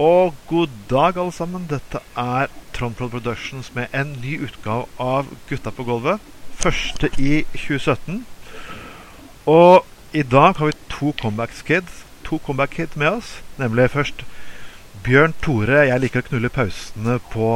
Og 0.00 0.34
god 0.48 0.68
dag, 0.88 1.16
alle 1.16 1.32
sammen. 1.32 1.66
Dette 1.68 2.00
er 2.16 2.48
Trondprod 2.72 3.10
Productions 3.12 3.74
med 3.74 3.92
en 3.92 4.14
ny 4.22 4.38
utgave 4.46 4.86
av 4.96 5.28
Gutta 5.48 5.72
på 5.76 5.84
gulvet. 5.84 6.22
Første 6.56 7.10
i 7.20 7.42
2017. 7.52 8.22
Og 9.44 9.84
i 10.16 10.22
dag 10.22 10.56
har 10.56 10.70
vi 10.70 10.78
to 10.88 11.12
comeback-kids 11.20 12.06
To 12.24 12.38
comeback-kids 12.46 12.96
med 12.96 13.08
oss. 13.18 13.42
Nemlig 13.58 13.90
først 13.90 14.24
Bjørn 15.04 15.36
Tore. 15.42 15.84
Jeg 15.90 16.00
liker 16.00 16.24
å 16.24 16.28
knulle 16.30 16.52
pausene 16.54 17.18
på 17.34 17.52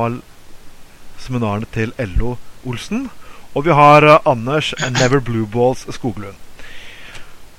seminarene 1.17 1.71
til 1.73 1.97
LO 1.97 2.37
Olsen. 2.69 3.09
Og 3.55 3.65
vi 3.65 3.73
har 3.73 4.05
uh, 4.05 4.19
Anders 4.29 4.75
Never 4.99 5.25
Blue 5.25 5.47
Balls 5.49 5.87
Skoglund. 5.97 6.37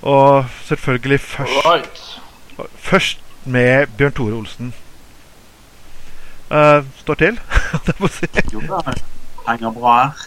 Og 0.05 0.45
selvfølgelig 0.69 1.19
først. 1.25 2.19
Først 2.75 3.24
med 3.45 3.87
Bjørn 3.97 4.15
Tore 4.17 4.37
Olsen. 4.39 4.73
Uh, 6.49 6.85
står 7.01 7.19
til, 7.21 7.39
holdt 7.71 7.89
jeg 7.91 7.97
på 7.99 8.07
å 8.07 8.13
si. 8.13 8.29
Jo 8.53 8.61
da, 8.69 8.95
henger 9.47 9.73
bra 9.75 9.95
her. 10.03 10.23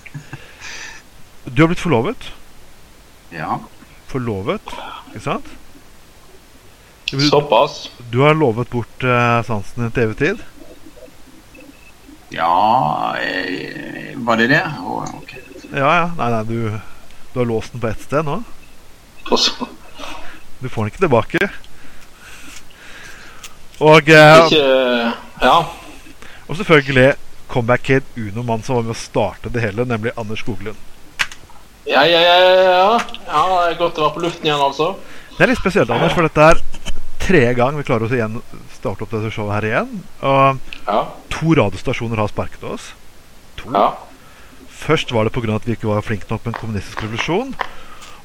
Du 1.48 1.62
har 1.62 1.70
blitt 1.70 1.82
forlovet. 1.82 2.28
Ja. 3.32 3.58
Forlovet, 4.10 4.74
ikke 5.12 5.24
sant? 5.24 5.50
Du, 7.08 7.20
Såpass. 7.24 7.86
du 8.12 8.20
har 8.26 8.36
lovet 8.36 8.68
bort 8.72 9.04
uh, 9.06 9.40
sansen 9.46 9.86
din 9.86 9.94
til 9.96 10.08
evig 10.08 10.18
tid. 10.20 10.42
Ja 12.28 13.14
jeg, 13.16 14.12
Var 14.20 14.36
det 14.36 14.50
det? 14.50 14.60
Oh, 14.84 15.06
okay. 15.16 15.40
Ja, 15.72 15.88
ja. 16.02 16.08
Nei, 16.18 16.28
nei, 16.34 16.42
du, 16.44 16.58
du 17.32 17.40
har 17.40 17.48
låst 17.48 17.72
den 17.72 17.80
på 17.80 17.88
ett 17.88 18.04
sted 18.04 18.26
nå. 18.28 18.42
Du 20.58 20.68
får 20.68 20.82
den 20.82 20.92
ikke 20.92 21.06
tilbake. 21.06 21.48
Og, 23.80 24.08
eh, 24.08 24.44
Ikke 24.46 25.14
Ja. 25.42 25.56
og 26.48 26.56
selvfølgelig 26.56 27.14
comeback 27.48 27.82
kid 27.82 28.02
Uno 28.16 28.42
mann 28.42 28.62
som 28.62 28.76
var 28.76 28.82
med 28.82 28.96
å 28.96 28.98
starte 28.98 29.52
det 29.52 29.62
hele, 29.62 29.84
nemlig 29.84 30.12
Anders 30.18 30.40
Skoglund. 30.40 30.76
Ja, 31.86 32.02
ja, 32.04 32.20
ja. 32.20 32.38
ja, 32.38 32.54
ja. 32.62 32.98
Det 32.98 33.72
er 33.72 33.78
godt 33.78 33.96
å 33.98 34.02
være 34.08 34.14
på 34.14 34.24
luften 34.26 34.44
igjen, 34.44 34.60
altså. 34.60 34.96
Det 35.38 35.44
er 35.46 35.52
litt 35.52 35.58
spesielt, 35.62 35.90
Anders, 35.90 36.12
for 36.12 36.22
dette 36.26 36.38
er 36.50 36.60
tredje 37.22 37.54
gang 37.54 37.76
vi 37.76 37.82
klarer 37.86 38.04
oss 38.04 38.12
igjen 38.12 38.42
starte 38.74 39.02
opp 39.04 39.10
dette 39.14 39.30
showet 39.32 39.54
her 39.58 39.68
igjen. 39.68 40.02
Og 40.22 40.60
Ja. 40.86 41.04
to 41.30 41.54
radiostasjoner 41.54 42.16
har 42.16 42.28
sparket 42.28 42.62
oss. 42.64 42.92
To. 43.56 43.70
ja. 43.72 43.92
Først 44.70 45.10
var 45.12 45.24
det 45.24 45.32
pga. 45.32 45.54
at 45.54 45.64
vi 45.66 45.74
ikke 45.74 45.88
var 45.88 46.02
flinke 46.02 46.30
nok 46.30 46.44
med 46.44 46.54
en 46.54 46.60
kommunistisk 46.60 47.02
revolusjon. 47.02 47.54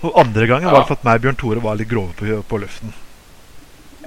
Og 0.03 0.11
andre 0.19 0.47
gangen 0.47 0.69
var 0.69 0.81
det 0.81 0.87
for 0.87 0.93
at 0.99 1.03
meg 1.03 1.15
og 1.15 1.21
Bjørn 1.21 1.35
Tore 1.39 1.61
var 1.61 1.75
litt 1.75 1.89
grove 1.89 2.13
på, 2.13 2.43
på 2.43 2.59
luften. 2.59 2.93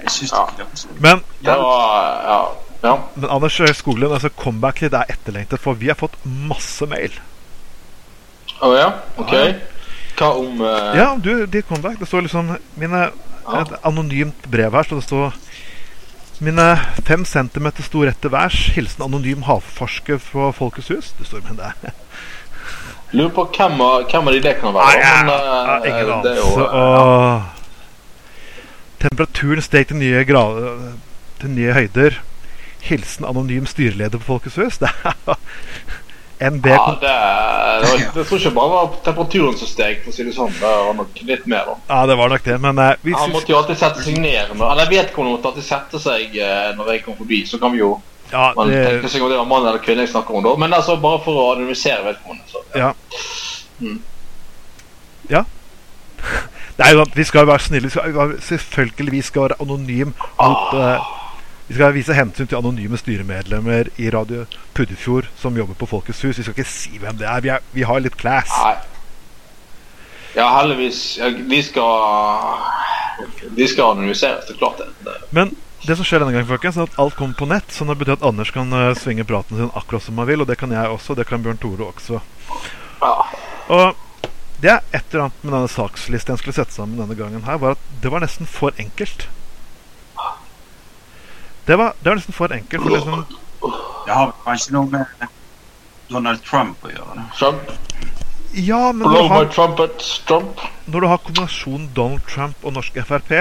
Jeg 0.03 0.11
syns 0.11 0.33
Ja. 0.33 0.45
det 0.57 0.67
hørtes 0.67 0.87
Men, 1.01 1.23
Det 1.43 1.57
var 1.63 2.23
Ja. 2.27 2.41
ja. 2.83 2.97
men 3.15 3.31
Anders 3.31 3.61
Skoglund, 3.77 4.13
altså 4.13 4.29
comeback 4.29 4.81
det 4.81 4.93
er 4.95 5.05
etterlengtet, 5.09 5.61
for 5.61 5.75
vi 5.75 5.89
har 5.89 5.99
fått 5.99 6.17
masse 6.25 6.87
mail. 6.87 7.13
Å 8.61 8.75
ja? 8.77 8.93
OK. 9.19 9.33
Ja, 9.33 9.47
ja. 9.47 9.55
Hva 10.17 10.29
om 10.41 10.61
uh... 10.65 10.97
Ja, 10.97 11.09
du, 11.21 11.47
ditt 11.47 11.69
comeback. 11.69 11.99
Det 12.01 12.09
står 12.09 12.27
liksom 12.29 12.57
mine, 12.81 13.11
Ja. 13.47 13.61
Et 13.61 13.77
anonymt 13.87 14.47
brev 14.51 14.75
her, 14.75 14.83
så 14.83 14.97
det 14.99 15.05
står 15.07 15.35
Mine 16.39 16.65
fem 17.07 17.23
centimeter 17.25 17.85
sto 17.87 18.03
rett 18.05 18.19
til 18.21 18.33
værs. 18.35 18.59
Hilsen 18.75 19.07
anonym 19.07 19.47
havforsker 19.47 20.19
fra 20.21 20.51
Folkets 20.53 20.91
hus. 20.93 21.15
Det 21.17 21.25
står 21.31 21.47
med 21.47 21.63
det. 21.63 21.93
Lurer 23.17 23.31
på 23.33 23.47
hvem 23.57 23.81
av, 23.81 24.05
hvem 24.11 24.29
av 24.29 24.37
de 24.37 24.43
det 24.45 24.53
kan 24.61 24.75
være. 24.77 24.99
Nei, 25.01 25.23
men, 25.25 25.31
uh, 25.33 25.71
ja, 25.71 25.77
ingen 25.89 26.13
anelse. 26.19 27.56
Temperaturen 29.07 29.65
steg 29.65 29.91
til 29.91 30.01
nye, 30.01 30.25
gra- 30.29 30.95
til 31.41 31.55
nye 31.55 31.77
høyder. 31.77 32.21
Hilsen 32.87 33.27
anonym 33.27 33.67
styreleder 33.67 34.21
på 34.23 34.35
Folkets 34.35 34.59
hus. 34.61 34.79
Det 36.37 36.45
er 36.45 36.51
NB 36.53 36.67
ja, 36.69 36.81
det, 37.01 37.01
det, 37.01 37.89
var, 37.89 38.01
Jeg 38.21 38.27
tror 38.29 38.39
ikke 38.39 38.51
bare 38.59 38.69
var 38.69 38.97
temperaturen 39.05 39.55
som 39.57 39.69
steg, 39.71 40.03
for 40.05 40.13
å 40.13 40.17
si 40.17 40.27
det 40.27 40.35
sånn. 40.37 40.51
Det 40.53 40.69
var 40.69 40.93
nok 40.99 41.23
litt 41.25 41.47
mer, 41.49 41.71
da. 41.71 41.77
Ja, 41.89 42.01
det 42.11 42.17
var 42.21 42.29
nok 42.29 42.45
det, 42.45 42.57
men 42.61 42.81
uh, 42.83 42.91
vi 43.01 43.15
Han 43.17 43.33
måtte 43.33 43.55
jo 43.55 43.57
alltid 43.57 43.79
sette 43.81 44.05
seg 44.05 44.19
ned. 44.21 44.53
Når, 44.53 44.67
eller 44.75 44.91
vedkommende 44.91 45.39
måtte 45.39 45.49
alltid 45.49 45.65
sette 45.65 46.01
seg 46.03 46.37
uh, 46.37 46.75
når 46.77 46.91
jeg 46.93 47.03
kom 47.07 47.17
forbi. 47.17 47.41
Så 47.49 47.57
kan 47.63 47.73
vi 47.73 47.81
jo 47.81 47.95
ja, 48.29 48.51
man 48.53 48.69
tenker 48.69 49.01
det, 49.07 49.13
seg 49.15 49.25
om 49.25 49.33
det 49.33 49.39
var 49.41 49.49
mann 49.49 49.65
eller 49.71 49.81
kvinne 49.81 50.05
jeg 50.05 50.13
snakker 50.13 50.37
om 50.37 50.45
da. 50.45 50.53
Men 50.61 50.77
altså 50.77 50.99
bare 51.01 51.23
for 51.25 51.41
å 51.41 51.49
anonymisere 51.55 52.05
vedkommende. 52.05 52.45
Så. 52.53 52.65
ja. 52.77 52.93
Mm. 53.81 53.97
Ja. 55.33 55.47
Sånn, 56.77 57.13
Vi 57.15 57.25
skal 57.25 57.47
jo 57.47 57.51
være 57.51 57.65
snille. 57.65 57.89
Vi 57.89 57.95
skal, 57.95 58.35
selvfølgelig 58.49 59.13
vi 59.13 59.23
skal 59.25 59.47
være 59.47 59.61
anonym 59.65 60.13
mot 60.13 60.75
eh, 60.77 61.07
Vi 61.69 61.75
skal 61.75 61.95
vise 61.97 62.15
hensyn 62.15 62.47
til 62.47 62.59
anonyme 62.59 62.99
styremedlemmer 63.01 63.89
i 63.99 64.11
Radio 64.13 64.45
Puddefjord 64.77 65.31
som 65.41 65.57
jobber 65.57 65.75
på 65.75 65.89
Folkets 65.91 66.21
hus. 66.23 66.39
Vi 66.39 66.45
skal 66.45 66.55
ikke 66.55 66.69
si 66.71 67.01
hvem 67.01 67.17
det 67.19 67.27
er. 67.27 67.41
Vi, 67.41 67.49
er, 67.49 67.65
vi 67.73 67.87
har 67.89 68.05
litt 68.05 68.19
class. 68.21 68.53
Nei. 68.61 68.77
Ja, 70.37 70.51
heldigvis. 70.59 71.17
Ja, 71.19 71.33
vi 71.33 71.63
skal 71.65 72.61
Vi 73.57 73.67
skal 73.67 73.97
anonymiseres, 73.97 74.45
det 74.47 74.55
er 74.55 74.59
klart 74.61 74.79
det. 74.83 74.91
det. 75.07 75.17
Men 75.33 75.57
det 75.87 75.97
som 75.97 76.05
skjer 76.05 76.21
denne 76.21 76.35
gangen, 76.35 76.49
folkens, 76.49 76.77
er 76.77 76.89
at 76.91 76.99
alt 77.01 77.17
kommer 77.17 77.37
på 77.39 77.49
nett. 77.49 77.73
Så 77.73 77.87
det 77.89 77.97
betyr 77.99 78.19
at 78.19 78.25
Anders 78.27 78.53
kan 78.53 78.73
eh, 78.73 78.93
svinge 78.99 79.25
praten 79.25 79.57
sin 79.57 79.73
akkurat 79.73 80.05
som 80.05 80.19
han 80.21 80.29
vil, 80.29 80.45
og 80.45 80.51
det 80.51 80.59
kan 80.61 80.73
jeg 80.73 80.93
også. 80.93 81.17
Det 81.17 81.27
kan 81.29 81.43
Bjørn 81.43 81.61
Tore 81.63 81.89
også. 81.89 82.21
Ja. 83.01 83.15
Og 83.73 84.06
det 84.63 84.71
er 84.73 84.85
et 84.97 85.03
eller 85.13 85.27
annet 85.27 85.43
med 85.45 85.53
denne 85.53 85.69
sakslisten 85.69 86.33
jeg 86.33 86.41
skulle 86.41 86.57
sette 86.57 86.73
sammen 86.73 87.01
denne 87.01 87.17
gangen 87.19 87.45
her, 87.45 87.59
var 87.61 87.77
at 87.77 87.89
det 88.03 88.13
var 88.13 88.25
nesten 88.25 88.49
for 88.49 88.73
enkelt. 88.81 89.29
Det 91.67 91.77
var, 91.79 91.93
det 92.01 92.09
var 92.09 92.21
nesten 92.21 92.37
for 92.37 92.55
enkelt. 92.55 92.83
For 92.83 92.95
liksom, 92.95 93.27
Det 94.07 94.15
har 94.15 94.33
kanskje 94.47 94.73
noe 94.77 94.89
med 94.93 95.29
Donald 96.09 96.43
Trump 96.47 96.85
å 96.87 96.93
gjøre. 96.95 97.27
Trump. 97.37 97.71
ja, 98.55 98.81
men 98.93 99.05
når 99.05 99.17
du, 99.17 99.29
har, 99.35 99.49
Trump. 99.53 100.61
når 100.87 101.01
du 101.01 101.07
har 101.11 101.23
kombinasjonen 101.27 101.89
Donald 101.97 102.25
Trump 102.31 102.65
og 102.65 102.77
norsk 102.79 103.01
Frp, 103.09 103.33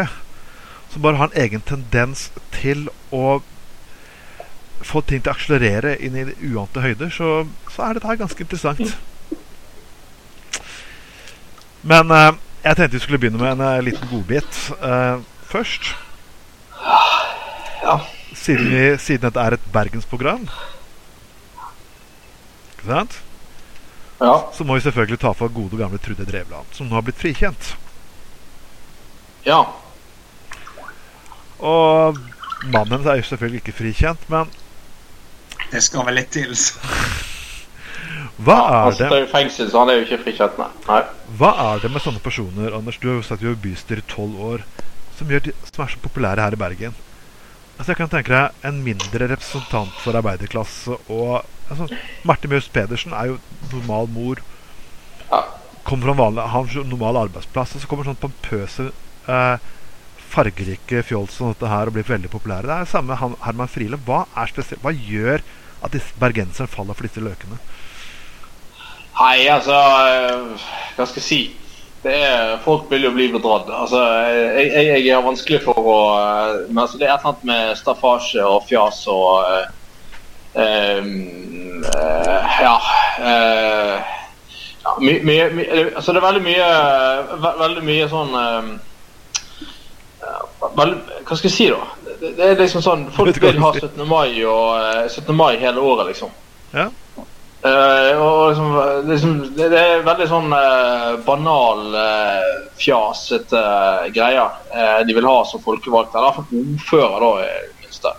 som 0.91 1.01
bare 1.05 1.21
har 1.21 1.31
en 1.31 1.41
egen 1.45 1.61
tendens 1.61 2.31
til 2.55 2.89
å 3.13 3.39
få 4.85 5.01
ting 5.01 5.21
til 5.21 5.31
å 5.31 5.35
akselerere 5.37 5.95
inn 6.03 6.17
i 6.19 6.25
uante 6.51 6.83
høyder, 6.83 7.13
så, 7.13 7.45
så 7.71 7.85
er 7.85 7.95
dette 7.95 8.09
her 8.09 8.19
ganske 8.19 8.43
interessant. 8.43 8.97
Men 11.85 12.09
uh, 12.12 12.34
jeg 12.66 12.78
tenkte 12.78 12.97
vi 12.97 13.03
skulle 13.03 13.22
begynne 13.22 13.41
med 13.41 13.51
en 13.56 13.62
uh, 13.62 13.84
liten 13.85 14.09
godbit 14.09 14.62
uh, 14.81 15.22
først. 15.46 15.91
Ja. 17.85 18.00
Siden, 18.34 18.69
vi, 18.72 18.81
siden 18.97 19.28
dette 19.28 19.41
er 19.41 19.56
et 19.56 19.68
bergensprogram, 19.73 20.47
ikke 22.73 22.88
sant? 22.90 23.22
Ja. 24.16 24.34
så 24.56 24.63
må 24.63 24.78
vi 24.78 24.85
selvfølgelig 24.85 25.19
ta 25.19 25.34
for 25.35 25.51
gode 25.51 25.78
gamle 25.78 26.00
Trude 26.00 26.25
Drevland, 26.25 26.69
som 26.72 26.88
nå 26.88 26.96
har 26.96 27.03
blitt 27.06 27.19
frikjent. 27.19 27.75
ja. 29.46 29.59
Og 31.59 32.17
mannen 32.63 32.91
hennes 32.91 33.07
er 33.07 33.19
jo 33.19 33.28
selvfølgelig 33.29 33.62
ikke 33.63 33.78
frikjent, 33.78 34.29
men 34.29 34.50
Det 35.72 35.84
skal 35.84 36.06
vel 36.07 36.19
litt 36.19 36.31
til. 36.35 36.56
så. 36.56 36.79
Hva 38.35 38.56
Han 38.68 38.91
er 38.91 38.97
det, 39.00 39.19
i 39.23 39.31
fengsel, 39.31 39.69
så 39.72 39.84
han 39.84 39.90
er 39.94 40.01
jo 40.01 40.06
ikke 40.09 40.23
frikjent, 40.25 40.57
nei. 40.59 40.68
nei. 40.90 41.01
hva 41.40 41.51
er 41.69 41.84
det 41.85 41.91
med 41.94 42.03
sånne 42.03 42.19
personer, 42.23 42.73
Anders, 42.75 42.97
du 43.00 43.07
har 43.07 43.22
jo 43.22 43.28
satt 43.28 43.44
jo 43.46 43.53
i 43.56 43.59
bystyret 43.63 44.03
i 44.03 44.12
tolv 44.12 44.41
år, 44.44 44.66
som, 45.16 45.29
de, 45.31 45.53
som 45.69 45.85
er 45.85 45.94
så 45.94 46.01
populære 46.03 46.44
her 46.44 46.57
i 46.57 46.59
Bergen? 46.59 46.97
Altså 47.75 47.91
Jeg 47.91 48.00
kan 48.00 48.12
tenke 48.12 48.31
deg 48.31 48.68
en 48.68 48.81
mindre 48.84 49.29
representant 49.31 49.96
for 50.03 50.16
arbeiderklasse 50.16 50.97
og 51.12 51.46
altså, 51.72 51.88
Marte 52.28 52.51
Mjøs 52.51 52.69
Pedersen 52.72 53.16
er 53.16 53.34
jo 53.34 53.40
normal 53.72 54.12
mor. 54.12 54.41
Ja. 55.29 55.41
Kommer 55.88 56.07
fra 56.09 56.16
en 56.16 56.22
vanlig, 56.22 56.46
har 56.53 56.88
normal 56.91 57.19
arbeidsplass, 57.25 57.75
og 57.75 57.84
så 57.84 57.90
kommer 57.91 58.07
sånn 58.07 58.19
pompøse, 58.19 58.90
eh, 59.31 59.72
fargerike 60.35 61.03
fjols 61.07 61.35
som 61.38 61.52
dette 61.52 61.69
her 61.72 61.88
og 61.88 61.96
blir 61.96 62.07
veldig 62.07 62.31
populære. 62.31 62.67
Det 62.67 62.75
er 62.75 62.88
det 62.88 62.91
samme 62.91 63.13
med 63.13 63.38
Herman 63.44 63.72
Friele. 63.72 64.00
Hva 64.07 64.25
hva 64.35 64.96
gjør 64.96 65.43
at 65.84 65.93
disse 65.93 66.16
bergenserne 66.20 66.72
faller 66.72 66.97
for 66.97 67.08
disse 67.08 67.23
løkene? 67.23 67.59
Nei, 69.20 69.47
altså 69.47 69.76
øh, 69.76 70.66
Hva 70.96 71.06
skal 71.06 71.22
jeg 71.22 71.28
si? 71.29 71.40
Det 72.06 72.16
er, 72.22 72.58
folk 72.62 72.84
vil 72.90 73.08
jo 73.08 73.12
bli 73.16 73.32
bedratt. 73.34 73.70
Altså, 73.73 74.02
jeg, 74.06 74.72
jeg, 74.76 75.06
jeg 75.06 75.16
har 75.16 75.23
vanskelig 75.26 75.62
for 75.66 75.79
å 75.79 76.00
øh, 76.20 76.67
Men 76.67 76.84
altså, 76.84 77.00
det 77.00 77.08
er 77.08 77.14
et 77.14 77.23
eller 77.23 77.32
annet 77.32 77.47
med 77.50 77.72
staffasje 77.79 78.46
og 78.46 78.67
fjas 78.70 79.00
og 79.12 79.32
uh, 79.41 79.64
um, 80.53 81.16
uh, 81.85 82.59
Ja. 82.62 82.76
Uh, 83.20 83.96
ja 84.85 84.97
mye, 85.02 85.22
my, 85.23 85.38
my, 85.58 85.66
Altså, 85.96 86.12
det 86.12 86.22
er 86.22 86.28
veldig 86.28 86.44
mye 86.46 86.67
ve 87.41 87.53
Veldig 87.64 87.85
mye 87.88 88.09
sånn 88.12 88.35
um, 88.38 88.70
ja, 90.22 90.35
Hva 90.62 90.85
skal 91.40 91.50
jeg 91.50 91.56
si, 91.56 91.72
da? 91.72 92.12
Det, 92.20 92.35
det 92.38 92.52
er 92.52 92.62
liksom 92.62 92.85
sånn 92.85 93.08
Folk 93.16 93.41
vil 93.41 93.64
ha 93.64 93.73
17. 93.79 94.06
mai 94.06 94.29
og 94.44 94.78
øh, 94.78 95.09
17. 95.09 95.34
mai 95.35 95.56
hele 95.62 95.82
året, 95.82 96.12
liksom. 96.12 96.29
Ja. 96.76 96.90
Eh, 97.66 98.20
og 98.22 98.52
liksom, 98.52 98.73
liksom 99.09 99.38
det, 99.58 99.70
det 99.73 99.79
er 99.82 100.03
veldig 100.06 100.28
sånn 100.29 100.52
uh, 100.53 101.16
banal, 101.26 101.88
uh, 101.96 102.67
fjasete 102.78 103.58
uh, 103.58 104.06
greier 104.14 104.52
eh, 104.70 105.00
de 105.08 105.16
vil 105.17 105.26
ha 105.26 105.40
som 105.50 105.64
folkevalgte. 105.64 106.20
Eller 106.20 106.29
i 106.29 106.35
hvert 106.35 106.52
fall 106.52 106.70
ordfører, 106.76 107.26
da, 107.26 107.32
i 107.41 107.66
det 107.72 107.88
minste. 107.88 108.14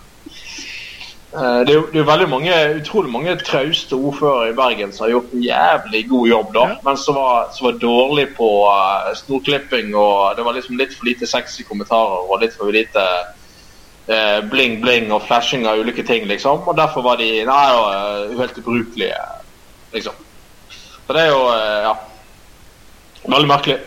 Eh, 1.37 1.59
Det 1.67 1.71
er 1.71 1.77
jo 1.77 1.85
det 1.93 2.03
veldig 2.07 2.27
mange, 2.31 2.57
utrolig 2.81 3.11
mange 3.13 3.37
trauste 3.45 3.95
ordførere 3.95 4.51
i 4.51 4.57
Bergen 4.57 4.91
som 4.95 5.05
har 5.05 5.13
gjort 5.15 5.33
en 5.37 5.43
jævlig 5.43 6.03
god 6.09 6.27
jobb, 6.33 6.53
da. 6.55 6.67
Ja. 6.73 6.77
Men 6.83 6.97
som 6.97 7.15
var, 7.19 7.49
som 7.55 7.69
var 7.69 7.79
dårlig 7.81 8.27
på 8.35 8.51
eh, 8.73 9.09
snorklipping, 9.21 9.95
og 9.95 10.35
det 10.35 10.45
var 10.47 10.59
liksom 10.59 10.79
litt 10.79 10.95
for 10.97 11.07
lite 11.07 11.27
sexy 11.29 11.63
kommentarer 11.67 12.27
og 12.27 12.41
litt 12.43 12.55
for 12.57 12.71
lite 12.73 13.03
eh, 14.07 14.39
bling 14.51 14.79
bling 14.83 15.11
og 15.11 15.23
flashing 15.27 15.67
av 15.67 15.79
ulike 15.83 16.03
ting, 16.07 16.27
liksom. 16.31 16.63
Og 16.67 16.79
derfor 16.79 17.05
var 17.05 17.19
de 17.21 17.31
nei, 17.47 17.65
eh, 17.75 18.37
helt 18.39 18.57
ubrukelige, 18.63 19.19
liksom. 19.97 20.25
Så 21.07 21.15
det 21.15 21.23
er 21.23 21.29
jo 21.31 21.43
eh, 21.53 21.85
ja, 21.87 21.93
veldig 23.27 23.49
merkelig. 23.51 23.77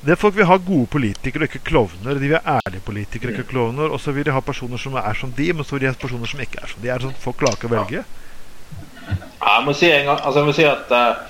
Det 0.00 0.14
er 0.14 0.20
folk 0.20 0.32
vil 0.38 0.48
ha 0.48 0.56
gode 0.56 0.88
politikere 0.88 1.44
og 1.44 1.50
ikke 1.50 1.66
klovner. 1.68 2.16
De 2.16 2.30
vil 2.30 2.38
ha 2.38 2.56
ærlige 2.56 2.86
politikere, 2.86 3.34
ikke 3.34 3.50
klovner. 3.50 3.92
Og 3.92 4.00
så 4.00 4.14
vil 4.16 4.24
de 4.24 4.32
ha 4.32 4.40
personer 4.40 4.80
som 4.80 4.96
er 4.96 5.18
som 5.18 5.32
de, 5.36 5.50
men 5.52 5.66
så 5.66 5.76
vil 5.76 5.84
de 5.84 5.90
ha 5.90 5.98
personer 6.00 6.30
som 6.30 6.40
ikke 6.40 6.62
er 6.62 6.72
som 6.72 6.80
de. 6.80 6.88
Er 6.88 7.04
sånn 7.04 7.18
Folk 7.20 7.36
klarer 7.42 7.60
ikke 7.60 7.68
å 7.68 7.74
velge. 7.74 8.02
Ja, 8.02 9.56
Jeg 9.58 9.66
må 9.66 9.74
si, 9.76 9.90
en 9.90 10.08
gang, 10.08 10.18
altså 10.22 10.40
jeg 10.40 10.48
må 10.48 10.54
si 10.56 10.66
at 10.68 10.92
uh, 10.94 11.20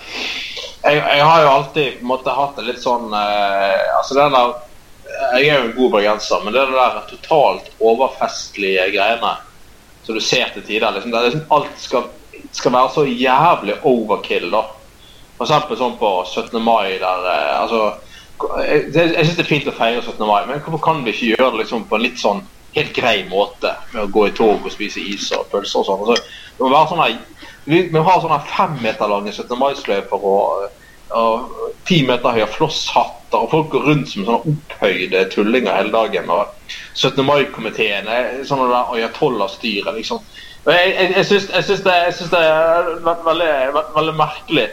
jeg, 0.85 0.97
jeg 1.01 1.27
har 1.27 1.43
jo 1.43 1.51
alltid 1.51 1.99
på 1.99 2.05
en 2.05 2.11
måte, 2.11 2.35
hatt 2.37 2.59
det 2.59 2.67
litt 2.67 2.83
sånn 2.83 3.07
uh, 3.11 3.99
altså 3.99 4.17
den 4.19 4.35
der, 4.37 4.55
Jeg 5.35 5.49
er 5.49 5.55
jo 5.57 5.69
en 5.69 5.77
god 5.77 5.93
bergenser, 5.97 6.43
men 6.45 6.55
det 6.55 6.65
der 6.75 6.99
totalt 7.11 7.71
overfestlige 7.81 8.89
greiene 8.95 9.33
som 10.05 10.19
du 10.19 10.21
ser 10.25 10.53
til 10.55 10.67
tider 10.67 10.95
liksom, 10.95 11.13
det 11.13 11.21
er 11.21 11.29
liksom 11.29 11.55
Alt 11.57 11.81
skal, 11.81 12.11
skal 12.53 12.73
være 12.73 12.93
så 12.95 13.05
jævlig 13.07 13.77
overkill. 13.87 14.51
da 14.51 14.63
For 15.39 15.47
eksempel 15.47 15.81
sånn 15.81 15.99
på 16.01 16.13
17. 16.27 16.63
mai 16.63 16.99
der 17.01 17.27
eh, 17.35 17.61
altså, 17.63 17.83
Jeg, 18.65 18.87
jeg 18.95 19.27
syns 19.27 19.37
det 19.37 19.45
er 19.45 19.51
fint 19.51 19.69
å 19.69 19.77
feire 19.77 20.01
17. 20.03 20.27
mai, 20.27 20.47
men 20.49 20.63
hvorfor 20.65 20.81
kan 20.85 21.05
vi 21.05 21.13
ikke 21.13 21.35
gjøre 21.35 21.51
det 21.53 21.65
liksom 21.65 21.85
på 21.89 21.99
en 21.99 22.07
litt 22.07 22.21
sånn 22.21 22.41
helt 22.73 22.95
grei 22.97 23.19
måte? 23.29 23.75
Med 23.93 24.07
å 24.07 24.13
gå 24.15 24.29
i 24.29 24.33
tog 24.33 24.65
og 24.65 24.73
spise 24.73 25.03
is 25.03 25.27
og 25.37 25.51
pølser 25.53 25.83
og 25.83 25.89
sånn. 25.89 26.07
Altså, 26.07 26.31
det 26.57 26.65
må 26.65 26.73
være 26.73 26.89
sånn 26.93 27.05
her 27.05 27.19
vi, 27.65 27.83
vi 27.93 27.99
har 27.99 28.21
sånne 28.21 28.41
fem 28.49 28.79
meter 28.83 29.11
lange 29.11 29.33
17. 29.33 29.53
mai-sløyfer 29.61 30.25
og, 30.27 30.71
og 31.17 31.75
ti 31.89 32.01
meter 32.07 32.37
høye 32.37 32.49
flosshatter, 32.51 33.37
og 33.39 33.51
folk 33.53 33.71
går 33.75 33.87
rundt 33.89 34.11
som 34.11 34.27
sånne 34.27 34.55
opphøyde 34.55 35.25
tullinger 35.35 35.77
hele 35.77 35.93
dagen. 35.95 36.31
Og 36.33 36.73
17. 36.95 37.23
mai-komiteen 37.27 38.09
er 38.11 38.41
sånn 38.49 38.65
ayatollah-styret. 38.73 39.93
liksom. 39.99 40.25
Jeg, 40.67 40.95
jeg, 40.99 41.13
jeg, 41.17 41.27
syns, 41.27 41.81
det, 41.85 41.95
det 42.31 42.41
har 42.45 42.91
vært 43.05 43.23
veldig, 43.25 43.53
ve- 43.75 43.87
veldig 43.97 44.15
merkelig. 44.19 44.67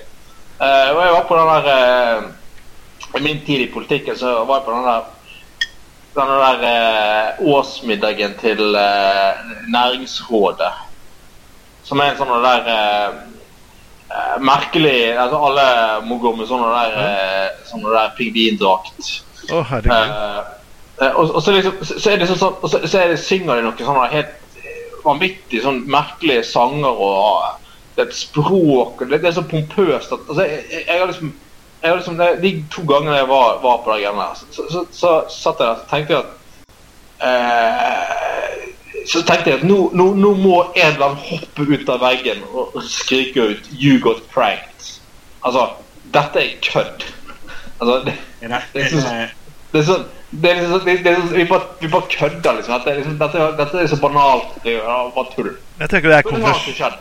Uh, 0.59 0.89
og 0.95 0.99
jeg 1.05 1.13
var 1.13 1.27
på 1.29 1.37
den 1.37 1.51
der 1.53 1.67
uh, 1.69 2.23
I 3.19 3.21
min 3.23 3.39
tid 3.45 3.61
i 3.61 3.69
politikken 3.73 4.17
så 4.17 4.33
var 4.49 4.59
jeg 4.59 4.65
på 4.65 4.73
den 4.73 4.87
der 4.89 5.13
denne 6.17 6.37
der 6.41 6.59
uh, 6.65 7.45
årsmiddagen 7.53 8.33
til 8.41 8.77
Næringsrådet. 9.69 10.73
Som 11.83 12.01
er 12.01 12.11
en 12.11 12.17
sånn 12.19 12.33
der 12.43 12.71
merkelig 14.39 15.13
altså 15.19 15.37
Alle 15.45 15.65
må 16.07 16.17
gå 16.19 16.31
med 16.35 16.47
sånne 16.49 16.67
der, 16.73 17.51
sånne 17.69 17.93
der 17.93 18.13
pingvindrakt. 18.17 19.11
Å, 19.51 19.61
herregud. 19.69 19.93
Eh, 19.93 20.39
eh, 21.05 21.19
og, 21.19 21.41
så, 21.43 21.53
liksom, 21.55 21.77
så 21.85 22.11
er 22.11 22.19
det 22.21 22.27
sånn, 22.29 22.39
så, 22.39 22.51
så, 22.67 22.81
så 22.83 22.99
er 23.01 23.13
det, 23.13 23.19
synger 23.21 23.59
de 23.59 23.67
noe 23.67 23.87
sånn 23.87 24.01
helt 24.11 24.33
vanvittig 25.07 25.63
sånn 25.63 25.83
merkelige 25.91 26.43
sanger 26.47 27.01
og 27.07 27.63
det 27.95 28.03
er 28.03 28.09
et 28.11 28.17
språk 28.17 28.99
det, 29.09 29.21
det 29.23 29.31
er 29.31 29.37
så 29.39 29.45
pompøst 29.49 30.11
at 30.13 30.23
altså, 30.27 30.43
jeg, 30.45 30.63
jeg, 30.71 30.83
jeg 30.87 30.99
har 30.99 31.09
liksom 31.11 31.33
jeg 31.81 31.91
har 31.91 31.97
liksom, 31.99 32.17
det, 32.17 32.27
De 32.41 32.51
to 32.73 32.81
gangene 32.89 33.17
jeg 33.19 33.27
var, 33.29 33.59
var 33.61 33.81
på 33.85 33.93
de 33.93 34.01
greiene 34.01 34.23
der, 34.23 34.39
så, 34.51 34.63
så, 34.71 34.85
så, 34.91 35.11
satt 35.29 35.59
jeg 35.61 35.67
der 35.67 35.75
og 35.77 35.89
tenkte 35.91 36.17
at 36.17 36.29
eh, 37.27 38.63
Så 39.07 39.21
tenkte 39.23 39.51
jeg 39.51 39.59
at 39.61 39.67
nå, 39.67 39.77
nå, 39.95 40.07
nå 40.17 40.31
må 40.41 40.55
en 40.73 40.87
eller 40.89 41.05
annen 41.05 41.21
hoppe 41.29 41.67
ut 41.69 41.89
av 41.93 42.01
veggen 42.03 42.41
og 42.51 42.75
skrike 42.83 43.45
ut 43.53 43.69
'You 43.71 44.01
got 44.03 44.19
pranked'. 44.33 44.89
Altså, 45.45 45.67
dette 46.11 46.41
er 46.41 46.57
kødd. 46.65 47.05
Altså, 47.79 47.95
det, 48.05 48.15
det, 48.41 48.49
Det 48.73 48.89
så- 48.91 49.05
det, 49.07 49.29
det 49.71 49.85
sånn 49.87 50.03
det 50.29 50.49
er 50.51 50.61
liksom, 50.61 50.79
det, 50.85 50.97
det, 51.03 51.11
er- 51.11 51.35
vi, 51.35 51.45
bare, 51.47 51.61
vi 51.79 51.87
bare 51.87 52.09
kødder, 52.11 52.53
liksom. 52.57 52.73
Dette, 52.73 52.95
liksom 52.99 53.19
dette, 53.19 53.43
dette 53.57 53.83
er 53.83 53.87
så 53.87 53.99
banalt. 54.01 54.57
Det 54.63 54.73
er 54.75 55.11
bare 55.15 55.35
tull. 55.35 55.53
Jeg 55.79 55.89
tenker 55.89 56.09
det 56.09 56.17
er 56.17 56.27
konfers... 56.27 56.81
er 56.81 56.97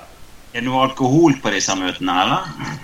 det 0.54 0.62
noe 0.64 0.84
alkohol 0.86 1.34
på 1.42 1.50
disse 1.52 1.74
møtene, 1.76 2.14
eller? 2.22 2.76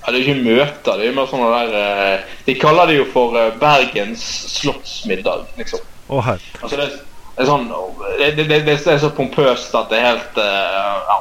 Ja, 0.00 0.12
det 0.12 0.20
er 0.20 0.22
ikke 0.22 0.42
møter. 0.44 1.00
Det 1.00 1.08
er 1.08 1.16
mer 1.16 1.26
sånne 1.28 1.48
der 1.52 1.74
eh, 1.80 2.36
De 2.46 2.54
kaller 2.56 2.88
det 2.88 3.00
jo 3.00 3.08
for 3.12 3.34
eh, 3.36 3.50
Bergens 3.60 4.22
slottsmiddag, 4.54 5.42
liksom. 5.58 5.82
Oh. 6.08 6.30
Altså, 6.30 6.76
det, 6.76 6.86
det 7.34 7.44
er 7.44 7.50
sånn 7.50 7.68
det, 7.68 8.30
det, 8.38 8.46
det, 8.48 8.62
det 8.64 8.78
er 8.78 9.02
så 9.02 9.10
pompøst 9.14 9.74
at 9.78 9.90
det 9.92 10.00
er 10.00 10.08
helt 10.12 10.40
eh, 10.42 10.80
Ja. 11.10 11.18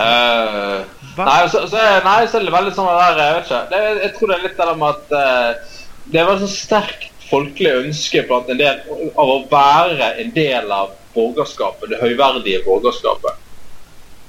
Uh, 0.00 0.84
nei, 1.18 1.40
så, 1.52 1.66
så, 1.68 1.80
nei, 2.06 2.20
så 2.24 2.38
er 2.38 2.46
det 2.46 2.52
veldig 2.54 2.70
sånn 2.72 2.86
der 2.88 3.18
Jeg 3.20 3.34
vet 3.36 3.48
ikke. 3.50 3.58
Det, 3.68 3.80
jeg 4.00 4.12
tror 4.16 4.30
det 4.30 4.36
er 4.36 4.44
litt 4.46 4.54
det 4.56 4.68
der 4.70 4.78
med 4.80 4.94
at 4.94 5.16
eh, 5.18 5.74
Det 6.10 6.24
var 6.26 6.36
et 6.36 6.44
så 6.44 6.50
sterkt 6.50 7.10
folkelig 7.30 7.70
ønske 7.84 8.24
blant 8.26 8.48
en 8.50 8.58
del 8.58 8.80
av 9.14 9.30
å 9.30 9.38
være 9.50 10.14
en 10.22 10.32
del 10.34 10.72
av 10.74 10.96
borgerskapet, 11.14 11.92
det 11.92 12.00
høyverdige 12.02 12.64
borgerskapet. 12.66 13.38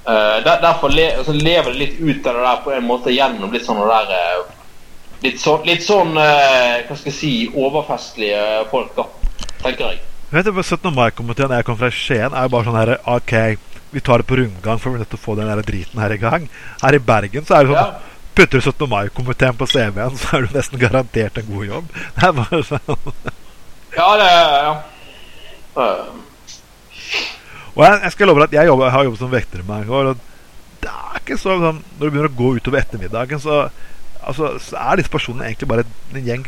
Uh, 0.02 0.42
der, 0.42 0.62
derfor 0.64 0.94
le, 0.94 1.12
altså, 1.14 1.34
lever 1.38 1.74
det 1.74 1.80
litt 1.80 2.00
ut 2.02 2.28
av 2.28 2.38
det 2.38 2.46
der 2.46 2.62
på 2.66 2.72
en 2.74 2.88
måte 2.88 3.14
gjennom 3.14 3.52
litt 3.54 3.68
sånn 3.68 3.84
der 3.86 4.16
eh, 4.18 4.40
Litt 5.22 5.38
sånn, 5.38 5.60
litt 5.70 5.84
sånn 5.86 6.16
uh, 6.18 6.80
hva 6.88 6.96
skal 6.98 7.12
jeg 7.12 7.14
si, 7.14 7.34
overfestlige 7.54 8.64
folk, 8.72 8.96
da. 8.96 9.04
Tenker 9.62 9.92
jeg. 9.92 10.00
Vet 10.32 10.48
du, 10.48 10.56
på 10.56 10.64
17. 10.64 10.88
mai-komiteen 10.96 11.54
jeg 11.54 11.68
kom 11.68 11.78
fra 11.78 11.92
Skien, 11.94 12.34
er 12.34 12.48
jo 12.48 12.54
bare 12.56 12.66
sånn 12.66 12.80
her 12.80 12.92
OK, 13.14 13.36
vi 13.94 14.02
tar 14.02 14.24
det 14.24 14.28
på 14.32 14.40
rundgang, 14.40 14.82
for 14.82 14.98
å 14.98 15.20
få 15.22 15.36
den 15.38 15.52
der 15.52 15.62
driten 15.68 16.02
her 16.02 16.16
i 16.16 16.18
gang. 16.18 16.50
Her 16.82 16.98
i 16.98 17.04
Bergen 17.12 17.46
så 17.46 17.60
er 17.60 17.68
det 17.68 17.76
sånn 17.76 17.84
Ja. 17.84 18.11
Putter 18.42 18.58
du 18.58 18.62
17. 18.72 18.88
mai-komiteen 18.90 19.54
på 19.54 19.68
CV-en, 19.70 20.16
så 20.18 20.40
er 20.40 20.48
du 20.48 20.56
nesten 20.56 20.80
garantert 20.82 21.36
en 21.38 21.46
god 21.46 21.66
jobb. 21.68 21.90
Det 22.16 22.24
er 22.26 22.32
bare 22.40 22.62
sånn. 22.66 23.02
Ja, 23.94 24.08
det 24.18 24.30
ja. 24.32 24.72
Eh, 25.78 26.08
Og 27.76 27.84
jeg, 27.86 28.00
jeg 28.02 28.14
skal 28.16 28.32
love 28.32 28.42
deg 28.42 28.48
at 28.50 28.56
jeg, 28.58 28.70
jobber, 28.72 28.88
jeg 28.88 28.96
har 28.96 29.06
jobbet 29.06 29.22
som 29.22 29.32
vekter 29.36 29.62
i 29.62 29.68
mange 29.68 29.94
år. 29.94 30.10
Det 30.82 30.90
er 30.90 31.20
ikke 31.22 31.38
så 31.38 31.54
sånn 31.62 31.84
Når 31.84 32.02
du 32.02 32.08
begynner 32.08 32.32
å 32.32 32.40
gå 32.40 32.50
utover 32.58 32.82
ettermiddagen, 32.82 33.44
så, 33.44 33.60
altså, 34.26 34.56
så 34.64 34.80
er 34.88 34.98
disse 35.04 35.14
personene 35.14 35.52
egentlig 35.52 35.70
bare 35.70 35.86
en 35.86 36.26
gjeng 36.26 36.48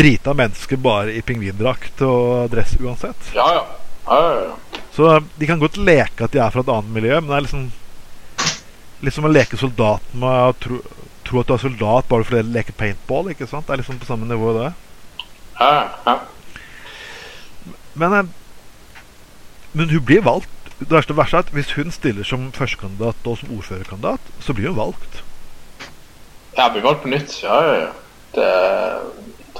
drita 0.00 0.32
mennesker 0.38 0.80
bare 0.80 1.12
i 1.12 1.20
pingvindrakt 1.26 2.00
og 2.06 2.48
dress 2.54 2.72
uansett. 2.80 3.34
ja, 3.36 3.50
ja. 3.58 3.66
ja, 4.08 4.22
ja, 4.24 4.48
ja. 4.48 4.80
Så 4.96 5.12
de 5.36 5.50
kan 5.50 5.60
godt 5.60 5.76
leke 5.76 6.24
at 6.24 6.32
de 6.32 6.40
er 6.40 6.56
fra 6.56 6.64
et 6.64 6.72
annet 6.72 6.96
miljø, 6.96 7.20
men 7.20 7.28
det 7.28 7.36
er 7.36 7.46
liksom 7.50 7.68
Litt 9.00 9.14
som 9.16 9.24
å 9.24 9.32
leke 9.32 9.56
soldat 9.56 10.02
med 10.12 10.28
å 10.28 10.52
tro, 10.60 10.80
tro 11.24 11.40
at 11.40 11.48
du 11.48 11.54
er 11.54 11.62
soldat 11.62 12.08
bare 12.10 12.26
fordi 12.26 12.42
du 12.44 12.52
leker 12.56 12.76
paintball. 12.76 13.30
ikke 13.32 13.46
sant? 13.48 13.66
Det 13.66 13.72
er 13.76 13.82
liksom 13.82 13.98
på 14.02 14.08
samme 14.08 14.28
nivå, 14.28 14.52
det. 14.58 14.72
ja, 15.60 15.88
ja. 16.06 16.18
Men, 17.94 18.12
eh, 18.12 18.24
men 19.72 19.88
hun 19.90 20.04
blir 20.04 20.22
valgt. 20.22 20.48
Det 20.80 20.88
verste, 20.90 21.14
verste 21.16 21.36
er 21.36 21.44
at 21.44 21.50
hvis 21.52 21.72
hun 21.76 21.90
stiller 21.92 22.24
som 22.24 22.46
førstekandidat 22.56 23.26
og 23.28 23.38
som 23.38 23.50
ordførerkandidat, 23.56 24.30
så 24.40 24.54
blir 24.56 24.70
hun 24.70 24.78
valgt. 24.78 25.22
Ja, 26.56 26.68
blir 26.72 26.82
valgt 26.84 27.02
på 27.04 27.08
nytt. 27.12 27.34
Ja, 27.44 27.58
ja, 27.66 27.74
ja. 27.80 27.90
Det 28.34 28.46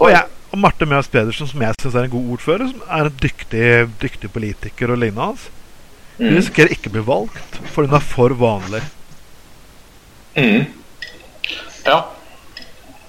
Og, 0.00 0.08
jeg, 0.10 0.24
og 0.52 0.58
Marte 0.62 0.86
Mjøs 0.86 1.08
Pedersen, 1.10 1.46
som 1.50 1.60
jeg 1.62 1.74
syns 1.82 1.94
er 1.98 2.06
en 2.06 2.12
god 2.14 2.30
ordfører, 2.36 2.70
som 2.70 2.82
er 2.88 3.08
en 3.10 3.18
dyktig, 3.22 3.64
dyktig 4.00 4.30
politiker 4.32 4.92
og 4.94 4.98
lignende 5.02 5.26
hans, 5.32 5.48
hun 6.20 6.26
Mm. 6.30 6.36
risikerer 6.36 6.72
ikke 6.74 6.90
å 6.90 6.92
bli 6.92 7.02
valgt, 7.06 7.60
for 7.72 7.86
hun 7.86 7.94
er 7.96 8.00
for 8.04 8.34
vanlig. 8.36 8.82
Mm. 10.40 10.64
Ja. 11.84 11.98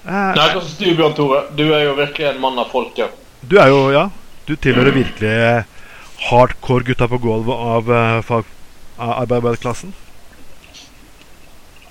Eh, 0.04 0.30
Nei, 0.36 0.46
hva 0.52 0.60
syns 0.60 0.78
du, 0.78 0.88
Bjørn 0.98 1.16
Tore? 1.16 1.42
Du 1.56 1.64
er 1.70 1.86
jo 1.86 1.96
virkelig 1.98 2.28
en 2.32 2.40
mann 2.42 2.58
av 2.60 2.72
folket. 2.72 3.18
Du 3.42 3.56
er 3.58 3.70
jo, 3.72 3.88
ja 3.90 4.08
Du 4.46 4.54
tilhører 4.56 4.94
virkelig 4.94 5.64
hardcore 6.28 6.86
gutta 6.86 7.08
på 7.10 7.18
gulvet 7.22 7.54
av 7.74 7.90
av, 7.90 8.32
av 8.98 9.36
arbeiderklassen. 9.38 9.94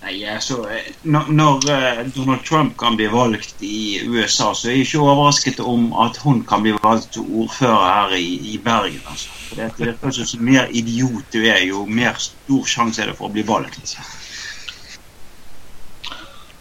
Nei, 0.02 0.16
altså, 0.26 0.64
eh, 0.74 0.88
når, 1.04 1.28
når 1.30 1.68
eh, 1.70 2.00
Donald 2.16 2.42
Trump 2.48 2.74
kan 2.82 2.96
bli 2.98 3.06
valgt 3.12 3.62
i 3.62 4.02
USA, 4.10 4.50
så 4.58 4.72
er 4.72 4.80
jeg 4.80 4.88
ikke 4.88 5.04
overrasket 5.06 5.60
om 5.62 5.92
at 6.02 6.18
hun 6.24 6.42
kan 6.50 6.64
bli 6.66 6.74
valgt 6.82 7.12
til 7.14 7.28
ordfører 7.44 7.84
her 7.86 8.16
i, 8.18 8.32
i 8.54 8.58
Bergen. 8.66 9.04
altså. 9.06 9.30
For 9.52 9.62
det 9.62 9.70
virker 9.78 10.16
som 10.18 10.44
mer 10.48 10.74
idiot 10.74 11.30
du 11.34 11.44
er, 11.44 11.62
jo 11.68 11.86
mer 11.86 12.18
stor 12.18 12.66
sjanse 12.66 13.04
er 13.04 13.12
det 13.12 13.18
for 13.20 13.30
å 13.30 13.36
bli 13.36 13.46
valgt. 13.46 13.94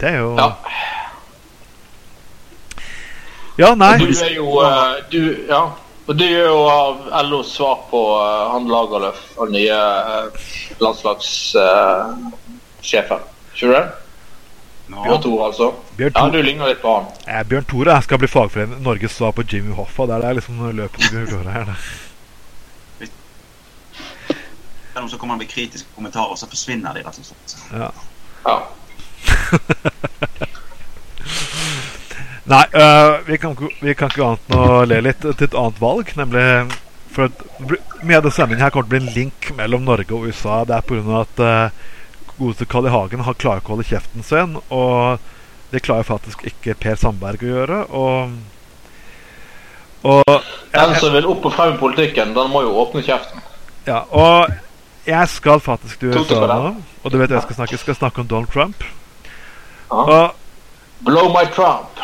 Det 0.00 0.08
er 0.08 0.18
jo 0.18 0.36
Ja. 0.38 0.52
Ja, 3.58 3.74
nei. 3.74 3.98
Du 3.98 4.04
er 4.08 4.34
jo 4.34 4.60
eh, 4.64 4.94
du, 5.12 5.36
Ja. 5.48 5.70
Og 6.08 6.18
du 6.18 6.24
er 6.24 6.46
jo 6.48 6.64
av 6.66 6.96
LOs 7.28 7.52
svar 7.54 7.78
på 7.90 8.18
uh, 8.18 8.50
han 8.50 8.66
Lagerlöf 8.66 9.16
og 9.38 9.50
nye 9.54 9.70
uh, 9.70 10.26
landslagssjefen. 10.82 13.18
Ikke 13.54 13.66
du 13.66 13.72
det? 13.76 13.86
Bjørn 14.90 15.22
Tore, 15.22 15.44
altså. 15.46 15.72
Bjørn, 15.96 16.12
Ja, 16.16 16.28
du 16.34 16.42
ligner 16.42 16.66
litt 16.72 16.82
på 16.82 16.90
han. 16.96 17.04
eh, 17.28 17.44
Bjørn 17.46 17.64
Tore 17.70 18.02
skal 18.02 18.18
bli 18.18 18.28
fagforening 18.32 18.82
Norges 18.82 19.12
svar 19.14 19.30
på 19.36 19.42
Jimmy 19.46 19.70
Hoffa. 19.76 20.02
Det 20.10 20.14
er 20.16 20.20
det 20.24 20.34
liksom 20.40 20.54
løpet 20.80 21.00
vi 21.12 21.18
gå 21.30 21.38
her. 21.46 21.64
da. 21.70 21.74
noen 25.00 25.10
som 25.10 25.18
kommer 25.18 25.36
med 25.36 25.48
kritiske 25.48 25.88
kommentarer, 25.94 26.36
så 26.36 26.46
forsvinner 26.50 26.94
de 26.94 27.02
rett 27.06 27.18
og 27.18 27.24
slett. 27.24 27.56
Ja. 27.72 27.90
Ja. 28.44 28.56
Nei, 32.50 32.64
uh, 32.74 33.20
vi, 33.26 33.38
kan, 33.38 33.54
vi 33.80 33.94
kan 33.94 34.10
ikke 34.10 34.26
annet 34.26 34.50
enn 34.50 34.58
å 34.58 34.84
le 34.88 35.00
litt 35.06 35.20
til 35.22 35.46
et 35.46 35.54
annet 35.54 35.78
valg, 35.82 36.08
nemlig 36.18 36.46
for 37.10 37.28
at 37.28 37.44
Mye 38.00 38.16
av 38.16 38.24
denne 38.24 38.32
sendingen 38.32 38.62
her 38.64 38.72
kommer 38.72 38.88
til 38.88 38.90
å 38.90 38.94
bli 38.94 39.00
en 39.02 39.14
link 39.14 39.50
mellom 39.58 39.82
Norge 39.84 40.14
og 40.16 40.30
USA. 40.30 40.62
Det 40.64 40.74
er 40.78 40.86
pga. 40.88 41.20
at 41.20 41.42
uh, 41.44 41.70
godeste 42.38 42.64
Carl 42.64 42.86
I. 42.88 42.92
Hagen 42.94 43.20
har 43.26 43.36
klarer 43.36 43.60
ikke 43.60 43.74
å 43.74 43.76
holde 43.76 43.88
kjeften 43.90 44.24
sin. 44.24 44.56
Og 44.72 45.20
det 45.70 45.82
klarer 45.84 46.08
faktisk 46.08 46.46
ikke 46.48 46.78
Per 46.80 46.96
Sandberg 46.98 47.44
å 47.44 47.50
gjøre. 47.50 47.80
Og, 47.92 48.32
og 50.08 50.32
Den 50.72 50.96
som 51.02 51.12
vil 51.14 51.28
opp 51.28 51.44
og 51.44 51.54
frem 51.54 51.74
i 51.76 51.80
politikken, 51.82 52.32
den 52.36 52.52
må 52.54 52.64
jo 52.64 52.72
åpne 52.82 53.04
kjeften. 53.04 53.44
Ja, 53.86 54.04
og 54.08 54.50
jeg 55.06 55.28
skal 55.32 55.60
faktisk 55.60 56.00
til 56.00 56.16
du 56.16 56.22
USA 56.22 56.40
nå. 56.48 56.72
Og 57.04 57.12
du 57.12 57.20
vet 57.20 57.32
jeg 57.32 57.44
skal 57.44 57.60
snakke 57.60 57.76
Jeg 57.76 57.84
skal 57.84 58.00
snakke 58.00 58.24
om 58.24 58.32
Donald 58.32 58.50
Trump. 58.52 58.88
Ja. 59.90 60.02
Og 60.02 61.06
Blow 61.06 61.30
my 61.32 61.46
Trump. 61.54 61.98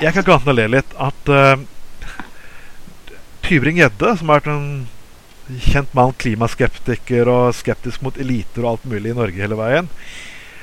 jeg 0.00 0.12
kan 0.14 0.22
ikke 0.22 0.36
annet 0.36 0.46
enn 0.46 0.52
å 0.52 0.58
le 0.60 0.68
litt 0.76 0.94
at 1.02 1.30
uh, 1.34 1.56
Tybring-Gjedde, 3.44 4.12
som 4.20 4.30
har 4.30 4.40
vært 4.40 4.52
en 4.52 5.58
kjent 5.64 5.92
mann, 5.96 6.14
klimaskeptiker 6.20 7.28
og 7.32 7.54
skeptisk 7.56 8.02
mot 8.04 8.16
eliter 8.20 8.64
og 8.64 8.70
alt 8.74 8.88
mulig 8.88 9.12
i 9.14 9.16
Norge 9.16 9.40
hele 9.40 9.56
veien 9.58 9.88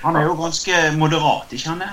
Han 0.05 0.17
er 0.19 0.27
jo 0.27 0.36
ganske 0.38 0.81
moderat, 1.00 1.53
ikke 1.57 1.72
han 1.72 1.81
det? 1.81 1.91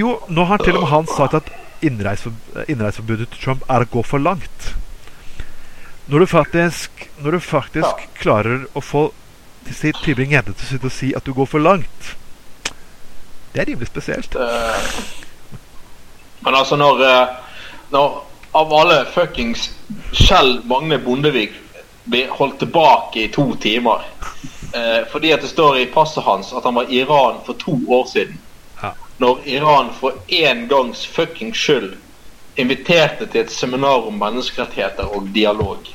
Jo, 0.00 0.14
nå 0.32 0.46
har 0.48 0.62
til 0.64 0.78
og 0.78 0.86
med 0.86 0.92
han 0.94 1.10
sagt 1.10 1.36
at 1.36 1.50
innreisefor- 1.84 2.64
innreiseforbudet 2.72 3.28
til 3.34 3.42
Trump 3.44 3.66
er 3.68 3.84
å 3.84 3.90
gå 3.92 4.02
for 4.04 4.20
langt. 4.20 4.70
Når 6.08 6.24
du 6.24 6.26
faktisk, 6.32 7.04
når 7.20 7.36
du 7.36 7.40
faktisk 7.44 8.08
klarer 8.20 8.64
å 8.74 8.82
få 8.84 9.10
Tybring-Gjedde 9.68 10.56
til 10.56 10.64
å 10.64 10.70
sitte 10.72 10.88
og 10.88 10.96
si 10.96 11.12
at 11.16 11.28
du 11.28 11.36
går 11.36 11.46
for 11.52 11.62
langt 11.62 12.14
Det 13.52 13.60
er 13.60 13.64
rimelig 13.66 13.88
spesielt. 13.88 14.34
Eh, 14.34 14.90
Men 16.40 16.54
altså, 16.54 16.76
når, 16.76 17.02
eh, 17.04 17.28
når 17.90 18.22
av 18.52 18.72
alle 18.74 19.04
fuckings 19.04 19.70
Kjell 20.12 20.60
Magne 20.64 20.98
Bondevik 20.98 21.52
blir 22.04 22.30
holdt 22.34 22.58
tilbake 22.58 23.24
i 23.24 23.28
to 23.28 23.44
timer 23.60 24.02
eh, 24.74 25.02
fordi 25.12 25.32
at 25.32 25.44
det 25.44 25.50
står 25.52 25.78
i 25.78 25.88
passet 25.92 26.24
hans 26.24 26.52
at 26.52 26.64
han 26.64 26.74
var 26.74 26.88
i 26.88 27.02
Iran 27.04 27.42
for 27.46 27.58
to 27.60 27.76
år 27.88 28.06
siden. 28.10 28.38
Ja. 28.82 28.94
Når 29.18 29.42
Iran 29.44 29.90
for 30.00 30.16
én 30.28 30.66
gangs 30.68 31.04
fuckings 31.06 31.58
skyld 31.58 31.92
inviterte 32.56 33.26
til 33.26 33.44
et 33.44 33.52
seminar 33.52 34.06
om 34.08 34.16
menneskerettigheter 34.18 35.12
og 35.16 35.28
dialog, 35.34 35.86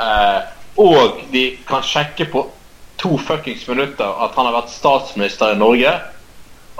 eh, 0.00 0.40
og 0.76 1.22
de 1.32 1.46
kan 1.68 1.84
sjekke 1.86 2.26
på 2.32 2.44
to 3.00 3.16
fuckings 3.18 3.64
minutter 3.68 4.24
at 4.24 4.34
han 4.36 4.46
har 4.48 4.58
vært 4.60 4.74
statsminister 4.74 5.54
i 5.54 5.58
Norge, 5.58 5.94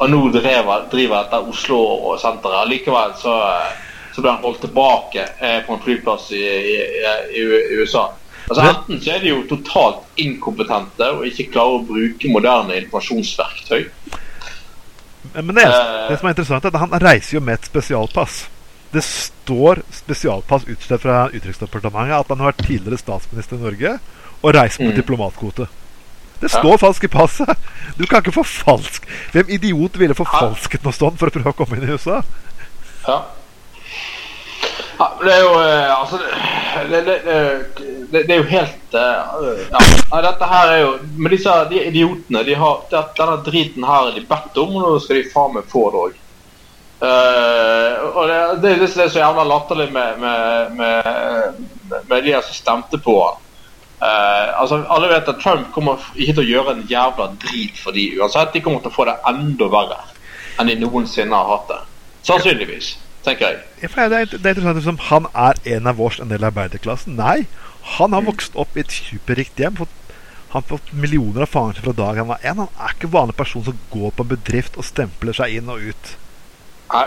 og 0.03 0.11
nå 0.11 0.21
driver, 0.35 0.87
driver 0.91 1.21
etter 1.23 1.49
Oslo 1.53 1.79
og 2.11 2.17
senteret. 2.21 2.67
Likevel 2.73 3.13
så, 3.21 3.37
så 4.15 4.25
ble 4.25 4.33
han 4.33 4.43
holdt 4.43 4.65
tilbake 4.67 5.27
eh, 5.39 5.61
på 5.67 5.77
en 5.77 5.83
flyplass 5.85 6.33
i, 6.35 6.43
i, 6.43 6.75
i, 7.39 7.45
i 7.45 7.79
USA. 7.83 8.09
Altså 8.49 8.65
Enten 8.67 8.99
så 9.01 9.13
er 9.15 9.21
de 9.23 9.31
jo 9.31 9.45
totalt 9.49 10.03
inkompetente 10.21 11.07
og 11.15 11.23
ikke 11.29 11.47
klarer 11.55 11.79
å 11.79 11.85
bruke 11.87 12.31
moderne 12.35 12.81
informasjonsverktøy. 12.83 13.85
Men 15.39 15.55
det, 15.55 15.63
Eh. 15.69 16.09
det 16.11 16.19
som 16.19 16.27
er 16.29 16.35
interessant, 16.35 16.65
er 16.67 16.75
at 16.75 16.83
han 16.83 16.99
reiser 17.01 17.37
jo 17.39 17.45
med 17.47 17.61
et 17.61 17.69
spesialpass. 17.71 18.41
Det 18.93 19.01
står 19.07 19.81
spesialpass 19.95 20.67
utstedt 20.69 21.01
fra 21.07 21.29
Utenriksdepartementet 21.33 22.19
at 22.19 22.29
han 22.35 22.43
har 22.43 22.51
vært 22.53 22.67
tidligere 22.67 22.99
statsminister 23.01 23.57
i 23.57 23.63
Norge 23.63 23.95
og 24.43 24.55
reist 24.59 24.81
med 24.83 24.93
Mm. 24.93 24.99
diplomatkvote. 24.99 25.69
Det 26.43 26.51
Ja. 26.51 26.59
står 26.59 26.79
falsk 26.79 27.05
i 27.05 27.09
passet! 27.09 27.49
Du 27.99 28.07
kan 28.07 28.19
ikke 28.19 28.33
forfalske 28.35 29.07
Hvem 29.33 29.51
idiot 29.55 29.99
ville 30.01 30.15
forfalsket 30.19 30.83
noe 30.83 30.95
sånt 30.97 31.21
for 31.21 31.31
å 31.31 31.35
prøve 31.35 31.53
å 31.53 31.55
komme 31.55 31.79
inn 31.79 31.87
i 31.87 31.93
USA? 31.95 32.19
Ja. 33.07 33.19
ja 34.99 35.07
det 35.23 35.35
er 35.37 35.45
jo 35.45 35.53
eh, 35.61 35.93
Altså 35.95 36.19
det, 36.91 37.03
det, 37.07 37.17
det, 37.27 38.25
det, 38.27 38.31
er 38.31 38.41
jo 38.41 38.49
helt 38.51 38.97
eh, 38.99 39.53
Ja. 39.71 40.23
Dette 40.27 40.49
her 40.55 40.73
er 40.73 40.81
jo 40.83 40.91
Men 41.15 41.37
disse 41.37 41.55
de 41.71 41.85
idiotene 41.93 42.43
de 42.49 42.59
har, 42.59 42.83
Denne 42.91 43.39
driten 43.47 43.87
her 43.87 44.11
er 44.11 44.19
de 44.19 44.27
bedt 44.27 44.59
om, 44.65 44.75
og 44.81 44.89
nå 44.89 44.99
skal 45.05 45.21
de 45.21 45.31
faen 45.31 45.55
meg 45.55 45.71
få 45.71 45.85
det 45.95 46.03
òg. 46.09 46.19
og 47.03 48.29
det, 48.31 48.37
det, 48.63 48.75
det 48.83 48.91
er 49.07 49.09
så 49.11 49.19
jævla 49.23 49.43
latterlig 49.47 49.89
med, 49.95 50.19
med, 50.23 50.77
med, 50.79 52.03
med 52.11 52.23
de 52.23 52.37
som 52.47 52.55
stemte 52.55 52.99
på 53.03 53.17
han. 53.25 53.41
Eh, 54.03 54.61
altså, 54.61 54.81
alle 54.91 55.09
vet 55.13 55.29
at 55.31 55.39
Trump 55.43 55.69
kommer 55.75 56.01
ikke 56.17 56.35
til 56.35 56.43
å 56.43 56.49
gjøre 56.49 56.75
en 56.75 56.85
jævla 56.91 57.29
drit 57.45 57.79
for 57.79 57.95
de 57.95 58.09
uansett. 58.19 58.51
De 58.55 58.63
kommer 58.65 58.83
til 58.83 58.91
å 58.91 58.97
få 58.97 59.07
det 59.07 59.15
enda 59.31 59.69
verre 59.71 60.01
enn 60.61 60.69
de 60.69 60.77
noensinne 60.81 61.39
har 61.39 61.51
hatt 61.53 61.71
det. 61.71 61.79
Sannsynligvis, 62.27 62.97
tenker 63.27 63.53
jeg. 63.53 63.63
Ja, 63.83 64.09
Det 64.09 64.19
er, 64.19 64.27
det 64.35 64.47
er 64.47 64.57
interessant 64.57 64.81
liksom, 64.81 64.99
Han 65.09 65.27
er 65.33 65.59
en 65.77 65.87
av 65.87 65.97
vårs, 66.03 66.19
en 66.21 66.33
del 66.33 66.43
av 66.43 66.51
arbeiderklassen. 66.51 67.17
Nei, 67.19 67.47
han 67.97 68.13
har 68.13 68.27
vokst 68.27 68.59
opp 68.59 68.77
i 68.77 68.83
et 68.83 68.95
superrikt 68.95 69.63
hjem. 69.63 69.79
Fått, 69.79 69.95
han 70.53 70.61
har 70.61 70.69
fått 70.75 70.93
millioner 70.93 71.47
av 71.47 71.55
fanger 71.55 71.79
fra 71.83 71.95
dag 71.97 72.19
han 72.21 72.31
var 72.35 72.43
en. 72.43 72.65
Han 72.67 72.83
er 72.83 72.97
ikke 72.97 73.11
vanlig 73.15 73.39
person 73.39 73.65
som 73.67 73.79
går 73.95 74.11
på 74.17 74.27
en 74.27 74.35
bedrift 74.35 74.79
og 74.79 74.87
stempler 74.87 75.39
seg 75.39 75.61
inn 75.61 75.71
og 75.73 75.93
ut. 75.93 76.17
Nei. 76.93 77.07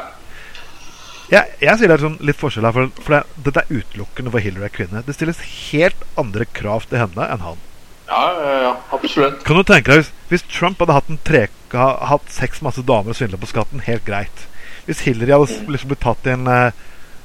Jeg, 1.32 1.55
jeg 1.58 1.79
sier 1.79 1.89
det 1.89 1.96
er 1.98 2.03
sånn 2.03 2.20
litt 2.22 2.38
forskjell 2.38 2.67
her, 2.67 2.75
for, 2.75 2.89
for 3.01 3.15
det, 3.15 3.46
dette 3.48 3.63
er 3.63 3.79
utelukkende 3.79 4.34
for 4.34 4.46
Hillary 4.46 4.67
er 4.67 4.74
kvinne. 4.74 5.01
Det 5.08 5.15
stilles 5.17 5.41
helt 5.72 6.03
andre 6.22 6.46
krav 6.58 6.86
til 6.89 7.01
henne 7.01 7.29
enn 7.34 7.41
han. 7.41 7.63
Ja, 8.05 8.25
ja, 8.38 8.58
ja, 8.62 8.74
absolutt. 8.94 9.39
Kan 9.48 9.58
du 9.58 9.63
tenke 9.65 9.89
deg 9.89 10.03
Hvis, 10.03 10.12
hvis 10.29 10.44
Trump 10.53 10.82
hadde 10.84 10.94
hatt, 10.94 11.08
en 11.10 11.22
tre, 11.25 11.48
hatt 11.74 12.27
seks 12.29 12.62
masse 12.62 12.84
damer 12.86 13.15
og 13.15 13.17
svindla 13.17 13.39
på 13.41 13.50
skatten, 13.50 13.82
helt 13.88 14.05
greit. 14.05 14.46
Hvis 14.86 15.01
Hillary 15.08 15.34
hadde 15.34 15.74
liksom 15.74 15.89
blitt 15.89 16.03
tatt 16.05 16.27
i 16.29 16.36
en 16.36 16.46
eh, 16.46 16.84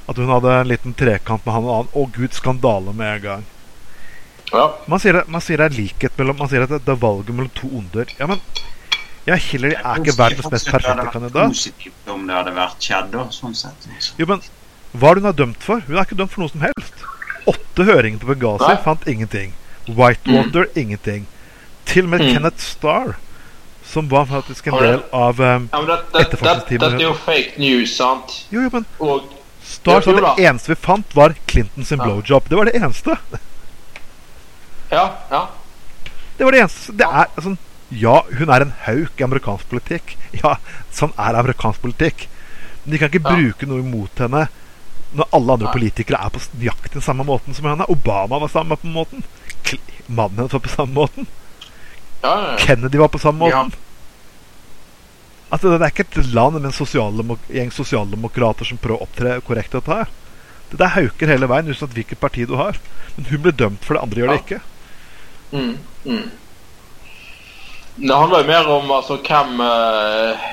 At 0.08 0.16
hun 0.16 0.32
hadde 0.32 0.54
en 0.62 0.70
liten 0.70 0.94
trekant 0.96 1.44
med 1.44 1.52
han 1.52 1.66
og 1.66 1.74
annen 1.74 1.92
Å 1.92 2.06
gud, 2.14 2.32
skandale 2.32 2.94
med 2.96 3.18
en 3.18 3.24
gang. 3.26 3.44
Ja. 4.50 4.64
Man 4.90 5.02
sier, 5.02 5.20
det, 5.20 5.26
man 5.30 5.44
sier 5.44 5.60
det 5.60 5.68
er 5.68 5.76
likhet 5.76 6.16
mellom 6.18 6.40
Man 6.40 6.48
sier 6.50 6.64
at 6.64 6.72
det, 6.72 6.80
det 6.86 6.94
er 6.96 7.04
valget 7.04 7.36
mellom 7.36 7.52
to 7.54 7.68
onder. 7.82 8.08
Ja, 8.16 8.30
men 8.30 8.40
ja, 9.26 9.34
Hillary 9.36 9.74
er 9.76 10.00
ikke 10.00 10.16
verdens 10.18 10.50
mest 10.50 10.66
perfekte 10.70 11.10
kandidat. 11.12 11.48
Positivt 11.52 12.08
om 12.08 12.26
det 12.26 12.34
hadde 12.36 12.54
vært 12.56 12.80
Chad, 12.80 13.10
da, 13.12 13.26
sånn 13.30 13.54
sett. 13.54 13.86
altså. 13.94 14.14
Jo, 14.18 14.26
men 14.26 14.40
hva 14.92 15.10
er 15.10 15.14
det 15.14 15.22
hun 15.22 15.30
er 15.30 15.38
dømt 15.44 15.62
for? 15.62 15.80
Hun 15.86 15.96
er 15.96 16.02
ikke 16.08 16.16
dømt 16.18 16.32
for 16.32 16.40
noe 16.44 16.50
som 16.50 16.60
helst. 16.64 17.04
Åtte 17.50 17.84
høringer 17.88 18.18
på 18.22 18.26
Benghazi 18.34 18.76
fant 18.84 19.06
ingenting. 19.08 19.52
Whitewater 19.88 20.66
ingenting. 20.76 21.26
Til 21.86 22.04
og 22.04 22.10
med 22.10 22.20
Mm. 22.20 22.32
Kenneth 22.34 22.58
Starr, 22.62 23.16
som 23.84 24.08
var 24.10 24.24
faktisk 24.26 24.66
en 24.68 24.74
del 24.78 25.02
av 25.12 25.40
um, 25.40 25.68
Etterforskningsteamet. 25.72 26.80
dette 26.80 27.00
er 27.02 27.06
jo 27.08 27.14
fake 27.14 27.58
news, 27.58 27.96
sant? 27.96 28.46
Jo, 28.50 28.60
jo, 28.62 28.70
men 28.72 28.86
Og 29.00 29.24
Starr 29.64 30.00
sa 30.02 30.12
det 30.12 30.44
eneste 30.46 30.68
vi 30.68 30.74
fant, 30.74 31.14
var 31.14 31.34
Clinton 31.46 31.84
sin 31.84 31.98
Ja. 31.98 32.04
blowjob. 32.04 32.48
Det 32.48 32.56
var 32.56 32.64
det 32.64 32.74
eneste. 32.74 33.16
Ja, 34.90 35.04
ja. 35.30 35.48
Det 36.38 36.44
var 36.44 36.52
det 36.52 36.60
eneste. 36.60 36.92
Det 36.96 37.06
er 37.06 37.26
sånn 37.42 37.58
Ja, 37.90 38.20
hun 38.38 38.50
er 38.54 38.62
en 38.62 38.74
hauk 38.86 39.18
i 39.18 39.24
amerikansk 39.26 39.68
politikk. 39.70 40.16
Ja, 40.42 40.56
sånn 40.94 41.10
er 41.18 41.34
amerikansk 41.40 41.82
politikk. 41.82 42.28
Men 42.84 42.92
de 42.94 42.98
kan 43.02 43.10
ikke 43.10 43.24
Ja. 43.26 43.34
bruke 43.34 43.66
noe 43.66 43.82
imot 43.82 44.18
henne 44.22 44.44
når 45.12 45.26
alle 45.34 45.52
andre 45.56 45.66
Nei. 45.66 45.72
politikere 45.74 46.20
er 46.22 46.30
på 46.30 46.38
nøyaktig 46.54 46.92
den 46.94 47.02
samme 47.02 47.24
måten 47.26 47.54
som 47.54 47.66
henne. 47.66 47.88
Obama 47.90 48.38
var 48.38 48.48
samme 48.52 48.76
på 48.78 48.86
måten. 48.86 49.24
Mannen 50.08 50.38
hennes 50.38 50.52
var 50.54 50.60
på 50.62 50.70
samme 50.76 50.94
måten. 50.94 51.26
ja, 52.22 52.34
ja. 52.46 52.56
Kennedy 52.62 52.98
var 52.98 53.08
på 53.08 53.18
samme 53.18 53.48
Ja. 53.50 53.64
måten. 53.64 53.74
Altså, 55.50 55.72
det 55.74 55.82
er 55.82 55.90
ikke 55.90 56.06
et 56.20 56.32
land 56.32 56.54
med 56.54 56.64
en 56.70 56.72
sosialdemok 56.72 57.40
gjeng 57.50 57.72
sosialdemokrater 57.74 58.64
som 58.68 58.78
prøver 58.78 59.00
å 59.00 59.06
opptre 59.08 59.40
korrekt. 59.42 59.72
Dette 59.74 59.90
her. 59.90 60.06
Det 60.70 60.78
der 60.78 60.92
hauker 60.94 61.26
hele 61.26 61.48
veien, 61.50 61.66
uansett 61.66 61.90
hvilket 61.96 62.20
parti 62.22 62.46
du 62.46 62.54
har. 62.54 62.78
Men 63.16 63.26
hun 63.32 63.42
ble 63.42 63.50
dømt 63.52 63.82
for 63.82 63.94
det, 63.98 64.02
andre 64.04 64.20
gjør 64.22 64.30
det 64.30 64.40
ikke. 64.44 64.60
Mm, 65.50 65.72
mm. 66.06 66.30
Det 68.00 68.16
handler 68.16 68.40
jo 68.40 68.46
mer 68.46 68.68
om 68.72 68.90
altså 68.96 69.16
hvem 69.20 69.60
uh, 69.60 70.44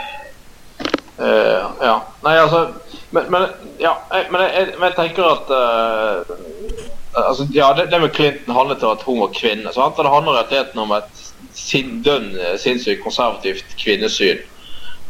uh, 1.20 1.64
Ja. 1.82 1.96
Nei, 2.24 2.34
altså 2.36 2.68
Men, 3.12 3.30
men 3.32 3.46
ja, 3.80 3.94
jeg, 4.12 4.26
men, 4.32 4.42
jeg, 4.42 4.74
jeg 4.82 4.96
tenker 4.98 5.30
at 5.32 5.54
uh, 5.56 6.36
altså, 7.14 7.48
Ja, 7.56 7.72
det, 7.78 7.88
det 7.92 8.02
med 8.02 8.12
Clinton 8.16 8.56
handlet 8.56 8.84
om 8.84 8.98
at 8.98 9.06
hun 9.08 9.22
var 9.24 9.32
kvinne. 9.36 9.72
Sant? 9.74 9.96
Og 9.96 10.04
det 10.04 10.12
handler 10.12 10.34
i 10.34 10.42
realiteten 10.42 10.84
om 10.84 10.92
et 10.98 11.24
sin, 11.56 12.02
dønn 12.04 12.34
sinnssykt 12.60 13.04
konservativt 13.04 13.78
kvinnesyn. 13.80 14.44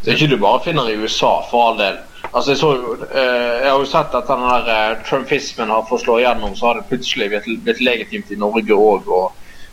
Det 0.04 0.14
er 0.14 0.20
ikke 0.20 0.36
du 0.36 0.38
bare 0.40 0.62
finner 0.64 0.88
i 0.88 0.96
USA, 0.96 1.40
for 1.50 1.72
all 1.72 1.82
del. 1.82 1.98
Altså, 2.34 2.52
jeg, 2.52 2.58
så, 2.62 2.70
jeg 3.18 3.66
har 3.66 3.80
jo 3.80 3.90
sett 3.90 4.16
at 4.16 4.30
den 4.30 4.46
der 4.70 5.02
trumpismen 5.10 5.74
har 5.74 5.90
fått 5.90 6.06
slå 6.06 6.20
igjennom, 6.22 6.56
så 6.56 6.70
har 6.70 6.80
det 6.80 6.88
plutselig 6.92 7.32
blitt, 7.34 7.50
blitt 7.66 7.84
legitimt 7.84 8.32
i 8.32 8.40
Norge 8.40 8.78
òg 8.78 9.10
å 9.10 9.22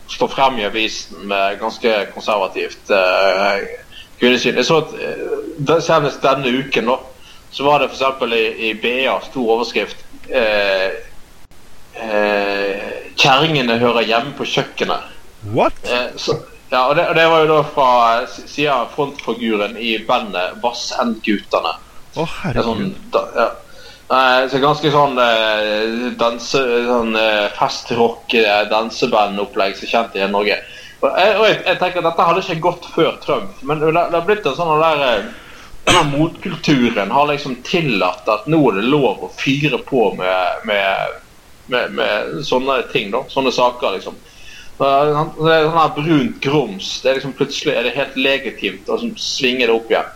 stå 0.09 0.29
frem 0.29 0.59
i 0.59 0.67
avisen 0.69 1.27
med 1.29 1.59
ganske 1.61 1.95
konservativt 2.15 2.91
eh, 2.93 3.65
kvinnesyn. 4.21 4.57
Jeg 4.57 4.69
så 4.69 4.81
at 4.83 4.95
eh, 5.01 5.81
Senest 5.85 6.23
denne 6.25 6.53
uken 6.61 6.91
da, 6.91 6.99
så 7.55 7.67
var 7.67 7.83
det 7.83 7.91
f.eks. 7.93 8.25
I, 8.35 8.71
i 8.71 8.75
BA 8.79 9.19
stor 9.25 9.53
overskrift 9.57 10.05
eh, 10.29 10.91
eh, 11.95 12.91
'Kjerringene 13.15 13.79
hører 13.79 14.09
hjemme 14.09 14.35
på 14.37 14.45
kjøkkenet'. 14.45 15.11
What? 15.55 15.77
Eh, 15.85 16.17
så, 16.17 16.37
ja, 16.71 16.89
og 16.89 16.97
det, 16.97 17.09
og 17.09 17.15
det 17.15 17.27
var 17.31 17.45
jo 17.45 17.51
da 17.53 17.61
fra 17.75 17.91
siden 18.27 18.73
av 18.73 18.95
frontfiguren 18.95 19.77
i 19.79 19.97
bandet 20.07 20.59
Vassendgutane. 20.63 21.77
Å, 22.15 22.25
Det 22.25 22.59
er 22.61 22.67
sånn, 22.67 22.91
da, 23.15 23.23
ja. 23.35 23.47
Eh, 24.05 24.43
så 24.53 24.61
ganske 24.61 24.91
sånn 24.93 25.17
eh, 25.17 26.11
danse, 26.21 26.61
sånn 26.89 27.15
eh, 27.17 27.47
festrock, 27.57 28.35
eh, 28.37 28.67
danseband-opplegg 28.69 29.79
som 29.79 29.87
er 29.87 29.93
kjent 29.95 30.19
i 30.19 30.27
Norge. 30.29 30.59
Jeg, 31.05 31.31
og 31.39 31.47
jeg, 31.49 31.57
jeg 31.65 31.79
tenker 31.81 32.01
at 32.01 32.07
Dette 32.11 32.27
hadde 32.29 32.43
ikke 32.45 32.65
gått 32.65 32.89
før 32.93 33.17
Trump, 33.25 33.57
men 33.65 33.81
det, 33.81 33.93
har 33.97 34.27
blitt 34.29 34.45
en 34.49 34.57
sånn 34.59 34.77
der 34.83 35.07
eh, 35.09 35.33
Denne 35.85 36.05
motkulturen 36.15 37.11
har 37.13 37.27
liksom 37.29 37.59
tillatt 37.67 38.29
at 38.33 38.47
nå 38.49 38.57
er 38.71 38.79
det 38.79 38.87
lov 38.89 39.27
å 39.27 39.29
fyre 39.37 39.77
på 39.85 40.07
med, 40.17 40.63
med, 40.65 41.19
med, 41.69 41.91
med 41.99 42.39
sånne 42.49 42.79
ting. 42.89 43.11
da, 43.13 43.21
Sånne 43.29 43.53
saker, 43.53 43.99
liksom. 43.99 44.17
Så, 44.79 44.89
sånn 45.37 45.77
her 45.77 45.93
brunt 45.93 46.41
grums. 46.41 46.89
Det 47.03 47.11
er 47.11 47.19
liksom 47.19 47.37
Plutselig 47.37 47.77
er 47.77 47.85
det 47.85 47.93
helt 47.99 48.17
legitimt 48.17 48.89
å 48.89 48.97
sånn 49.03 49.13
svinge 49.21 49.69
det 49.69 49.77
opp 49.77 49.93
igjen. 49.93 50.09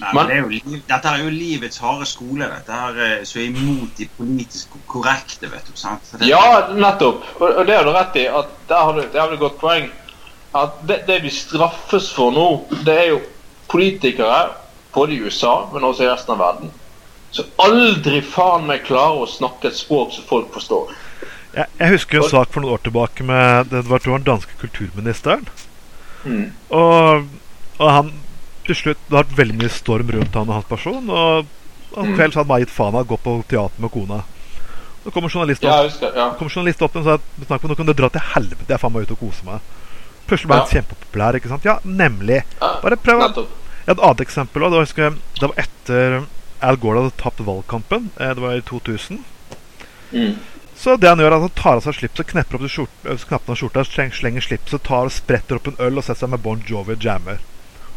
Nei, 0.00 0.10
Men- 0.14 0.26
det 0.28 0.36
er 0.36 0.40
jo, 0.42 0.78
dette 0.88 1.08
er 1.08 1.22
jo 1.22 1.30
livets 1.30 1.78
harde 1.78 2.06
skole. 2.06 2.44
Dette 2.52 2.72
her 2.72 3.24
så 3.24 3.38
er 3.40 3.46
imot 3.46 3.96
de 3.96 4.08
politisk 4.18 4.74
korrekte, 4.86 5.48
vet 5.50 5.64
du. 5.66 5.72
sant? 5.74 6.02
Det- 6.18 6.28
Ja, 6.28 6.68
nettopp. 6.74 7.24
Og, 7.40 7.48
og 7.56 7.66
det 7.66 7.76
har 7.76 7.84
du 7.84 7.92
rett 7.92 8.16
i. 8.16 8.26
at 8.26 8.46
Der 8.68 8.76
har 8.84 8.92
du, 8.92 9.00
der 9.12 9.20
har 9.20 9.30
du 9.30 9.36
godt 9.36 9.58
poeng. 9.58 9.90
At 10.54 10.70
det, 10.88 11.06
det 11.06 11.22
vi 11.22 11.30
straffes 11.30 12.10
for 12.12 12.30
nå, 12.30 12.66
det 12.84 12.98
er 12.98 13.08
jo 13.08 13.20
politikere, 13.68 14.50
både 14.94 15.12
i 15.12 15.20
USA, 15.20 15.66
men 15.72 15.84
også 15.84 16.04
i 16.04 16.08
resten 16.08 16.32
av 16.32 16.38
verden, 16.38 16.70
som 17.30 17.44
aldri 17.58 18.20
faen 18.22 18.66
meg 18.66 18.84
klarer 18.86 19.24
å 19.24 19.28
snakke 19.28 19.68
et 19.68 19.76
språk 19.76 20.12
som 20.12 20.24
folk 20.28 20.52
forstår. 20.54 20.92
Jeg, 21.56 21.66
jeg 21.78 21.90
husker 21.90 22.18
en 22.22 22.30
sak 22.30 22.52
for 22.52 22.60
noen 22.60 22.72
år 22.76 22.82
tilbake 22.84 23.24
med 23.24 23.70
det 23.72 23.82
var, 23.88 23.98
tror 23.98 24.16
jeg, 24.16 24.24
den 24.24 24.32
danske 24.34 24.56
kulturministeren. 24.60 25.48
Mm. 26.24 26.52
Og, 26.70 27.26
og 27.78 27.90
han 27.92 28.12
til 28.66 28.76
slutt 28.76 28.98
Det 29.08 29.16
har 29.16 29.24
vært 29.24 29.36
veldig 29.38 29.56
mye 29.60 29.70
storm 29.72 30.10
rundt 30.16 30.34
han 30.34 30.48
og 30.48 30.54
hans 30.60 30.70
person. 30.70 31.10
Og, 31.10 31.46
Mm. 31.96 32.16
kveld 32.16 32.32
så 32.34 32.40
hadde 32.40 32.44
han 32.44 32.48
bare 32.50 32.60
gitt 32.66 32.70
faen 32.74 32.94
i 32.94 32.98
å 32.98 33.06
gå 33.08 33.16
på 33.22 33.32
teater 33.48 33.80
med 33.80 33.90
kona. 33.90 34.22
Så 35.04 35.12
kommer 35.14 35.30
journalisten 35.30 35.70
opp, 35.70 36.00
ja, 36.02 36.10
ja. 36.16 36.30
kom 36.34 36.48
journalist 36.50 36.82
opp 36.82 36.96
og 36.96 37.04
sa 37.04 37.14
at 37.14 37.62
nå 37.62 37.76
kan 37.76 37.86
du 37.86 37.92
dra 37.94 38.08
til 38.10 38.20
helvete. 38.34 38.66
Jeg 38.68 38.74
er 38.74 38.78
faen 38.82 38.92
meg 38.92 39.02
ute 39.06 39.12
og 39.14 39.20
kose 39.20 39.44
meg. 39.46 39.60
Plutselig 40.26 40.48
ble 40.50 40.56
han 40.58 40.66
Ja. 40.66 40.72
kjempepopulær. 40.74 41.34
ikke 41.38 41.48
sant? 41.48 41.64
Ja, 41.64 41.78
nemlig. 41.84 42.42
Bare 42.60 42.96
prøv 42.96 43.20
Jeg 43.20 43.30
hadde 43.30 43.46
et 43.88 43.98
annet 44.02 44.20
eksempel 44.26 44.60
det 44.70 44.70
var, 44.76 45.12
det 45.40 45.48
var 45.48 45.56
etter 45.56 46.26
Al 46.60 46.76
Gore 46.76 47.02
hadde 47.02 47.16
tapt 47.16 47.38
valgkampen. 47.38 48.10
eh, 48.18 48.34
Det 48.34 48.42
var 48.42 48.52
i 48.56 48.60
2000. 48.60 49.24
Mm. 50.12 50.36
Så 50.76 50.98
det 51.00 51.08
han 51.08 51.18
gjør, 51.18 51.32
er 51.32 51.36
at 51.36 51.40
han 51.40 51.50
tar 51.56 51.76
av 51.76 51.82
seg 51.82 51.94
slipset, 51.94 52.26
knepper 52.26 52.54
opp 52.56 52.68
skjort, 52.68 52.88
knappene 53.28 53.54
av 53.54 53.56
skjorta, 53.56 53.84
sleng, 53.86 54.10
slenger 54.12 54.42
slipset, 54.42 54.82
tar 54.82 55.04
og 55.06 55.12
spretter 55.12 55.56
opp 55.56 55.68
en 55.68 55.76
øl 55.80 55.96
og 55.98 56.04
setter 56.04 56.26
seg 56.26 56.30
med 56.30 56.42
Bon 56.42 56.60
Jovi 56.66 56.92
og 56.92 57.00
jammer. 57.00 57.38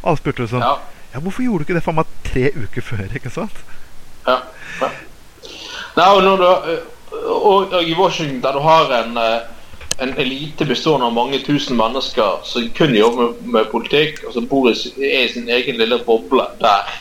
Alle 0.04 0.18
spurte 0.18 0.46
liksom 0.46 0.64
ja. 0.64 0.78
Ja. 1.14 1.20
hvorfor 1.20 1.44
gjorde 1.44 1.64
du 1.64 1.68
ikke 1.68 1.78
det 1.80 1.86
for 1.86 1.98
meg 1.98 2.10
tre 2.28 2.50
uker 2.56 2.86
før? 2.86 3.06
ikke 3.16 3.32
sant? 3.34 3.62
Ja. 4.28 4.40
ja. 4.82 4.90
Nei, 5.98 6.10
og, 6.16 6.24
når 6.24 6.38
du, 6.38 6.76
og, 7.26 7.74
og 7.74 7.84
i 7.84 7.96
Washington, 7.98 8.42
der 8.44 8.56
du 8.56 8.60
har 8.64 8.94
en, 9.00 9.18
eh, 9.18 9.40
en 10.06 10.14
elite 10.22 10.68
bestående 10.70 11.10
av 11.10 11.16
mange 11.16 11.42
tusen 11.44 11.78
mennesker 11.80 12.44
som 12.48 12.68
kun 12.78 12.96
jobber 12.96 13.34
med, 13.34 13.48
med 13.56 13.72
politikk, 13.72 14.22
og 14.28 14.36
som 14.38 14.48
bor 14.48 14.70
i, 14.70 14.76
er 14.98 15.26
i 15.26 15.32
sin 15.34 15.50
egen 15.50 15.82
lille 15.82 16.00
boble 16.06 16.46
der, 16.62 16.94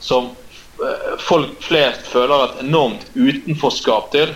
som 0.00 0.30
eh, 0.78 1.10
folk 1.20 1.58
flest 1.66 2.06
føler 2.12 2.46
et 2.46 2.62
enormt 2.64 3.10
utenforskap 3.16 4.12
til. 4.14 4.32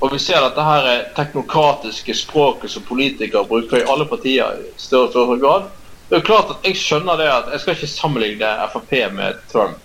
Og 0.00 0.12
vi 0.12 0.18
ser 0.22 0.42
dette 0.44 0.62
her 0.62 1.08
teknokratiske 1.16 2.14
språket 2.14 2.70
som 2.70 2.84
politikere 2.86 3.46
bruker 3.46 3.80
i 3.80 3.88
alle 3.90 4.06
partier 4.06 4.60
i 4.62 4.68
større 4.78 5.08
og 5.08 5.14
større 5.14 5.38
grad. 5.42 5.66
Det 6.08 6.16
er 6.16 6.24
klart 6.24 6.50
at 6.50 6.64
Jeg 6.64 6.78
skjønner 6.80 7.20
det 7.20 7.28
at 7.28 7.50
jeg 7.52 7.60
skal 7.60 7.76
ikke 7.76 7.90
sammenligne 7.92 8.52
Frp 8.72 8.92
med 9.12 9.40
Trump. 9.52 9.78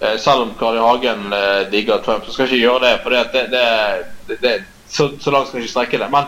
Eh, 0.00 0.16
selv 0.18 0.48
om 0.48 0.54
Karl 0.58 0.76
I. 0.76 0.82
Hagen 0.82 1.32
eh, 1.32 1.60
digger 1.70 2.02
Trump, 2.02 2.26
så 2.26 2.32
skal 2.32 2.48
jeg 2.48 2.54
ikke 2.54 2.64
gjøre 2.66 2.82
det. 2.86 2.94
For 3.02 3.14
det, 3.14 3.22
det, 3.32 3.66
det, 4.28 4.38
det, 4.42 4.54
så, 4.88 5.10
så 5.20 5.30
langt 5.30 5.48
skal 5.48 5.60
jeg 5.60 5.68
ikke 5.68 5.74
strekke 5.76 6.02
det. 6.02 6.10
Men, 6.10 6.24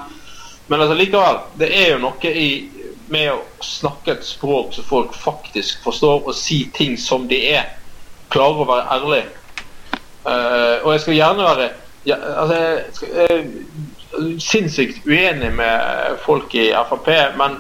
men 0.67 0.81
altså, 0.81 0.95
likevel, 0.95 1.41
det 1.59 1.73
er 1.75 1.93
jo 1.95 2.03
noe 2.07 2.33
i 2.33 2.51
med 3.09 3.31
å 3.31 3.43
snakke 3.63 4.17
et 4.17 4.25
språk 4.27 4.73
som 4.75 4.87
folk 4.87 5.15
faktisk 5.15 5.83
forstår, 5.85 6.25
og 6.27 6.35
si 6.35 6.65
ting 6.75 6.97
som 6.99 7.29
de 7.31 7.39
er. 7.55 7.69
Klare 8.35 8.63
å 8.63 8.67
være 8.67 8.87
ærlig. 8.97 9.23
Eh, 10.27 10.77
og 10.83 10.93
jeg 10.95 11.03
skal 11.05 11.19
gjerne 11.21 11.47
være 11.47 11.69
ja, 12.07 12.17
altså, 12.39 12.57
jeg 12.57 12.95
skal, 12.95 13.09
jeg 13.19 13.37
er 13.37 14.35
sinnssykt 14.43 15.07
uenig 15.07 15.51
med 15.59 16.19
folk 16.23 16.55
i 16.55 16.69
Frp, 16.87 17.09
men 17.39 17.59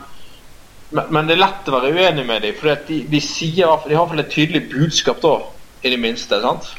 men, 0.90 1.04
men 1.10 1.28
det 1.28 1.36
er 1.36 1.42
lett 1.42 1.68
å 1.68 1.76
være 1.76 1.92
uenig 1.94 2.24
med 2.26 2.42
dem, 2.46 2.56
for 2.58 2.72
de, 2.88 3.02
de 3.10 3.20
sier 3.22 3.56
de 3.58 3.68
har 3.68 3.86
i 3.86 3.94
hvert 3.96 4.10
fall 4.12 4.22
et 4.22 4.32
tydelig 4.32 4.64
budskap, 4.70 5.22
da, 5.22 5.36
i 5.82 5.92
det 5.92 6.00
minste. 6.02 6.40
sant? 6.42 6.72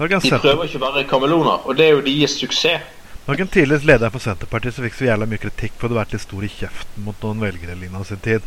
En, 0.00 0.08
De 0.08 0.32
prøver 0.40 0.64
ikke 0.64 0.80
å 0.80 0.86
være 0.86 1.04
kameleoner, 1.08 1.66
og 1.68 1.76
det 1.76 1.86
er 1.86 1.94
jo 1.98 2.04
deres 2.04 2.38
suksess. 2.40 2.88
det 3.20 3.26
var 3.26 3.36
ikke 3.36 3.46
en 3.48 3.54
tidligere 3.56 3.88
leder 3.92 4.12
for 4.12 4.24
Senterpartiet 4.24 4.74
som 4.74 4.86
fikk 4.86 4.96
så 4.96 5.10
jævla 5.10 5.28
mye 5.28 5.42
kritikk 5.42 5.74
for 5.76 5.88
å 5.88 5.94
ha 5.94 6.00
vært 6.00 6.14
litt 6.16 6.24
stor 6.24 6.46
i 6.46 6.52
kjeften 6.52 7.04
mot 7.04 7.26
noen 7.26 7.42
velgere 7.44 7.76
i 7.76 7.80
lignende 7.82 8.08
sin 8.08 8.22
tid. 8.24 8.46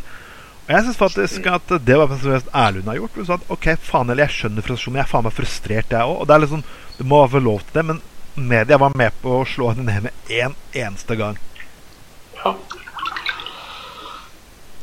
Og 0.63 0.71
jeg 0.71 0.86
syns 0.86 0.97
faktisk 0.97 1.47
at 1.52 1.73
det 1.84 1.97
var 1.99 2.08
det 2.08 2.17
mest 2.23 2.49
Erlund 2.56 2.88
har 2.88 2.97
gjort. 3.02 3.17
Hun 3.19 3.28
sa 3.28 3.36
at 3.36 3.49
ok, 3.52 3.67
faen 3.84 4.10
eller 4.10 4.26
jeg 4.26 4.38
skjønner 4.38 4.65
frustrasjonen, 4.65 4.99
jeg 5.02 5.06
er 5.06 5.12
faen 5.12 5.26
meg 5.28 5.36
frustrert, 5.36 5.91
jeg 5.91 6.08
òg. 6.08 6.21
Og 6.23 6.30
det 6.30 6.36
er 6.36 6.43
liksom, 6.45 6.63
du 6.97 7.04
må 7.12 7.19
få 7.28 7.41
lov 7.43 7.65
til 7.67 7.80
det, 7.80 7.86
men 7.89 7.99
media 8.49 8.80
var 8.82 8.95
med 8.97 9.17
på 9.21 9.41
å 9.41 9.47
slå 9.47 9.73
henne 9.73 9.86
ned 9.89 10.08
med 10.08 10.32
én 10.32 10.56
eneste 10.71 11.19
gang. 11.19 11.38
Ja. 12.39 12.56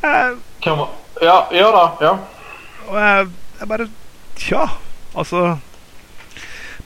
Hvem 0.00 0.84
Ja, 1.20 1.38
ja 1.52 1.70
da. 1.74 1.84
Ja. 2.00 2.12
og 2.88 2.96
jeg, 2.96 3.26
jeg 3.60 3.68
bare 3.68 3.88
Tja, 4.40 4.62
altså 5.12 5.58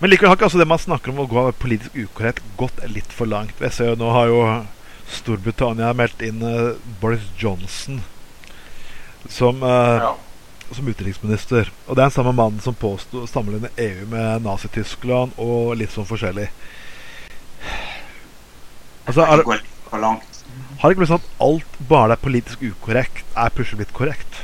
Men 0.01 0.11
likevel 0.11 0.33
har 0.33 0.39
ikke 0.39 0.49
altså 0.49 0.59
det 0.59 0.67
man 0.69 0.83
snakker 0.83 1.13
om 1.13 1.23
å 1.23 1.29
gå 1.31 1.39
av 1.39 1.53
politisk 1.63 1.95
ukorrekt, 1.95 2.43
gått 2.59 2.81
litt 2.91 3.13
for 3.15 3.31
langt. 3.31 3.61
Jeg 3.63 3.73
ser 3.73 3.93
jo 3.93 4.01
Nå 4.01 4.11
har 4.11 4.31
jo 4.33 4.41
Storbritannia 5.15 5.93
meldt 5.95 6.23
inn 6.25 6.43
uh, 6.43 6.75
Boris 7.01 7.25
Johnson 7.39 8.01
som, 9.29 9.63
uh, 9.63 10.01
ja. 10.03 10.13
som 10.73 10.89
utenriksminister. 10.89 11.71
Og 11.87 11.95
det 11.95 12.03
er 12.03 12.09
den 12.09 12.17
samme 12.17 12.35
mannen 12.37 12.61
som 12.65 12.77
påsto 12.77 13.23
å 13.23 13.31
sammenligne 13.31 13.71
EU 13.81 14.09
med 14.11 14.45
Nazi-Tyskland 14.45 15.37
og 15.41 15.77
litt 15.81 15.95
sånn 15.95 16.09
forskjellig. 16.09 16.49
Altså, 19.05 19.23
er, 19.23 19.37
Det 19.37 19.49
går 19.49 19.61
litt 19.61 19.89
for 19.91 20.03
langt. 20.03 20.34
Har 20.85 20.91
det 20.91 20.99
ikke 20.99 21.01
blitt 21.01 21.13
sånn 21.15 21.23
at 21.23 21.45
alt 21.47 21.77
bare 21.89 22.09
det 22.11 22.15
er 22.19 22.21
politisk 22.27 22.63
ukorrekt, 22.69 23.25
er 23.41 23.53
plutselig 23.57 23.79
blitt 23.79 23.93
korrekt? 23.97 24.41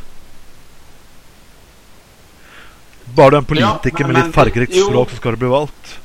Bare 3.13 3.35
du 3.35 3.37
er 3.37 3.43
en 3.43 3.45
politiker 3.51 4.01
Ja, 4.01 4.07
men- 4.07 4.17
med 4.17 4.25
litt 4.25 4.35
fargerikt 4.35 4.73
språk, 4.73 5.11
så 5.11 5.17
skal 5.17 5.37
du 5.37 5.37
bli 5.37 5.51
valgt. 5.53 5.99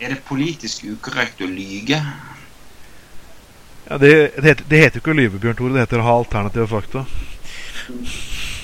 Er 0.00 0.08
det 0.10 0.24
politisk 0.28 0.84
ukorrekt 0.84 1.40
å 1.40 1.48
lyge? 1.48 1.96
Ja, 3.88 3.96
det, 3.96 4.36
det, 4.36 4.44
heter, 4.44 4.64
det 4.68 4.82
heter 4.82 5.00
ikke 5.00 5.14
å 5.14 5.16
lyve, 5.16 5.40
Bjørn 5.40 5.56
Tore. 5.56 5.72
Det 5.72 5.86
heter 5.86 6.02
å 6.02 6.08
ha 6.10 6.18
alternative 6.18 6.66
fakta. 6.68 7.06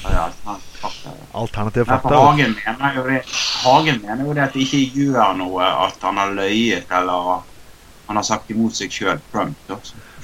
Ja, 0.05 0.29
fakta. 0.83 1.15
Alternative 1.33 1.87
Nei, 1.87 1.97
fakta. 1.97 2.21
Hagen 2.27 2.57
mener 2.67 2.95
jo 2.95 3.07
det 3.09 3.25
Hagen 3.65 4.03
mener 4.05 4.25
jo 4.25 4.35
det 4.35 4.43
at 4.43 4.53
det 4.53 4.67
ikke 4.67 4.85
gjør 5.01 5.37
noe 5.37 5.65
at 5.65 5.97
han 6.03 6.17
har 6.17 6.37
løyet 6.37 6.85
eller 6.91 7.43
han 8.07 8.17
har 8.17 8.23
sagt 8.23 8.51
imot 8.51 8.77
seg 8.77 8.93
sjøl, 8.93 9.21
Trump. 9.33 9.57
Da. 9.69 9.81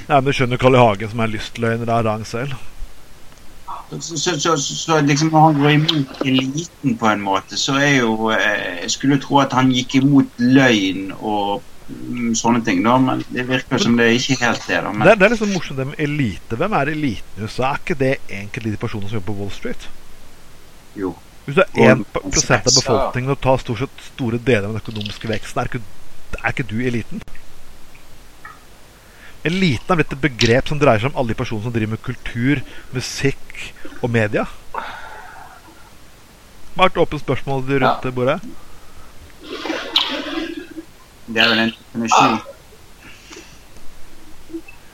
Nei, 0.06 0.16
men 0.16 0.24
Du 0.28 0.32
skjønner 0.36 0.60
Karl 0.62 0.78
I. 0.78 0.80
Hagen 0.80 1.12
som 1.12 1.22
er 1.22 1.32
lystløgner 1.32 1.92
av 1.92 2.04
rang 2.06 2.24
selv. 2.28 2.56
Så, 3.90 4.16
så, 4.18 4.34
så, 4.40 4.56
så, 4.58 4.98
liksom 5.06 5.30
når 5.30 5.44
han 5.44 5.58
går 5.60 5.72
imot 5.76 6.22
eliten 6.26 6.96
på 6.98 7.06
en 7.06 7.22
måte, 7.22 7.54
så 7.58 7.76
er 7.78 8.00
jo 8.00 8.32
eh, 8.34 8.80
Jeg 8.82 8.90
skulle 8.96 9.18
tro 9.22 9.38
at 9.38 9.54
han 9.54 9.70
gikk 9.70 10.00
imot 10.00 10.40
løgn 10.42 11.12
og 11.14 11.62
mm, 11.86 12.32
sånne 12.34 12.64
ting, 12.66 12.82
da, 12.82 12.96
men 13.02 13.22
det 13.30 13.46
virker 13.46 13.78
som 13.82 13.94
det 13.98 14.08
er 14.08 14.18
ikke 14.18 14.40
helt 14.42 14.66
det. 14.66 14.80
da. 14.82 14.90
Det, 14.90 14.98
Men, 14.98 15.12
det 15.12 15.28
er 15.28 15.34
liksom 15.36 15.54
morsomt 15.54 15.78
det 15.78 15.86
med 15.92 16.02
elite. 16.02 16.58
Hvem 16.58 16.74
er 16.80 16.92
eliten 16.96 17.38
i 17.38 17.46
USA? 17.46 17.70
Er 17.70 17.84
ikke 17.84 17.98
det 18.02 18.16
egentlig 18.26 18.74
de 18.74 18.82
personene 18.82 19.12
som 19.12 19.20
jobber 19.20 19.32
på 19.32 19.38
Wall 19.44 19.54
Street? 19.54 19.88
jo. 20.96 21.14
Hvis 21.46 21.54
du 21.54 21.62
er 21.62 21.92
1 21.92 22.00
prosent 22.10 22.66
av 22.66 22.74
befolkningen 22.74 23.30
og 23.30 23.38
tar 23.42 23.60
stort 23.62 23.84
sett 23.84 24.06
store 24.08 24.40
deler 24.42 24.66
av 24.66 24.72
den 24.72 24.82
økonomiske 24.82 25.28
veksten, 25.30 25.60
er 25.62 25.70
ikke, 25.70 25.82
er 26.40 26.54
ikke 26.54 26.66
du 26.66 26.80
eliten? 26.82 27.22
Eliten 29.46 29.92
er 29.92 30.00
blitt 30.00 30.14
et 30.16 30.22
begrep 30.22 30.70
som 30.70 30.78
dreier 30.80 31.02
seg 31.02 31.12
om 31.12 31.20
alle 31.20 31.30
de 31.30 31.38
personene 31.38 31.68
som 31.68 31.74
driver 31.74 31.92
med 31.94 32.02
kultur, 32.02 32.62
musikk 32.94 33.60
og 34.00 34.10
media. 34.10 34.46
Det 36.74 36.82
er 36.82 36.90
et 36.90 36.98
åpent 37.00 37.22
spørsmål 37.22 37.62
rundt 37.62 38.04
Ja. 38.04 38.10
bordet? 38.10 38.40
Det 41.26 41.42
er 41.42 41.48
vel 41.48 41.58
en 41.58 41.70
definisjon. 41.70 42.38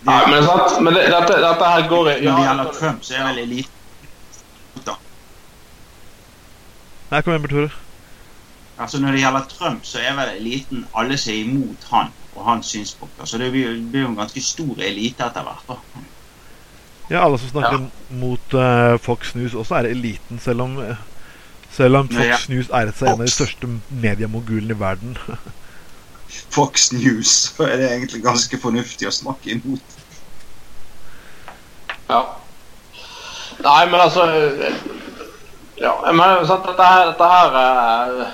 Ja, 0.04 0.26
men, 0.28 0.44
sant? 0.44 0.82
men 0.82 0.94
det, 0.94 1.02
dette, 1.14 1.34
dette 1.42 1.64
her 1.72 1.88
går 1.88 2.08
i 2.10 2.20
Når 2.24 2.36
det 2.36 2.46
gjelder 2.46 2.72
Trump, 2.78 3.04
så 3.04 3.14
er 3.14 3.24
vel 3.30 3.38
eliten. 3.38 3.70
Nei, 7.12 7.20
kom 7.20 7.34
igjen, 7.34 7.48
Tore. 7.48 7.70
Altså 8.80 8.98
Når 9.00 9.12
det 9.12 9.20
gjelder 9.20 9.48
Trump, 9.52 9.84
så 9.84 10.00
er 10.00 10.16
vel 10.16 10.36
eliten 10.40 10.86
alle 10.96 11.18
som 11.20 11.32
er 11.32 11.42
imot 11.44 11.88
han 11.90 12.12
og 12.36 12.44
hans 12.46 12.66
synspunkter. 12.72 13.24
Så 13.28 13.38
det 13.38 13.50
blir, 13.52 13.68
det 13.76 13.90
blir 13.92 14.02
jo 14.06 14.08
en 14.12 14.16
ganske 14.16 14.40
stor 14.42 14.80
elite 14.80 15.24
etter 15.26 15.42
hvert. 15.46 15.64
da. 15.68 15.74
Ja, 17.10 17.24
alle 17.26 17.38
som 17.38 17.48
snakker 17.48 17.78
Ja. 17.78 17.86
mot 18.16 18.54
uh, 18.54 18.98
Fox 19.02 19.34
News, 19.34 19.54
også 19.54 19.74
er 19.74 19.90
eliten, 19.90 20.38
selv 20.40 20.60
om 20.62 20.78
selv 21.72 21.96
om 21.96 22.08
Fox 22.08 22.24
Ja. 22.24 22.36
News 22.48 22.68
eier 22.68 22.92
seg 22.92 23.08
en 23.08 23.20
av 23.20 23.26
de 23.26 23.32
største 23.32 23.68
mediemogulene 23.90 24.74
i 24.76 24.80
verden. 24.80 25.16
Fox 26.56 26.92
News, 26.92 27.28
så 27.56 27.64
er 27.68 27.76
det 27.80 27.90
egentlig 27.90 28.22
ganske 28.24 28.58
fornuftig 28.60 29.08
å 29.08 29.12
snakke 29.12 29.50
imot. 29.56 29.80
Ja. 32.08 32.22
Nei, 33.62 33.84
men 33.90 34.00
altså 34.00 34.24
Ja, 35.80 35.92
men 36.12 36.46
sant, 36.46 36.64
dette 36.68 36.84
her, 36.86 37.06
dette 37.10 37.28
her 37.28 37.56
eh, 37.60 38.26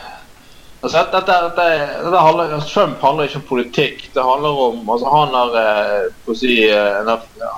altså, 0.80 1.04
dette, 1.12 1.22
dette, 1.26 1.66
dette 2.04 2.22
handler, 2.26 2.54
altså, 2.58 2.68
Trump 2.74 3.02
handler 3.02 3.28
ikke 3.28 3.40
om 3.42 3.48
politikk. 3.48 4.06
Det 4.14 4.24
handler 4.24 4.62
om 4.68 4.90
altså, 4.90 5.10
Han 5.14 5.34
har 5.34 5.58
eh, 5.62 6.36
si 6.36 6.54
eh, 6.68 7.00
en, 7.00 7.12
ja, 7.42 7.52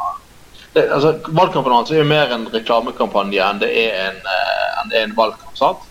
det, 0.72 0.87
altså, 0.92 1.14
Valgkampen 1.28 1.72
hans 1.74 1.90
er 1.90 2.02
jo 2.02 2.09
mer 2.11 2.33
en 2.35 2.48
reklamekampanje 2.52 3.42
enn 3.42 3.62
det 3.62 3.70
er 3.85 3.96
en, 4.09 4.20
eh, 4.35 4.83
det 4.90 5.00
er 5.00 5.09
en 5.09 5.16
valgkamp. 5.16 5.56
sant? 5.59 5.88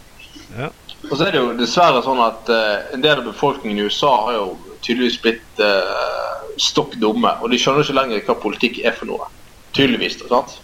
Ja. 0.58 0.70
Og 1.10 1.18
så 1.18 1.26
er 1.26 1.32
det 1.32 1.40
jo 1.40 1.54
dessverre 1.58 2.02
sånn 2.04 2.20
at 2.24 2.50
eh, 2.52 2.94
en 2.96 3.04
del 3.04 3.22
av 3.22 3.30
befolkningen 3.30 3.80
i 3.80 3.88
USA 3.88 4.12
har 4.26 4.40
jo 4.40 4.50
tydeligvis 4.84 5.20
blitt 5.24 5.60
uh, 5.60 6.40
stokk 6.60 6.94
dumme. 7.02 7.34
Og 7.44 7.52
de 7.52 7.60
skjønner 7.60 7.84
ikke 7.84 7.98
lenger 7.98 8.22
hva 8.28 8.36
politikk 8.40 8.80
er 8.88 8.96
for 8.96 9.10
noe. 9.10 9.28
Tydeligvis. 9.76 10.16
sant? 10.30 10.56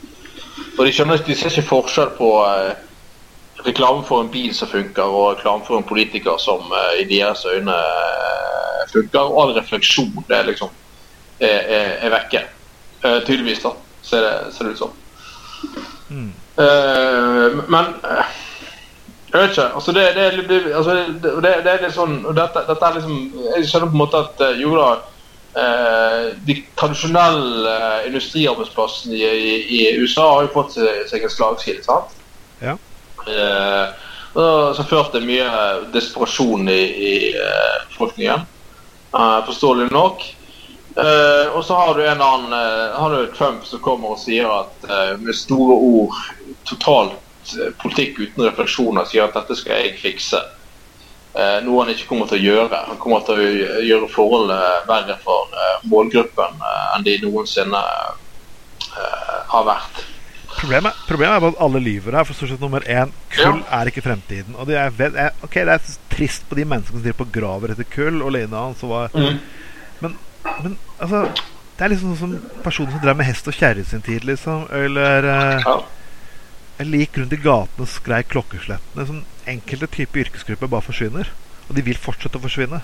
Og 0.78 0.86
de 0.86 0.94
skjønner 0.96 1.20
ikke, 1.20 1.34
de 1.34 1.38
ser 1.40 1.52
ikke 1.52 1.68
forskjell 1.68 2.14
på 2.18 2.30
eh, 2.48 2.85
reklame 3.66 4.04
for 4.06 4.22
en 4.22 4.30
bil 4.32 4.54
som 4.56 4.68
funker, 4.72 5.04
og 5.04 5.38
reklame 5.38 5.66
for 5.68 5.78
en 5.80 5.88
politiker 5.88 6.38
som 6.42 6.72
eh, 6.72 7.02
i 7.02 7.08
deres 7.10 7.46
øyne 7.46 7.76
eh, 7.76 8.82
funker. 8.94 9.20
Og 9.26 9.42
all 9.44 9.56
refleksjon 9.58 10.12
det 10.30 10.38
er 10.38 10.50
liksom 10.52 10.70
er, 11.40 11.60
er, 11.60 11.90
er 12.06 12.14
vekke. 12.14 12.46
Uh, 13.06 13.20
tydeligvis, 13.28 13.60
da, 13.62 13.70
ser 14.02 14.24
det, 14.24 14.54
ser 14.56 14.66
det 14.66 14.72
ut 14.72 14.80
som. 14.80 14.94
Mm. 16.10 16.30
Uh, 16.58 17.58
men 17.70 17.92
uh, 18.02 18.30
jeg 19.34 19.42
vet 19.42 19.50
ikke. 19.52 19.66
altså 19.76 19.92
Det, 19.92 20.06
det, 20.16 20.24
litt- 20.38 20.72
altså 20.76 20.96
det, 20.96 21.34
det, 21.44 21.52
det 21.66 21.72
er 21.74 21.84
litt 21.84 21.94
sånn 21.98 22.16
dette, 22.38 22.64
dette 22.70 22.88
er 22.88 22.96
liksom 22.96 23.18
Jeg 23.58 23.68
skjønner 23.68 23.92
på 23.92 23.98
en 23.98 24.02
måte 24.02 24.22
at 24.24 24.44
jo 24.62 24.72
da 24.78 24.88
De 26.48 26.56
tradisjonelle 26.80 27.76
industriarbeidsplassene 28.08 29.16
i, 29.18 29.26
i, 29.26 29.56
i 29.76 29.82
USA 30.00 30.30
har 30.38 30.48
jo 30.48 30.54
fått 30.56 30.78
seg, 30.78 31.04
seg 31.12 31.28
en 31.28 31.34
slagside. 31.36 31.84
sant? 31.84 32.16
Ja. 32.64 32.78
Eh, 33.28 33.86
så 34.76 34.84
førte 34.84 35.22
det 35.22 35.30
mye 35.30 35.52
desperasjon 35.94 36.68
i, 36.70 36.82
i 37.10 37.14
eh, 37.32 37.78
befolkningen. 37.90 38.42
Eh, 39.16 39.38
forståelig 39.46 39.92
nok. 39.92 40.26
Eh, 40.96 41.56
og 41.56 41.66
så 41.66 41.76
har 41.76 41.96
du 41.96 42.06
en 42.08 42.22
annen 42.22 42.54
eh, 42.54 43.00
har 43.00 43.12
du 43.12 43.32
Trump 43.36 43.66
som 43.68 43.80
kommer 43.84 44.16
og 44.16 44.20
sier 44.20 44.48
at 44.48 44.86
eh, 44.88 45.14
med 45.20 45.36
store 45.36 45.76
ord 45.76 46.20
totalt 46.68 47.56
eh, 47.60 47.72
politikk 47.82 48.20
uten 48.20 48.46
refleksjoner 48.46 49.08
sier 49.08 49.28
at 49.28 49.36
dette 49.36 49.58
skal 49.60 49.82
jeg 49.82 49.98
fikse. 50.00 50.40
Eh, 51.36 51.58
noe 51.66 51.84
han 51.84 51.92
ikke 51.92 52.08
kommer 52.08 52.32
til 52.32 52.40
å 52.40 52.46
gjøre. 52.46 52.82
Han 52.92 53.00
kommer 53.00 53.24
til 53.28 53.40
å 53.40 53.80
gjøre 53.84 54.12
forholdet 54.12 54.88
verre 54.88 55.18
for 55.24 55.52
eh, 55.52 55.88
målgruppen 55.92 56.64
eh, 56.64 56.84
enn 56.96 57.08
de 57.08 57.18
noensinne 57.26 57.82
eh, 58.96 59.40
har 59.52 59.68
vært. 59.68 60.04
Problemet, 60.56 61.02
problemet 61.08 61.36
er 61.36 61.44
bare 61.44 61.54
at 61.56 61.64
alle 61.66 61.82
lyver 61.84 62.16
her. 62.18 62.28
For 62.28 62.38
stort 62.38 62.54
sett 62.54 62.64
nummer 62.64 62.86
én 62.90 63.12
kull 63.36 63.60
er 63.64 63.92
ikke 63.92 64.04
fremtiden. 64.06 64.56
Og 64.56 64.70
det 64.70 64.78
er, 64.80 65.34
ok, 65.46 65.58
det 65.68 65.76
er 65.76 65.92
trist 66.14 66.48
på 66.50 66.58
de 66.60 66.66
menneskene 66.66 67.00
som 67.00 67.04
driver 67.04 67.22
på 67.24 67.32
graver 67.40 67.74
etter 67.74 67.88
kull. 67.92 68.22
Og 68.24 68.34
Lena 68.36 68.68
hans 68.68 68.84
og 68.86 68.94
var 68.96 69.16
Men 70.64 70.78
altså 71.00 71.26
Det 71.76 71.84
er 71.84 71.92
liksom 71.92 72.16
sånn 72.16 72.36
som 72.38 72.62
personer 72.64 72.94
som 72.94 73.02
drev 73.04 73.18
med 73.20 73.28
hest 73.28 73.48
og 73.52 73.56
kjerre 73.58 73.84
i 73.84 73.88
sin 73.88 74.04
tid, 74.04 74.24
liksom. 74.24 74.68
Eller 74.72 75.28
eh, 75.28 75.66
Ja. 75.66 75.76
Eller 76.80 77.04
gikk 77.04 77.18
rundt 77.20 77.34
i 77.36 77.40
gatene 77.40 77.84
og 77.84 77.92
skrei 77.92 78.22
klokkeslettene. 78.28 79.06
Som 79.08 79.24
enkelte 79.48 79.88
typer 79.92 80.26
yrkesgrupper 80.26 80.72
bare 80.72 80.84
forsvinner. 80.88 81.30
Og 81.68 81.76
de 81.76 81.84
vil 81.84 82.00
fortsette 82.00 82.40
å 82.40 82.44
forsvinne. 82.44 82.82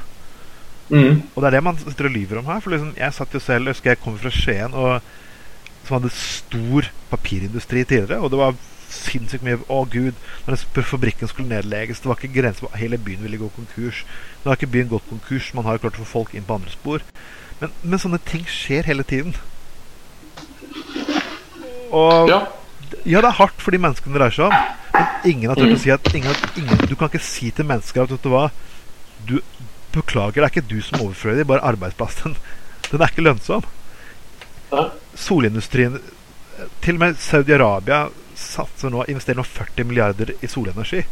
Mm. 0.92 1.24
Og 1.24 1.40
det 1.40 1.48
er 1.48 1.56
det 1.56 1.64
man 1.64 1.80
sitter 1.80 2.08
og 2.08 2.16
lyver 2.16 2.40
om 2.40 2.48
her. 2.52 2.62
For 2.64 2.76
liksom, 2.76 2.94
jeg 3.00 3.16
satt 3.16 3.36
jo 3.36 3.42
selv, 3.44 3.68
jeg 3.68 3.78
husker 3.78 3.94
jeg 3.94 4.02
kommer 4.04 4.24
fra 4.24 4.32
Skien, 4.36 4.76
og, 4.76 5.12
som 5.86 5.98
hadde 5.98 6.14
stor 6.16 6.90
papirindustri 7.12 7.84
tidligere. 7.84 8.22
Og 8.22 8.32
det 8.34 8.40
var 8.42 8.60
sinnssykt 8.92 9.46
mye 9.46 9.60
Å, 9.72 9.84
gud, 9.92 10.18
når 10.46 10.64
fabrikken 10.84 11.30
skulle 11.32 11.48
nedlegges 11.48 12.02
Det 12.02 12.10
var 12.10 12.20
ikke 12.20 12.36
grenser 12.36 12.68
på 12.68 12.80
Hele 12.80 13.00
byen 13.00 13.24
ville 13.24 13.40
gå 13.40 13.48
konkurs. 13.56 14.04
Nå 14.42 14.52
har 14.52 14.60
ikke 14.60 14.74
byen 14.74 14.92
gått 14.92 15.08
konkurs. 15.10 15.54
Man 15.58 15.68
har 15.68 15.78
jo 15.78 15.86
klart 15.86 16.00
å 16.00 16.04
få 16.04 16.12
folk 16.12 16.36
inn 16.36 16.48
på 16.48 16.58
andre 16.60 16.74
spor. 16.74 17.06
Men, 17.62 17.74
men 17.84 18.02
sånne 18.02 18.20
ting 18.28 18.44
skjer 18.50 18.88
hele 18.90 19.06
tiden. 19.08 19.36
Og 21.92 22.32
ja. 22.32 22.40
ja, 23.04 23.20
det 23.20 23.28
er 23.28 23.38
hardt 23.38 23.60
for 23.62 23.76
de 23.76 23.82
menneskene 23.82 24.16
det 24.16 24.22
dreier 24.22 24.38
seg 24.38 24.48
om. 24.48 24.56
Men 24.96 25.28
ingen 25.34 25.52
har 25.52 25.60
turt 25.60 25.76
å 25.76 25.82
si 25.82 25.92
at 25.94 26.14
ingen, 26.16 26.48
ingen, 26.60 26.88
Du 26.90 26.96
kan 26.96 27.12
ikke 27.12 27.24
si 27.24 27.52
til 27.56 27.68
mennesker 27.68 28.04
at 28.04 28.12
vet 28.16 28.26
du 28.26 28.32
hva 28.32 28.48
Du 29.28 29.38
beklager, 29.92 30.40
det 30.40 30.48
er 30.48 30.54
ikke 30.54 30.70
du 30.72 30.80
som 30.84 31.04
overfører 31.04 31.42
dem, 31.42 31.50
bare 31.50 31.64
arbeidsplassen. 31.68 32.38
Den 32.88 33.02
er 33.04 33.12
ikke 33.12 33.26
lønnsom. 33.26 33.66
Solindustrien 35.18 35.98
Til 36.82 36.96
og 36.96 37.02
med 37.02 37.18
Saudi-Arabia 37.20 38.06
satser 38.38 38.92
nå 38.94 39.04
investerer 39.10 39.38
nå 39.38 39.46
40 39.46 39.86
milliarder 39.90 40.32
i 40.42 40.48
solenergi. 40.50 41.04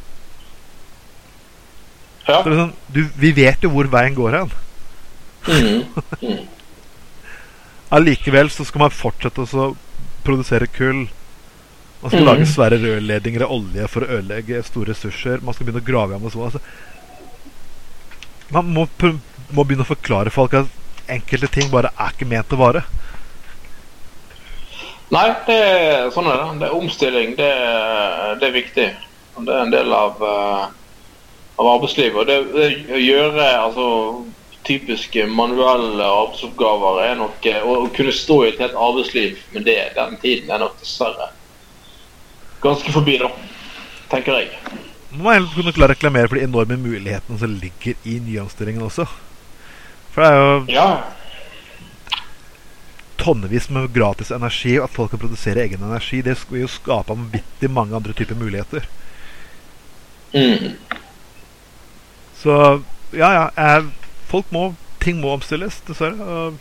ja. 2.26 2.40
Sånn, 2.46 2.72
du, 2.90 3.04
vi 3.22 3.32
vet 3.38 3.66
jo 3.66 3.70
hvor 3.74 3.90
veien 3.92 4.16
går 4.18 4.38
hen. 4.38 4.54
Mm. 5.50 6.40
Allikevel 7.96 8.50
så 8.54 8.66
skal 8.66 8.86
man 8.86 8.94
fortsette 8.94 9.46
å 9.46 9.72
produsere 10.26 10.70
kull. 10.74 11.08
Man 12.02 12.14
skal 12.14 12.24
mm. 12.24 12.28
lage 12.30 12.50
svære 12.50 12.80
rørledninger 12.82 13.46
av 13.46 13.54
olje 13.58 13.88
for 13.92 14.06
å 14.06 14.20
ødelegge 14.20 14.64
store 14.68 14.94
ressurser. 14.94 15.42
Man 15.44 15.58
skal 15.58 15.68
begynne 15.68 15.84
å 15.84 15.90
grave 15.90 16.16
i 16.16 16.20
Amazon. 16.20 16.48
Altså, 16.48 16.62
man 18.54 18.70
må, 18.74 18.88
må 19.54 19.66
begynne 19.66 19.86
å 19.86 19.90
forklare 19.92 20.34
folk 20.34 20.56
at 20.58 20.78
enkelte 21.10 21.50
ting 21.54 21.70
bare 21.74 21.92
er 21.98 22.14
ikke 22.16 22.30
ment 22.30 22.54
å 22.56 22.62
vare. 22.62 22.86
Nei, 25.10 25.28
det 25.48 25.62
sånn 26.14 26.28
er 26.30 26.42
det. 26.42 26.50
Det 26.62 26.68
er 26.68 26.76
omstilling. 26.78 27.32
Det 27.38 27.54
det 28.40 28.50
er 28.50 28.56
viktig. 28.56 28.90
Det 29.40 29.56
er 29.56 29.64
en 29.64 29.74
del 29.74 29.94
av, 29.96 30.20
eh, 30.22 30.68
av 31.58 31.72
arbeidslivet. 31.76 32.20
Og 32.20 32.28
det, 32.28 32.38
det 32.54 32.94
å 32.94 33.02
gjøre 33.02 33.48
altså, 33.64 33.88
typiske 34.68 35.26
manuelle 35.32 36.06
arbeidsoppgaver 36.06 37.02
er 37.08 37.18
nok 37.18 37.46
eh, 37.50 37.64
Å 37.64 37.78
å 37.86 37.92
kunne 37.96 38.14
stå 38.14 38.44
i 38.44 38.50
et 38.52 38.62
helt 38.62 38.78
arbeidsliv 38.78 39.40
med 39.56 39.66
det 39.66 39.80
den 39.96 40.18
tiden 40.22 40.52
er 40.52 40.62
nok 40.62 40.78
dessverre 40.82 41.32
ganske 42.62 42.92
forbi, 42.92 43.18
da. 43.22 43.30
Tenker 44.12 44.36
jeg. 44.36 44.50
Man 45.14 45.24
må 45.24 45.34
heller 45.34 45.54
kunne 45.56 45.74
klare 45.76 45.94
å 45.94 45.96
reklamere 45.96 46.30
for 46.30 46.40
de 46.40 46.46
enorme 46.46 46.78
mulighetene 46.82 47.40
som 47.40 47.54
ligger 47.62 47.96
i 48.04 48.18
nyomstillingen 48.26 48.84
også. 48.86 49.06
For 50.14 50.26
det 50.26 50.30
er 50.30 50.40
jo 50.40 50.66
Ja. 50.74 50.90
Tonnevis 53.20 53.70
med 53.70 53.92
gratis 53.94 54.32
energi, 54.32 54.78
og 54.80 54.88
at 54.88 54.96
folk 54.96 55.14
kan 55.14 55.22
produsere 55.22 55.66
egen 55.66 55.84
energi. 55.84 56.22
Det 56.26 56.38
vil 56.50 56.64
jo 56.66 56.72
skape 56.72 57.12
vanvittig 57.14 57.70
mange 57.72 57.96
andre 57.96 58.16
typer 58.16 58.40
muligheter. 58.40 58.88
Mm. 60.34 60.76
Så 62.40 62.56
ja, 63.12 63.30
ja. 63.34 63.50
eh, 63.58 63.84
folk 64.30 64.52
må 64.56 64.72
Ting 65.00 65.22
må 65.24 65.30
omstilles, 65.32 65.78
dessverre. 65.88 66.20
Og 66.20 66.58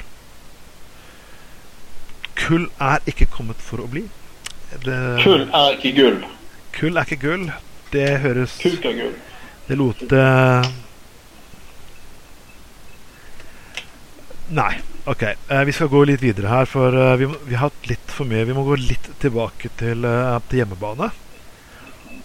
kull 2.38 2.68
er 2.78 3.02
ikke 3.10 3.26
kommet 3.34 3.58
for 3.58 3.82
å 3.82 3.88
bli. 3.90 4.04
Det, 4.84 4.98
Kull 5.24 5.48
er 5.48 5.74
ikke 5.74 5.90
gull. 5.96 6.20
Kull 6.76 7.00
er 7.00 7.08
ikke 7.08 7.18
gull. 7.24 7.48
Det 7.90 8.04
høres 8.22 8.58
Kuk 8.62 8.84
er 8.86 8.94
gull. 9.00 9.16
Det 9.66 9.78
lot 9.80 10.12
eh, 10.12 10.68
Nei. 14.54 14.70
Ok. 15.08 15.22
eh, 15.22 15.64
vi 15.64 15.72
skal 15.72 15.88
gå 15.88 16.02
litt 16.04 16.20
videre 16.20 16.50
her, 16.52 16.68
for 16.68 16.92
eh, 16.92 17.14
vi, 17.16 17.28
må, 17.30 17.38
vi 17.48 17.56
har 17.56 17.70
hatt 17.70 17.86
litt 17.88 18.12
for 18.12 18.28
mye. 18.28 18.44
Vi 18.44 18.56
må 18.56 18.64
gå 18.66 18.76
litt 18.76 19.06
tilbake 19.22 19.70
til, 19.80 20.04
eh, 20.04 20.38
til 20.50 20.60
hjemmebane. 20.62 21.08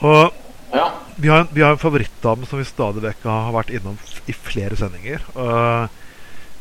Og 0.04 0.40
Ja. 0.74 0.90
vi 1.16 1.30
har, 1.30 1.48
vi 1.54 1.62
har 1.62 1.72
en 1.76 1.80
favorittdame 1.80 2.48
som 2.50 2.60
vi 2.60 2.66
stadig 2.66 3.04
vekk 3.06 3.24
har 3.30 3.54
vært 3.54 3.72
innom 3.78 3.96
i 4.28 4.34
flere 4.34 4.76
sendinger. 4.76 5.22
Og 5.38 5.90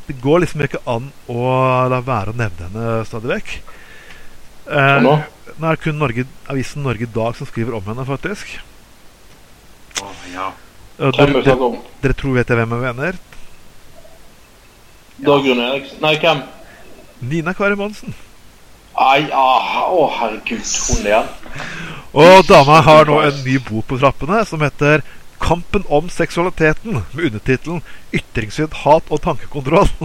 det 0.06 0.20
går 0.20 0.44
liksom 0.44 0.62
ikke 0.62 0.82
an 0.86 1.10
å 1.32 1.88
la 1.90 2.00
være 2.04 2.34
å 2.34 2.36
nevne 2.38 2.68
henne 2.68 3.04
stadig 3.08 3.32
vekk. 3.32 3.54
Eh, 4.68 4.98
nå? 5.02 5.16
nå 5.58 5.66
er 5.66 5.74
det 5.74 5.82
kun 5.82 5.98
Norge, 5.98 6.26
avisen 6.46 6.84
Norge 6.86 7.08
i 7.08 7.14
dag 7.18 7.34
som 7.34 7.48
skriver 7.50 7.74
om 7.74 7.88
henne, 7.88 8.06
faktisk. 8.06 8.60
Oh, 10.02 10.14
ja. 10.30 10.52
Dere, 11.02 11.32
er 11.40 11.42
dere, 11.42 11.72
dere 12.04 12.14
tror 12.14 12.36
vet 12.36 12.52
jeg 12.52 12.60
hvem 12.60 12.76
jeg 12.76 12.94
mener? 12.94 13.18
Dagrun 15.22 15.60
Eriksen? 15.62 15.98
Nei, 16.02 16.16
hvem? 16.20 16.42
Nina 17.20 17.54
Kari 17.54 17.76
Monsen. 17.78 18.14
Ai, 18.98 19.24
ah, 19.32 19.88
å 19.88 20.06
herregud, 20.18 20.66
hun 20.88 21.06
igjen. 21.06 21.28
Og 22.12 22.42
dama 22.48 22.80
har 22.84 23.08
nå 23.08 23.20
en 23.24 23.38
ny 23.46 23.56
bok 23.64 23.86
på 23.88 23.98
trappene 24.02 24.42
som 24.44 24.60
heter 24.60 25.02
'Kampen 25.42 25.84
om 25.88 26.08
seksualiteten', 26.08 27.02
med 27.12 27.24
undertittelen 27.24 27.82
'Ytringsfrihet, 28.12 28.74
hat 28.84 29.04
og 29.10 29.22
tankekontroll'. 29.22 29.90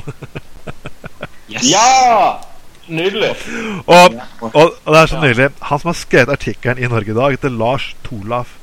Yes! 1.47 1.63
Ja! 1.63 2.39
Nydelig. 2.87 3.35
Og, 3.87 4.15
og, 4.41 4.53
og 4.85 4.93
det 4.93 4.99
er 5.01 5.05
så 5.11 5.19
nydelig. 5.19 5.49
Han 5.61 5.79
som 5.79 5.89
har 5.91 5.95
skrevet 5.99 6.31
artikkelen 6.31 6.79
i 6.79 6.87
Norge 6.91 7.11
i 7.11 7.15
dag, 7.15 7.35
heter 7.35 7.51
Lars 7.51 7.95
Torlaf, 8.03 8.55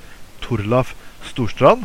Torlaf 0.44 0.94
Storstrand. 1.28 1.84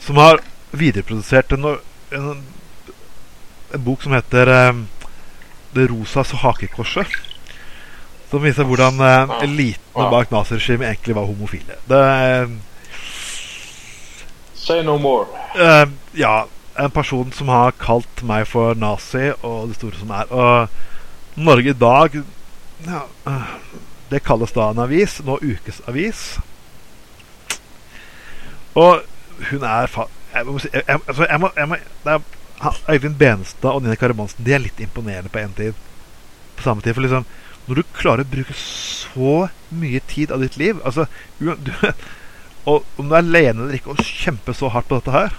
Som 0.00 0.20
har 0.20 0.40
videreprodusert 0.72 1.52
en, 1.56 1.66
en, 2.12 2.42
en 3.74 3.84
bok 3.84 4.02
som 4.02 4.12
heter 4.12 4.46
eh, 4.46 4.74
'Det 5.74 5.90
rosa 5.90 6.22
hakekorset'. 6.22 7.18
Som 8.30 8.42
viser 8.42 8.64
hvordan 8.64 9.00
eh, 9.00 9.42
elitene 9.42 10.10
bak 10.10 10.30
naziregimet 10.30 10.88
egentlig 10.88 11.14
var 11.14 11.26
homofile. 11.26 11.78
Det 11.88 12.02
eh, 12.42 12.48
Say 14.54 14.82
no 14.82 14.98
more. 14.98 15.26
Ja, 16.14 16.44
en 16.78 16.90
person 16.90 17.32
som 17.32 17.48
har 17.48 17.70
kalt 17.70 18.22
meg 18.22 18.46
for 18.46 18.74
nazi, 18.74 19.32
og 19.42 19.68
det 19.68 19.76
store 19.76 19.98
som 19.98 20.10
er. 20.10 20.28
Og 20.30 20.68
Norge 21.36 21.70
i 21.70 21.72
dag 21.72 22.22
ja, 22.86 23.00
Det 24.10 24.22
kalles 24.24 24.52
da 24.52 24.70
en 24.70 24.78
avis. 24.78 25.20
Nå 25.24 25.38
ukesavis. 25.42 26.38
Og 28.74 29.00
hun 29.50 29.62
er 29.62 29.86
fa... 29.86 30.06
Jeg 30.34 30.46
må 30.46 30.58
si 30.58 30.68
jeg, 30.72 30.82
jeg, 30.88 31.00
altså, 31.08 31.26
jeg 31.30 31.40
må, 31.40 31.48
jeg 31.56 31.68
må, 31.68 31.76
det 32.04 32.12
er, 32.12 32.20
Øyvind 32.60 33.16
Benestad 33.16 33.72
og 33.72 33.82
Nina 33.82 33.96
Karamonsen 33.96 34.44
De 34.44 34.52
er 34.52 34.60
litt 34.60 34.80
imponerende 34.80 35.32
på 35.32 35.40
én 35.40 35.54
tid. 35.56 35.76
På 36.56 36.66
samme 36.66 36.84
tid. 36.84 36.94
For 36.94 37.04
liksom 37.04 37.24
Når 37.66 37.80
du 37.80 37.82
klarer 37.96 38.24
å 38.24 38.32
bruke 38.32 38.56
så 38.56 39.48
mye 39.70 40.00
tid 40.10 40.32
av 40.34 40.42
ditt 40.42 40.58
liv 40.60 40.80
altså, 40.84 41.06
du, 41.38 41.54
Og 42.70 42.84
om 43.00 43.08
du 43.08 43.14
er 43.14 43.22
alene 43.22 43.64
eller 43.64 43.78
ikke, 43.78 43.94
og 43.94 44.04
kjempe 44.04 44.54
så 44.56 44.68
hardt 44.68 44.90
på 44.90 45.00
dette 45.00 45.14
her 45.14 45.36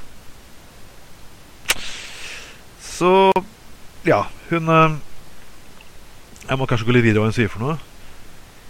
Så 2.82 3.32
Ja, 4.08 4.26
hun 4.50 4.70
eh, 4.70 4.98
Jeg 6.50 6.58
må 6.58 6.66
kanskje 6.66 6.88
gå 6.90 6.96
litt 6.96 7.06
videre 7.06 7.22
hva 7.22 7.30
hun 7.30 7.36
sier 7.36 7.52
for 7.52 7.62
noe. 7.64 7.78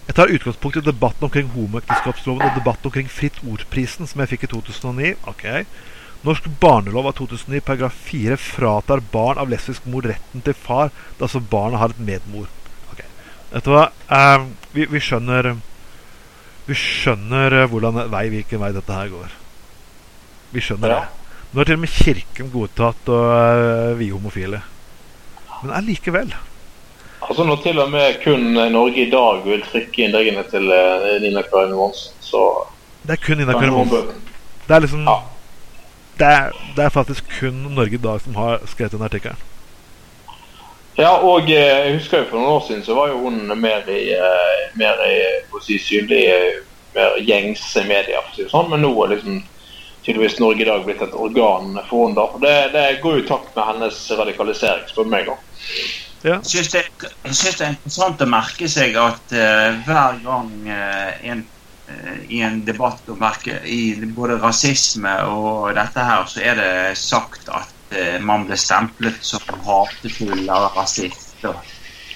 Jeg 0.06 0.14
tar 0.18 0.30
utgangspunkt 0.34 0.76
i 0.76 0.82
debatten 0.84 1.24
omkring 1.24 1.48
homoekteskapsloven 1.54 2.44
og 2.44 2.56
debatten 2.58 2.90
omkring 2.90 3.08
Fritt 3.10 3.38
Ord-prisen, 3.48 4.06
som 4.06 4.20
jeg 4.20 4.32
fikk 4.34 4.44
i 4.44 4.50
2009. 4.52 5.12
Ok. 5.30 5.44
Norsk 6.22 6.44
barnelov 6.62 7.08
av 7.10 7.16
2009 7.18 7.60
paragraf 7.66 7.94
4 8.06 8.36
fratar 8.38 9.00
barn 9.12 9.40
av 9.42 9.50
lesbisk 9.50 9.86
mor 9.90 10.06
retten 10.06 10.44
til 10.46 10.54
far 10.54 10.92
så 11.18 11.40
barnet 11.40 11.80
har 11.80 11.90
et 11.90 12.02
medmor. 12.02 12.46
Ok. 12.92 13.02
Vet 13.50 13.66
du 13.66 13.72
hva? 13.74 13.88
Eh, 14.06 14.44
vi, 14.74 14.86
vi 14.90 15.02
skjønner 15.02 15.56
Vi 16.68 16.76
skjønner 16.78 17.56
eh, 17.58 17.66
hvordan 17.70 18.04
vei, 18.12 18.28
hvilken 18.30 18.62
vei 18.62 18.70
dette 18.76 18.94
her 18.94 19.10
går. 19.10 19.34
Vi 20.54 20.62
skjønner 20.62 20.94
det. 20.94 21.02
Nå 21.52 21.60
har 21.60 21.68
til 21.68 21.80
og 21.80 21.82
med 21.82 21.92
Kirken 21.92 22.52
godtatt 22.52 23.10
å 23.12 23.18
uh, 23.28 23.98
vie 23.98 24.14
homofile. 24.14 24.62
Men 25.62 25.74
allikevel. 25.76 26.30
Altså 27.22 27.44
Når 27.44 27.60
til 27.66 27.82
og 27.82 27.90
med 27.92 28.22
kun 28.22 28.46
Norge 28.54 29.02
i 29.04 29.10
dag 29.10 29.42
vil 29.44 29.60
trykke 29.66 30.06
innleggene 30.06 30.46
til 30.50 30.70
eh, 30.74 31.18
Nina 31.22 31.42
Karin 31.46 31.74
Monsen, 31.76 32.14
så 32.22 32.46
Det 33.02 33.18
er 33.18 33.22
kun 33.26 33.38
Nina 33.42 33.54
Karin 33.58 33.74
Kari 33.74 33.90
Monsen. 33.90 34.24
Det 34.68 34.76
er 34.76 34.86
liksom 34.86 35.04
Ja. 35.06 35.18
Det, 36.22 36.28
er, 36.30 36.58
det 36.76 36.84
er 36.84 36.94
faktisk 36.94 37.26
kun 37.40 37.64
Norge 37.74 37.98
i 37.98 38.02
dag 38.02 38.20
som 38.22 38.36
har 38.38 38.62
skrevet 38.70 38.94
den 38.94 39.02
artikkelen. 39.02 39.48
Ja, 40.94 41.16
og 41.24 41.48
eh, 41.50 41.56
jeg 41.56 41.94
husker 41.96 42.20
jo 42.20 42.28
for 42.28 42.38
noen 42.38 42.52
år 42.52 42.66
siden 42.66 42.84
så 42.84 42.94
var 42.94 43.08
jo 43.10 43.22
hun 43.24 43.40
mer 43.58 43.88
i, 43.88 44.12
eh, 44.12 44.60
mer 44.78 45.00
i 45.08 45.16
si, 45.64 45.78
synlig, 45.80 46.26
eh, 46.28 46.60
mer 46.94 47.16
gjengse 47.24 47.86
media, 47.88 48.20
for 48.20 48.28
å 48.28 48.36
si 48.36 48.44
det 48.44 48.52
sånn. 48.52 48.68
Men 48.70 48.84
nå 48.84 48.92
er 49.02 49.14
liksom 49.14 49.40
tydeligvis 50.04 50.38
Norge 50.42 50.62
i 50.62 50.68
dag 50.68 50.84
blitt 50.84 51.02
et 51.02 51.16
organ 51.16 51.80
for 51.88 52.06
henne. 52.06 52.18
da. 52.20 52.42
Det, 52.44 52.54
det 52.76 52.86
går 53.02 53.18
jo 53.18 53.24
i 53.24 53.28
takt 53.30 53.56
med 53.56 53.70
hennes 53.70 53.98
radikalisering, 54.20 54.86
spør 54.90 55.08
du 55.08 55.14
meg. 55.16 55.32
da. 55.32 55.38
Ja. 56.22 56.36
Jeg 56.36 56.50
syns 56.52 56.70
det, 56.76 56.84
det 57.02 57.64
er 57.66 57.72
interessant 57.72 58.22
å 58.22 58.28
merke 58.30 58.68
seg 58.70 58.94
at 59.00 59.32
uh, 59.34 59.80
hver 59.88 60.20
gang 60.22 60.52
uh, 60.68 61.08
en, 61.32 61.40
i 62.28 62.40
en 62.40 62.64
debatt 62.64 63.08
om 63.08 63.22
både 64.14 64.38
rasisme 64.40 65.12
og 65.28 65.74
dette 65.76 66.04
her, 66.06 66.24
så 66.30 66.40
er 66.40 66.58
det 66.60 66.98
sagt 66.98 67.48
at 67.52 67.96
eh, 67.96 68.18
man 68.22 68.46
blir 68.46 68.60
stemplet 68.60 69.18
som 69.24 69.42
hatefull 69.66 70.44
eller 70.44 70.70
rasist. 70.76 71.44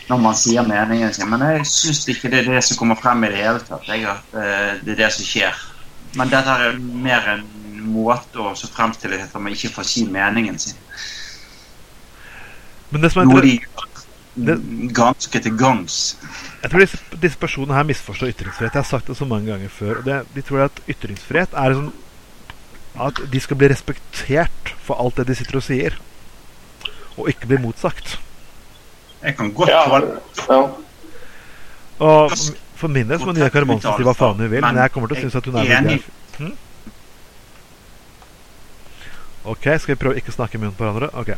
Når 0.06 0.20
man 0.22 0.36
sier 0.38 0.62
meningen 0.62 1.12
sin. 1.12 1.28
Men 1.28 1.42
jeg 1.42 1.66
syns 1.66 2.04
ikke 2.08 2.30
det 2.30 2.44
er 2.44 2.52
det 2.54 2.62
som 2.64 2.78
kommer 2.78 2.98
frem 3.00 3.24
i 3.26 3.32
det 3.32 3.42
hele 3.42 3.62
tatt. 3.66 3.88
Jeg, 3.90 4.06
at 4.06 4.38
eh, 4.38 4.78
det 4.86 4.94
er 4.94 5.02
det 5.02 5.12
som 5.16 5.26
skjer. 5.26 5.64
Men 6.16 6.30
dette 6.32 6.56
er 6.62 6.78
mer 6.78 7.32
en 7.34 7.44
måte 7.90 8.40
å 8.40 8.54
så 8.56 8.70
fremstille 8.70 9.18
det 9.18 9.26
at 9.26 9.34
man 9.36 9.52
ikke 9.52 9.74
får 9.74 9.88
si 9.90 10.06
meningen 10.10 10.58
sin. 10.62 10.78
Men 12.94 13.02
det 13.02 13.10
som 13.12 13.24
er 13.24 13.32
Noe 13.32 13.42
inter- 13.50 13.95
de 14.36 14.56
ganske 14.92 15.40
til 15.40 15.54
gangs. 15.58 16.16
jeg 16.62 16.70
tror 16.70 16.82
disse, 16.82 16.98
disse 17.22 17.38
personene 17.40 17.76
her 17.76 17.86
misforstår 17.88 18.34
ytringsfrihet. 18.34 18.74
Jeg 18.74 18.82
har 18.82 18.88
sagt 18.88 19.08
det 19.08 19.16
så 19.16 19.24
mange 19.24 19.48
ganger 19.48 19.68
før. 19.68 20.00
Og 20.00 20.04
det, 20.04 20.18
de 20.34 20.44
tror 20.44 20.66
at 20.66 20.82
ytringsfrihet 20.88 21.56
er 21.56 21.76
sånn 21.78 21.92
at 23.06 23.20
de 23.32 23.40
skal 23.40 23.58
bli 23.60 23.68
respektert 23.72 24.74
for 24.84 25.00
alt 25.00 25.18
det 25.20 25.26
de 25.30 25.36
sitter 25.38 25.58
og 25.60 25.64
sier. 25.64 25.98
Og 27.16 27.28
ikke 27.32 27.48
bli 27.48 27.60
motsagt. 27.64 28.18
Jeg 29.22 29.36
kan 29.36 29.52
godt 29.56 29.72
Ja, 29.72 30.00
ja. 30.50 30.60
Og 31.98 32.32
for 32.76 32.92
min 32.92 33.08
del 33.08 33.18
så 33.18 33.26
må 33.26 33.32
Nina 33.32 33.48
Karamansen 33.48 33.96
si 33.96 34.04
hva 34.04 34.12
faen 34.16 34.36
hun 34.36 34.50
vil, 34.52 34.60
men 34.60 34.76
jeg 34.76 34.92
kommer 34.92 35.08
til 35.08 35.16
å 35.16 35.20
synes 35.24 35.38
at 35.38 35.46
hun 35.48 35.56
er 35.62 35.70
Enig. 35.78 36.02
Hm? 36.36 36.52
Ok, 39.46 39.68
skal 39.80 39.94
vi 39.94 40.00
prøve 40.02 40.18
ikke 40.18 40.28
å 40.28 40.32
ikke 40.32 40.36
snakke 40.36 40.58
i 40.58 40.60
munnen 40.60 40.76
på 40.76 40.84
hverandre? 40.84 41.08
Ok. 41.16 41.32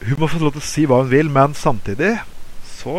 Hun 0.00 0.18
må 0.20 0.28
få 0.28 0.40
lov 0.42 0.56
til 0.56 0.62
å 0.62 0.66
si 0.66 0.86
hva 0.88 1.00
hun 1.02 1.12
vil, 1.12 1.30
men 1.32 1.54
samtidig 1.56 2.16
så 2.76 2.96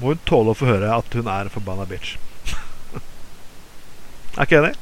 må 0.00 0.12
hun 0.12 0.24
tåle 0.28 0.52
å 0.52 0.58
få 0.58 0.68
høre 0.68 0.90
at 0.96 1.14
hun 1.16 1.30
er 1.30 1.46
en 1.46 1.52
forbanna 1.52 1.86
bitch. 1.88 2.16
er 4.36 4.42
ikke 4.44 4.60
enig? 4.62 4.74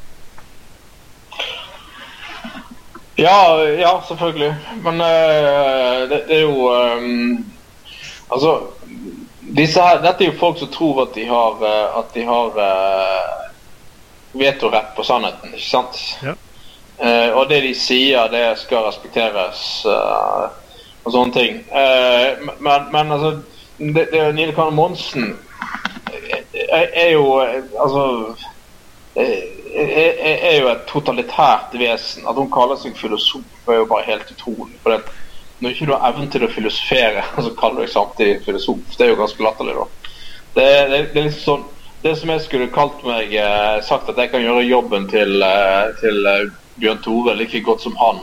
Ja, 3.21 3.63
ja, 3.79 3.93
selvfølgelig. 4.09 4.55
Men 4.83 5.03
eh, 5.05 6.01
det, 6.11 6.25
det 6.31 6.41
er 6.41 6.49
jo 6.49 6.71
eh, 6.75 7.43
Altså 8.35 8.55
disse 9.57 9.83
her, 9.83 10.01
Dette 10.03 10.25
er 10.25 10.33
jo 10.33 10.39
folk 10.39 10.59
som 10.59 10.71
tror 10.73 11.05
at 11.05 11.15
de 11.15 11.27
har, 11.29 11.61
eh, 11.63 11.99
at 11.99 12.15
de 12.15 12.25
har 12.27 12.59
uh, 12.59 13.45
vetorett 14.33 14.95
på 14.97 15.05
sannheten, 15.07 15.55
ikke 15.55 15.69
sant? 15.69 16.01
Ja. 16.25 16.35
Uh, 16.99 17.31
og 17.39 17.49
det 17.51 17.61
de 17.67 17.75
sier, 17.77 18.31
det 18.33 18.45
skal 18.59 18.87
respekteres 18.87 19.61
eh, 19.91 20.45
og 21.05 21.13
sånne 21.13 21.35
ting. 21.35 21.61
Eh, 21.69 22.45
men, 22.61 22.89
men 22.93 23.13
altså 23.13 23.37
det, 23.79 24.07
det, 24.13 24.23
Nile 24.35 24.55
Kane 24.57 24.75
Monsen 24.75 25.35
er, 26.71 26.87
er 26.95 27.11
jo 27.11 27.41
eh, 27.43 27.65
Altså 27.81 28.05
er, 29.75 30.15
er, 30.25 30.61
jo 30.61 30.71
et 30.71 30.87
totalitært 30.91 31.75
vesen. 31.79 32.27
At 32.29 32.39
hun 32.39 32.51
kaller 32.53 32.79
seg 32.81 32.97
filosof, 32.99 33.45
er 33.69 33.83
jo 33.83 33.91
bare 33.91 34.09
helt 34.09 34.31
utrolig. 34.31 34.75
For 34.83 34.95
det, 34.95 35.21
når 35.61 35.75
ikke 35.75 35.87
du 35.87 35.95
har 35.95 36.11
evnen 36.11 36.31
til 36.31 36.47
å 36.47 36.51
filosofere, 36.51 37.23
så 37.45 37.55
kaller 37.59 37.83
du 37.83 37.87
deg 37.87 37.95
samtidig 37.95 38.41
filosof. 38.47 38.83
Det 38.97 39.07
er 39.07 39.15
jo 39.15 39.21
ganske 39.23 39.47
latterlig, 39.47 39.77
da. 39.79 39.87
Det, 40.55 40.67
det, 40.91 41.01
det 41.15 41.21
er 41.21 41.27
liksom 41.29 41.45
sånn 41.45 41.71
Det 42.05 42.13
som 42.21 42.31
jeg 42.31 42.43
skulle 42.45 42.67
kalt 42.71 43.01
meg 43.03 43.33
eh, 43.35 43.79
Sagt 43.83 44.11
at 44.13 44.19
jeg 44.21 44.31
kan 44.31 44.43
gjøre 44.45 44.61
jobben 44.69 45.09
til, 45.11 45.41
eh, 45.43 45.89
til 45.99 46.29
eh, 46.31 46.53
Bjørn 46.77 47.01
Tore 47.03 47.35
like 47.39 47.63
godt 47.65 47.83
som 47.83 47.97
han. 47.99 48.21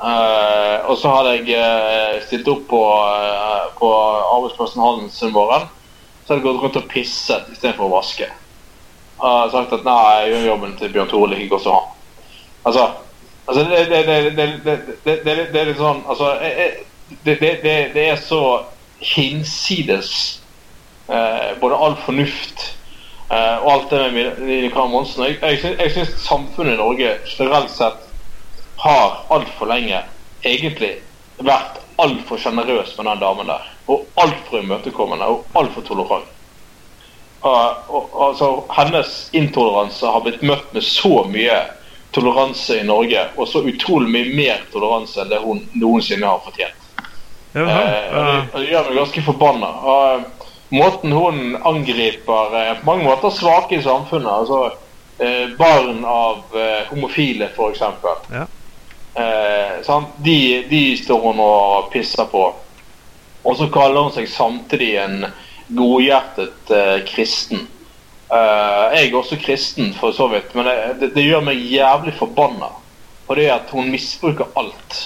Eh, 0.00 0.76
og 0.88 0.96
så 0.98 1.10
hadde 1.12 1.34
jeg 1.36 1.60
uh, 1.60 2.20
stilt 2.24 2.46
opp 2.48 2.62
på, 2.70 2.80
uh, 2.80 3.66
på 3.76 3.90
arbeidsplassen 3.90 4.80
hans 4.80 5.18
en 5.26 5.34
morgen. 5.34 5.66
Så 6.24 6.32
hadde 6.32 6.40
jeg 6.40 6.46
gått 6.46 6.62
rundt 6.62 6.78
og 6.80 6.88
pisset 6.88 7.50
istedenfor 7.52 7.90
å 7.90 7.92
vaske. 7.98 8.30
Og 9.20 9.52
sagt 9.52 9.76
at 9.76 9.84
nei, 9.84 10.00
jeg 10.24 10.32
gjør 10.32 10.48
jobben 10.54 10.74
til 10.80 10.94
Bjørn 10.94 11.12
Tore 11.12 11.30
like 11.34 11.50
godt 11.52 11.66
som 11.66 11.76
han. 11.76 11.92
Altså, 12.70 12.86
altså 13.44 13.66
det, 13.68 13.84
det, 13.92 14.00
det, 14.38 15.16
det, 15.26 15.60
er 15.60 15.68
litt 15.68 15.80
sånn 15.80 16.02
altså, 16.12 16.34
det, 17.24 18.04
er 18.04 18.18
så 18.20 18.42
hinsides 19.00 20.10
både 21.60 21.78
all 21.80 21.96
fornuft 22.04 22.66
og 23.32 23.68
alt 23.72 23.92
det 23.92 24.02
med 24.12 24.68
Karen 24.74 24.92
Monsen. 24.92 25.24
Jeg, 25.26 25.40
jeg, 25.40 25.74
jeg 25.80 25.94
syns 25.96 26.14
samfunnet 26.24 26.76
i 26.76 26.80
Norge 26.80 27.16
generelt 27.32 27.72
sett 27.72 28.09
har 28.80 29.20
altfor 29.28 29.70
lenge 29.70 30.02
egentlig 30.42 30.94
vært 31.40 31.80
altfor 32.00 32.40
sjenerøs 32.40 32.94
med 32.98 33.06
den 33.10 33.22
damen 33.22 33.50
der. 33.50 33.66
Og 33.90 34.06
altfor 34.20 34.62
imøtekommende 34.62 35.28
og 35.28 35.58
altfor 35.58 35.84
tolerant. 35.86 36.28
Altså, 37.40 38.48
hennes 38.76 39.12
intoleranse 39.32 40.06
har 40.06 40.24
blitt 40.24 40.42
møtt 40.44 40.74
med 40.76 40.84
så 40.84 41.22
mye 41.28 41.60
toleranse 42.12 42.80
i 42.80 42.84
Norge, 42.84 43.22
og 43.36 43.48
så 43.48 43.62
utrolig 43.64 44.10
mye 44.10 44.34
mer 44.36 44.62
toleranse 44.72 45.22
enn 45.22 45.30
det 45.30 45.40
hun 45.44 45.62
noensinne 45.78 46.26
har 46.26 46.42
fortjent. 46.44 46.76
Eh, 47.54 47.66
det, 47.66 47.78
ja. 48.12 48.24
og 48.52 48.58
det 48.58 48.68
gjør 48.68 48.90
meg 48.90 49.00
ganske 49.00 49.24
forbanna. 49.26 49.70
Og, 49.94 50.28
måten 50.70 51.12
hun 51.12 51.56
angriper 51.66 52.56
eh, 52.60 52.72
på 52.78 52.86
mange 52.86 53.04
måter 53.04 53.30
svake 53.34 53.78
i 53.78 53.82
samfunnet, 53.82 54.30
altså 54.30 54.72
eh, 55.18 55.50
barn 55.58 56.04
av 56.04 56.56
eh, 56.56 56.86
homofile 56.90 57.50
f.eks. 57.50 57.82
Ja. 58.30 58.46
Eh, 59.14 60.00
de, 60.24 60.64
de 60.70 60.82
står 60.96 61.20
hun 61.20 61.40
og 61.42 61.90
pisser 61.92 62.28
på. 62.30 62.54
og 63.44 63.56
så 63.56 63.70
kaller 63.72 64.04
hun 64.04 64.12
seg 64.12 64.28
samtidig 64.28 64.94
en 65.00 65.24
godhjertet 65.76 66.72
eh, 66.74 66.98
kristen. 67.08 67.66
Eh, 68.30 68.84
jeg 68.94 69.08
er 69.08 69.16
også 69.16 69.38
kristen, 69.42 69.94
for 69.94 70.12
så 70.12 70.28
vidt, 70.30 70.54
men 70.54 70.68
det, 70.68 70.76
det, 71.00 71.14
det 71.14 71.24
gjør 71.26 71.46
meg 71.48 71.64
jævlig 71.72 72.14
forbanna. 72.18 72.70
er 73.30 73.54
at 73.54 73.70
hun 73.70 73.90
misbruker 73.90 74.46
alt. 74.56 74.98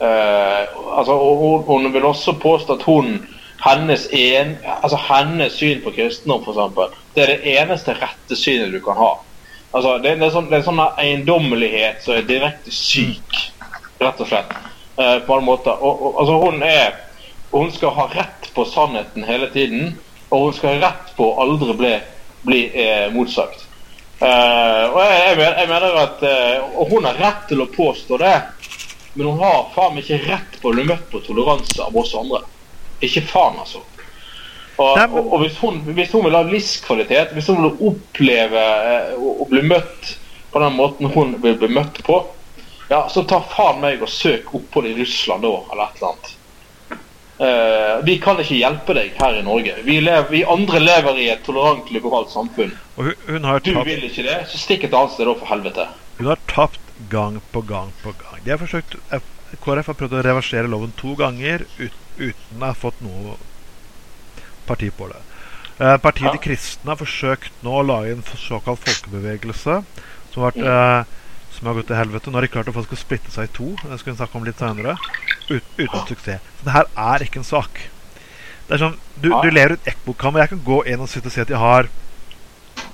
Eh, 0.00 0.64
altså, 0.98 1.16
hun, 1.16 1.62
hun 1.62 1.92
vil 1.92 2.04
også 2.04 2.32
påstå 2.32 2.74
at 2.74 2.82
hun 2.82 3.26
hennes, 3.64 4.08
en, 4.12 4.56
altså 4.82 4.96
hennes 4.96 5.52
syn 5.52 5.82
på 5.84 5.90
kristendom, 5.90 6.44
f.eks., 6.44 6.96
det 7.14 7.22
er 7.22 7.32
det 7.32 7.56
eneste 7.58 7.96
rette 7.96 8.36
synet 8.36 8.72
du 8.72 8.80
kan 8.84 8.98
ha. 9.00 9.12
Altså, 9.72 9.98
det, 9.98 10.14
det, 10.20 10.28
er 10.28 10.32
sånn, 10.32 10.48
det 10.50 10.60
er 10.60 10.66
sånn 10.66 10.80
eiendommelighet 10.84 12.04
som 12.04 12.16
er 12.16 12.26
direkte 12.28 12.72
syk, 12.72 13.38
rett 14.00 14.22
og 14.22 14.30
slett. 14.30 14.52
Eh, 14.96 15.18
på 15.26 15.34
alle 15.34 15.44
måter. 15.44 15.76
Og, 15.76 16.02
og, 16.06 16.20
altså, 16.22 16.38
hun 16.46 16.62
er 16.62 17.02
Hun 17.50 17.70
skal 17.72 17.92
ha 17.94 18.08
rett 18.10 18.48
på 18.54 18.64
sannheten 18.68 19.24
hele 19.24 19.46
tiden, 19.54 19.92
og 20.28 20.40
hun 20.42 20.54
skal 20.56 20.74
ha 20.74 20.88
rett 20.88 21.12
på 21.16 21.28
å 21.30 21.36
aldri 21.44 21.76
bli, 21.78 21.92
bli 22.42 22.62
eh, 22.74 23.06
motsagt. 23.14 23.62
Eh, 24.18 24.82
og 24.90 24.98
jeg, 25.00 25.20
jeg, 25.22 25.36
mener, 25.38 25.54
jeg 25.60 25.68
mener 25.70 25.96
at 26.00 26.22
eh, 26.24 26.78
Og 26.80 26.90
hun 26.90 27.04
har 27.04 27.18
rett 27.20 27.42
til 27.50 27.60
å 27.62 27.68
påstå 27.68 28.18
det, 28.20 28.34
men 29.14 29.28
hun 29.30 29.42
har 29.44 29.66
faen 29.76 29.98
ikke 30.00 30.18
rett 30.24 30.58
på 30.60 30.72
å 30.72 30.74
bli 30.74 30.86
møtt 30.88 31.06
på 31.12 31.22
toleranse 31.24 31.78
av 31.84 31.96
oss 31.96 32.14
andre. 32.18 32.42
Ikke 33.04 33.22
faen, 33.28 33.60
altså. 33.62 33.84
Og, 34.76 34.96
Nei, 34.98 35.06
men- 35.08 35.18
og, 35.18 35.32
og 35.32 35.42
hvis, 35.44 35.58
hun, 35.62 35.80
hvis 35.96 36.12
hun 36.12 36.24
vil 36.26 36.36
ha 36.36 36.42
livskvalitet, 36.44 37.32
hvis 37.32 37.48
hun 37.48 37.62
vil 37.64 37.90
oppleve 37.90 38.64
eh, 38.92 39.12
å, 39.16 39.46
bli 39.48 39.62
møtt 39.64 40.16
på 40.52 40.60
den 40.60 40.76
måten 40.76 41.12
hun 41.14 41.36
vil 41.42 41.56
bli 41.60 41.70
møtt 41.72 42.02
på, 42.04 42.18
ja, 42.90 43.06
så 43.10 43.24
ta 43.26 43.40
faen 43.40 43.80
meg 43.82 44.02
og 44.04 44.12
søk 44.12 44.52
opphold 44.54 44.90
i 44.90 44.96
Russland 44.98 45.42
da, 45.42 45.54
eller 45.72 45.88
et 45.88 45.96
eller 45.96 46.12
annet. 46.12 46.34
Uh, 47.36 48.04
vi 48.06 48.14
kan 48.22 48.38
ikke 48.40 48.56
hjelpe 48.56 48.94
deg 48.96 49.16
her 49.18 49.34
i 49.36 49.42
Norge. 49.44 49.74
Vi, 49.84 49.98
lever, 50.00 50.30
vi 50.32 50.44
andre 50.48 50.80
lever 50.80 51.18
i 51.20 51.26
et 51.34 51.42
tolerant, 51.44 51.90
liberalt 51.92 52.30
samfunn. 52.32 52.72
Hun, 52.96 53.10
hun, 53.26 53.44
har 53.44 53.60
Du 53.60 53.74
vil 53.84 54.06
ikke 54.06 54.24
det, 54.24 54.38
så 54.48 54.60
stikk 54.60 54.86
et 54.86 54.96
annet 54.96 55.12
sted 55.12 55.28
da, 55.28 55.34
for 55.36 55.50
helvete. 55.50 55.88
hun 56.16 56.30
har 56.30 56.40
tapt 56.48 56.80
gang 57.12 57.42
på 57.52 57.60
gang 57.68 57.90
på 58.00 58.14
gang. 58.22 58.40
De 58.44 58.54
har 58.54 58.62
forsøkt, 58.62 58.96
KrF 59.64 59.90
har 59.92 59.98
prøvd 59.98 60.16
å 60.16 60.24
reversere 60.24 60.70
loven 60.70 60.94
to 60.96 61.12
ganger 61.18 61.66
ut, 61.76 62.00
uten 62.16 62.62
å 62.62 62.70
ha 62.70 62.72
fått 62.76 63.02
noe 63.04 63.36
parti 64.66 64.90
på 64.96 65.08
det. 65.12 65.22
Eh, 65.78 65.96
partiet 66.00 66.30
Ja. 66.30 66.32
De 66.32 66.38
kristne 66.40 66.88
har 66.92 66.96
forsøkt 66.96 67.52
nå 67.62 67.72
å 67.80 67.84
lage 67.86 68.12
en 68.16 68.22
såkalt 68.22 68.80
folkebevegelse 68.84 69.84
som 70.32 70.42
har, 70.42 70.50
vært, 70.52 70.64
eh, 70.64 71.04
som 71.52 71.66
har 71.68 71.74
gått 71.74 71.86
til 71.88 71.96
helvete. 71.96 72.30
Nå 72.30 72.38
har 72.40 72.46
de 72.46 72.48
klart 72.48 72.68
å 72.72 72.84
skal 72.84 72.96
splitte 73.00 73.30
seg 73.30 73.44
i 73.48 73.52
to. 73.52 73.68
Det 73.82 73.98
skal 74.00 74.12
vi 74.12 74.18
snakke 74.18 74.36
om 74.36 74.44
litt 74.44 74.58
senere. 74.58 74.96
Ut, 75.50 75.62
uten 75.78 76.06
suksess. 76.08 76.40
Så 76.58 76.64
det 76.64 76.72
her 76.72 76.86
er 76.96 77.24
ikke 77.24 77.40
en 77.42 77.44
sak. 77.44 77.70
Det 78.66 78.74
er 78.74 78.78
sånn, 78.82 78.96
Du, 79.20 79.28
du 79.30 79.50
lever 79.50 79.76
ut 79.76 79.80
et 79.86 79.94
ekkokammer. 79.94 80.40
Jeg 80.40 80.48
kan 80.48 80.64
gå 80.64 80.86
inn 80.86 81.00
og 81.00 81.08
sitte 81.08 81.26
og 81.30 81.32
si 81.32 81.40
at 81.40 81.48
jeg 81.48 81.58
har 81.58 81.88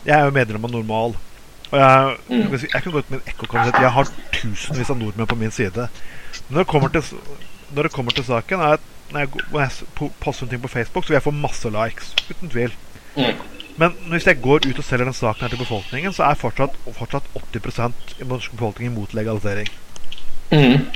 Jeg 0.05 0.19
er 0.19 0.25
jo 0.27 0.35
medlem 0.35 0.65
av 0.65 0.71
Normal. 0.71 1.15
Og 1.73 1.79
jeg, 1.79 2.17
Mm. 2.29 2.51
jeg 2.51 2.51
kan 2.51 2.69
jeg 2.73 2.83
kan 2.83 2.93
gå 2.93 2.99
ut 2.99 3.11
med 3.11 3.21
en 3.21 3.33
ekkokammer 3.33 3.67
og 3.67 3.73
si 3.73 3.77
at 3.77 3.83
jeg 3.83 3.93
har 3.97 4.07
tusenvis 4.33 4.91
av 4.91 4.99
nordmenn 4.99 5.27
på 5.27 5.39
min 5.39 5.51
side. 5.51 5.89
Men 6.49 6.59
når 6.59 6.65
det 6.65 6.67
kommer 6.69 6.89
til, 6.89 7.03
det 7.75 7.93
kommer 7.93 8.13
til 8.13 8.25
saken, 8.25 8.61
er 8.61 8.73
at 8.75 8.81
når 9.12 9.25
jeg, 9.25 9.29
når 9.53 9.61
jeg 9.61 10.11
poster 10.20 10.46
ting 10.46 10.62
på 10.62 10.68
Facebook, 10.72 11.05
så 11.05 11.12
vil 11.12 11.20
jeg 11.20 11.27
få 11.27 11.35
masse 11.37 11.70
likes. 11.70 12.14
Uten 12.31 12.51
tvil. 12.51 12.75
Mm. 13.16 13.40
Men 13.77 13.94
hvis 14.12 14.27
jeg 14.27 14.40
går 14.42 14.66
ut 14.68 14.79
og 14.79 14.85
selger 14.85 15.09
den 15.09 15.16
saken 15.16 15.46
her 15.46 15.53
til 15.53 15.62
befolkningen, 15.62 16.12
så 16.12 16.27
er 16.29 16.40
fortsatt, 16.40 16.77
fortsatt 16.98 17.29
80% 17.55 18.18
i 18.18 18.20
den 18.20 18.29
norske 18.29 18.57
befolkningen 18.57 18.94
mot 18.94 19.14
legalisering. 19.16 19.68
Mm. 20.53 20.87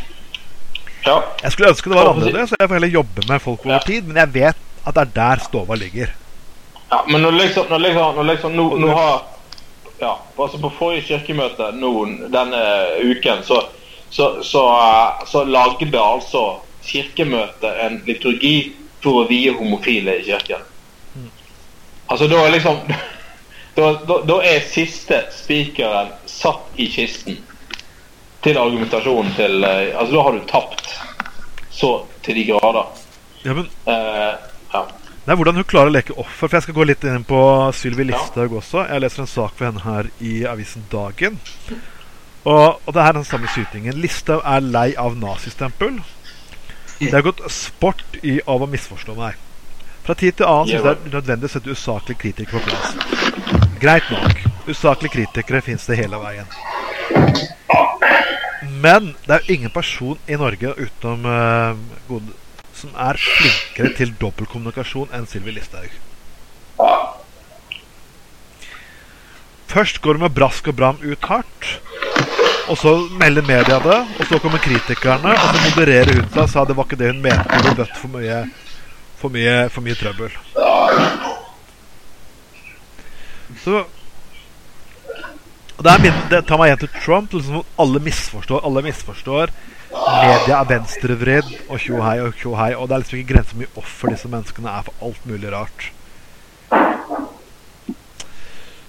Ja. 1.06 1.20
Jeg 1.42 1.52
skulle 1.52 1.70
ønske 1.70 1.90
det 1.90 1.98
var 1.98 2.10
annerledes, 2.10 2.50
så 2.50 2.60
jeg 2.60 2.68
får 2.68 2.74
heller 2.80 2.94
jobbe 2.98 3.24
med 3.28 3.40
folk 3.40 3.66
over 3.66 3.78
tid, 3.86 4.02
men 4.02 4.16
jeg 4.16 4.34
vet 4.34 4.62
at 4.86 4.94
det 4.94 5.02
er 5.02 5.14
der 5.14 5.42
stova 5.44 5.74
ligger. 5.74 6.12
Ja, 6.90 7.00
men 7.08 7.22
når 7.22 7.30
liksom, 7.30 7.66
når 7.70 7.78
liksom, 7.78 8.14
når 8.14 8.28
liksom 8.32 8.52
nå, 8.52 8.68
nå 8.78 8.92
har 8.94 9.24
Ja, 9.96 10.12
altså 10.38 10.58
på 10.60 10.68
forrige 10.76 11.06
kirkemøte 11.06 11.70
nå 11.72 11.90
denne 12.28 12.58
uken, 13.00 13.38
så, 13.42 13.62
så, 14.10 14.42
så, 14.44 14.64
eh, 14.76 15.22
så 15.26 15.44
lagde 15.48 15.88
altså 15.96 16.42
kirkemøtet 16.86 17.82
en 17.84 18.00
liturgi 18.06 18.56
for 19.02 19.22
å 19.22 19.28
vie 19.28 19.52
homofile 19.54 20.18
i 20.20 20.24
kirken. 20.26 20.64
Altså 22.06 22.28
da 22.30 22.38
er 22.44 22.54
liksom 22.54 22.80
da, 23.78 23.90
da, 24.06 24.20
da 24.28 24.38
er 24.46 24.66
siste 24.70 25.24
spikeren 25.34 26.12
satt 26.30 26.78
i 26.80 26.88
kisten 26.92 27.40
til 28.46 28.60
argumentasjonen 28.60 29.32
til 29.34 29.64
eh, 29.66 29.90
Altså 29.96 30.12
da 30.14 30.22
har 30.22 30.36
du 30.36 30.44
tapt 30.46 30.92
så 31.76 31.90
til 32.24 32.38
de 32.38 32.44
grader. 32.48 32.86
Ja, 33.44 33.52
men 33.52 33.66
uh, 33.84 34.38
ja. 34.72 34.80
Det 35.26 35.34
er 35.34 35.36
hvordan 35.36 35.58
hun 35.58 35.66
klarer 35.68 35.90
å 35.90 35.92
leke 35.92 36.14
offer. 36.14 36.46
For 36.46 36.56
Jeg 36.56 36.64
skal 36.64 36.76
gå 36.78 36.86
litt 36.86 37.04
inn 37.04 37.26
på 37.26 37.40
Sylvi 37.76 38.06
Ja. 38.08 38.22
Også. 38.46 38.86
Jeg 38.86 39.02
leser 39.02 39.24
en 39.24 39.28
sak 39.28 39.58
for 39.58 39.66
henne 39.66 39.82
her 39.84 40.08
i 40.24 40.46
avisen 40.46 40.86
Dagen. 40.92 41.36
Og, 42.46 42.80
og 42.86 42.94
det 42.94 43.02
er 43.02 43.12
den 43.12 43.26
samme 43.26 43.50
sytingen. 43.50 43.98
Listhaug 44.00 44.40
er 44.46 44.62
lei 44.62 44.94
av 44.96 45.18
nazistempel. 45.18 45.98
Det 46.98 47.12
har 47.12 47.22
gått 47.22 47.42
sport 47.52 48.04
i 48.22 48.38
av 48.46 48.62
å 48.64 48.68
misforstå 48.70 49.16
meg. 49.18 49.36
Fra 50.06 50.14
tid 50.14 50.38
til 50.38 50.46
annen 50.48 50.70
syns 50.70 50.78
jeg 50.78 50.84
det 50.86 50.94
er 50.94 51.14
nødvendig 51.18 51.48
å 51.48 51.52
sette 51.52 51.74
usaklige 51.74 52.22
kritikere 52.22 52.60
på 52.60 52.70
plass. 52.70 53.66
Greit 53.82 54.08
nok. 54.12 54.42
Usaklige 54.70 55.12
kritikere 55.18 55.60
fins 55.66 55.86
det 55.90 55.98
hele 56.00 56.20
veien. 56.22 56.48
Men 58.82 59.12
det 59.26 59.34
er 59.34 59.44
jo 59.44 59.56
ingen 59.58 59.74
person 59.74 60.18
i 60.30 60.38
Norge 60.40 60.72
utenom 60.78 61.26
uh, 61.28 61.76
gode, 62.08 62.34
som 62.76 62.94
er 62.96 63.18
flinkere 63.20 63.92
til 63.98 64.14
dobbeltkommunikasjon 64.20 65.12
enn 65.16 65.28
Sylvi 65.28 65.56
Listhaug. 65.56 65.92
Først 69.66 70.00
går 70.00 70.16
hun 70.16 70.24
med 70.24 70.36
brask 70.36 70.68
og 70.70 70.78
bram 70.78 71.02
ut 71.02 71.28
hardt. 71.28 71.70
Og 72.66 72.78
så 72.78 72.92
melder 73.20 73.46
media 73.46 73.78
det, 73.78 73.98
og 74.18 74.26
så 74.26 74.38
kommer 74.42 74.58
kritikerne, 74.58 75.34
og 75.34 75.54
så 75.54 75.68
modererer 75.68 76.16
hun 76.18 76.30
seg 76.32 76.40
og 76.42 76.50
sa 76.50 76.64
det 76.66 76.74
var 76.76 76.88
ikke 76.88 76.98
det 76.98 77.12
hun 77.12 77.20
mente. 77.22 77.46
Hun 77.52 77.66
ble 77.66 77.74
bøtt 77.78 78.00
for 78.00 78.14
mye, 78.16 78.38
for 79.20 79.34
mye, 79.36 79.54
for 79.70 79.86
mye 79.86 79.98
trøbbel. 80.00 80.34
Så 83.62 83.84
det, 85.76 85.94
min, 86.02 86.18
det 86.30 86.42
tar 86.48 86.58
meg 86.58 86.72
igjen 86.72 86.82
til 86.82 86.92
Trump. 87.04 87.36
Liksom, 87.36 87.62
alle 87.82 88.02
misforstår. 88.02 88.64
Alle 88.66 88.82
misforstår. 88.86 89.52
Media 89.92 90.58
er 90.58 90.70
venstrevridd 90.70 91.52
og 91.68 91.78
tjohei 91.82 92.16
og 92.24 92.34
tjohei. 92.40 92.72
Og 92.74 92.88
det 92.88 92.96
er 92.96 93.04
liksom 93.04 93.20
ikke 93.20 93.34
grenser 93.34 93.52
for 93.52 93.62
mye 93.62 93.84
offer 93.84 94.14
disse 94.14 94.32
menneskene 94.32 94.72
er 94.72 94.88
for 94.88 95.06
alt 95.06 95.30
mulig 95.30 95.52
rart. 95.54 95.90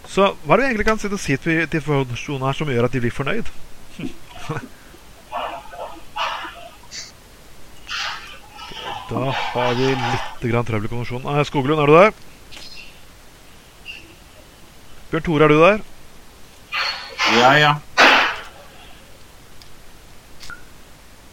Så 0.08 0.32
hva 0.48 0.56
er 0.56 0.58
det 0.58 0.64
vi 0.64 0.70
egentlig 0.72 0.88
kan 0.88 1.00
si 1.22 1.38
til, 1.38 1.68
til 1.70 1.82
organisasjonen 1.84 2.48
her 2.48 2.58
som 2.58 2.70
gjør 2.72 2.88
at 2.88 2.96
de 2.96 3.04
blir 3.04 3.14
fornøyd? 3.14 3.52
Da 9.08 9.32
har 9.32 9.74
vi 9.80 9.88
litt 9.88 10.42
grann 10.52 10.66
trøbbel 10.68 10.86
i 10.86 10.92
konvensjonen. 10.92 11.28
Ah, 11.32 11.44
Skoglund, 11.48 11.80
er 11.80 11.88
du 11.88 11.96
der? 11.96 12.12
Bjørn 15.12 15.24
Tore, 15.24 15.44
er 15.46 15.48
du 15.48 15.60
der? 15.62 15.80
Ja, 17.38 17.52
ja. 17.56 17.72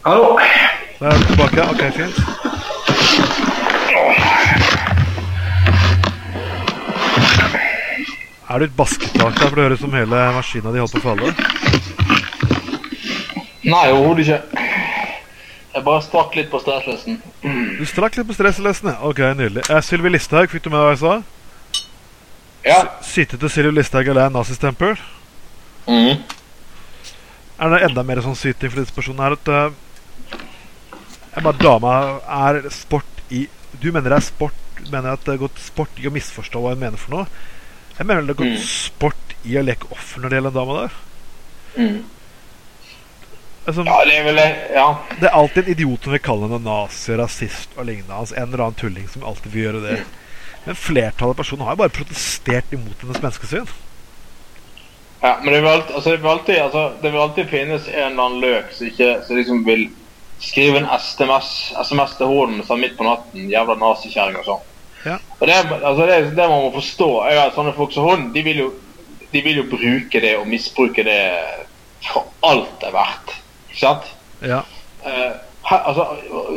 Hallo. 0.05 0.39
Da 0.99 1.05
er 1.11 1.17
du 1.19 1.25
tilbake. 1.33 1.61
Ok, 1.67 1.83
fint. 1.99 2.15
Er 8.47 8.59
du 8.59 8.65
et 8.65 8.75
basketak 8.77 9.33
der, 9.35 9.49
for 9.49 9.55
det 9.55 9.63
høres 9.65 9.79
ut 9.81 9.83
som 9.83 9.95
hele 9.97 10.19
maskina 10.37 10.71
di 10.71 10.79
holdt 10.79 10.95
på 10.95 11.01
å 11.01 11.07
falle? 11.09 11.33
Nei, 13.65 13.85
overhodet 13.91 14.25
ikke. 14.27 14.65
Jeg 15.75 15.83
bare 15.83 16.01
strakk 16.05 16.35
litt 16.37 16.49
på 16.51 16.59
stresslisten. 16.63 17.17
Du 17.79 17.85
strakk 17.89 18.15
litt 18.19 18.27
på 18.29 18.35
stressløsene. 18.37 18.93
Ok, 19.03 19.19
nydelig. 19.35 19.65
Eh, 19.69 19.81
Sylvi 19.83 20.11
Listhaug, 20.13 20.47
fikk 20.53 20.63
du 20.63 20.69
med 20.71 20.79
deg 20.79 20.85
hva 20.85 20.93
jeg 20.93 21.01
sa? 21.01 21.81
Ja. 22.65 22.77
Sytete 23.05 23.49
Sylvi 23.51 23.73
Listhaug 23.75 24.07
eller 24.13 24.31
nazistempel? 24.33 24.95
Mhm. 25.87 26.21
Er 27.59 27.69
det 27.71 27.81
enda 27.87 28.03
mer 28.03 28.19
sånn 28.23 28.35
syting 28.35 28.71
for 28.71 28.81
disse 28.81 28.91
personene 28.95 29.23
her 29.23 29.35
at 29.37 29.47
uh, 29.47 30.39
jeg 31.35 31.43
bare 31.45 31.59
Dama 31.61 31.91
er 32.27 32.57
sport 32.73 33.21
i 33.31 33.45
Du 33.79 33.85
mener 33.93 34.09
det 34.11 34.17
er 34.17 34.25
sport 34.25 34.57
Du 34.81 34.89
mener 34.91 35.13
at 35.13 35.23
det 35.23 35.35
er 35.37 35.39
gått 35.45 35.61
sport 35.63 36.01
i 36.01 36.07
å 36.09 36.11
misforstå 36.11 36.59
hva 36.59 36.73
hun 36.73 36.81
mener 36.83 36.99
for 36.99 37.15
noe? 37.15 37.27
Jeg 37.95 38.07
mener 38.09 38.25
det 38.27 38.35
er 38.35 38.41
gått 38.41 38.57
Mm. 38.57 38.65
sport 38.67 39.35
i 39.47 39.55
å 39.55 39.63
leke 39.63 39.87
offer 39.95 40.19
når 40.19 40.29
det 40.33 40.37
gjelder 40.41 40.51
en 40.51 40.59
dame 40.59 40.75
der. 40.81 40.91
Mhm. 41.77 42.03
Altså, 43.65 43.81
Ja, 43.85 43.97
det 44.05 44.17
er 44.19 44.23
vel. 44.27 44.39
Ja. 44.75 44.85
det 45.19 45.25
er 45.29 45.37
alltid 45.39 45.63
en 45.63 45.71
idiot 45.71 46.03
som 46.03 46.13
vil 46.13 46.21
kalle 46.21 46.47
henne 46.47 46.61
nazi, 46.61 47.15
rasist 47.17 47.73
og 47.77 47.87
lignende. 47.89 48.13
Altså, 48.13 48.35
en 48.37 48.51
eller 48.51 48.67
annen 48.67 48.79
tulling 48.79 49.09
som 49.09 49.25
alltid 49.25 49.51
vil 49.51 49.63
gjøre 49.63 49.81
det. 49.87 49.97
Men 50.65 50.77
flertallet 50.77 51.33
av 51.33 51.41
personer 51.41 51.65
har 51.65 51.75
jo 51.75 51.81
bare 51.83 51.93
protestert 51.93 52.73
imot 52.73 53.01
hennes 53.01 53.21
menneskesyn. 53.21 53.67
ja 55.21 55.35
men 55.41 55.53
det 55.53 55.61
vil, 55.61 55.69
alltid, 55.69 55.95
altså, 55.95 56.09
det, 56.11 56.21
vil 56.21 56.29
alltid, 56.29 56.57
altså, 56.61 56.83
det 57.01 57.11
vil 57.11 57.21
alltid 57.21 57.49
finnes 57.49 57.87
en 57.87 58.11
eller 58.11 58.23
annen 58.23 58.41
løk 58.41 58.71
som, 58.73 58.87
ikke, 58.87 59.11
som 59.27 59.39
liksom 59.39 59.65
vil 59.65 59.87
skrive 60.39 60.77
en 60.77 60.89
SMS, 60.99 61.51
SMS 61.81 62.17
til 62.19 62.29
hun 62.29 62.61
sånn 62.67 62.81
midt 62.81 62.97
på 62.97 63.05
natten. 63.07 63.49
Jævla 63.49 63.77
nazikjerring 63.81 64.41
og 64.41 64.49
sånn. 64.49 64.65
Ja. 65.05 65.19
Og 65.39 65.47
det, 65.47 65.55
altså 65.75 66.05
det, 66.09 66.19
det 66.37 66.49
man 66.49 66.65
må 66.65 66.73
forstå, 66.73 67.09
er 67.29 67.43
at 67.45 67.57
sånne 67.57 67.73
folk 67.77 67.93
som 67.93 68.09
hun, 68.09 68.29
de 68.33 68.45
vil 68.45 68.65
jo, 68.65 68.69
de 69.31 69.41
vil 69.45 69.61
jo 69.61 69.69
bruke 69.69 70.21
det 70.21 70.35
og 70.39 70.49
misbruke 70.49 71.05
det 71.05 71.21
for 72.05 72.29
alt 72.45 72.77
det 72.81 72.89
er 72.89 72.95
verdt. 72.95 73.35
Sant? 73.75 74.11
Ja. 74.41 74.63
Uh, 75.05 75.37
altså, 75.71 76.07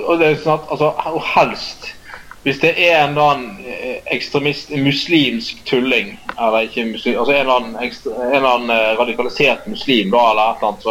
og 0.07 0.19
det 0.21 0.33
er 0.33 0.43
sånn 0.43 0.59
at, 0.59 0.69
altså, 0.73 0.93
helst 1.35 1.95
hvis 2.43 2.61
det 2.63 2.71
er 2.79 3.03
en 3.03 3.11
eller 3.11 3.33
annen 3.33 3.65
eh, 3.67 3.97
ekstremist, 4.15 4.71
muslimsk 4.71 5.65
tulling 5.67 6.15
Eller 6.39 6.69
ikke 6.69 6.85
muslim, 6.87 7.19
altså 7.19 7.35
en 7.35 7.41
eller 7.41 7.57
annen, 7.57 7.75
ekstra, 7.83 8.13
en 8.15 8.37
eller 8.39 8.49
annen 8.49 8.71
eh, 8.71 8.93
radikalisert 9.01 9.67
muslim 9.67 10.13
da, 10.15 10.23
eller 10.31 10.53
et 10.53 10.63
eller 10.63 10.69
annet, 10.69 10.87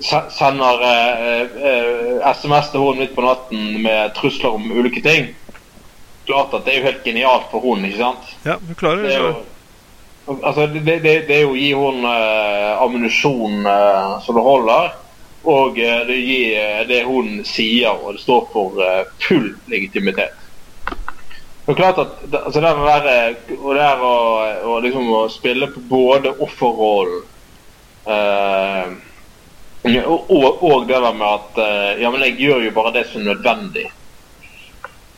så 0.00 0.22
sender 0.32 0.82
eh, 0.88 1.60
eh, 1.70 2.32
SMS 2.32 2.72
til 2.72 2.86
henne 2.86 3.04
midt 3.04 3.14
på 3.14 3.26
natten 3.26 3.82
med 3.84 4.14
trusler 4.16 4.56
om 4.56 4.70
ulike 4.72 5.02
ting. 5.04 5.28
Klart 6.26 6.56
at 6.56 6.64
det 6.64 6.74
er 6.74 6.80
jo 6.80 6.88
helt 6.88 7.04
genialt 7.04 7.50
for 7.52 7.64
henne, 7.64 7.90
ikke 7.90 8.00
sant? 8.00 8.32
ja, 8.48 8.56
du 8.58 8.72
klarer 8.74 9.04
Det 9.04 9.14
er 9.14 9.26
jo, 9.26 10.38
altså, 10.38 10.66
det, 10.72 10.84
det, 10.86 11.14
det 11.28 11.36
er 11.36 11.44
jo 11.44 11.52
å 11.52 11.60
gi 11.60 11.68
henne 11.76 12.16
eh, 12.24 12.72
ammunisjon 12.86 13.68
eh, 13.68 14.16
så 14.24 14.34
det 14.36 14.48
holder. 14.48 14.96
Og 15.42 15.78
eh, 15.78 16.00
det 16.08 16.18
gir 16.18 16.58
eh, 16.58 16.84
det 16.88 17.04
hun 17.06 17.44
sier, 17.46 17.94
og 17.94 18.16
det 18.16 18.22
står 18.22 18.46
for 18.52 18.82
eh, 18.82 19.04
full 19.22 19.52
legitimitet. 19.70 20.34
Det 21.68 21.74
er 21.74 21.76
klart 21.76 21.98
at 22.00 22.22
altså 22.32 22.60
det 22.64 22.70
eh, 23.12 23.56
og 23.58 23.74
det 23.76 23.88
å, 24.00 24.14
å, 24.72 24.78
liksom, 24.80 25.10
å 25.12 25.26
spille 25.28 25.68
på 25.68 25.82
både 25.90 26.32
offerrollen 26.40 27.22
eh, 28.08 28.96
og, 30.00 30.30
og, 30.32 30.62
og 30.64 30.86
det 30.88 30.96
der 30.96 31.12
med 31.12 31.28
at 31.28 31.60
eh, 31.62 32.02
Ja, 32.02 32.10
men 32.10 32.24
jeg 32.24 32.40
gjør 32.40 32.64
jo 32.66 32.74
bare 32.76 32.94
det 32.96 33.04
som 33.10 33.20
er 33.20 33.34
nødvendig. 33.34 33.86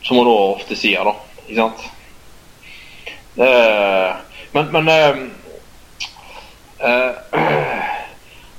Som 0.03 0.19
hun 0.19 0.27
da 0.27 0.35
ofte 0.51 0.75
sier, 0.77 1.07
da. 1.07 1.13
Ikke 1.47 1.61
sant? 1.61 1.87
Eh, 3.41 4.11
men 4.51 4.71
men 4.75 4.91
eh, 4.91 5.15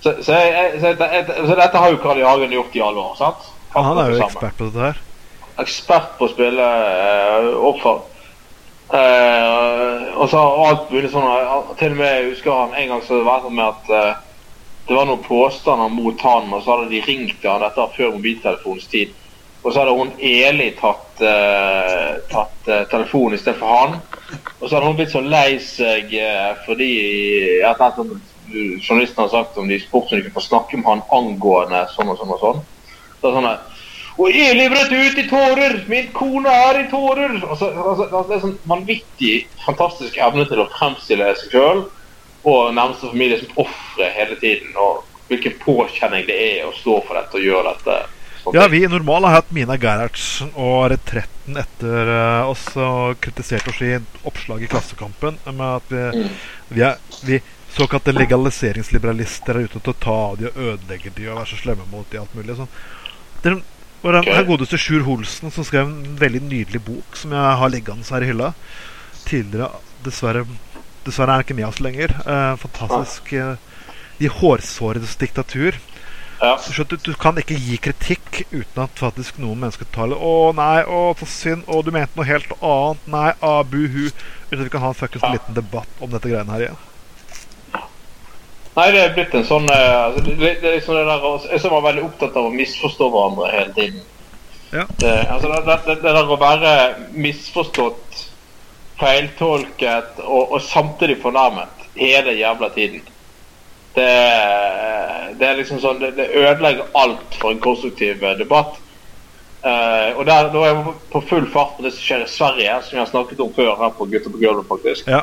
så, 0.03 0.15
så, 0.23 0.33
jeg, 0.35 0.81
så, 0.81 0.93
jeg, 0.99 1.27
så 1.47 1.57
dette 1.59 1.79
har 1.79 1.93
jo 1.93 2.01
Karl 2.03 2.19
Jagen 2.19 2.55
gjort 2.57 2.77
i 2.77 2.83
alle 2.83 3.05
år, 3.05 3.13
sant? 3.21 3.51
Han, 3.75 3.85
han 3.85 4.01
er 4.03 4.11
jo 4.11 4.25
ekspert 4.27 4.59
på 4.59 4.67
dette 4.69 4.89
her. 4.89 4.99
Ekspert 5.63 6.17
på 6.19 6.27
å 6.27 6.33
spille 6.33 6.67
uh, 6.67 7.53
offer. 7.71 8.03
Uh, 8.93 10.11
og 10.19 10.27
så 10.29 10.43
har 10.43 10.67
alt 10.69 10.91
mulig 10.93 11.09
sånn 11.09 11.25
eh, 11.25 11.53
Til 11.81 11.95
og 11.95 11.97
med 11.97 12.11
jeg 12.11 12.27
husker 12.27 12.53
han 12.53 12.75
en 12.77 12.91
gang 12.91 13.05
så 13.07 13.23
var 13.25 13.39
det 13.39 13.47
sånn 13.47 13.55
med 13.57 13.71
at 13.71 13.89
uh, 13.89 14.33
det 14.85 14.99
var 14.99 15.07
noen 15.09 15.23
påstander 15.25 15.95
mot 15.95 16.21
han, 16.27 16.51
og 16.53 16.61
så 16.61 16.75
hadde 16.75 16.91
de 16.91 17.01
ringt 17.07 17.39
til 17.41 17.49
han 17.49 17.63
dette 17.63 17.81
var 17.81 17.95
før 17.97 18.17
mobiltelefonens 18.17 18.91
tid. 18.93 19.15
Og 19.63 19.71
så 19.71 19.85
hadde 19.85 19.95
hun 19.95 20.11
Eli 20.19 20.73
tatt, 20.81 21.23
uh, 21.23 22.19
tatt 22.33 22.67
uh, 22.67 22.83
telefonen 22.91 23.39
istedenfor 23.39 23.77
han. 23.79 23.97
Og 24.59 24.67
så 24.67 24.75
hadde 24.75 24.89
hun 24.91 24.99
blitt 24.99 25.15
så 25.15 25.23
lei 25.23 25.55
seg 25.63 26.11
uh, 26.19 26.51
fordi 26.67 26.93
at 27.71 27.81
journalisten 28.55 29.23
har 29.25 29.29
sagt 29.33 29.59
om 29.59 29.69
de 29.69 29.81
om 29.91 30.07
de 30.11 30.23
kunne 30.23 30.35
få 30.35 30.45
snakke 30.45 30.79
med 30.81 30.89
han 30.91 31.05
angående 31.13 31.85
sånn 31.95 32.13
og 32.13 32.19
sånn 32.21 32.35
og 32.37 32.43
sånn. 32.43 32.63
Så 33.21 33.29
er 33.31 33.37
sånn 33.39 33.49
der, 33.51 33.61
Og 34.21 34.29
Eli 34.29 34.67
brøt 34.69 34.93
ut 34.93 35.19
i 35.19 35.29
tårer! 35.29 35.79
Min 35.89 36.11
kone 36.13 36.53
er 36.53 36.83
i 36.83 36.89
tårer! 36.91 37.39
Altså, 37.41 37.71
altså, 37.73 38.09
altså, 38.11 38.25
det 38.29 38.37
er 38.37 38.43
sånn 38.43 38.59
vanvittig 38.69 39.35
fantastisk 39.65 40.19
evne 40.21 40.45
til 40.51 40.61
å 40.61 40.69
fremstille 40.75 41.31
seg 41.41 41.55
sjøl 41.55 41.85
og 42.45 42.75
nærmeste 42.77 43.09
familie 43.09 43.39
som 43.41 43.63
ofre 43.65 44.11
hele 44.13 44.37
tiden. 44.43 44.75
Og 44.77 45.01
hvilken 45.31 45.57
påkjenning 45.63 46.27
det 46.29 46.37
er 46.37 46.67
å 46.69 46.75
stå 46.77 46.99
for 47.07 47.17
dette 47.17 47.39
og 47.41 47.47
gjøre 47.47 47.73
dette. 47.73 47.97
Sånn 48.43 48.59
Ja, 48.59 48.67
vi 48.69 48.83
i 48.85 48.91
Normal 48.91 49.25
har 49.29 49.39
hatt 49.39 49.55
Mina 49.55 49.79
Gerhardsen 49.81 50.53
og 50.59 50.91
Retretten 50.93 51.57
etter 51.63 52.13
uh, 52.13 52.51
oss 52.51 52.67
og 52.77 53.17
kritisert 53.23 53.69
oss 53.71 53.81
i 53.87 53.95
oppslag 54.29 54.65
i 54.67 54.71
Klassekampen 54.71 55.41
med 55.47 55.69
at 55.71 55.89
vi, 55.89 56.05
Mm. 56.13 56.33
vi 56.69 56.83
er 56.83 56.99
vi 57.25 57.41
såkalte 57.77 58.13
legaliseringsliberalister 58.13 59.57
er 59.59 59.69
ute 59.69 59.81
til 59.81 59.93
å 59.95 59.99
ta 60.05 60.17
av 60.31 60.39
de 60.41 60.49
og 60.51 60.57
ødelegge 60.57 61.13
de 61.17 61.29
og 61.31 61.39
være 61.41 61.51
så 61.53 61.61
slemme 61.63 61.87
mot 61.93 62.09
de 62.13 62.19
og 62.21 62.27
alt 62.27 62.35
mulig. 62.39 62.57
Sånn. 62.59 62.73
Det 63.43 63.55
var 64.03 64.19
den 64.19 64.29
her 64.35 64.45
godeste 64.49 64.79
Sjur 64.81 65.05
Holsen 65.07 65.51
som 65.55 65.65
skrev 65.67 65.87
en 65.89 66.17
veldig 66.21 66.43
nydelig 66.49 66.83
bok 66.85 67.17
som 67.19 67.33
jeg 67.37 67.57
har 67.63 67.73
liggende 67.73 68.09
her 68.11 68.23
i 68.27 68.31
hylla. 68.33 68.53
Tidligere 69.29 69.71
Dessverre, 70.03 70.41
dessverre 71.07 71.31
er 71.31 71.39
han 71.39 71.45
ikke 71.45 71.55
med 71.55 71.69
oss 71.69 71.79
lenger. 71.79 72.11
Eh, 72.27 72.57
fantastisk. 72.59 73.33
eh, 73.33 73.55
de 74.19 74.27
hårsåredes 74.29 75.15
diktatur. 75.21 75.79
Ja. 76.43 76.57
Du, 76.59 76.83
du, 76.91 76.97
du 77.07 77.13
kan 77.15 77.39
ikke 77.39 77.55
gi 77.55 77.77
kritikk 77.79 78.41
uten 78.51 78.83
at 78.83 78.99
faktisk 78.99 79.39
noen 79.39 79.61
mennesker 79.63 79.87
taler 79.95 80.19
'Å 80.19 80.51
nei, 80.59 80.83
å, 80.83 81.15
så 81.21 81.27
synd. 81.31 81.63
Å, 81.71 81.85
du 81.87 81.93
mente 81.95 82.19
noe 82.19 82.27
helt 82.27 82.51
annet. 82.59 83.07
Nei, 83.07 83.29
abu 83.41 83.87
hu 83.87 84.09
Uten 84.51 84.59
at 84.59 84.65
vi 84.67 84.73
kan 84.75 84.83
ha 84.83 84.89
en 84.91 84.99
fuckings 84.99 85.23
Ja. 85.23 85.31
liten 85.39 85.55
debatt 85.55 86.03
om 86.03 86.11
dette 86.11 86.29
greiene 86.29 86.51
her 86.51 86.67
igjen. 86.67 86.81
Nei, 88.73 88.87
det 88.95 89.01
er 89.03 89.15
blitt 89.17 89.35
en 89.37 89.45
sånn 89.45 89.67
altså, 89.69 90.23
det, 90.25 90.37
det 90.41 90.69
er 90.69 90.79
liksom 90.79 90.97
det 90.97 91.05
der, 91.05 91.25
Jeg 91.51 91.61
som 91.61 91.75
var 91.75 91.87
veldig 91.91 92.07
opptatt 92.07 92.37
av 92.41 92.49
å 92.49 92.55
misforstå 92.55 93.09
hverandre 93.13 93.51
hele 93.53 93.75
tiden. 93.77 94.05
Ja. 94.73 94.87
Det, 94.97 95.13
altså, 95.29 95.51
det, 95.53 95.79
det, 95.91 95.99
der 96.07 96.31
å 96.33 96.39
være 96.41 96.77
misforstått, 97.13 98.23
feiltolket 99.03 100.23
og, 100.25 100.55
og 100.55 100.63
samtidig 100.65 101.19
fornærmet 101.21 101.89
hele 101.99 102.39
jævla 102.39 102.71
tiden. 102.73 103.03
Det, 103.93 104.09
det 105.37 105.49
er 105.49 105.59
liksom 105.59 105.83
sånn 105.83 106.01
Det, 106.01 106.31
ødelegger 106.33 106.89
alt 106.97 107.37
for 107.37 107.53
en 107.53 107.61
konstruktiv 107.61 108.23
eh, 108.25 108.39
debatt. 108.39 108.79
Uh, 109.63 110.17
og 110.19 110.25
der, 110.27 110.49
Nå 110.51 110.63
er 110.65 110.73
jeg 110.73 110.95
på 111.13 111.21
full 111.29 111.45
fart 111.53 111.77
på 111.77 111.85
det 111.85 111.93
som 111.95 112.03
skjer 112.03 112.25
i 112.25 112.31
Sverige, 112.31 112.79
som 112.83 112.97
jeg 112.97 113.03
har 113.05 113.11
snakket 113.13 113.43
om 113.45 113.53
før 113.55 113.77
her 113.79 113.93
på 113.95 114.09
Gutter 114.11 114.33
på 114.33 114.41
gulvet, 114.41 114.67
faktisk. 114.71 115.13
Ja. 115.13 115.21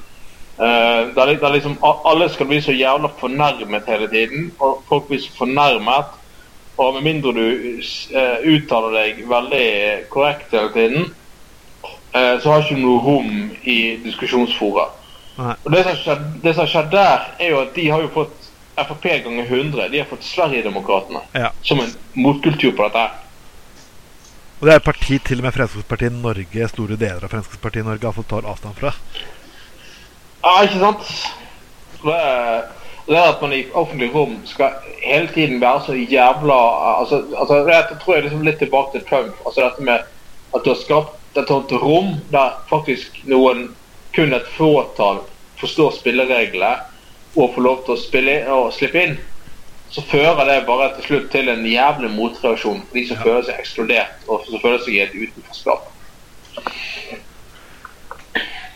Eh, 0.59 1.07
det 1.15 1.23
er, 1.23 1.53
liksom 1.53 1.77
Alle 1.81 2.29
skal 2.29 2.47
bli 2.49 2.61
så 2.61 2.75
jævla 2.75 3.11
fornærmet 3.19 3.87
hele 3.87 4.07
tiden. 4.07 4.51
Og 4.59 4.83
folk 4.89 5.07
blir 5.07 5.19
så 5.19 5.31
fornærmet. 5.37 6.15
Og 6.79 6.93
med 6.93 7.03
mindre 7.03 7.33
du 7.35 7.45
uh, 8.15 8.37
uttaler 8.47 8.93
deg 8.95 9.17
veldig 9.27 9.63
korrekt 10.09 10.53
hele 10.55 10.69
tiden, 10.71 11.09
uh, 12.15 12.37
så 12.39 12.53
har 12.53 12.61
ikke 12.63 12.77
du 12.77 12.85
noe 12.85 13.01
rom 13.03 13.33
i 13.67 13.97
diskusjonsfora. 13.99 14.85
Og 15.39 15.67
det 15.73 15.81
som, 15.83 15.89
har 15.89 15.99
skjedd, 15.99 16.21
det 16.43 16.53
som 16.53 16.63
har 16.63 16.69
skjedd 16.71 16.93
der, 16.93 17.25
er 17.39 17.51
jo 17.51 17.59
at 17.65 17.73
de 17.75 17.89
har 17.91 18.05
jo 18.05 18.13
fått 18.13 18.47
Frp 18.79 19.09
ganger 19.25 19.43
100. 19.43 19.89
De 19.91 19.99
har 19.99 20.07
fått 20.07 20.23
Sverigedemokraterna 20.23 21.19
Ja. 21.35 21.51
som 21.61 21.83
en 21.83 21.91
motkultur 22.13 22.71
på 22.71 22.87
dette. 22.87 23.09
Og 24.59 24.67
det 24.67 24.73
er 24.73 24.79
et 24.79 24.87
parti 24.87 25.19
til 25.19 25.39
og 25.39 25.49
med 25.49 25.53
Fremskrittspartiet 25.55 26.15
Norge, 26.15 26.67
store 26.71 26.95
deler 26.95 27.27
av 27.27 27.31
Fremskrittspartiet 27.31 27.85
Norge 27.85 28.07
Norge, 28.07 28.15
fått 28.15 28.31
tar 28.31 28.47
avstand 28.47 28.79
fra. 28.79 28.93
Ja, 30.43 30.61
ikke 30.63 30.79
sant? 30.79 31.15
Det 32.03 32.19
det 33.09 33.17
at 33.17 33.41
man 33.41 33.53
i 33.53 33.65
offentlig 33.73 34.11
rom 34.13 34.35
skal 34.45 34.75
hele 35.01 35.27
tiden 35.33 35.61
være 35.61 35.81
så 35.85 35.93
jævla 35.93 36.57
altså, 36.99 37.23
altså 37.37 37.63
det 37.65 37.97
tror 38.01 38.15
jeg 38.15 38.23
liksom 38.23 38.43
litt 38.45 38.59
tilbake 38.61 38.91
til 38.93 39.07
Trump. 39.09 39.33
Altså 39.45 39.63
dette 39.65 39.83
med 39.83 40.05
at 40.53 40.65
du 40.65 40.69
har 40.69 40.77
skapt 40.77 41.37
et 41.37 41.49
sånt 41.49 41.73
rom 41.81 42.13
der 42.33 42.53
faktisk 42.69 43.17
noen, 43.25 43.69
kun 44.15 44.33
et 44.33 44.45
fåtall, 44.57 45.23
forstår 45.61 45.91
spillereglene 45.97 46.75
og 47.35 47.53
får 47.55 47.65
lov 47.65 47.83
til 47.85 47.95
å 47.95 48.01
spille 48.01 48.37
og 48.53 48.71
slippe 48.73 49.01
inn. 49.01 49.17
Så 49.89 50.05
fører 50.05 50.45
det 50.45 50.67
bare 50.67 50.91
til 50.95 51.07
slutt 51.07 51.31
til 51.33 51.49
en 51.49 51.65
jævlig 51.65 52.11
motreaksjon 52.13 52.83
for 52.83 52.97
de 52.97 53.07
som 53.09 53.21
føler 53.23 53.47
seg 53.47 53.61
ekskludert 53.63 54.27
og 54.27 54.45
som 54.45 54.61
føler 54.61 54.81
seg 54.85 54.99
i 54.99 55.01
et 55.07 55.17
utenforskap. 55.17 55.89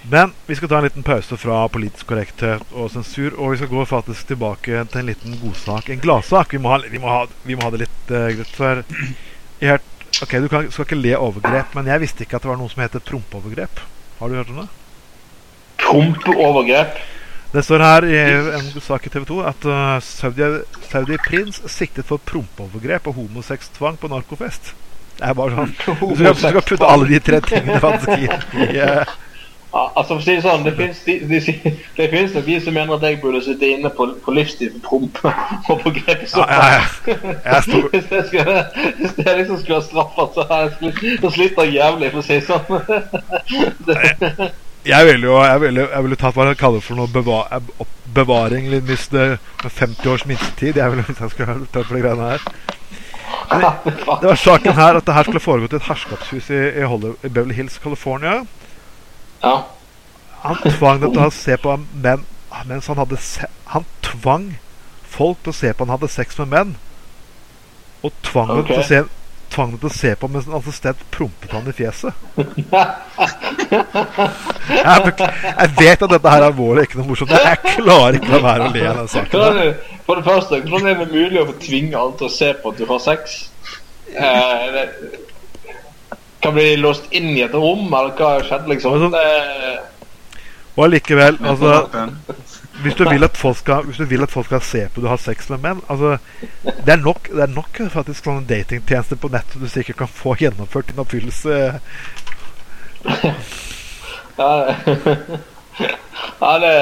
Men 0.09 0.33
vi 0.49 0.55
skal 0.55 0.69
ta 0.69 0.77
en 0.77 0.83
liten 0.83 1.03
pause 1.03 1.37
fra 1.39 1.61
politisk 1.71 2.09
korrekthet 2.09 2.73
og 2.75 2.91
sensur, 2.91 3.37
og 3.39 3.53
vi 3.53 3.61
skal 3.61 3.71
gå 3.71 3.85
faktisk 3.87 4.27
tilbake 4.33 4.83
til 4.91 4.99
en 4.99 5.07
liten 5.07 5.37
godsak. 5.39 5.87
En 5.89 6.03
gladsak. 6.03 6.51
Vi, 6.53 6.59
vi, 6.91 6.99
vi 7.47 7.55
må 7.55 7.63
ha 7.63 7.71
det 7.71 7.85
litt 7.85 8.11
uh, 8.11 8.27
greit. 8.35 8.51
For 8.57 8.83
jeg 9.63 9.77
hørt, 9.77 9.89
Ok, 10.21 10.35
du 10.43 10.47
kan, 10.47 10.67
skal 10.71 10.85
ikke 10.85 10.99
le 10.99 11.15
overgrep, 11.17 11.73
men 11.73 11.87
jeg 11.89 12.03
visste 12.03 12.23
ikke 12.25 12.37
at 12.37 12.45
det 12.45 12.51
var 12.51 12.59
noe 12.59 12.69
som 12.69 12.83
heter 12.83 13.01
prompeovergrep. 13.01 13.79
Har 14.19 14.29
du 14.29 14.37
hørt 14.37 14.51
om 14.53 14.59
det? 14.61 14.67
Prompeovergrep. 15.81 16.99
Det 17.53 17.63
står 17.65 17.83
her 17.85 18.05
i 18.09 18.19
en 18.59 18.69
sak 18.81 19.07
i 19.07 19.11
TV 19.13 19.25
2 19.29 19.39
at 19.49 19.65
uh, 19.69 19.97
Saudi, 20.05 20.45
Saudi 20.89 21.17
siktet 21.69 22.05
for 22.05 22.21
prompeovergrep 22.29 23.09
og 23.09 23.17
homosextvang 23.17 23.97
på 24.01 24.09
narkofest. 24.13 24.73
Det 25.17 25.27
er 25.29 25.35
bare 25.37 25.57
sånn 25.57 25.73
du 26.17 26.23
skal 26.37 26.61
putte 26.61 26.89
alle 26.89 27.09
de 27.09 27.19
tre 27.21 27.41
tingene 27.45 27.81
faktisk 27.81 28.13
i, 28.17 28.29
i 28.65 28.81
uh, 28.81 29.17
Ja, 29.73 29.87
altså 29.97 30.13
for 30.13 30.21
å 30.21 30.23
si 30.23 30.33
det 30.35 30.43
sånn, 30.45 30.65
det 30.67 30.75
finnes, 30.77 30.99
de, 31.01 31.13
de, 31.25 31.39
de, 31.97 32.03
nok 32.35 32.45
de 32.45 32.57
som 32.61 32.75
mener 32.77 32.93
at 32.93 33.05
jeg 33.07 33.17
burde 33.23 33.39
sitte 33.41 33.71
inne 33.73 33.89
på, 33.89 34.05
på 34.21 34.35
livstid 34.37 34.75
for 34.75 34.83
promp 34.85 35.17
og 35.73 35.81
på 35.81 35.93
grep 35.95 36.21
Ja, 36.29 36.45
ja, 36.51 36.67
ja. 36.75 37.15
Jeg 37.47 37.63
Hvis 37.95 38.11
jeg, 38.11 38.27
skulle, 38.27 38.59
hvis 38.99 39.17
jeg 39.17 39.39
liksom 39.39 39.57
skulle 39.63 39.79
ha 39.79 39.87
straffet, 39.87 40.37
så 40.37 40.45
har 40.51 40.61
jeg 40.67 40.93
slitt, 41.39 41.57
jeg 41.57 41.73
jævlig, 41.79 42.11
for 42.13 42.21
å 42.21 42.27
si 42.27 42.37
det 42.37 42.45
sånn. 42.51 42.69
Det, 43.87 44.51
Jeg 44.85 45.07
ville 45.07 45.29
jo 45.31 45.41
jeg 45.41 45.59
ville, 45.63 45.89
jeg 45.89 46.05
ville 46.05 46.21
tatt 46.21 46.35
hva 46.35 46.49
jeg 46.51 46.59
kaller 46.59 46.83
for 46.83 46.99
noe 46.99 47.09
beva, 47.09 47.41
bevaring 48.13 48.67
hvis 48.83 49.07
det 49.09 49.27
med 49.63 49.71
50 49.71 50.09
års 50.13 50.25
minstetid. 50.29 50.77
Jeg 50.77 50.93
ville 50.93 51.05
jeg 51.07 51.33
skulle 51.33 51.61
tatt 51.71 51.87
for 51.87 51.95
de 51.97 52.03
greiene 52.03 52.33
her. 52.35 52.49
Det 53.53 54.27
var 54.27 54.37
saken 54.37 54.75
her 54.77 54.99
at 54.99 55.07
det 55.07 55.15
her 55.17 55.25
skulle 55.25 55.41
foregått 55.41 55.73
i 55.73 55.81
et 55.81 55.87
herskapshus 55.87 56.51
i, 56.53 56.67
i, 56.83 56.83
i 56.83 57.29
Beverly 57.31 57.57
Hills, 57.57 57.79
California. 57.81 58.43
Ja. 59.43 59.55
Han 60.43 60.57
tvang 60.63 61.01
dem 61.01 61.11
til 61.13 61.23
å 61.25 61.31
se 61.31 61.57
på 61.57 61.77
menn 62.03 62.23
mens 62.69 62.85
han 62.87 62.99
hadde 63.01 63.17
se 63.17 63.47
Han 63.73 63.83
tvang 64.05 64.43
folk 65.09 65.39
til 65.43 65.51
å 65.51 65.55
se 65.57 65.71
på 65.73 65.83
han 65.85 65.93
hadde 65.97 66.09
sex 66.11 66.37
med 66.39 66.47
menn. 66.53 66.75
Og 68.03 68.11
tvang 68.23 68.47
dem 68.55 68.65
til 68.69 68.79
å 68.79 68.87
se 68.87 69.03
Tvang 69.53 69.69
dem 69.75 69.79
til 69.83 69.89
å 69.89 69.93
se 69.93 70.11
på 70.17 70.27
mens 70.33 70.47
en 70.49 70.55
assistent 70.57 70.97
prompet 71.13 71.51
han 71.53 71.67
i 71.69 71.73
fjeset. 71.77 72.13
Jeg, 74.73 75.13
jeg 75.19 75.69
vet 75.77 76.01
at 76.05 76.09
dette 76.15 76.31
her 76.31 76.41
er 76.41 76.47
alvorlig, 76.47 76.87
ikke 76.87 76.97
noe 77.01 77.09
morsomt. 77.11 77.29
Men 77.33 77.45
jeg 77.51 77.75
klarer 77.77 78.17
ikke 78.17 78.31
å 78.31 78.33
la 78.33 78.39
være 78.47 78.69
å 78.69 78.71
le 78.73 78.85
av 78.89 78.97
den 79.01 79.11
saken. 79.13 79.43
Det- 79.59 79.99
for 80.07 80.15
det 80.19 80.25
første, 80.25 80.61
hvordan 80.65 80.87
er 80.89 80.97
det 81.03 81.11
mulig 81.13 81.39
å 81.43 81.53
tvinge 81.61 81.95
alle 81.99 82.17
til 82.17 82.27
å 82.27 82.33
se 82.33 82.49
på 82.63 82.71
at 82.73 82.77
du 82.81 82.85
har 82.89 82.99
sex? 82.99 83.37
Eh, 84.09 84.65
det, 84.73 84.87
kan 86.43 86.53
bli 86.55 86.75
låst 86.77 87.09
inn 87.15 87.31
i 87.33 87.41
et 87.45 87.55
rom, 87.55 87.87
eller 87.87 88.13
hva 88.17 88.35
skjedde, 88.43 88.69
liksom? 88.73 88.93
Altså- 88.93 89.11
Det, 89.17 89.79
Og 90.75 90.85
allikevel, 90.85 91.37
altså 91.45 92.09
hvis 92.81 92.95
du, 92.95 93.09
vil 93.09 93.23
at 93.23 93.37
folk 93.37 93.57
skal, 93.57 93.83
hvis 93.85 93.97
du 93.97 94.05
vil 94.05 94.23
at 94.23 94.31
folk 94.31 94.45
skal 94.45 94.61
se 94.61 94.87
på 94.93 95.01
du 95.01 95.07
har 95.07 95.17
sex 95.21 95.49
med 95.49 95.61
menn 95.61 95.81
altså, 95.89 96.17
det, 96.63 96.89
er 96.89 96.95
nok, 96.95 97.29
det 97.29 97.43
er 97.45 97.53
nok 97.53 97.81
faktisk 97.93 98.25
sånne 98.25 98.47
datingtjenester 98.49 99.19
på 99.21 99.29
nettet 99.33 99.61
du 99.61 99.69
sikkert 99.69 100.01
kan 100.01 100.07
få 100.09 100.35
gjennomført 100.39 100.89
din 100.89 100.99
oppfyllelse. 101.03 101.79
ja, 104.41 104.49
ja, 106.41 106.53
det 106.63 106.75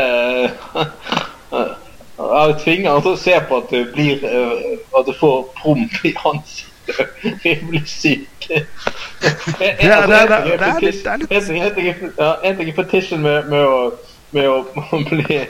Jeg 2.22 2.58
tvinger 2.64 2.92
han 2.92 3.02
til 3.02 3.12
å 3.12 3.20
se 3.20 3.38
på 3.50 3.62
at 3.62 3.72
du 3.72 3.80
blir 3.94 4.26
eh, 4.28 4.76
At 4.98 5.08
du 5.08 5.14
får 5.18 5.48
promp 5.58 6.04
i 6.06 6.14
ansiktet. 6.16 6.71
Rimelig 7.46 7.68
blir 7.70 7.86
syke. 7.86 8.62
det 9.22 9.76
det 9.82 10.30
det 10.60 10.72
litt- 10.82 11.04
det 11.04 11.20
litt- 11.20 11.32
En 11.32 11.46
ting 11.48 11.88
er- 11.90 12.78
fetisjen 12.78 13.22
med, 13.22 13.50
med 13.50 13.66
å 13.66 13.92
med 14.32 14.46
å 14.48 14.62
bli, 15.10 15.42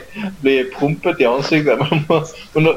bli 0.41 0.53
prompet 0.73 1.19
i 1.21 1.25
ansiktet. 1.29 1.77
Men, 1.77 1.99
må- 2.09 2.23
slutt, 2.55 2.71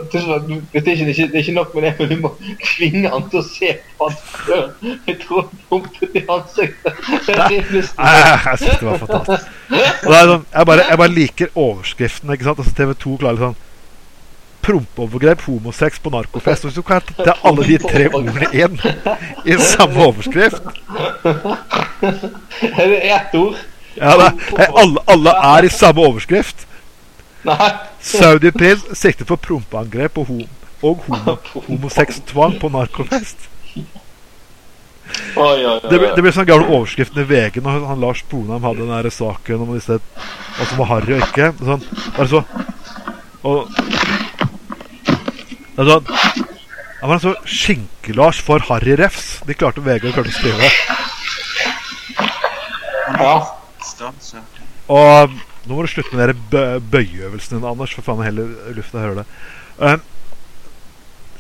du- 0.44 0.60
det, 0.72 0.82
er 0.84 0.90
ikke, 0.92 1.06
det, 1.06 1.34
er 1.34 1.38
ikke, 1.40 1.54
nok 1.56 1.74
med 1.74 1.82
det, 1.86 1.92
men 1.98 2.08
du 2.10 2.16
må 2.26 2.30
tvinge 2.76 3.08
han 3.08 3.24
til 3.32 3.40
å 3.40 3.44
se 3.48 3.70
på 3.96 4.10
at 4.10 4.18
jeg 5.08 5.16
tror 5.22 5.46
han 5.46 5.62
prompet 5.70 6.18
i 6.20 6.24
ansiktet. 6.28 7.00
Det 7.24 7.38
rimelig 7.48 7.84
Jeg 7.96 8.58
synes 8.58 8.78
det 8.82 8.88
var 8.90 8.98
fantastisk. 9.06 9.48
Det 9.70 10.10
sånn, 10.34 10.44
jeg, 10.52 10.66
bare, 10.74 10.84
jeg 10.90 10.98
bare 11.04 11.14
liker 11.16 11.54
overskriften. 11.56 12.34
ikke 12.36 12.50
sant? 12.50 12.60
Altså 12.66 12.76
TV 12.82 12.92
2 13.06 13.16
klarer 13.24 13.46
sånn 13.48 13.56
Prompeovergrep, 14.64 15.42
homosex 15.44 15.98
på 16.00 16.10
narkofest. 16.14 16.64
Hvis 16.64 16.74
du 16.78 16.82
kan 16.86 17.02
hente 17.04 17.34
alle 17.44 17.66
de 17.68 17.76
tre 17.82 18.06
ordene 18.08 18.48
inn 18.56 18.78
i 19.44 19.58
samme 19.60 20.06
overskrift 20.08 20.62
Er 21.24 22.86
det 22.88 23.00
ett 23.10 23.34
ord? 23.38 23.56
ja, 23.94 24.14
det, 24.18 24.30
er- 24.58 24.72
alle, 24.80 25.02
alle 25.06 25.34
er 25.54 25.64
i 25.68 25.68
samme 25.70 26.00
overskrift. 26.08 26.64
Saudi-prins 28.00 28.86
siktet 28.98 29.28
for 29.28 29.36
prompeangrep 29.36 30.16
og, 30.18 30.26
hom 30.32 30.40
og 30.84 31.04
homo 31.06 31.36
homosex-tvang 31.68 32.56
på 32.60 32.68
narkofest. 32.72 33.44
Oi, 35.36 35.44
oi, 35.44 35.64
oi. 35.68 35.78
Det 35.90 35.98
ble, 36.00 36.08
det 36.16 36.22
ble 36.24 36.32
sånn 36.32 36.48
gamle 36.48 36.66
overskriften 36.72 37.20
i 37.22 37.26
VG 37.28 37.60
når 37.62 37.84
han 37.90 38.00
Lars 38.00 38.22
Bonham 38.30 38.64
hadde 38.64 38.80
den 38.86 38.92
der 38.96 39.10
saken 39.12 39.60
om 39.66 39.74
disse 39.76 39.98
som 40.00 40.80
var 40.80 40.88
harry 40.94 41.18
og 41.18 41.26
ikke. 41.28 41.52
Sånn, 41.60 41.84
bare 42.16 42.28
så 42.32 42.40
og, 43.44 43.68
det 45.74 45.82
er 45.82 45.90
sånn, 45.90 46.46
Han 47.00 47.10
var 47.10 47.20
sånn 47.20 47.48
Skinke-Lars 47.50 48.40
for 48.44 48.64
Harry 48.70 48.94
Refs. 48.96 49.40
De 49.44 49.56
klarte 49.58 49.82
VG 49.84 50.12
klarte 50.14 50.30
å 50.30 50.36
skrive. 50.38 50.70
Ja. 53.18 53.34
Og 54.94 55.34
nå 55.64 55.76
må 55.76 55.84
du 55.84 55.90
slutte 55.90 56.16
med 56.16 56.30
de 56.30 56.36
bøyeøvelsen 56.52 56.90
bøyeøvelsene 56.92 57.58
dine, 57.58 57.70
Anders. 57.70 57.94
For 57.96 58.06
faen, 58.06 58.24
heller 58.24 58.74
lufta 58.76 59.02
hører 59.02 59.22
det. 59.22 59.26
Um, 59.78 60.02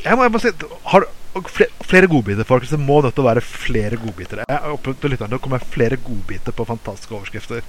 jeg, 0.04 0.16
må, 0.16 0.26
jeg 0.26 0.34
må 0.34 0.40
si 0.42 0.52
Har 0.90 1.06
flere, 1.48 1.70
flere 1.84 2.10
godbiter, 2.10 2.48
folkens? 2.48 2.72
Det 2.74 2.80
må 2.80 3.00
nødt 3.02 3.16
til 3.16 3.24
å 3.24 3.28
være 3.28 3.44
flere 3.44 3.98
godbiter. 4.00 4.44
Jeg 4.48 4.74
oppfordrer 4.76 5.14
lytterne 5.14 5.34
til 5.34 5.40
å 5.40 5.44
komme 5.44 5.60
med 5.60 5.74
flere 5.74 6.00
godbiter 6.00 6.56
på 6.56 6.66
fantastiske 6.68 7.14
overskrifter. 7.16 7.64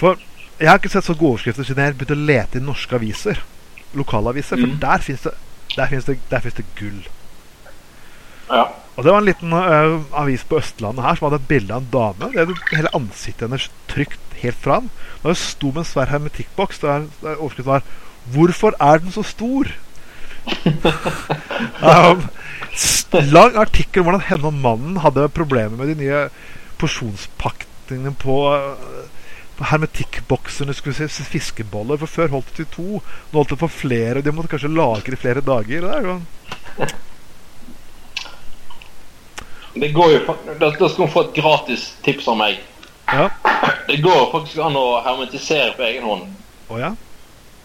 For 0.00 0.20
jeg 0.60 0.68
har 0.68 0.78
ikke 0.80 0.92
sett 0.92 1.06
så 1.06 1.16
gode 1.16 1.36
overskrifter 1.36 1.66
siden 1.66 1.84
jeg 1.84 1.98
begynte 1.98 2.16
å 2.16 2.28
lete 2.30 2.60
i 2.60 2.64
norske 2.64 2.96
aviser. 2.96 3.42
Lokalaviser. 3.94 4.56
For 4.56 4.66
Mm. 4.66 4.78
der 4.80 4.98
fins 4.98 6.04
det, 6.04 6.18
det, 6.30 6.56
det 6.56 6.64
gull. 6.78 7.08
ja. 8.50 8.64
Og 8.96 9.04
det 9.04 9.12
var 9.12 9.18
en 9.18 9.24
liten 9.24 9.52
øh, 9.52 10.00
avis 10.12 10.42
på 10.44 10.58
Østlandet 10.58 11.04
her 11.04 11.14
som 11.14 11.26
hadde 11.30 11.40
et 11.40 11.48
bilde 11.48 11.74
av 11.74 11.80
en 11.80 11.88
dame. 11.92 12.32
Det 12.32 12.40
hadde 12.42 12.76
hele 12.76 12.90
ansiktet 12.94 13.46
hennes 13.46 13.70
trykt 13.88 14.34
helt 14.42 14.58
fram. 14.60 14.90
Da 15.22 15.30
hun 15.30 15.38
sto 15.38 15.70
med 15.70 15.84
en 15.84 15.88
svær 15.88 16.10
hermetikkboks 16.10 16.82
der, 16.82 17.06
der 17.22 17.36
overskriften 17.36 17.72
var 17.72 17.82
'Hvorfor 18.30 18.74
er 18.80 18.98
den 18.98 19.12
så 19.12 19.22
stor?' 19.22 19.72
um, 22.10 22.28
lang 23.12 23.56
artikkel 23.56 24.00
om 24.00 24.04
hvordan 24.04 24.28
henne 24.28 24.46
og 24.46 24.54
mannen 24.54 24.96
hadde 24.96 25.28
problemer 25.28 25.76
med 25.76 25.94
de 25.94 25.94
nye 25.94 26.28
porsjonspakningene 26.78 28.14
på, 28.14 28.54
øh, 28.54 28.76
på 29.60 29.68
hermetikkboksene. 29.68 30.74
Skulle 30.74 31.08
se 31.08 31.24
fiskeboller. 31.28 32.00
For 32.00 32.08
før 32.18 32.34
holdt 32.36 32.50
det 32.50 32.56
til 32.62 32.70
to. 32.74 32.88
Nå 33.30 33.38
holdt 33.42 33.52
det 33.54 33.60
for 33.60 33.72
flere. 33.72 34.18
Og 34.18 34.26
de 34.26 34.34
måtte 34.34 34.52
kanskje 34.54 34.72
lagre 34.72 35.16
i 35.16 35.20
flere 35.20 35.44
dager. 35.44 35.84
Det 35.84 35.92
er 35.96 36.08
sånn 36.08 36.26
Det 39.80 39.92
går 39.94 40.08
jo 40.16 40.20
faktisk, 40.26 40.58
Da 40.60 40.88
skal 40.88 41.04
hun 41.04 41.12
få 41.12 41.22
et 41.28 41.36
gratis 41.36 41.86
tips 42.06 42.28
av 42.32 42.40
meg. 42.40 42.58
Ja. 43.10 43.28
Det 43.86 44.00
går 44.02 44.30
faktisk 44.32 44.58
an 44.64 44.78
å 44.78 45.00
hermetisere 45.04 45.74
på 45.76 45.86
egen 45.86 46.06
hånd. 46.08 46.26
Oh, 46.70 46.78
ja? 46.80 46.94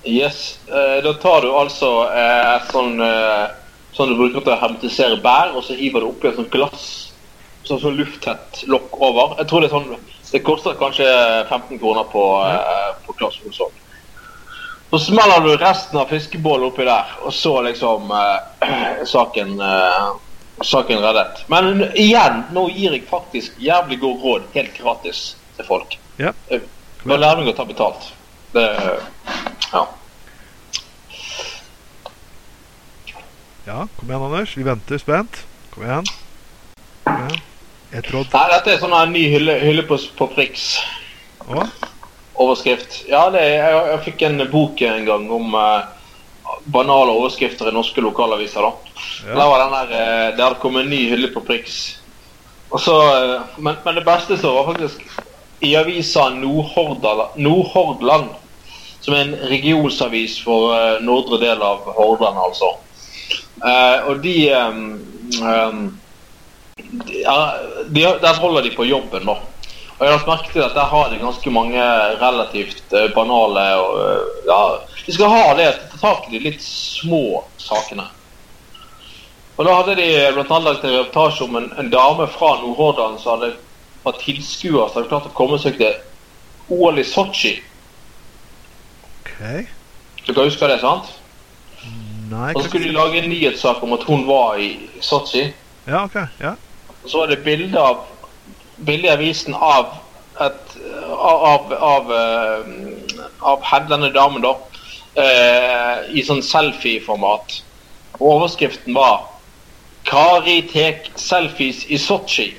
Yes. 0.06 0.60
Eh, 0.68 0.98
da 1.06 1.14
tar 1.22 1.46
du 1.46 1.50
altså 1.54 1.92
eh, 2.14 2.58
sånn 2.72 3.00
eh, 3.02 3.46
Sånn 3.96 4.10
du 4.12 4.18
bruker 4.20 4.44
til 4.44 4.52
å 4.52 4.60
hermetisere 4.60 5.22
bær, 5.24 5.54
og 5.56 5.64
så 5.64 5.72
hiver 5.80 6.04
du 6.04 6.10
oppi 6.10 6.28
et 6.28 6.36
sånt 6.36 6.52
glass. 6.52 6.82
Sånn 7.64 7.80
sånn 7.80 7.96
lufttett 7.96 8.66
lokk 8.68 8.98
over. 9.00 9.38
Jeg 9.40 9.48
tror 9.48 9.64
det 9.64 9.70
er 9.70 9.72
sånn 9.72 9.94
Det 10.32 10.42
koster 10.44 10.74
kanskje 10.80 11.08
15 11.50 11.80
kroner 11.80 12.04
på, 12.12 12.24
eh, 12.50 13.06
på 13.06 13.14
Claes 13.14 13.40
Olsson. 13.46 13.72
Så 14.90 15.00
smeller 15.00 15.40
du 15.42 15.58
resten 15.58 16.00
av 16.00 16.06
fiskebollen 16.06 16.70
oppi 16.70 16.86
der, 16.86 17.10
og 17.26 17.34
så 17.34 17.62
liksom 17.66 18.12
uh, 18.12 18.38
saken 19.14 19.58
uh, 19.60 20.14
saken 20.62 21.02
reddet. 21.04 21.44
Men 21.48 21.84
igjen, 21.94 22.44
nå 22.56 22.68
gir 22.72 22.96
jeg 22.96 23.08
faktisk 23.10 23.58
jævlig 23.60 24.00
god 24.00 24.24
råd 24.24 24.48
helt 24.54 24.78
gratis 24.78 25.24
til 25.58 25.68
folk. 25.68 25.98
Ja. 26.22 26.32
Bare 27.04 27.20
lær 27.22 27.42
meg 27.42 27.52
å 27.52 27.58
ta 27.58 27.68
betalt. 27.68 28.12
Det 28.56 28.68
Ja. 29.74 29.88
Ja, 33.66 33.88
kom 33.98 34.10
igjen, 34.10 34.22
Anders. 34.22 34.54
Vi 34.58 34.64
venter 34.64 35.02
spent. 35.02 35.42
Kom 35.74 35.84
igjen. 35.84 36.08
Kom 37.04 37.26
igjen. 37.26 37.44
Et 37.96 38.08
råd. 38.12 38.28
Nei, 38.34 38.46
dette 38.52 38.74
er 38.74 38.80
sånn 38.82 38.96
en 38.98 39.14
ny 39.16 39.26
hylle, 39.32 39.56
hylle 39.64 39.84
på, 39.88 39.98
på 40.20 40.28
Prix. 40.34 40.64
Hva? 41.48 41.68
Overskrift. 42.44 43.06
Ja, 43.08 43.30
det, 43.32 43.44
jeg, 43.48 43.84
jeg 43.92 44.02
fikk 44.10 44.26
en 44.28 44.42
bok 44.52 44.82
en 44.84 45.06
gang 45.08 45.30
om 45.32 45.56
eh, 45.56 45.84
banale 46.76 47.14
overskrifter 47.16 47.70
i 47.72 47.76
norske 47.76 48.04
lokalaviser. 48.04 48.62
da. 48.66 48.72
Ja. 49.30 49.36
Der 49.38 49.48
var 49.52 49.64
den 49.64 49.76
der, 49.78 49.88
eh, 50.00 50.36
Det 50.36 50.44
hadde 50.44 50.60
kommet 50.64 50.84
en 50.84 50.92
ny 50.92 51.10
hylle 51.14 51.30
på 51.32 51.46
Prix. 51.48 51.78
Og 52.76 52.80
så, 52.84 52.96
eh, 53.16 53.42
men, 53.58 53.76
men 53.86 53.96
det 53.96 54.06
beste 54.08 54.38
så 54.42 54.52
var 54.58 54.74
faktisk 54.74 55.06
i 55.64 55.76
avisa 55.80 56.30
Nordhordland, 56.36 58.30
som 59.00 59.14
er 59.14 59.22
en 59.22 59.36
regionsavis 59.48 60.44
for 60.44 60.76
eh, 60.76 61.02
nordre 61.06 61.40
del 61.40 61.62
av 61.64 61.80
Hordaland, 61.96 62.38
altså. 62.50 62.76
Eh, 63.64 63.98
og 64.10 64.20
de, 64.26 64.36
um, 64.52 65.00
um, 65.40 66.00
Der 68.26 68.40
holder 68.40 68.62
de 68.62 68.76
på 68.76 68.84
jobben, 68.84 69.26
da. 69.26 69.32
Og 69.98 70.02
jeg 70.04 70.12
har 70.12 70.18
lagt 70.18 70.28
merke 70.28 70.52
til 70.52 70.60
at 70.60 70.76
der 70.76 70.90
har 70.92 71.10
de 71.10 71.20
ganske 71.22 71.52
mange 71.52 71.84
relativt 72.20 72.94
eh, 72.94 73.14
banale 73.16 73.64
og 73.80 74.00
eh, 74.04 74.26
Ja, 74.48 74.58
de 75.06 75.14
skal 75.14 75.32
ha 75.32 75.54
det, 75.56 75.70
ta 75.94 75.98
tak 76.02 76.28
i 76.28 76.34
de 76.34 76.42
litt 76.44 76.62
små 76.62 77.46
sakene. 77.58 78.10
Og 79.56 79.64
da 79.64 79.78
hadde 79.78 79.96
de 80.02 80.10
annet 80.28 80.68
lagt 80.68 80.84
en 80.84 80.98
reportasje 80.98 81.48
om 81.48 81.56
en, 81.56 81.70
en 81.80 81.94
dame 81.94 82.28
fra 82.28 82.58
Nordhordland 82.60 83.22
som 83.24 83.38
hadde 83.38 83.54
vært 84.04 84.20
tilskuer 84.26 84.90
som 84.90 85.00
hadde 85.00 85.14
klart 85.14 85.32
å 85.32 85.36
komme 85.38 85.62
seg 85.64 85.80
til 85.80 85.96
OL 86.76 87.00
i 87.00 87.08
Sotsji. 87.08 87.56
Du 90.26 90.34
kan 90.34 90.44
huske 90.44 90.68
det, 90.68 90.82
sant? 90.84 91.08
Nei, 92.28 92.52
Og 92.52 92.60
så 92.60 92.68
kunne 92.68 92.68
skulle 92.68 92.92
de 92.92 93.00
lage 93.00 93.24
en 93.24 93.32
nyhetssak 93.32 93.80
om 93.86 93.96
at 93.96 94.04
hun 94.10 94.28
var 94.28 94.60
i 94.60 94.74
Sotsji. 95.00 95.54
Ja, 95.88 96.04
ok. 96.04 96.20
Ja. 96.44 96.58
Og 97.06 97.12
så 97.12 97.18
var 97.22 97.28
det 97.30 97.44
bilde 97.46 97.80
av 97.80 98.00
bilde 98.86 99.08
i 99.08 99.12
avisen 99.14 99.54
av 99.54 99.86
et 100.42 100.74
av 101.16 101.74
av, 101.74 102.10
eh, 102.12 102.66
av 103.42 103.62
hen- 103.64 103.88
denne 103.90 104.10
damen, 104.14 104.42
da. 104.42 104.56
eh, 105.22 106.10
I 106.18 106.24
sånn 106.28 106.42
selfie-format. 106.44 107.62
Og 108.20 108.22
overskriften 108.32 108.94
var 108.94 109.30
'Kari 110.06 110.62
tek 110.62 111.12
selfies 111.16 111.86
i 111.88 111.98
Sotsji'. 111.98 112.54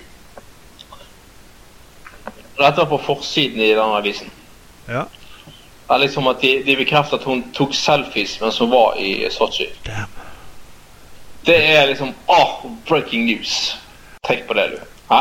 Dette 2.59 2.77
var 2.77 2.87
på 2.87 2.99
forsiden 2.99 3.61
i 3.61 3.69
den 3.75 3.79
avisen. 3.79 4.31
Ja. 4.89 5.03
Det 5.89 5.95
er 5.95 5.99
liksom 5.99 6.27
at 6.29 6.41
de, 6.41 6.63
de 6.67 6.77
bekrefter 6.77 7.17
at 7.19 7.25
hun 7.25 7.45
tok 7.55 7.75
selfies 7.75 8.41
mens 8.41 8.59
hun 8.59 8.71
var 8.71 8.95
i 8.99 9.29
Sotsji. 9.31 9.69
Det 11.47 11.59
er 11.77 11.87
liksom 11.87 12.15
ah, 12.29 12.65
breaking 12.89 13.25
news. 13.27 13.77
Tenk 14.27 14.47
på 14.49 14.55
det, 14.59 14.67
du. 14.75 14.79
Hæ? 15.11 15.21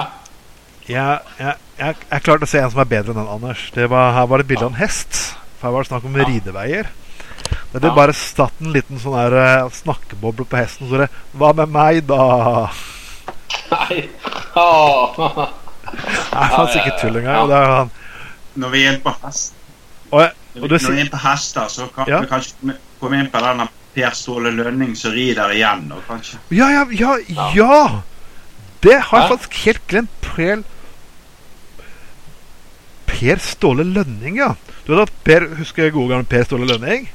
Jeg, 0.90 1.20
jeg, 1.40 1.56
jeg, 1.80 1.96
jeg 2.12 2.22
klarte 2.26 2.46
å 2.46 2.50
se 2.50 2.60
en 2.62 2.72
som 2.74 2.80
er 2.84 2.90
bedre 2.90 3.14
enn 3.14 3.20
den, 3.22 3.28
Anders. 3.32 3.64
Det 3.74 3.88
var, 3.90 4.14
her 4.14 4.28
var 4.30 4.42
det 4.42 4.48
bilde 4.50 4.66
av 4.68 4.72
en 4.74 4.80
hest. 4.82 5.20
For 5.60 5.68
her 5.70 5.74
var 5.76 5.86
det 5.86 5.90
snakk 5.92 6.06
om 6.10 6.18
Ja. 6.20 6.28
rideveier. 6.30 6.90
Det 7.74 7.84
Ja. 7.84 7.94
bare 7.94 8.14
satt 8.14 8.54
en 8.62 8.72
liten 8.74 8.98
sånn 9.02 9.18
her 9.18 9.34
eh, 9.36 9.70
snakkeboble 9.70 10.46
på 10.50 10.58
hesten. 10.58 10.90
Så 10.90 10.98
det 11.04 11.10
Hva 11.38 11.54
med 11.54 11.70
meg, 11.70 12.06
da? 12.08 12.70
Nei. 13.72 14.10
Oh. 14.56 15.46
Det 15.86 16.42
er 16.42 16.68
sikkert 16.72 16.86
ikke 16.88 17.00
tull 17.02 17.18
engang. 17.20 17.36
Ja. 17.36 17.42
og 17.44 17.50
Det 17.50 17.58
er 17.58 17.72
han. 17.76 17.92
Når 18.56 18.70
vi 18.72 18.84
er 18.86 18.92
inne 18.94 19.02
på 19.04 19.12
hest 19.26 19.54
Og, 20.12 20.22
jeg, 20.22 20.32
og 20.56 20.62
når 20.70 20.78
vi 20.80 20.86
er 20.96 21.00
inne 21.04 21.12
på 21.12 21.18
hester, 21.28 21.68
så 21.68 21.88
kan 21.94 22.08
Ja. 22.08 22.20
vi 22.22 22.28
kanskje 22.28 22.76
komme- 23.02 23.20
inn 23.20 23.30
på 23.30 23.42
denne 23.44 23.68
Per 23.96 24.12
Ståle 24.16 24.52
Lønning 24.52 24.96
som 24.96 25.12
rider 25.12 25.50
igjen. 25.52 25.92
Og 25.92 26.02
kanskje 26.08 26.38
Ja, 26.52 26.70
ja, 26.70 26.86
ja! 26.92 27.18
ja. 27.54 28.02
Det 28.84 29.00
har 29.02 29.22
jeg 29.22 29.30
faktisk 29.30 29.54
helt 29.66 29.88
glemt. 29.88 30.10
Per 30.22 30.64
Per 33.08 33.40
Ståle 33.40 33.84
Lønning, 33.88 34.38
ja. 34.38 34.56
Du 34.86 34.94
vet 34.94 35.08
at 35.08 35.14
Per, 35.24 35.48
Husker 35.60 35.92
gode 35.94 36.12
gamle 36.14 36.28
Per 36.30 36.44
Ståle 36.48 36.68
Lønning? 36.68 37.08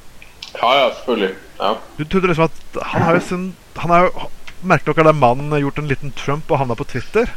Ja, 0.57 0.71
ja, 0.79 0.87
selvfølgelig. 0.97 1.35
Ja. 1.61 1.75
Du 1.99 2.05
trodde 2.05 2.27
liksom 2.31 2.49
at 2.49 2.83
Han 2.95 3.03
har 3.03 3.15
jo 3.19 3.21
sin 3.21 3.45
Han 3.77 3.91
har 3.91 4.09
jo 4.09 4.29
Merkelig 4.63 4.91
nok 4.91 4.97
har 5.01 5.07
den 5.13 5.21
mannen 5.21 5.61
gjort 5.61 5.79
en 5.79 5.89
liten 5.89 6.13
Trump 6.13 6.51
og 6.53 6.59
havna 6.61 6.75
på 6.77 6.85
Twitter. 6.85 7.31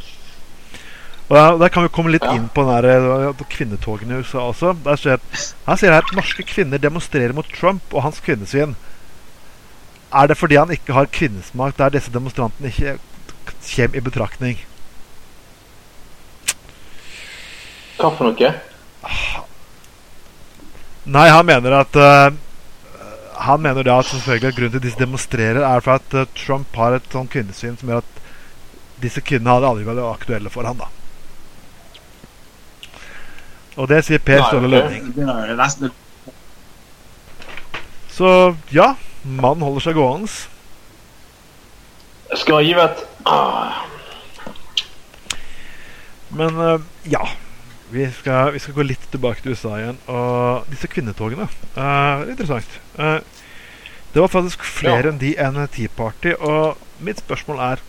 Og 1.30 1.38
der, 1.38 1.58
der 1.62 1.70
kan 1.72 1.84
vi 1.86 1.92
komme 1.96 2.12
litt 2.12 2.24
Ja. 2.28 2.34
inn 2.36 2.50
på, 2.52 2.66
den 2.68 2.84
der, 2.84 3.28
eh, 3.30 3.34
på 3.40 3.46
kvinnetogene 3.48 4.18
i 4.18 4.18
USA 4.20 4.42
også. 4.50 4.74
Der 4.84 4.96
ser 5.00 5.10
jeg, 5.16 5.20
han 5.66 5.78
sier 5.80 5.94
her 5.96 6.04
at 6.04 6.12
norske 6.18 6.44
kvinner 6.44 6.78
demonstrerer 6.78 7.32
mot 7.34 7.48
Trump 7.56 7.82
og 7.94 8.04
hans 8.04 8.20
kvinnesyn. 8.20 8.76
Er 10.12 10.28
det 10.28 10.36
fordi 10.38 10.56
han 10.60 10.70
ikke 10.76 10.92
har 10.94 11.06
kvinnesmak 11.06 11.78
der 11.78 11.90
disse 11.96 12.12
demonstrantene 12.12 12.68
ikke 12.68 12.98
kommer 13.48 13.98
i 13.98 14.04
betraktning? 14.06 14.62
Hva 17.98 18.12
for 18.14 18.30
noe? 18.30 18.54
Nei, 21.04 21.28
han 21.30 21.46
mener 21.46 21.76
at 21.76 21.98
uh, 22.00 22.32
Han 23.44 23.62
mener 23.62 23.84
da 23.84 23.98
at 24.00 24.08
selvfølgelig 24.08 24.50
at 24.50 24.58
grunnen 24.58 24.72
til 24.72 24.80
at 24.80 24.86
disse 24.88 25.02
demonstrerer, 25.02 25.62
er 25.68 25.84
for 25.84 26.00
at 26.00 26.16
uh, 26.16 26.28
Trump 26.38 26.76
har 26.80 26.96
et 26.98 27.10
sånn 27.12 27.30
kvinnesyn 27.32 27.76
som 27.80 27.92
gjør 27.92 28.04
at 28.04 28.22
disse 29.04 29.24
kvinnene 29.26 29.58
hadde 29.58 29.72
aldri 29.72 29.88
vært 29.88 30.06
aktuelle 30.08 30.52
for 30.54 30.68
han 30.68 30.80
da. 30.80 30.88
Og 33.74 33.90
det 33.90 34.04
sier 34.06 34.22
Per 34.22 34.44
Ståle. 34.48 34.70
Lønning. 34.70 35.92
Så 38.14 38.30
ja, 38.72 38.94
mannen 39.26 39.66
holder 39.66 39.88
seg 39.88 39.98
gående. 39.98 40.30
Jeg 42.34 42.40
skal 42.42 42.64
gi 42.66 42.72
et 42.82 43.02
ah, 43.30 43.84
Men 46.34 46.56
eh, 46.58 46.86
ja. 47.14 47.22
Vi 47.94 48.08
skal, 48.10 48.50
vi 48.56 48.62
skal 48.64 48.74
gå 48.74 48.86
litt 48.90 49.04
tilbake 49.14 49.44
til 49.44 49.54
USA 49.54 49.76
igjen. 49.78 50.00
Og 50.10 50.66
disse 50.72 50.90
kvinnetogene 50.90 51.46
uh, 51.46 52.24
Interessant. 52.26 52.80
Uh, 52.98 53.20
det 54.16 54.24
var 54.24 54.32
faktisk 54.34 54.66
flere 54.66 55.04
Ja. 55.04 55.12
enn 55.12 55.22
de 55.22 55.36
enn 55.38 55.62
Tea 55.70 55.94
Party. 55.94 56.34
Og 56.40 56.82
mitt 57.06 57.22
spørsmål 57.22 57.62
er 57.68 57.86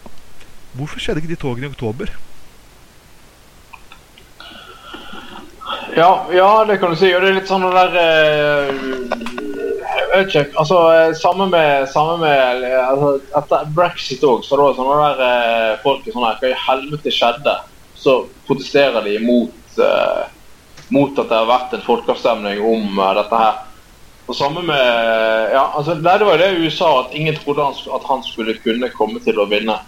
Hvorfor 0.77 1.01
skjedde 1.01 1.23
ikke 1.23 1.33
de 1.33 1.41
togene 1.41 1.71
i 1.71 1.73
oktober? 1.73 2.13
ja, 5.97 6.11
ja, 6.35 6.51
det 6.69 6.81
kan 6.83 6.91
du 6.91 6.99
si. 7.01 7.15
Og 7.15 7.23
det 7.23 7.31
er 7.31 7.39
litt 7.39 7.49
sånn 7.49 7.65
det 7.65 7.73
der 7.79 7.97
vet 7.97 9.44
ikke. 10.23 10.45
Altså, 10.61 10.79
eh, 10.95 11.13
samme 11.19 11.47
med, 11.51 11.89
samme 11.93 12.17
med 12.23 12.65
eh, 12.65 12.89
altså, 12.89 13.11
Etter 13.41 13.69
brexit 13.77 14.25
òg, 14.25 14.45
så 14.47 14.59
da 14.59 14.69
er 14.69 14.79
sånne 14.79 14.97
der 15.03 15.23
eh, 15.27 15.77
folk 15.85 16.07
sånn 16.09 16.27
her 16.27 16.41
Hva 16.41 16.51
i 16.51 16.63
helvete 16.67 17.13
skjedde? 17.15 17.55
Så 17.99 18.17
protesterer 18.49 19.05
de 19.07 19.19
mot 19.25 19.79
eh, 19.83 20.25
Mot 20.93 21.17
at 21.19 21.31
det 21.31 21.39
har 21.39 21.49
vært 21.49 21.73
en 21.75 21.87
folkeavstemning 21.87 22.61
om 22.61 22.99
eh, 23.01 23.15
dette 23.21 23.41
her. 23.41 23.63
Og 24.29 24.37
samme 24.37 24.63
med 24.65 25.55
Ja, 25.55 25.65
altså, 25.77 25.97
det 25.97 26.05
var 26.05 26.37
jo 26.37 26.41
det 26.41 26.65
USA 26.65 26.91
at 27.03 27.17
ingen 27.17 27.37
trodde 27.41 27.67
han, 27.67 27.77
at 27.97 28.09
han 28.09 28.23
skulle 28.25 28.57
kunne 28.65 28.93
komme 28.97 29.21
til 29.25 29.41
å 29.41 29.49
vinne. 29.51 29.79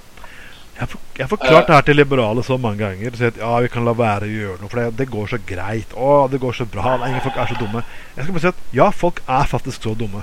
Jeg 0.77 1.23
har 1.25 1.29
forklart 1.31 1.67
det 1.71 1.75
her 1.75 1.85
til 1.87 1.97
liberale 1.97 2.43
så 2.45 2.59
mange 2.61 2.79
ganger. 2.85 3.15
Så 3.17 3.31
at, 3.31 3.39
ja, 3.41 3.55
vi 3.65 3.69
kan 3.73 3.85
la 3.87 3.95
være 3.97 4.27
å 4.29 4.33
gjøre 4.33 4.59
noe, 4.61 4.69
for 4.69 4.81
det, 4.83 4.91
det 4.99 5.07
går 5.09 5.31
så 5.33 5.39
greit. 5.49 5.95
Å, 5.97 6.09
det 6.29 6.41
går 6.43 6.53
så 6.59 6.67
bra. 6.69 6.99
Ingen 7.09 7.23
folk 7.25 7.39
er 7.41 7.49
så 7.49 7.57
dumme. 7.61 7.81
Jeg 8.17 8.27
skal 8.27 8.37
bare 8.37 8.45
si 8.45 8.51
at 8.53 8.75
ja, 8.77 8.89
folk 8.93 9.23
er 9.25 9.49
faktisk 9.49 9.87
så 9.89 9.95
dumme. 9.97 10.21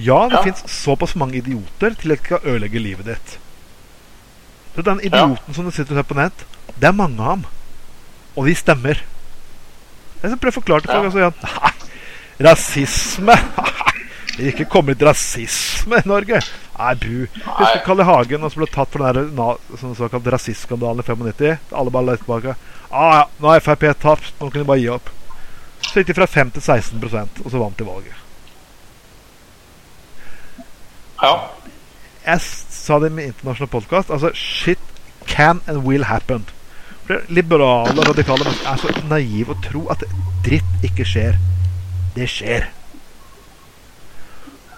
Ja, 0.00 0.22
det 0.32 0.38
Ja. 0.38 0.42
fins 0.46 0.62
såpass 0.72 1.12
mange 1.20 1.36
idioter 1.42 1.92
til 2.00 2.14
at 2.14 2.22
de 2.22 2.24
skal 2.24 2.40
ødelegge 2.54 2.80
livet 2.80 3.04
ditt. 3.10 3.34
Så 4.74 4.80
den 4.86 5.00
idioten 5.04 5.52
som 5.54 5.64
du 5.68 5.70
sitter 5.70 5.92
og 5.92 6.00
ser 6.00 6.08
på 6.08 6.16
nett, 6.16 6.46
det 6.80 6.88
er 6.88 6.96
mange 6.96 7.20
av 7.20 7.28
ham. 7.34 7.44
Og 8.36 8.46
de 8.48 8.54
stemmer. 8.56 9.02
Jeg 10.22 10.30
skal 10.30 10.38
prøve 10.40 10.54
å 10.54 10.60
forklare 10.62 10.80
til 10.80 10.88
folk 10.88 11.02
Ja. 11.02 11.08
altså, 11.10 11.18
ja, 11.20 11.30
nei, 11.68 12.48
Rasisme! 12.48 13.36
Ikke 14.48 14.64
komme 14.64 14.94
litt 14.94 15.02
rasisme 15.04 15.98
i 16.00 16.08
Norge! 16.08 16.40
Nei, 16.78 16.94
bu. 16.96 17.26
Husker 17.44 17.82
Kalle 17.84 18.04
Hagen 18.08 18.46
som 18.48 18.62
ble 18.62 18.68
tatt 18.72 18.92
for 18.94 19.04
den 19.04 19.34
der 19.36 19.80
sånn 19.80 19.96
såkalt 19.98 20.30
rasistskandalen 20.34 21.02
i 21.02 21.06
95. 21.06 21.58
Alle 21.76 21.92
bare 21.92 22.10
leste 22.10 22.24
tilbake. 22.24 22.56
Ah, 22.88 23.12
ja, 23.18 23.24
nå 23.38 23.52
har 23.52 23.64
Frp 23.64 23.84
tapt, 24.00 24.32
nå 24.40 24.48
kan 24.48 24.62
de 24.62 24.68
bare 24.68 24.80
gi 24.80 24.88
opp. 24.92 25.12
Så 25.84 26.00
gikk 26.00 26.12
de 26.12 26.18
fra 26.20 26.28
5 26.30 26.54
til 26.56 26.64
16 26.64 27.04
og 27.44 27.50
så 27.50 27.60
vant 27.60 27.78
de 27.78 27.86
valget. 27.86 28.18
Ja. 31.22 31.34
Jeg 32.24 32.40
sa 32.42 32.98
det 33.02 33.12
med 33.12 33.30
internasjonal 33.30 33.70
podkast. 33.70 34.10
Altså, 34.10 34.32
shit 34.34 34.78
can 35.26 35.60
and 35.66 35.84
will 35.86 36.04
happen. 36.04 36.46
For 37.06 37.22
Liberale 37.28 37.94
og 37.98 38.08
radikale 38.08 38.46
mennesker 38.46 38.70
er 38.70 38.80
så 38.80 39.08
naive 39.10 39.54
å 39.54 39.62
tro 39.62 39.86
at 39.92 40.04
dritt 40.46 40.86
ikke 40.86 41.06
skjer. 41.06 41.38
Det 42.16 42.28
skjer. 42.30 42.70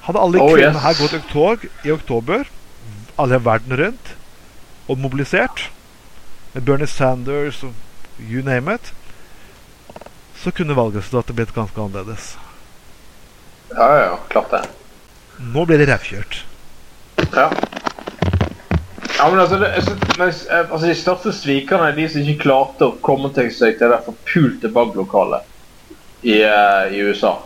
Hadde 0.05 0.21
alle 0.21 0.41
Oh, 0.43 0.51
kvinnene 0.53 0.77
yes. 0.77 0.85
her 0.85 0.99
gått 1.01 1.17
i 1.17 1.23
tog 1.33 1.65
i 1.85 1.93
oktober, 1.95 2.45
alle 3.17 3.39
verden 3.45 3.77
rundt, 3.81 4.15
og 4.89 4.99
mobilisert, 5.01 5.71
med 6.53 6.63
Bernie 6.63 6.87
Sanders 6.87 7.63
og 7.65 7.73
you 8.21 8.45
name 8.45 8.75
it, 8.75 8.93
så 10.43 10.53
kunne 10.53 10.77
valgresultatet 10.77 11.37
blitt 11.37 11.55
ganske 11.57 11.81
annerledes. 11.81 12.35
Ja, 13.73 13.87
ja, 13.89 14.03
ja, 14.11 14.19
klart 14.29 14.53
det. 14.53 14.63
Nå 15.55 15.65
blir 15.67 15.81
det 15.81 15.89
rævkjørt. 15.89 16.45
Ja. 17.33 17.49
Ja, 19.19 19.31
men 19.31 19.41
altså, 19.41 19.57
det, 19.59 19.71
men, 20.19 20.29
eh, 20.29 20.73
altså 20.73 20.87
De 20.87 20.95
største 20.95 21.33
svikerne 21.33 21.89
er 21.89 21.97
de 21.97 22.07
som 22.11 22.21
ikke 22.23 22.43
klarte 22.43 22.89
å 22.89 22.97
komme 23.03 23.31
til 23.35 23.51
seg 23.55 23.79
til 23.79 23.93
det 23.95 24.01
forpulte 24.07 24.71
valglokalet 24.75 25.47
i, 26.23 26.41
eh, 26.43 26.95
i 26.95 27.03
USA. 27.07 27.37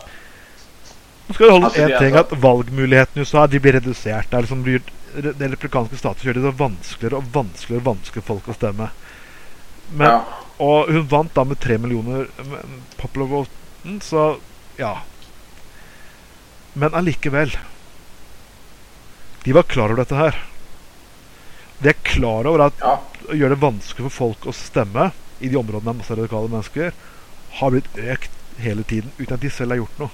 Nå 1.29 1.35
skal 1.35 1.45
det 1.45 1.53
holde 1.53 1.67
Altså, 1.69 1.83
en 1.85 1.91
er 1.93 2.01
ting 2.01 2.15
at 2.17 2.31
Valgmulighetene 2.41 3.21
i 3.21 3.27
USA 3.27 3.45
de 3.45 3.59
blir 3.61 3.75
redusert. 3.77 4.31
Det 4.31 4.37
er 4.37 4.45
liksom 4.47 4.63
blir, 4.65 4.81
det 5.13 5.49
replikanske 5.53 5.99
stater 5.99 6.25
gjør 6.25 6.39
det 6.39 6.45
så 6.47 6.53
vanskeligere 6.57 7.19
og 7.19 7.27
vanskeligere 7.35 7.83
og 7.83 7.89
vanskeligere 7.91 8.29
folk 8.31 8.49
å 8.49 8.57
stemme. 8.57 8.89
Men, 9.91 10.07
Ja. 10.09 10.45
Og 10.59 10.89
hun 10.91 11.05
vant 11.07 11.31
da 11.37 11.45
med 11.47 11.59
tre 11.63 11.77
millioner 11.79 12.25
popular 12.99 13.29
voten, 13.31 14.01
så 14.03 14.41
ja. 14.75 14.97
Men 16.73 16.93
allikevel 16.93 17.53
De 19.45 19.53
var 19.55 19.63
klar 19.63 19.87
over 19.87 20.01
dette 20.01 20.17
her. 20.19 20.35
De 21.79 21.89
er 21.93 22.01
klar 22.03 22.49
over 22.49 22.65
at 22.65 22.81
ja. 22.83 22.97
å 23.29 23.37
gjøre 23.37 23.55
det 23.55 23.63
vanskelig 23.63 24.09
for 24.09 24.17
folk 24.17 24.49
å 24.49 24.55
stemme 24.55 25.11
i 25.39 25.47
de 25.47 25.55
områdene 25.55 25.93
med 25.93 26.01
masse 26.01 26.17
radikale 26.17 26.51
mennesker, 26.51 26.91
har 27.61 27.71
blitt 27.71 27.87
økt 27.95 28.35
hele 28.59 28.83
tiden 28.83 29.13
uten 29.15 29.37
at 29.37 29.45
de 29.45 29.53
selv 29.53 29.71
har 29.71 29.79
gjort 29.85 30.01
noe. 30.01 30.11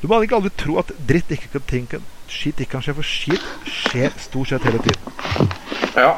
Du 0.00 0.08
må 0.08 0.20
ikke 0.24 0.38
aldri 0.38 0.50
tro 0.56 0.78
at 0.80 0.92
dritt 1.08 1.30
ikke 1.34 1.50
kan 1.58 1.66
tenke 1.68 2.00
Skit 2.30 2.60
ikke 2.62 2.76
kan 2.76 2.84
skje, 2.84 2.94
for 2.94 3.02
skit 3.02 3.46
skjer 3.66 4.12
stort 4.22 4.52
sett 4.52 4.62
hele 4.68 4.78
tiden. 4.84 5.50
ja. 5.98 6.12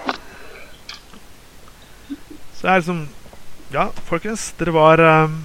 Så 2.52 2.66
det 2.66 2.70
er 2.74 2.82
liksom 2.82 3.08
Ja, 3.72 3.86
folkens, 4.06 4.50
dere 4.58 4.74
var 4.76 5.00
um, 5.00 5.38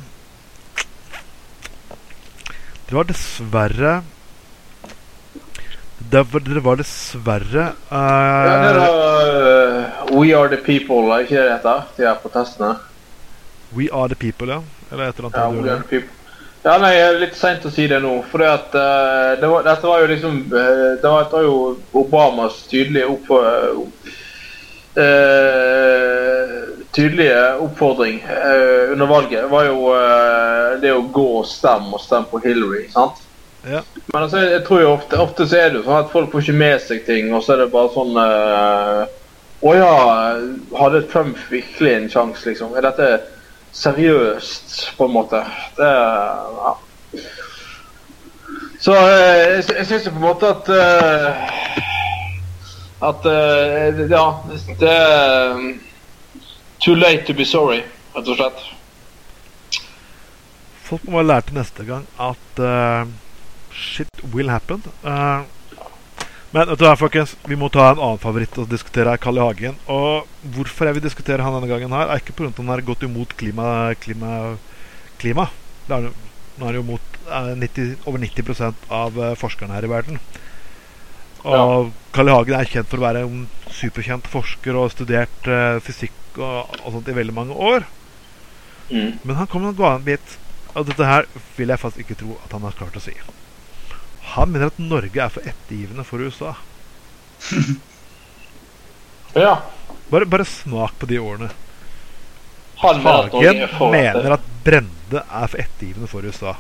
Dere 2.87 2.99
var 2.99 3.07
dessverre 3.09 3.93
det 6.11 6.21
Dere 6.45 6.61
var 6.63 6.77
dessverre 6.79 7.63
ja 7.89 8.03
det 8.47 8.67
er 8.67 8.77
eh, 8.83 10.03
uh, 10.11 10.19
We 10.19 10.35
Are 10.37 10.47
The 10.51 10.59
People, 10.63 11.07
er 11.15 11.25
ikke 11.25 11.35
det 11.35 11.47
det 11.47 11.55
heter? 11.57 11.87
De 11.97 12.05
her 12.05 12.19
protestene? 12.21 12.75
We 13.75 13.89
are 13.91 14.07
the 14.07 14.15
people, 14.15 14.47
ja. 14.47 14.61
Eller 14.91 15.09
et 15.09 15.17
eller 15.19 15.27
annet. 15.27 15.37
Ja, 15.37 15.49
We 15.51 15.71
Are. 15.71 15.81
The 15.81 15.89
People. 15.89 16.16
Ja, 16.67 16.75
nei, 16.83 16.93
jeg 16.97 17.07
er 17.07 17.19
litt 17.21 17.37
seint 17.39 17.63
å 17.63 17.71
si 17.71 17.87
det 17.87 18.01
nå. 18.03 18.13
For 18.27 18.43
uh, 18.43 18.57
eh, 18.59 19.33
det 19.39 19.47
var, 19.47 19.63
dette 19.63 19.87
var 19.87 20.03
jo 20.03 20.09
liksom 20.11 20.39
uh, 20.51 20.97
Det 20.99 21.07
var, 21.07 21.27
det 21.29 21.37
var 21.37 21.45
jo 21.47 21.57
Obamas 22.03 22.63
tydelige 22.71 23.11
opp, 23.15 23.35
Uh, 24.97 26.67
tydelige 26.97 27.53
oppfordring 27.53 28.25
eh, 28.29 28.91
under 28.91 29.05
valget 29.05 29.49
var 29.49 29.67
jo 29.69 29.91
eh, 29.93 30.79
det 30.81 30.93
å 30.93 31.03
gå 31.13 31.25
og 31.41 31.45
stemme 31.45 31.93
og 31.93 32.01
stemme 32.01 32.29
på 32.31 32.41
Hillary. 32.41 32.87
sant? 32.89 33.21
Ja. 33.67 33.83
Men 34.07 34.23
altså, 34.23 34.41
jeg 34.41 34.63
tror 34.65 34.81
jo 34.81 34.93
ofte, 34.95 35.19
ofte 35.21 35.45
så 35.45 35.59
er 35.59 35.69
det 35.69 35.81
jo 35.81 35.85
sånn 35.85 36.01
at 36.01 36.11
folk 36.13 36.31
får 36.31 36.45
ikke 36.45 36.61
med 36.61 36.81
seg 36.81 37.05
ting, 37.05 37.29
og 37.35 37.43
så 37.45 37.53
er 37.53 37.63
det 37.63 37.71
bare 37.73 37.93
sånn 37.93 38.21
eh, 38.23 39.01
Å 39.67 39.71
ja, 39.73 39.93
hadde 40.77 41.05
Trump 41.11 41.37
virkelig 41.49 41.93
en 41.93 42.09
sjanse, 42.13 42.43
liksom? 42.45 42.75
Er 42.77 42.85
dette 42.85 43.07
seriøst, 43.73 44.75
på 44.97 45.05
en 45.05 45.13
måte? 45.13 45.41
Det 45.77 45.89
ja. 45.89 46.73
Så 48.79 48.93
eh, 48.93 49.57
jeg, 49.57 49.63
jeg 49.77 49.85
syns 49.89 50.07
jo 50.07 50.13
på 50.13 50.21
en 50.21 50.27
måte 50.27 50.49
at 50.53 50.69
eh, 50.69 51.53
At 53.07 53.25
eh, 53.25 54.01
Ja, 54.11 54.25
det 54.79 54.91
er 54.91 55.61
Too 56.83 56.95
late 56.95 57.25
to 57.25 57.33
be 57.33 57.45
sorry, 57.45 57.81
rett 58.13 58.27
og 58.29 58.37
slett. 58.37 58.59
Folk 60.87 61.07
må 61.09 61.19
ha 61.19 61.25
lært 61.25 61.49
til 61.49 61.57
neste 61.57 61.83
gang 61.87 62.05
at 62.21 62.61
uh, 62.61 63.09
shit 63.73 64.21
will 64.33 64.51
happen. 64.53 64.83
Eh, 65.03 65.41
men 66.57 66.71
vet 66.71 66.79
du 66.81 66.85
hva, 66.87 66.95
folkens, 66.97 67.35
vi 67.45 67.57
må 67.59 67.67
ta 67.69 67.91
en 67.91 67.99
annen 68.01 68.21
favoritt 68.21 68.55
og 68.57 68.69
diskutere 68.71 69.11
her, 69.13 69.19
Carl 69.21 69.37
I. 69.37 69.43
Hagen. 69.45 69.75
Og 69.93 70.25
hvorfor 70.55 70.89
jeg 70.89 70.97
vil 70.97 71.05
diskutere 71.05 71.45
han 71.45 71.53
denne 71.53 71.69
gangen, 71.69 71.93
her 71.93 72.09
er 72.09 72.21
ikke 72.21 72.33
pga. 72.37 72.49
at 72.49 72.61
han 72.61 72.71
har 72.73 72.81
gått 72.87 73.05
imot 73.05 73.35
klima. 73.37 73.93
klima, 74.01 74.57
klima. 75.21 75.49
Det 75.85 75.99
er, 75.99 76.09
nå 76.57 76.65
er 76.65 76.71
han 76.71 76.79
jo 76.79 76.85
mot 76.87 77.19
eh, 77.29 77.53
90, 77.61 77.93
over 78.09 78.23
90 78.23 78.63
av 78.89 79.21
eh, 79.21 79.35
forskerne 79.37 79.77
her 79.77 79.85
i 79.85 79.91
verden. 79.91 80.21
Og 81.45 81.93
Carl 82.15 82.31
I. 82.31 82.35
Hagen 82.39 82.57
er 82.57 82.71
kjent 82.73 82.89
for 82.89 82.97
å 82.97 83.05
være 83.05 83.25
en 83.27 83.45
superkjent 83.69 84.25
forsker 84.31 84.73
og 84.73 84.87
har 84.87 84.95
studert 84.95 85.51
eh, 85.53 85.77
fysikk 85.85 86.41
og, 86.41 86.77
og 86.83 86.93
sånt 86.95 87.13
i 87.13 87.17
veldig 87.21 87.37
mange 87.37 87.53
år. 87.53 87.85
Mm. 88.89 89.19
Men 89.21 89.35
han 89.43 89.47
kommer 89.51 89.69
med 89.69 89.83
en 89.83 89.91
annen 89.91 90.07
bit. 90.07 90.39
Og 90.73 90.89
dette 90.89 91.05
her 91.05 91.29
vil 91.57 91.69
jeg 91.69 91.81
faktisk 91.81 92.05
ikke 92.05 92.23
tro 92.23 92.39
at 92.43 92.57
han 92.57 92.65
har 92.65 92.77
klart 92.77 92.97
å 92.97 93.03
si. 93.03 93.13
Han 94.33 94.51
mener 94.51 94.71
at 94.71 94.79
Norge 94.81 95.21
er 95.23 95.31
for 95.33 95.47
ettergivende 95.47 96.03
for 96.07 96.23
USA. 96.23 96.55
Ja. 99.37 99.61
Bare, 100.09 100.25
bare 100.25 100.45
smak 100.45 100.95
på 100.99 101.05
de 101.05 101.19
ordene. 101.19 101.49
Han 102.81 103.01
Hagen 103.01 103.59
er 103.61 103.91
mener 103.91 104.33
at 104.33 104.45
Brende 104.63 105.21
er 105.21 105.47
for 105.51 105.61
ettergivende 105.61 106.09
for 106.09 106.25
USA. 106.25 106.55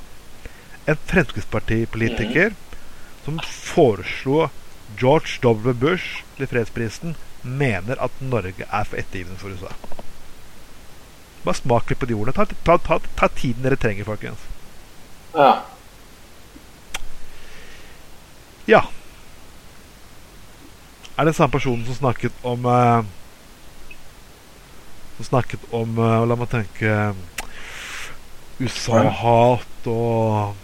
En 0.85 0.99
Fremskrittspartipolitiker 1.09 2.53
som 3.25 3.39
foreslo 3.43 4.49
George 4.99 5.39
W. 5.41 5.73
Bush 5.73 6.23
til 6.37 6.47
fredsprisen, 6.47 7.15
mener 7.41 7.99
at 8.03 8.21
Norge 8.21 8.67
er 8.69 8.83
for 8.83 8.99
ettergivende 8.99 9.39
for 9.41 9.55
USA. 9.55 9.73
Bare 11.43 11.57
smak 11.57 11.89
litt 11.89 11.99
på 11.99 12.09
de 12.09 12.15
ordene. 12.15 12.35
Ta, 12.37 12.45
ta, 12.63 12.77
ta, 12.77 12.99
ta 13.19 13.29
tiden 13.35 13.65
dere 13.65 13.79
trenger, 13.79 14.07
folkens. 14.07 14.45
Ja. 15.33 15.51
Ja. 18.67 18.83
Er 21.15 21.25
det 21.25 21.33
samme 21.33 21.51
personen 21.51 21.85
som 21.85 21.95
snakket 21.95 22.33
om 22.45 22.65
uh, 22.65 23.03
Som 25.17 25.25
snakket 25.25 25.63
om 25.71 25.95
uh, 25.97 26.25
La 26.27 26.35
meg 26.35 26.51
tenke 26.51 26.97
USA-hat 28.59 29.87
og 29.87 30.57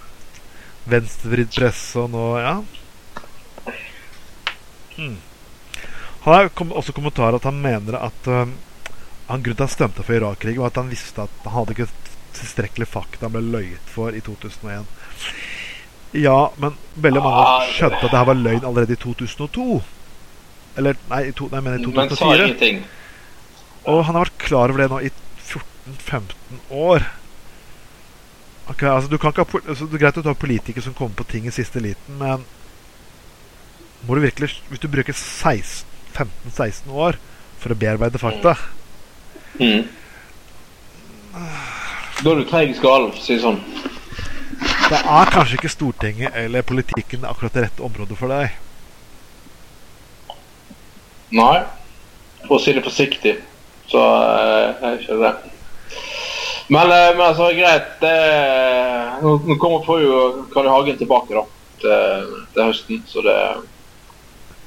venstrevridd 0.90 1.54
presse 1.56 2.02
og 2.02 2.12
noe 2.12 2.44
Ja. 2.44 2.56
Hmm. 4.98 5.18
Han 6.24 6.36
har 6.36 6.52
kom, 6.56 6.72
også 6.76 6.94
kommentarer 6.94 7.40
at 7.40 7.48
han 7.48 7.62
mener 7.62 7.98
at 8.02 8.28
uh, 8.28 8.44
han 9.30 9.44
grunnen 9.46 9.58
til 9.58 9.66
han 9.66 9.72
stemte 9.72 10.04
for 10.04 10.18
Irak-krigen, 10.18 10.62
var 10.62 10.74
at 10.74 10.82
han 10.82 10.92
visste 10.92 11.24
at 11.24 11.46
han 11.46 11.56
hadde 11.56 11.78
ikke 11.78 11.90
tilstrekkelig 12.36 12.90
fakta 12.90 13.30
han 13.30 13.36
ble 13.38 13.46
løyet 13.48 13.92
for 13.96 14.16
i 14.16 14.22
2001. 14.26 14.90
Ja, 16.14 16.52
men 16.62 16.76
veldig 16.96 17.22
mange 17.24 17.42
Ah, 17.42 17.66
skjønte 17.74 18.04
at 18.06 18.12
det 18.12 18.20
her 18.20 18.28
var 18.30 18.38
løgn 18.38 18.66
allerede 18.66 18.94
i 18.94 19.02
2002. 19.02 19.82
Eller 20.78 20.98
nei, 21.10 21.24
to, 21.38 21.48
nei 21.52 21.62
mener 21.62 21.80
i 21.82 21.86
Men 21.86 22.10
sa 22.10 22.16
2004. 22.16 22.46
ingenting. 22.48 22.84
Og 23.86 24.06
han 24.06 24.16
har 24.16 24.26
vært 24.26 24.38
klar 24.46 24.70
over 24.70 24.84
det 24.84 24.90
nå 24.92 25.00
i 25.02 25.12
14-15 25.42 26.62
år. 26.70 27.08
Ok, 28.70 28.84
altså 28.88 29.10
du 29.12 29.18
kan 29.18 29.34
ikke 29.34 29.44
ha, 29.44 29.60
altså, 29.68 29.86
Det 29.86 29.98
er 29.98 30.04
greit 30.06 30.16
du 30.16 30.30
har 30.30 30.40
politikere 30.40 30.82
som 30.86 30.94
kommer 30.94 31.16
på 31.20 31.28
ting 31.28 31.48
i 31.48 31.52
siste 31.52 31.82
liten, 31.84 32.18
men 32.18 32.46
må 34.08 34.16
du 34.16 34.22
virkelig, 34.24 34.62
hvis 34.70 34.80
du 34.80 34.88
bruker 34.88 35.14
15-16 35.14 36.92
år 36.92 37.20
for 37.60 37.74
å 37.74 37.80
bearbeide 37.80 38.20
fakta 38.22 38.56
Mm. 39.62 39.84
Da 42.24 42.32
er 42.32 42.40
du 42.40 42.46
treig 42.50 42.72
i 42.72 42.74
skallen, 42.74 43.12
for 43.14 43.20
å 43.20 43.22
si 43.22 43.36
det 43.36 43.44
sånn. 43.44 43.60
Da 44.90 45.00
er 45.22 45.32
kanskje 45.32 45.58
ikke 45.60 45.72
Stortinget 45.72 46.36
eller 46.38 46.62
politikken 46.68 47.24
akkurat 47.26 47.54
det 47.56 47.64
rette 47.68 47.84
området 47.86 48.18
for 48.20 48.32
deg. 48.34 48.52
Nei. 51.34 51.64
For 52.44 52.58
å 52.58 52.62
si 52.62 52.74
det 52.76 52.84
forsiktig, 52.86 53.38
så 53.90 54.02
eh, 54.04 54.84
er 54.84 54.98
ikke 55.00 55.18
det. 55.22 55.32
Men, 56.74 56.92
eh, 56.92 57.10
men 57.16 57.24
altså, 57.30 57.48
greit. 57.56 57.88
Det, 58.04 58.14
nå, 59.24 59.38
nå 59.48 59.58
kommer 59.62 59.86
får 59.88 60.02
jo 60.04 60.18
Karl 60.54 60.68
I. 60.68 60.74
Hagen 60.74 61.00
tilbake 61.00 61.38
da, 61.38 61.46
til, 61.82 62.28
til 62.54 62.68
høsten, 62.68 63.02
så 63.10 63.24
det 63.26 63.38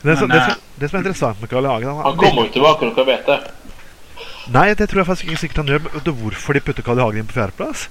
Det, 0.06 0.16
som- 0.18 0.30
det, 0.30 0.40
som, 0.46 0.60
det 0.80 0.90
som 0.90 0.96
er 0.98 1.04
interessant 1.04 1.40
med 1.44 1.50
Karl 1.52 1.68
I. 1.68 1.72
Hagen 1.74 1.92
han, 1.92 2.02
Han 2.08 2.18
kommer 2.24 2.48
jo 2.48 2.54
tilbake, 2.56 2.90
dere 2.96 3.06
vet 3.12 3.30
det. 3.30 3.38
Nei, 4.54 4.68
det 4.78 4.86
tror 4.88 5.02
jeg 5.02 5.08
faktisk 5.12 5.28
ikke 5.30 5.42
sikkert 5.44 5.62
han 5.64 5.72
gjør. 5.74 5.86
Men 5.92 6.18
hvorfor 6.22 6.54
de 6.56 6.60
putter 6.66 6.86
Karl 6.86 6.98
I. 7.00 7.06
Hagen 7.06 7.22
inn 7.22 7.30
på 7.30 7.36
fjerdeplass? 7.38 7.88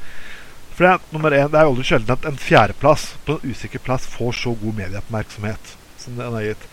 For 0.76 0.84
det 0.84 0.92
er, 0.92 1.04
nummer 1.16 1.32
én, 1.32 1.48
det 1.52 1.56
er 1.60 1.64
jo 1.68 1.72
aldri 1.74 1.86
sjelden 1.88 2.18
at 2.18 2.26
en 2.28 2.38
fjerdeplass 2.42 3.06
på 3.26 3.38
en 3.40 3.52
usikker 3.54 3.80
plass 3.80 4.08
får 4.12 4.34
så 4.42 4.52
god 4.60 4.76
medieoppmerksomhet 4.82 5.76
som 6.02 6.18
den 6.20 6.34
har 6.36 6.42
gitt. 6.50 6.66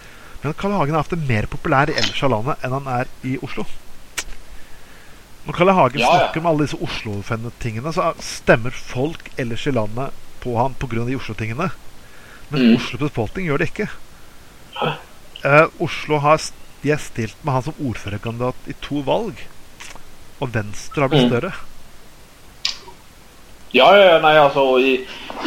Men 0.42 0.56
Kalle. 0.58 0.74
Hagen 0.80 0.96
er 0.96 1.04
ofte 1.04 1.16
mer 1.16 1.46
populær 1.46 1.90
i 1.92 1.94
ellers 1.94 2.22
av 2.26 2.32
landet 2.34 2.64
enn 2.66 2.74
han 2.74 2.88
er 2.90 3.06
i 3.22 3.36
Oslo. 3.46 3.62
Når 5.46 5.54
Kalle 5.58 5.74
Hagen 5.78 6.00
Ja, 6.02 6.06
ja. 6.08 6.18
snakker 6.18 6.42
om 6.42 6.46
alle 6.50 6.66
disse 6.66 6.78
Oslo-tingene, 6.82 7.92
så 7.94 8.10
stemmer 8.22 8.74
folk 8.74 9.30
ellers 9.38 9.66
i 9.66 9.74
landet 9.74 10.10
på 10.42 10.56
han 10.58 10.74
pga. 10.74 11.04
de 11.06 11.16
Oslo-tingene. 11.18 11.70
Men 12.50 12.60
Mm. 12.62 12.76
Oslo 12.76 12.98
befolkning 12.98 13.46
gjør 13.46 13.58
det 13.58 13.70
ikke. 13.70 13.88
Uh, 15.44 15.66
Oslo 15.80 16.18
har, 16.18 16.38
de 16.82 16.90
er 16.90 16.98
stilt 16.98 17.36
med 17.44 17.54
han 17.54 17.62
som 17.62 17.74
ordførerkandidat 17.80 18.54
i 18.68 18.74
to 18.82 19.00
valg. 19.06 19.34
Og 20.40 20.52
Venstre 20.52 21.02
har 21.02 21.08
blitt 21.08 21.30
Mm. 21.30 21.30
større. 21.30 21.52
Ja, 23.72 23.88
ja, 23.96 24.18
nei, 24.20 24.34
altså, 24.36 24.66
i, 24.78 24.92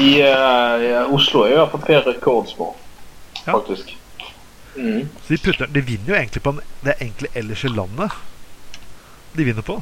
i, 0.01 0.09
uh, 0.25 0.81
i 0.81 0.93
Oslo 1.13 1.43
er 1.45 1.51
jo 1.53 1.59
iallfall 1.59 1.83
fall 1.83 1.87
Per 1.87 2.07
rekordsmå, 2.09 2.71
Ja. 3.45 3.51
faktisk. 3.51 3.95
Mm. 4.75 5.09
Så 5.23 5.33
de, 5.33 5.37
putter, 5.37 5.69
de 5.71 5.81
vinner 5.81 6.09
jo 6.09 6.15
egentlig 6.17 6.41
på 6.43 6.55
en, 6.55 6.63
det 6.83 6.95
er 6.95 7.03
egentlig 7.05 7.29
ellers 7.35 7.63
i 7.63 7.69
landet 7.71 8.11
de 9.35 9.43
vinner 9.43 9.61
på. 9.61 9.77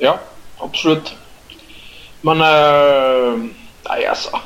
Ja, 0.00 0.18
absolutt. 0.60 1.14
Men 2.22 2.40
uh, 2.40 3.40
Nei, 3.88 4.04
altså. 4.08 4.40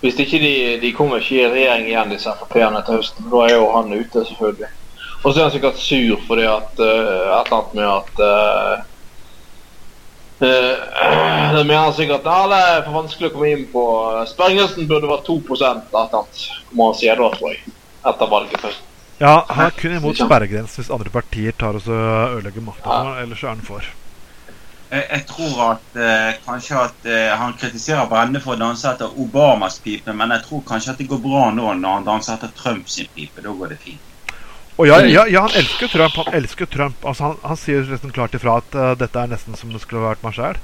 Hvis 0.00 0.18
ikke 0.20 0.38
de, 0.38 0.52
de 0.82 0.92
kommer 0.94 1.22
ikke 1.22 1.38
i 1.40 1.46
regjering 1.50 1.86
igjen, 1.88 2.10
disse 2.12 2.32
Frp-ene 2.38 2.82
til 2.86 3.00
høsten, 3.00 3.30
da 3.32 3.46
er 3.46 3.54
jo 3.56 3.70
han 3.72 3.94
ute, 3.94 4.22
selvfølgelig. 4.28 4.68
Og 5.22 5.32
så 5.32 5.40
er 5.40 5.46
han 5.46 5.54
sikkert 5.54 5.80
sur 5.80 6.20
fordi 6.28 6.44
at 6.50 6.82
uh, 6.82 6.86
et 6.86 7.48
eller 7.48 7.56
annet 7.56 7.74
med 7.74 7.88
at 7.88 8.20
uh, 8.22 8.84
Det 11.56 11.62
mener 11.64 11.78
han 11.80 11.94
sikkert 11.96 12.26
at 12.28 12.50
det 12.50 12.56
er 12.60 12.82
for 12.84 12.96
vanskelig 12.98 13.30
å 13.30 13.34
komme 13.34 13.52
inn 13.54 13.62
på 13.72 13.84
Sperregrensen 14.28 14.88
burde 14.90 15.08
vært 15.08 15.28
2 15.30 15.36
et 15.40 15.62
eller 15.62 16.02
annet, 16.02 16.42
må 16.76 16.90
han 16.90 16.98
si 16.98 17.08
da, 17.08 17.30
tror 17.32 17.54
jeg. 17.54 17.76
Etter 18.06 18.30
valget 18.30 18.60
først. 18.60 18.82
Ja, 19.18 19.46
Han 19.48 19.66
er 19.66 19.76
kun 19.78 19.94
imot 19.96 20.18
sperregrensen 20.20 20.82
hvis 20.82 20.92
andre 20.92 21.12
partier 21.12 21.54
tar 21.56 21.78
og 21.78 21.86
ødelegger 21.88 22.64
makta. 22.66 22.98
Ellers 23.22 23.44
er 23.44 23.54
han 23.54 23.64
for. 23.64 23.86
Jeg, 24.90 25.06
jeg 25.10 25.24
tror 25.30 25.62
at 25.70 25.96
eh, 25.98 26.34
kanskje 26.44 26.82
at 26.82 27.08
eh, 27.10 27.30
han 27.34 27.56
kritiserer 27.58 28.10
Brende 28.10 28.42
for 28.44 28.54
å 28.54 28.60
danse 28.60 28.86
etter 28.90 29.16
Obamas 29.18 29.80
pipe, 29.82 30.12
men 30.14 30.34
jeg 30.36 30.44
tror 30.44 30.62
kanskje 30.68 30.92
at 30.92 31.00
det 31.00 31.08
går 31.10 31.22
bra 31.24 31.48
nå 31.54 31.72
når 31.80 31.96
han 31.96 32.06
danser 32.06 32.36
etter 32.36 32.52
Trumps 32.60 33.00
pipe. 33.16 33.42
Da 33.42 33.54
går 33.56 33.72
det 33.72 33.80
fint. 33.82 34.12
Og 34.76 34.88
ja, 34.88 34.98
ja, 35.08 35.22
ja, 35.32 35.40
han 35.46 35.54
elsker 35.56 35.88
Trump. 35.88 36.16
Han 36.20 36.34
elsker 36.36 36.68
Trump. 36.68 37.04
Altså, 37.04 37.30
han, 37.30 37.36
han 37.42 37.56
sier 37.60 37.86
nesten 37.88 38.12
klart 38.12 38.34
ifra 38.36 38.58
at 38.60 38.74
uh, 38.76 38.90
dette 39.00 39.22
er 39.22 39.30
nesten 39.30 39.56
som 39.56 39.72
det 39.72 39.80
skulle 39.80 40.02
ha 40.02 40.10
vært 40.12 40.24
meg 40.26 40.36
sjæl. 40.36 40.58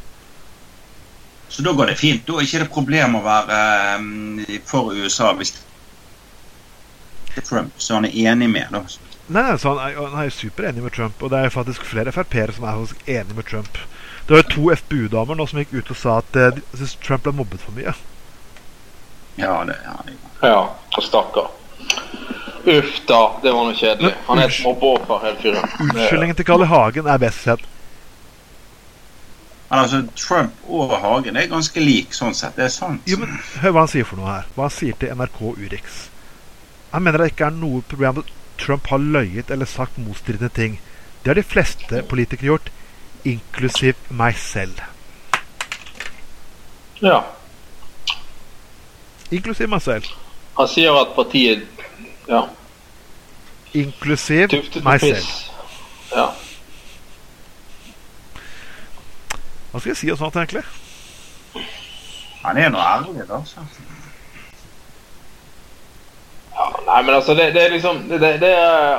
Så 1.52 1.64
da 1.64 1.72
går 1.76 1.92
det 1.92 1.98
fint. 2.00 2.26
Da 2.28 2.36
er 2.36 2.44
ikke 2.46 2.60
det 2.64 2.72
problem 2.72 3.16
å 3.16 3.22
være 3.24 3.62
um, 4.00 4.42
for 4.68 4.92
USA 4.96 5.32
hvis 5.38 5.54
er 7.36 7.40
Trump, 7.48 7.72
så 7.80 7.96
han 7.96 8.04
er 8.04 8.16
enig 8.32 8.50
med. 8.52 8.68
da. 8.72 8.82
Nei, 9.32 9.42
nei, 9.46 9.56
så 9.56 9.72
han 9.72 9.80
er, 9.86 9.96
han 10.12 10.26
er 10.26 10.32
superenig 10.34 10.82
med 10.84 10.92
Trump, 10.92 11.22
og 11.24 11.32
det 11.32 11.38
er 11.46 11.54
faktisk 11.54 11.84
flere 11.88 12.12
Frp-ere 12.12 12.52
som 12.52 12.66
er 12.68 12.82
enig 13.20 13.36
med 13.38 13.48
Trump. 13.48 13.78
Det 14.26 14.34
var 14.36 14.42
jo 14.42 14.50
to 14.52 14.66
FPU-damer 14.76 15.38
nå 15.38 15.46
som 15.48 15.62
gikk 15.62 15.72
ut 15.78 15.94
og 15.94 15.98
sa 15.98 16.18
at 16.20 16.36
eh, 16.36 16.50
de 16.58 16.62
syntes 16.76 16.98
Trump 17.00 17.24
ble 17.24 17.32
mobbet 17.40 17.64
for 17.64 17.72
mye. 17.78 17.94
Ja, 19.40 19.54
det 19.64 19.78
ja, 19.80 19.96
det- 20.06 20.18
Ja, 20.44 20.60
stakkar. 21.00 21.48
Uff 22.62 23.00
da, 23.06 23.20
det 23.42 23.50
var 23.52 23.64
noe 23.66 23.74
kjedelig. 23.74 24.12
Han 24.28 24.38
er 24.38 24.50
et 24.50 24.58
mobbeoffer, 24.62 25.22
hele 25.24 25.38
fyren. 25.42 25.72
Unnskyldningen 25.82 26.36
til 26.38 26.46
Carl 26.46 26.62
I. 26.62 26.68
Hagen 26.70 27.08
er 27.10 27.18
best 27.22 27.42
sett. 27.42 27.64
Men 29.72 29.80
altså, 29.80 30.02
Trump 30.16 30.68
og 30.68 30.92
Hagen 31.00 31.36
er 31.40 31.48
ganske 31.50 31.80
lik 31.80 32.14
sånn 32.14 32.36
sett. 32.36 32.54
Det 32.58 32.68
er 32.68 32.72
sant. 32.74 33.02
Jo, 33.08 33.18
men 33.22 33.34
Hør 33.62 33.74
hva 33.74 33.86
han 33.86 33.90
sier 33.90 34.06
for 34.06 34.20
noe 34.20 34.30
her. 34.30 34.48
Hva 34.54 34.68
han 34.68 34.74
sier 34.76 34.98
til 35.00 35.14
NRK 35.16 35.40
Urix. 35.56 35.98
Han 36.92 37.06
mener 37.06 37.24
det 37.24 37.32
ikke 37.32 37.48
er 37.48 37.56
noe 37.56 37.82
problem 37.88 38.20
at 38.22 38.32
Trump 38.60 38.90
har 38.92 39.00
løyet 39.00 39.50
eller 39.50 39.66
sagt 39.66 39.98
motstridende 39.98 40.52
ting. 40.54 40.78
Det 41.22 41.32
har 41.32 41.40
de 41.40 41.46
fleste 41.46 42.02
politikere 42.10 42.52
gjort, 42.52 42.68
inklusiv 43.24 43.98
meg 44.10 44.36
selv. 44.38 44.82
Ja. 47.00 47.22
Inklusiv 49.32 49.72
meg 49.72 49.82
selv. 49.82 50.12
Han 50.58 50.68
sier 50.68 50.92
at 51.00 51.14
partiet 51.16 51.64
Ja. 52.32 52.42
Inklusiv 53.76 54.52
meg 54.84 55.00
selv. 55.00 55.28
Ja. 56.12 56.26
Hva 59.72 59.80
skal 59.80 59.90
jeg 59.92 60.00
si 60.00 60.10
om 60.12 60.20
sånt, 60.20 60.36
egentlig? 60.36 60.64
Han 62.42 62.58
er 62.58 62.72
nå 62.72 62.80
ærlig, 62.80 63.22
altså. 63.28 63.62
ja. 66.52 66.66
Nei, 66.86 66.98
men 67.02 67.14
altså, 67.14 67.36
det, 67.38 67.52
det 67.54 67.62
er 67.62 67.70
liksom 67.72 68.02
Det, 68.10 68.20
det, 68.20 68.34
det 68.42 68.50
er 68.50 68.98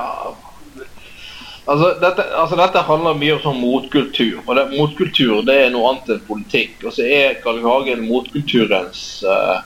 Altså 1.64 1.94
dette, 2.02 2.24
altså 2.36 2.58
dette 2.60 2.82
handler 2.84 3.14
mye 3.16 3.36
om 3.38 3.44
sånn 3.46 3.62
motkultur. 3.62 4.42
Og 4.44 4.58
det, 4.58 4.66
motkultur 4.74 5.46
det 5.48 5.54
er 5.62 5.70
noe 5.72 5.94
annet 5.94 6.10
enn 6.12 6.26
politikk. 6.28 6.74
Og 6.84 6.92
så 6.92 7.06
er 7.08 7.38
Carl 7.40 7.62
Hagen 7.64 8.04
motkulturens 8.04 9.04
eh, 9.24 9.62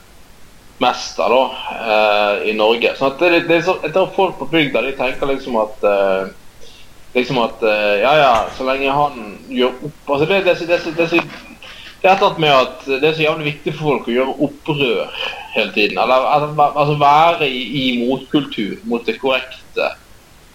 mester 0.78 1.28
da, 1.28 1.42
eh, 1.94 2.50
i 2.50 2.54
Norge. 2.56 2.94
Sånn 2.98 3.12
at 3.12 3.22
det, 3.22 3.42
det 3.48 3.58
er 3.58 3.64
så, 3.66 3.78
jeg 3.82 3.94
tror 3.94 4.12
folk 4.14 4.38
på 4.38 4.50
bygda 4.52 4.82
de 4.86 4.94
tenker 4.98 5.30
liksom 5.32 5.58
at 5.60 5.86
eh, 5.88 6.30
liksom 7.16 7.40
at 7.42 7.62
eh, 7.66 7.94
ja 8.04 8.14
ja, 8.18 8.32
så 8.56 8.66
lenge 8.68 8.94
han 8.94 9.38
gjør 9.50 9.74
opp 9.88 10.12
altså 10.14 10.28
det, 10.30 10.42
det, 10.46 10.56
det, 10.60 10.80
det, 10.84 10.94
det, 10.96 11.22
det, 12.02 12.10
er 12.10 12.14
et 12.14 12.38
med 12.38 12.54
at 12.54 12.84
det 12.86 13.02
er 13.02 13.16
så 13.16 13.26
jævlig 13.26 13.48
viktig 13.52 13.74
for 13.74 13.92
folk 13.92 14.10
å 14.10 14.14
gjøre 14.14 14.36
opprør 14.46 15.22
hele 15.56 15.72
tiden. 15.74 15.98
Eller 15.98 16.28
altså, 16.34 16.68
altså 16.68 16.98
være 17.00 17.48
i, 17.50 17.64
i 17.82 17.86
motkultur, 18.04 18.78
mot 18.86 19.06
det 19.06 19.18
korrekte, 19.18 19.90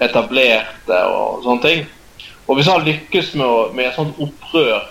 etablerte 0.04 1.04
og 1.12 1.44
sånne 1.44 1.68
ting. 1.68 1.84
Og 2.48 2.58
hvis 2.58 2.70
han 2.72 2.84
lykkes 2.88 3.34
med, 3.40 3.48
å, 3.48 3.68
med 3.76 3.90
et 3.90 3.98
sånt 3.98 4.20
opprør 4.24 4.88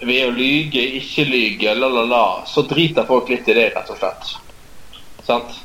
ved 0.00 0.26
å 0.26 0.32
lyge, 0.36 0.82
ikke 1.00 1.24
lyge, 1.28 1.74
la, 1.74 1.88
la, 1.88 2.02
la, 2.08 2.24
så 2.48 2.66
driter 2.68 3.06
folk 3.08 3.30
litt 3.32 3.48
i 3.48 3.56
det, 3.56 3.70
rett 3.74 3.92
og 3.92 4.00
slett. 4.00 4.34
Sant? 5.26 5.62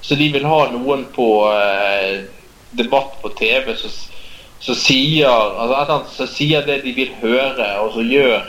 Så 0.00 0.16
de 0.16 0.30
vil 0.32 0.46
ha 0.48 0.62
noen 0.72 1.04
på 1.12 1.28
eh, 1.52 2.24
debatt 2.72 3.18
på 3.20 3.34
TV 3.36 3.74
som 3.76 3.92
som 4.60 4.76
sier, 4.76 5.28
altså, 5.28 6.00
som 6.12 6.28
sier 6.28 6.64
det 6.66 6.82
de 6.84 6.92
vil 6.96 7.12
høre, 7.22 7.68
og 7.80 7.94
som 7.94 8.04
gjør 8.04 8.42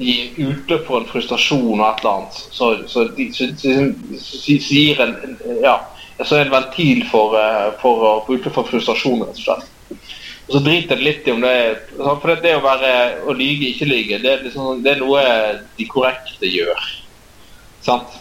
gir 0.00 0.36
utløp 0.40 0.86
for 0.88 1.00
en 1.00 1.08
frustrasjon 1.08 1.80
og 1.80 1.86
et 1.86 2.02
eller 2.02 2.12
annet. 2.12 2.36
Så, 2.56 2.68
så, 2.88 3.04
de, 3.16 3.26
så, 3.36 3.48
så, 3.56 4.56
sier 4.64 5.00
en, 5.04 5.16
ja, 5.60 5.76
en 6.20 6.52
ventil 6.52 7.02
for, 7.08 7.36
eh, 7.40 7.68
for 7.82 8.04
å 8.04 8.14
få 8.26 8.36
utløp 8.38 8.56
for 8.56 8.68
frustrasjon, 8.68 9.24
rett 9.24 9.40
og 9.40 9.44
slett. 9.44 10.08
Og 10.50 10.56
så 10.56 10.60
driter 10.66 10.98
det 10.98 11.04
litt 11.06 11.28
i 11.28 11.30
om 11.30 11.44
det 11.44 11.50
er 11.54 11.76
For 12.18 12.34
det, 12.42 12.56
å 12.58 12.62
være 12.64 12.90
å 13.30 13.34
lyge, 13.38 13.68
ikke 13.70 13.86
lyge, 13.86 14.18
det 14.18 14.32
er, 14.32 14.40
liksom, 14.42 14.80
det 14.82 14.96
er 14.96 15.02
noe 15.04 15.20
de 15.78 15.86
korrekte 15.86 16.50
gjør. 16.50 16.88
Sant? 17.86 18.16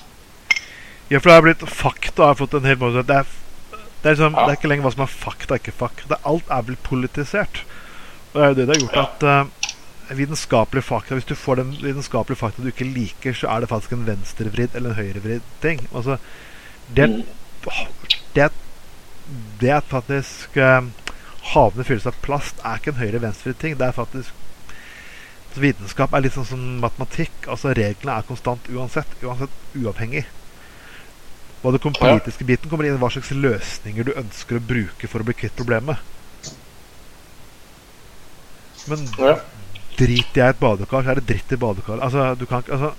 Ja, 1.10 1.18
for 1.18 1.32
det 1.32 1.38
har 1.40 1.46
blitt 1.48 1.64
fakta 1.74 2.28
har 2.30 2.38
fått 2.38 2.54
en 2.60 2.68
hel 2.70 2.78
måte. 2.78 3.02
Det 3.10 3.16
er, 3.24 3.32
det, 3.74 4.06
er 4.06 4.14
liksom, 4.14 4.36
Ja. 4.38 4.46
det 4.46 4.52
er 4.54 4.60
ikke 4.60 4.70
lenger 4.70 4.86
hva 4.86 4.92
som 4.94 5.02
er 5.08 5.10
fakta, 5.26 5.58
ikke 5.58 5.74
fakta. 5.74 6.06
Det, 6.12 6.20
alt 6.30 6.54
er 6.54 6.68
blitt 6.68 6.84
politisert. 6.86 7.64
Og 8.30 8.38
det 8.38 8.44
er 8.46 8.54
jo 8.54 8.60
det 8.60 8.68
det 8.70 8.76
har 8.76 8.84
gjort 8.86 9.00
Ja. 9.00 9.08
at 9.10 9.26
uh, 9.26 10.16
vitenskapelige 10.20 10.86
fakta 10.86 11.16
Hvis 11.18 11.26
du 11.26 11.36
får 11.36 11.56
den 11.64 11.72
vitenskapelige 11.82 12.38
fakta 12.44 12.62
du 12.62 12.70
ikke 12.70 12.86
liker, 12.94 13.34
så 13.34 13.50
er 13.50 13.60
det 13.66 13.70
faktisk 13.74 13.98
en 13.98 14.06
venstrevridd 14.06 14.76
eller 14.78 14.94
en 14.94 15.02
høyrevridd 15.02 15.50
ting. 15.66 15.88
Altså, 15.96 16.18
det, 16.96 17.10
Mm. 17.10 17.24
det, 18.36 18.52
det 19.62 19.70
er 19.70 19.82
faktisk 19.82 20.56
eh, 20.58 20.82
havene 21.54 21.86
fylles 21.88 22.08
av 22.10 22.18
plast, 22.26 22.60
er 22.66 22.80
ikke 22.80 22.94
en 22.94 23.02
høyre-venstre-ting. 23.02 23.78
Det 23.80 23.88
er 23.88 23.96
faktisk 23.96 24.36
så 25.50 25.64
Vitenskap 25.64 26.14
er 26.14 26.22
litt 26.22 26.36
sånn 26.36 26.46
som 26.46 26.66
matematikk. 26.84 27.48
altså 27.50 27.74
Reglene 27.74 28.20
er 28.20 28.28
konstant 28.28 28.68
uansett. 28.70 29.16
Uansett 29.26 29.56
uavhengig. 29.76 30.26
Hva 31.64 31.74
den 31.76 31.96
politiske 31.98 32.46
biten 32.48 32.70
kommer 32.72 32.88
inn 32.88 33.00
hva 33.02 33.10
slags 33.12 33.34
løsninger 33.36 34.08
du 34.08 34.14
ønsker 34.14 34.60
å 34.60 34.64
bruke 34.64 35.10
for 35.12 35.20
å 35.20 35.28
bli 35.28 35.36
kvitt 35.36 35.58
problemet. 35.58 35.98
Men 38.88 39.10
Ja. 39.18 39.40
driter 39.98 40.40
jeg 40.40 40.48
i 40.48 40.50
et 40.50 40.60
badekar, 40.60 41.04
så 41.04 41.10
er 41.10 41.16
det 41.16 41.28
dritt 41.28 41.52
i 41.52 41.58
badekaret. 41.58 42.04
Altså, 42.04 42.36
du 42.36 42.46
kan 42.46 42.64
ikke 42.64 42.74
Altså 42.74 42.94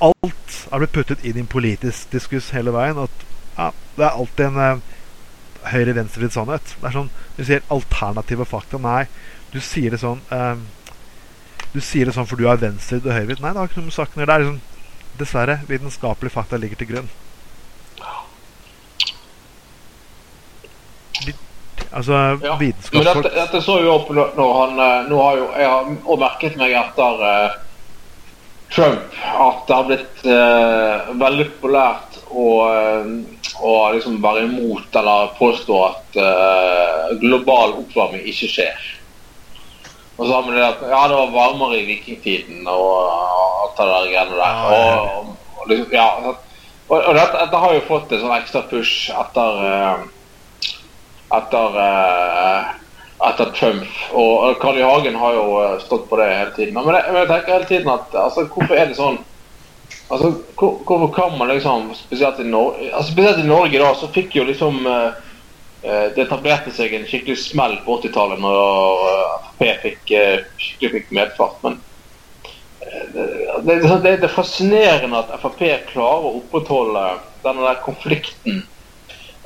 Alt 0.00 0.68
er 0.72 0.78
blitt 0.78 0.92
puttet 0.92 1.24
inn 1.24 1.36
i 1.36 1.40
en 1.40 1.46
politisk 1.46 2.10
diskuss 2.10 2.50
hele 2.50 2.70
veien. 2.70 2.98
At 2.98 3.10
ja, 3.58 3.70
det 3.96 4.04
er 4.04 4.10
alltid 4.10 4.46
en 4.46 4.56
uh, 4.56 4.80
høyre-venstrevridd 5.70 6.34
sannhet. 6.34 6.74
Det 6.80 6.88
er 6.88 6.96
sånn 6.96 7.10
Du 7.36 7.42
sier 7.46 7.66
alternative 7.72 8.46
fakta. 8.48 8.80
Nei, 8.82 9.06
du 9.52 9.60
sier 9.60 9.94
det 9.94 10.00
sånn 10.02 10.20
um, 10.30 10.66
Du 11.72 11.80
sier 11.80 12.08
det 12.08 12.16
sånn 12.16 12.28
for 12.28 12.40
du 12.40 12.48
er 12.48 12.60
venstrevridd 12.60 13.08
og 13.08 13.16
høyrevridd. 13.18 13.42
Nei, 13.44 13.52
det 13.52 13.62
har 13.62 13.70
ikke 13.70 13.82
noe 13.82 13.90
med 13.90 13.98
saken 13.98 14.20
å 14.20 14.24
gjøre. 14.24 14.30
Det 14.32 14.38
er 14.38 14.46
liksom 14.46 14.60
Dessverre, 15.12 15.58
vitenskapelige 15.68 16.32
fakta 16.32 16.56
ligger 16.56 16.78
til 16.80 16.88
grunn. 16.94 17.10
Altså, 21.92 22.12
Ja. 22.42 22.56
Men 22.56 23.04
dette, 23.04 23.30
dette 23.34 23.60
så 23.60 23.76
jo 23.82 23.90
opp 23.92 24.08
når 24.16 24.32
når 24.36 24.52
han 24.58 24.78
eh, 24.80 25.10
Nå 25.10 25.18
har 25.20 25.36
jo 25.36 25.48
jeg 25.58 25.68
har 25.68 26.20
merket 26.22 26.56
meg 26.56 26.72
etter 26.72 27.20
uh, 27.20 27.58
Trump 28.72 29.18
at 29.44 29.66
det 29.68 29.76
har 29.76 29.88
blitt 29.90 30.22
uh, 30.24 31.12
veldig 31.20 31.46
populært 31.50 32.11
å, 32.32 32.48
eh, 32.72 33.94
liksom 33.94 34.20
være 34.22 34.46
imot 34.46 34.96
eller 34.98 35.32
påstå 35.38 35.78
at 35.86 36.18
uh, 36.18 37.12
global 37.20 37.76
oppvarming 37.82 38.24
ikke 38.28 38.48
skjer. 38.50 38.86
Og 40.16 40.26
så 40.26 40.32
har 40.34 40.46
vi 40.46 40.56
det 40.56 40.64
at 40.66 40.82
ja, 40.86 41.02
det 41.08 41.18
var 41.18 41.34
varmere 41.34 41.80
i 41.80 41.86
vikingtiden 41.88 42.66
og 42.68 42.96
alt 43.12 43.76
det 43.78 43.86
der 43.90 44.08
greiene 44.12 44.38
der. 44.40 44.58
Ja. 44.72 44.96
Og, 44.96 45.36
og, 45.58 45.68
liksom, 45.70 45.94
ja, 45.94 46.08
og, 46.22 46.98
og 46.98 47.14
dette, 47.16 47.38
dette 47.38 47.62
har 47.64 47.76
jo 47.76 47.86
fått 47.88 48.12
en 48.12 48.24
sånn 48.24 48.36
ekstra 48.36 48.64
push 48.70 49.12
etter 49.22 49.62
uh, 49.66 50.04
etter, 51.32 51.76
uh, 51.80 52.72
etter 53.30 53.52
Trump. 53.56 54.00
Og 54.12 54.58
Carl 54.60 54.80
I. 54.80 54.86
Hagen 54.86 55.16
har 55.16 55.36
jo 55.38 55.60
stått 55.84 56.08
på 56.10 56.18
det 56.20 56.30
hele 56.32 56.56
tiden. 56.56 56.74
Men 56.76 56.98
jeg, 56.98 57.08
men 57.08 57.22
jeg 57.22 57.30
tenker 57.30 57.56
hele 57.56 57.70
tiden 57.70 57.92
at 57.94 58.16
altså, 58.26 58.46
hvorfor 58.52 58.76
er 58.76 58.90
det 58.90 58.98
sånn 58.98 59.20
Altså, 60.12 60.32
Hvorfor 60.56 61.12
kan 61.14 61.38
man 61.38 61.48
liksom 61.48 61.94
Spesielt 61.94 62.40
i, 62.40 62.44
Nor 62.44 62.74
altså, 62.92 63.12
spesielt 63.12 63.38
i 63.38 63.46
Norge 63.48 63.78
da, 63.80 63.94
så 63.96 64.10
fikk 64.12 64.36
jo 64.36 64.44
liksom 64.44 64.82
eh, 64.86 65.14
eh, 65.82 66.08
Det 66.12 66.26
etablerte 66.26 66.72
seg 66.74 66.92
en 66.96 67.06
skikkelig 67.08 67.38
smell 67.40 67.78
på 67.86 67.96
80-tallet 68.02 68.42
når 68.42 68.60
Frp 69.56 69.64
uh, 69.70 69.80
fikk, 69.86 70.12
uh, 70.12 70.44
skikkelig 70.58 70.92
fikk 70.96 71.14
medfart. 71.16 71.56
Men 71.64 71.78
eh, 72.84 73.08
det, 73.64 73.78
det, 73.80 74.02
det, 74.02 74.14
er 74.18 74.36
fascinerende 74.36 75.22
at 75.22 75.32
Frp 75.40 75.64
klarer 75.92 76.28
å 76.28 76.36
opprettholde 76.42 77.06
denne 77.46 77.64
der 77.64 77.80
konflikten 77.86 78.62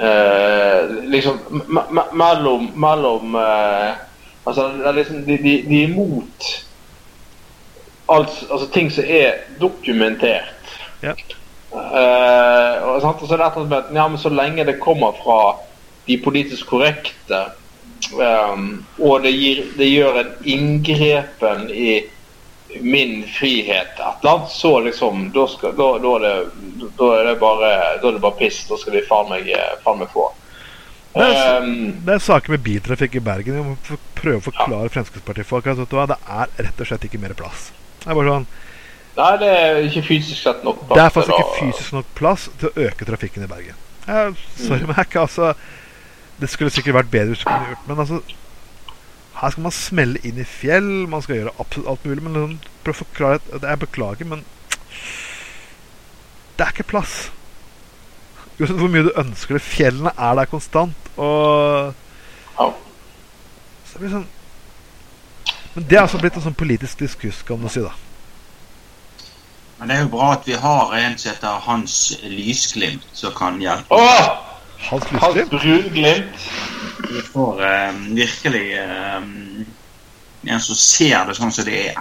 eh, 0.02 0.82
liksom 1.14 1.38
me 1.70 1.86
me 1.90 2.08
mellom, 2.12 2.70
mellom 2.74 3.38
eh, 3.40 3.94
Altså, 4.46 4.68
det 4.78 4.86
er 4.86 4.92
liksom, 4.94 5.22
de, 5.26 5.36
de, 5.42 5.52
de 5.68 5.78
er 5.82 5.88
imot 5.88 6.44
alt, 8.06 8.44
altså 8.50 8.68
ting 8.70 8.90
som 8.92 9.04
er 9.08 9.40
dokumentert. 9.60 10.55
Ja. 11.00 11.14
Uh, 11.72 12.76
og, 12.86 13.04
og 13.04 13.22
så 13.26 13.34
er 13.34 13.42
det 13.42 13.46
et 13.46 13.56
eller 13.60 13.96
ja, 13.98 14.08
men 14.08 14.20
så 14.20 14.32
lenge 14.32 14.64
det 14.64 14.78
kommer 14.80 15.16
fra 15.18 15.40
de 16.06 16.16
politisk 16.22 16.70
korrekte, 16.70 17.40
um, 18.14 18.68
og 19.02 19.24
det, 19.26 19.34
gir, 19.34 19.64
det 19.76 19.90
gjør 19.90 20.20
en 20.22 20.32
inngrepen 20.46 21.66
i 21.70 21.98
min 22.80 23.20
frihet, 23.28 23.98
et 23.98 24.22
eller 24.22 24.32
annet, 24.32 24.50
så 24.54 24.72
liksom 24.84 25.28
Da, 25.34 25.46
skal, 25.50 25.76
da, 25.76 25.90
da, 26.02 26.14
er, 26.16 26.24
det, 26.24 26.88
da, 26.98 27.12
er, 27.18 27.30
det 27.30 27.36
bare, 27.42 27.70
da 28.02 28.08
er 28.08 28.18
det 28.18 28.24
bare 28.24 28.38
piss. 28.38 28.64
Da 28.68 28.78
skal 28.80 28.98
de 28.98 29.06
faen 29.06 29.30
meg, 29.30 29.50
faen 29.84 30.02
meg 30.02 30.10
få. 30.12 30.26
Det 31.16 31.24
er, 31.24 31.46
Ehm, 31.56 32.04
det 32.04 32.14
er 32.16 32.22
saker 32.22 32.54
med 32.54 32.64
biltrafikk 32.64 33.16
i 33.16 33.24
Bergen. 33.24 33.56
Vi 33.56 33.64
må 33.64 33.98
prøve 34.18 34.40
å 34.40 34.44
forklare 34.44 34.92
Fremskrittspartifolk 34.92 35.70
at 35.72 35.82
det 35.86 36.18
er 36.40 36.52
rett 36.66 36.80
og 36.82 36.88
slett 36.88 37.06
ikke 37.08 37.20
mer 37.22 37.34
plass. 37.38 37.70
Det 38.02 38.10
er 38.10 38.18
bare 38.18 38.34
sånn 38.34 38.48
Nei, 39.16 39.32
det 39.40 39.48
er 39.48 39.78
ikke 39.86 40.02
fysisk 40.04 40.42
sett 40.42 40.64
nok. 40.64 40.82
Det 40.90 41.00
er 41.00 41.12
faktisk 41.12 41.38
ikke 41.38 41.60
fysisk 41.60 41.92
nok 41.96 42.08
plass 42.18 42.50
til 42.60 42.68
å 42.68 42.86
øke 42.88 43.06
trafikken 43.08 43.46
i 43.46 43.48
Bergen. 43.50 43.78
Ja, 44.06 44.26
sorry, 44.60 44.84
Mac. 44.90 45.14
Altså, 45.16 45.54
det 46.40 46.50
skulle 46.52 46.70
sikkert 46.70 46.98
vært 46.98 47.10
bedre 47.10 47.32
hvis 47.32 47.40
du 47.40 47.48
kunne 47.48 47.70
gjort 47.70 47.86
Men 47.88 48.02
altså 48.02 48.18
her 49.36 49.52
skal 49.52 49.64
man 49.66 49.72
smelle 49.74 50.20
inn 50.24 50.38
i 50.40 50.44
fjell, 50.48 50.86
man 51.12 51.20
skal 51.24 51.36
gjøre 51.40 51.54
absolutt 51.60 51.88
alt 51.92 52.04
mulig. 52.08 52.22
Men 52.24 52.36
liksom, 52.36 52.54
prøv 52.84 52.94
å 52.94 53.00
forklare 53.02 53.40
at 53.56 53.66
Jeg 53.68 53.80
beklager, 53.82 54.28
men 54.30 54.44
det 56.56 56.64
er 56.64 56.72
ikke 56.72 56.88
plass. 56.88 57.16
Uansett 58.56 58.78
hvor 58.80 58.88
mye 58.88 59.04
du 59.04 59.12
ønsker 59.20 59.58
det. 59.58 59.64
Fjellene 59.64 60.12
er 60.16 60.38
der 60.38 60.48
konstant. 60.48 61.10
Og 61.16 61.92
Ja. 62.56 62.70
så 63.84 63.92
det 63.92 64.00
blir 64.00 64.14
sånn 64.14 64.26
Men 65.74 65.84
det 65.84 65.96
er 65.98 66.02
altså 66.06 66.18
blitt 66.18 66.36
en 66.36 66.42
sånn 66.46 66.56
politisk 66.56 66.98
diskuss, 66.98 67.42
kan 67.42 67.60
du 67.60 67.68
si. 67.68 67.80
da 67.80 67.92
Men 69.78 69.88
det 69.90 69.96
er 69.96 70.04
jo 70.06 70.12
bra 70.14 70.30
at 70.32 70.46
vi 70.48 70.56
har 70.56 70.92
en 70.96 71.18
som 71.20 71.30
heter 71.34 71.60
Hans 71.66 71.96
Lysglimt, 72.22 73.04
som 73.12 73.34
kan 73.36 73.58
hjelpe. 73.60 73.92
Åh! 73.92 74.28
Hans 74.90 75.04
Hans 75.20 75.36
Lysglimt. 75.36 75.50
brunglimt. 75.50 76.46
Vi 77.10 77.20
får 77.32 77.60
um, 77.90 77.98
virkelig 78.16 78.64
um, 78.80 79.66
en 80.48 80.60
som 80.64 80.78
ser 80.80 81.26
det 81.28 81.36
sånn 81.36 81.52
som 81.52 81.66
det 81.68 81.82
er. 81.90 82.00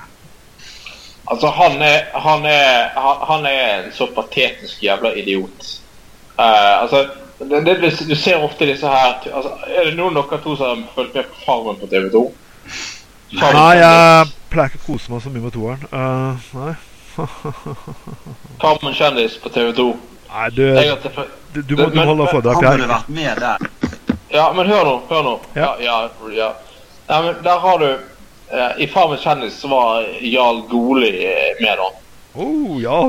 Altså, 1.27 1.49
han 1.57 1.79
er, 1.81 2.05
han 2.21 2.45
er, 2.45 2.91
han, 2.95 3.21
han 3.27 3.45
er 3.49 3.85
en 3.87 3.91
så 3.95 4.07
patetisk 4.15 4.83
jævla 4.85 5.11
idiot. 5.17 5.71
Uh, 6.37 6.81
altså, 6.85 7.03
det, 7.39 7.61
det, 7.65 7.77
du- 7.81 8.07
du 8.11 8.15
ser 8.15 8.43
ofte 8.43 8.65
disse 8.69 8.87
her 8.87 9.17
altså, 9.33 9.49
Er 9.67 9.89
det 9.89 9.95
noen 9.97 10.15
av 10.19 10.29
dere 10.29 10.39
to 10.43 10.53
som 10.55 10.83
har 10.85 10.93
fulgt 10.95 11.15
med 11.17 11.25
på 11.31 11.41
Farmen 11.45 11.79
på 11.81 11.87
TV 11.91 12.07
2? 12.13 12.21
Nei, 13.35 13.71
jeg 13.81 14.29
pleier 14.53 14.71
ikke 14.71 14.83
å 14.83 14.85
kose 14.93 15.11
meg 15.11 15.23
så 15.25 15.31
mye 15.33 15.43
med 15.43 15.55
toeren. 15.55 15.87
Uh, 15.91 16.51
nei. 16.61 16.75
Farmen 18.61 18.93
kjendis 18.93 19.37
på 19.43 19.49
TV 19.49 19.71
2. 19.77 19.85
nei, 20.35 20.49
du, 20.51 20.63
du, 21.53 21.61
du, 21.61 21.75
må, 21.79 21.89
du 21.89 21.95
må 21.99 22.05
holde 22.09 22.27
foredrag 22.31 22.55
Han 22.55 22.63
her. 22.65 22.77
burde 22.77 22.87
vært 22.93 23.09
med 23.09 23.43
der. 23.43 23.69
Ja, 24.35 24.49
men 24.55 24.67
hør 24.67 24.83
nå. 24.89 24.95
Hør 25.09 25.23
nå. 25.23 25.35
Ja. 25.55 25.69
Ja, 25.79 25.97
ja. 26.09 26.31
ja. 26.35 26.49
Nei, 27.09 27.19
men 27.27 27.35
der 27.45 27.59
har 27.63 27.79
du 27.83 27.87
eh, 27.91 28.71
I 28.83 28.87
Farmen 28.91 29.21
kjendis 29.21 29.59
så 29.61 29.69
var 29.71 30.07
Jarl 30.25 30.63
Goli 30.71 31.11
eh, 31.25 31.53
med, 31.61 31.77
da. 31.79 31.89
Oh, 32.35 32.75
ja. 32.81 32.99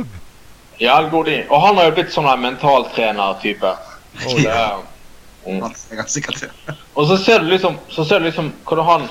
Jarl 0.78 1.08
Goli. 1.10 1.40
Og 1.48 1.62
han 1.66 1.80
har 1.80 1.88
jo 1.90 1.96
blitt 1.96 2.12
sånn 2.14 2.28
mentaltrener-type. 2.44 3.72
Oh, 4.26 4.36
det 4.36 4.50
er- 4.52 4.84
Mm. 5.46 5.62
Og 6.94 7.06
så 7.06 7.16
ser 7.22 7.38
du 7.38 7.44
liksom 7.52 7.76
Så 7.88 8.04
ser 8.04 8.18
du 8.18 8.24
liksom 8.26 8.48
hvordan 8.66 8.84
han 8.88 9.02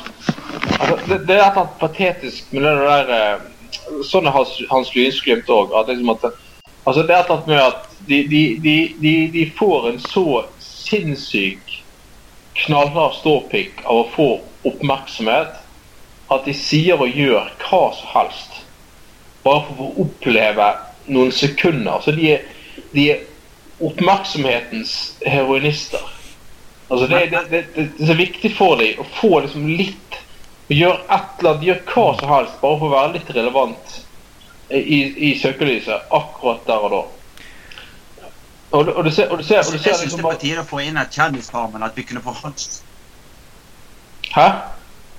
altså, 0.79 0.97
det, 1.07 1.17
det 1.29 1.35
er 1.37 1.45
et 1.45 1.51
eller 1.53 1.61
annet 1.61 1.77
patetisk 1.79 2.49
med 2.51 2.65
det 2.65 2.73
der 2.81 3.11
eh, 3.15 3.45
Sånn 4.05 4.27
er 4.27 4.35
Hans, 4.35 4.55
hans 4.69 4.93
Lynsglimt 4.95 5.49
òg. 5.51 5.73
Altså, 5.75 7.03
det 7.03 7.15
er 7.15 7.19
et 7.19 7.29
eller 7.29 7.35
annet 7.35 7.47
med 7.47 7.61
at 7.61 7.87
de, 8.07 8.21
de, 8.29 8.41
de, 8.61 8.75
de, 9.01 9.13
de 9.33 9.45
får 9.57 9.89
en 9.89 10.01
så 10.01 10.45
sinnssyk 10.61 11.79
knallhard 12.65 13.17
ståpikk 13.19 13.81
av 13.83 14.01
å 14.03 14.09
få 14.15 14.27
oppmerksomhet 14.65 15.61
at 16.33 16.45
de 16.47 16.53
sier 16.57 17.01
og 17.01 17.13
gjør 17.13 17.49
hva 17.65 17.81
som 17.97 18.11
helst 18.13 18.61
bare 19.45 19.61
for 19.67 19.85
å 19.85 20.05
oppleve 20.05 20.71
noen 21.13 21.33
sekunder. 21.35 22.01
Så 22.01 22.15
de 22.17 22.31
er, 22.33 22.45
de 22.95 23.09
er 23.13 23.25
oppmerksomhetens 23.85 25.15
heroinister. 25.25 26.01
Altså 26.89 27.09
det, 27.09 27.21
det, 27.31 27.43
det, 27.51 27.61
det 27.75 27.85
er 28.01 28.09
så 28.09 28.17
viktig 28.17 28.51
for 28.57 28.79
dem 28.81 29.01
å 29.01 29.05
få 29.17 29.39
liksom 29.43 29.67
litt 29.73 30.17
å 30.69 30.73
Gjøre 30.73 31.01
et 31.13 31.39
eller 31.39 31.51
annet, 31.51 31.65
gjør 31.67 31.81
hva 31.91 32.05
som 32.19 32.31
helst, 32.33 32.55
bare 32.61 32.79
for 32.79 32.87
å 32.87 32.93
være 32.95 33.13
litt 33.17 33.29
relevant 33.35 33.99
i, 34.69 34.99
i 35.29 35.35
søkelyset 35.39 36.09
akkurat 36.09 36.65
der 36.65 36.87
og 36.87 36.95
da. 36.95 37.03
Og, 38.71 38.89
og 38.89 39.03
du 39.05 39.11
ser, 39.11 39.29
og 39.29 39.37
du 39.37 39.43
ser, 39.43 39.61
og 39.61 39.71
du 39.71 39.77
Jeg 39.77 39.83
ser 39.83 39.93
syns 39.93 39.99
det 39.99 40.07
liksom 40.07 40.25
er 40.25 40.25
på 40.25 40.39
tide 40.41 40.63
å 40.63 40.67
få 40.67 40.81
inn 40.83 40.97
Kjendisfarmen, 41.11 41.85
at 41.85 41.95
vi 41.95 42.03
kunne 42.03 42.23
få 42.25 42.33
Hans 42.41 42.81
Hæ? 44.33 44.47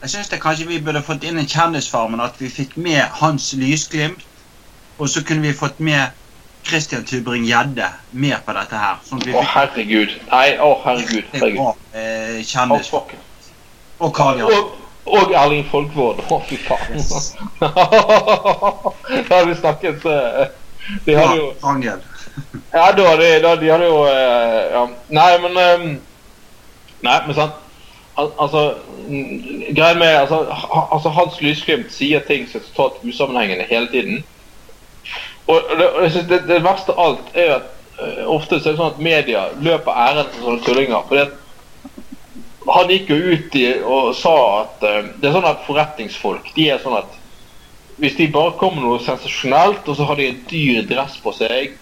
Jeg 0.03 0.11
syns 0.13 0.29
kanskje 0.43 0.67
vi 0.69 0.81
burde 0.85 1.01
fått 1.03 1.25
inn 1.25 1.39
en 1.39 1.49
Kjendisfarmen, 1.49 2.21
at 2.21 2.37
vi 2.41 2.51
fikk 2.53 2.77
med 2.77 3.07
Hans 3.21 3.53
Lysglimt. 3.57 4.27
Og 4.99 5.09
så 5.13 5.23
kunne 5.25 5.45
vi 5.45 5.53
fått 5.53 5.81
med 5.81 6.13
Christian 6.65 7.05
Tybring-Gjedde 7.05 7.89
med 8.11 8.37
på 8.45 8.53
dette 8.57 8.81
her. 8.81 9.01
Sånn 9.05 9.21
Å, 9.21 9.43
herregud. 9.53 10.15
Nei, 10.31 10.57
å, 10.59 10.71
herregud. 10.85 11.25
herregud. 11.33 11.61
bra 11.61 12.01
eh, 12.01 12.41
kjendis. 12.45 12.91
Og 14.01 14.13
Karl 14.17 14.41
Jan. 14.41 14.86
Og, 15.07 15.33
Erling 15.33 15.67
Folkvord. 15.71 16.23
Å, 16.27 16.39
fy 16.49 16.59
faen. 16.67 16.99
da 19.29 19.39
har 19.39 19.47
vi 19.47 19.55
snakket 19.55 20.07
eh, 20.11 20.49
De 21.07 21.15
hadde 21.15 21.37
jo 21.39 21.53
Angel. 21.63 22.03
Ja, 22.73 22.91
da 22.97 23.07
hadde 23.13 23.29
da, 23.45 23.55
de 23.61 23.71
hadde 23.71 23.87
jo 23.87 24.01
eh, 24.11 24.59
ja. 24.75 24.83
Nei, 25.15 25.31
men 25.45 25.61
eh, 25.63 25.87
Nei, 27.07 27.21
men 27.29 27.39
sant 27.39 27.63
Al 28.17 28.33
Altså, 28.41 28.63
mm, 29.07 29.77
greia 29.77 29.95
med 30.01 30.11
altså, 30.25 30.43
ha, 30.49 30.83
altså 30.97 31.13
Hans 31.13 31.39
Lysglimt 31.45 31.93
sier 31.93 32.25
ting 32.27 32.47
som 32.49 32.63
er 32.63 32.69
totalt 32.71 33.03
usammenhengende 33.05 33.67
hele 33.69 33.91
tiden. 33.93 34.23
Og 35.47 35.75
det, 35.79 36.13
det, 36.31 36.39
det 36.49 36.63
verste 36.65 36.97
av 36.97 37.03
alt 37.05 37.35
er 37.37 37.51
jo 37.51 37.59
at 37.59 37.73
ofte 38.27 38.59
så 38.61 38.71
er 38.71 38.73
det 38.73 38.81
sånn 38.81 38.95
at 38.95 39.03
media 39.05 39.43
løper 39.63 39.93
ærend 39.93 40.33
til 40.33 40.47
sånne 40.47 40.65
tullinger. 40.65 41.05
fordi 41.09 41.23
at 41.27 41.46
han 42.67 42.91
gikk 42.91 43.11
jo 43.13 43.17
ut 43.17 43.57
i, 43.59 43.67
og 43.85 44.13
sa 44.19 44.35
at 44.63 44.85
eh, 44.87 45.09
det 45.21 45.29
er 45.29 45.37
sånn 45.37 45.49
at 45.49 45.65
forretningsfolk 45.67 46.53
de 46.57 46.69
er 46.73 46.83
sånn 46.83 46.99
at 46.99 47.15
hvis 47.97 48.17
de 48.19 48.29
bare 48.29 48.57
kommer 48.61 48.83
med 48.83 48.91
noe 48.91 49.01
sensasjonelt, 49.01 49.87
og 49.89 49.97
så 49.97 50.05
har 50.05 50.19
de 50.19 50.29
en 50.29 50.41
dyr 50.51 50.83
dress 50.89 51.17
på 51.23 51.33
seg 51.33 51.77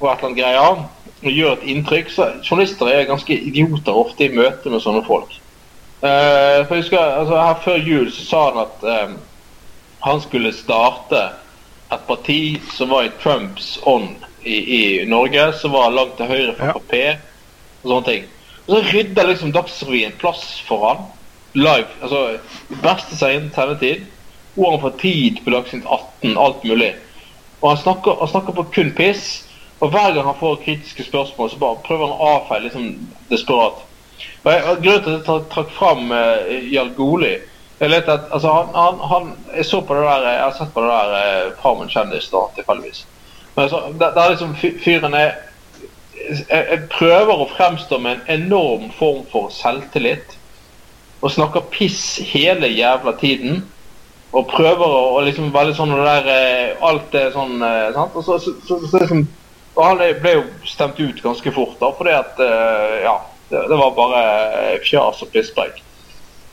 og 0.00 0.08
et 0.10 0.18
eller 0.18 0.26
annet 0.26 0.38
greier, 0.40 0.80
og 1.22 1.30
gjør 1.32 1.52
et 1.54 1.68
inntrykk, 1.72 2.10
så 2.12 2.26
journalister 2.42 2.90
er 2.90 3.06
ganske 3.08 3.32
idioter 3.32 3.96
ofte 3.96 4.26
i 4.26 4.34
møte 4.34 4.72
med 4.72 4.82
sånne 4.84 5.04
folk. 5.06 5.38
Eh, 6.04 6.58
for 6.66 6.74
jeg 6.74 6.82
husker, 6.82 7.00
altså 7.00 7.38
Her 7.40 7.62
før 7.64 7.78
jul 7.88 8.10
så 8.12 8.26
sa 8.26 8.42
han 8.50 8.58
at 8.66 8.84
eh, 8.84 9.14
han 10.04 10.20
skulle 10.20 10.52
starte 10.52 11.22
et 11.94 12.04
parti 12.08 12.40
som 12.74 12.92
var 12.92 13.06
i 13.06 13.14
Trumps 13.22 13.76
ånd 13.88 14.26
i, 14.42 14.58
i 14.58 14.82
Norge, 15.08 15.52
som 15.56 15.72
var 15.72 15.94
langt 15.94 16.18
til 16.18 16.28
høyre 16.30 16.56
for 16.58 16.66
Ja. 16.66 16.74
Frp 16.76 17.22
og 17.86 17.90
sånne 17.90 18.08
ting. 18.10 18.28
Så 18.66 18.80
rydder 18.82 19.28
liksom 19.28 19.52
Dagsrevyen 19.54 20.12
plass 20.18 20.62
for 20.66 20.86
han 20.88 21.04
live. 21.56 21.86
altså 22.02 22.38
Beste 22.82 23.16
sendetid. 23.16 24.06
Og 24.56 24.70
han 24.70 24.80
får 24.80 24.94
tid 25.00 25.42
på 25.44 25.50
Dagsnytt 25.50 25.84
18, 25.84 26.38
alt 26.38 26.64
mulig. 26.64 26.94
Og 27.60 27.70
han 27.70 27.82
snakker, 27.82 28.16
han 28.20 28.28
snakker 28.28 28.52
på 28.52 28.66
kun 28.74 28.92
piss. 28.96 29.44
Og 29.80 29.90
hver 29.90 30.14
gang 30.14 30.24
han 30.24 30.38
får 30.40 30.62
kritiske 30.64 31.04
spørsmål, 31.04 31.50
så 31.50 31.58
bare 31.60 31.82
prøver 31.84 32.06
han 32.06 32.16
å 32.16 32.30
avfeie 32.36 32.64
liksom 32.64 32.86
desperat. 33.28 33.82
Og 34.44 34.52
jeg, 34.52 34.62
og 34.64 34.82
Grunnen 34.82 35.04
til 35.04 35.16
at 35.18 35.28
jeg 35.28 35.50
trakk 35.52 35.72
fram 35.76 36.10
uh, 36.12 36.70
Jarl 36.72 36.94
Goli 36.96 37.34
jeg, 37.80 37.92
at, 37.92 38.08
altså, 38.32 38.48
han, 38.48 38.70
han, 38.72 39.00
han, 39.10 39.32
jeg 39.56 39.66
så 39.68 39.82
på 39.84 39.94
det 39.94 40.06
der 40.06 40.22
Jeg 40.24 40.40
har 40.40 40.54
sett 40.56 40.70
på 40.72 40.80
det 40.80 40.88
der 40.88 41.10
uh, 41.12 41.50
Farmen 41.60 41.90
kjendis 41.92 42.30
da, 42.32 42.46
tilfeldigvis. 42.56 43.02
Men 43.56 43.62
altså, 43.66 43.82
det, 43.92 44.08
det 44.14 44.22
er 44.22 44.32
liksom 44.32 44.54
fyren 44.84 45.14
er 45.14 45.34
jeg, 46.26 46.82
prøver 46.92 47.42
å 47.42 47.48
fremstå 47.52 47.98
med 48.02 48.18
en 48.18 48.42
enorm 48.42 48.90
form 48.98 49.24
for 49.30 49.48
selvtillit. 49.54 50.36
Og 51.22 51.32
snakker 51.32 51.64
piss 51.72 52.18
hele 52.32 52.68
jævla 52.72 53.16
tiden. 53.20 53.64
Og 54.36 54.48
prøver 54.50 54.84
å, 54.84 55.24
liksom 55.24 55.52
veldig 55.54 55.74
sånn 55.78 55.94
det 55.94 56.04
der 56.04 56.26
eh, 56.28 56.84
Alt 56.84 57.14
er 57.16 57.30
sånn 57.32 57.62
eh, 57.62 57.92
sant? 57.94 58.16
Og 58.18 58.24
så, 58.26 58.36
så, 58.42 58.52
så, 58.66 58.80
så 58.90 59.00
liksom 59.00 59.26
og 59.76 59.84
han 59.84 59.98
ble 60.22 60.32
jo 60.38 60.44
stemt 60.64 61.00
ut 61.02 61.18
ganske 61.20 61.52
fort, 61.52 61.74
da, 61.80 61.90
fordi 61.98 62.14
at 62.16 62.38
eh, 62.40 63.02
Ja, 63.04 63.18
det, 63.50 63.66
det 63.70 63.76
var 63.76 63.92
bare 63.96 64.22
fjas 64.84 65.20
og 65.22 65.32
pisspreik. 65.34 65.82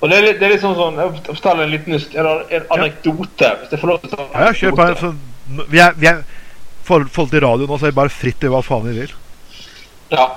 Og 0.04 0.12
det 0.12 0.18
er, 0.18 0.26
litt, 0.28 0.40
det 0.42 0.48
er 0.48 0.52
litt 0.52 0.64
sånn 0.64 0.76
sånn 0.76 1.00
Jeg 1.00 1.12
får 1.14 1.38
fortelle 1.38 1.64
en 1.64 1.72
liten 1.72 1.96
en, 1.96 2.32
en 2.58 2.66
anekdote, 2.76 3.52
hvis 3.62 3.72
jeg 3.72 3.84
får 3.84 3.94
lov 3.94 4.02
til 4.02 4.12
å 4.12 4.18
ta 4.18 4.26
en 4.26 4.48
Ja, 4.48 4.56
kjør 4.60 4.76
på. 4.76 5.14
vi 5.72 5.84
er, 5.86 5.96
vi 5.96 6.10
er 6.12 6.24
forhold 6.84 7.32
til 7.32 7.46
radio 7.46 7.70
nå, 7.70 7.78
så 7.80 7.88
er 7.88 7.94
vi 7.94 8.02
bare 8.02 8.12
fritt 8.12 8.42
til 8.44 8.52
hva 8.52 8.60
faen 8.66 8.90
vi 8.90 8.98
vil. 8.98 9.14
Ja. 10.14 10.28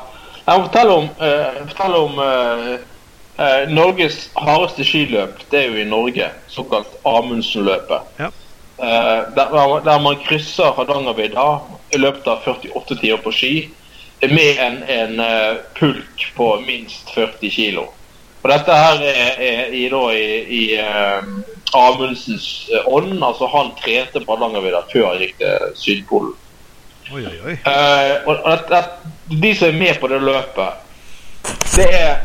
Jeg 0.47 0.59
må 0.61 0.67
fortelle 0.69 0.93
om, 1.01 1.09
eh, 1.27 1.57
fortelle 1.73 2.01
om 2.07 2.19
eh, 2.23 2.75
eh, 3.43 3.69
Norges 3.75 4.29
hardeste 4.39 4.85
skiløp. 4.87 5.41
Det 5.51 5.61
er 5.61 5.73
jo 5.73 5.81
i 5.83 5.89
Norge. 5.91 6.29
Såkalt 6.49 6.95
Amundsen-løpet. 7.07 8.13
Ja. 8.21 8.31
Eh, 8.79 9.21
der, 9.37 9.81
der- 9.85 9.99
man 10.05 10.17
krysser 10.27 10.73
Hardangervidda 10.77 11.49
i 11.95 11.99
løpet 11.99 12.27
av 12.27 12.39
48 12.47 12.97
timer 13.01 13.23
på 13.25 13.33
ski 13.33 13.53
med 14.23 14.59
en, 14.61 14.83
en 14.89 15.21
eh, 15.21 15.57
pulk 15.79 16.27
på 16.37 16.51
minst 16.67 17.11
40 17.15 17.51
kilo. 17.51 17.87
Og 18.43 18.51
dette 18.53 18.73
her 18.79 19.01
er, 19.03 19.31
er 19.43 19.73
i, 19.75 19.89
da, 19.91 20.01
i, 20.15 20.27
i 20.55 20.63
uh, 20.79 21.25
Amundsens 21.75 22.71
ånd. 22.87 23.17
Altså 23.25 23.49
Han 23.51 23.73
trente 23.81 24.21
på 24.23 24.37
Hardangervidda 24.37 24.85
før 24.93 25.09
han 25.11 25.25
gikk 25.25 25.41
til 25.41 25.73
Sydpolen. 25.81 26.37
Oi, 27.13 27.23
oi, 27.23 27.37
oi. 27.45 27.53
Uh, 27.67 28.27
og 28.27 28.33
og 28.37 28.53
at, 28.53 28.73
at 28.75 28.89
de 29.43 29.53
som 29.55 29.69
er 29.69 29.79
med 29.79 30.01
på 30.01 30.09
det 30.11 30.23
løpet, 30.23 30.69
det 31.77 31.87
er 31.95 32.17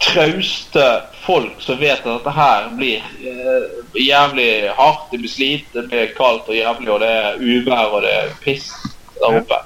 trauste 0.00 0.84
folk 1.24 1.62
som 1.64 1.80
vet 1.80 2.04
at 2.04 2.10
dette 2.10 2.34
her 2.36 2.68
blir 2.76 3.06
uh, 3.24 3.96
jævlig 3.96 4.50
hardt. 4.76 5.08
Det 5.12 5.22
blir 5.22 5.32
slit, 5.32 5.72
det 5.72 5.86
blir 5.88 6.12
kaldt 6.18 6.50
og 6.50 6.56
jævlig, 6.56 6.90
og 6.92 7.00
det 7.00 7.08
er 7.08 7.40
uvær 7.40 7.96
og 7.96 8.04
det 8.04 8.12
er 8.18 8.36
piss 8.44 8.70
der 9.18 9.40
oppe. 9.40 9.62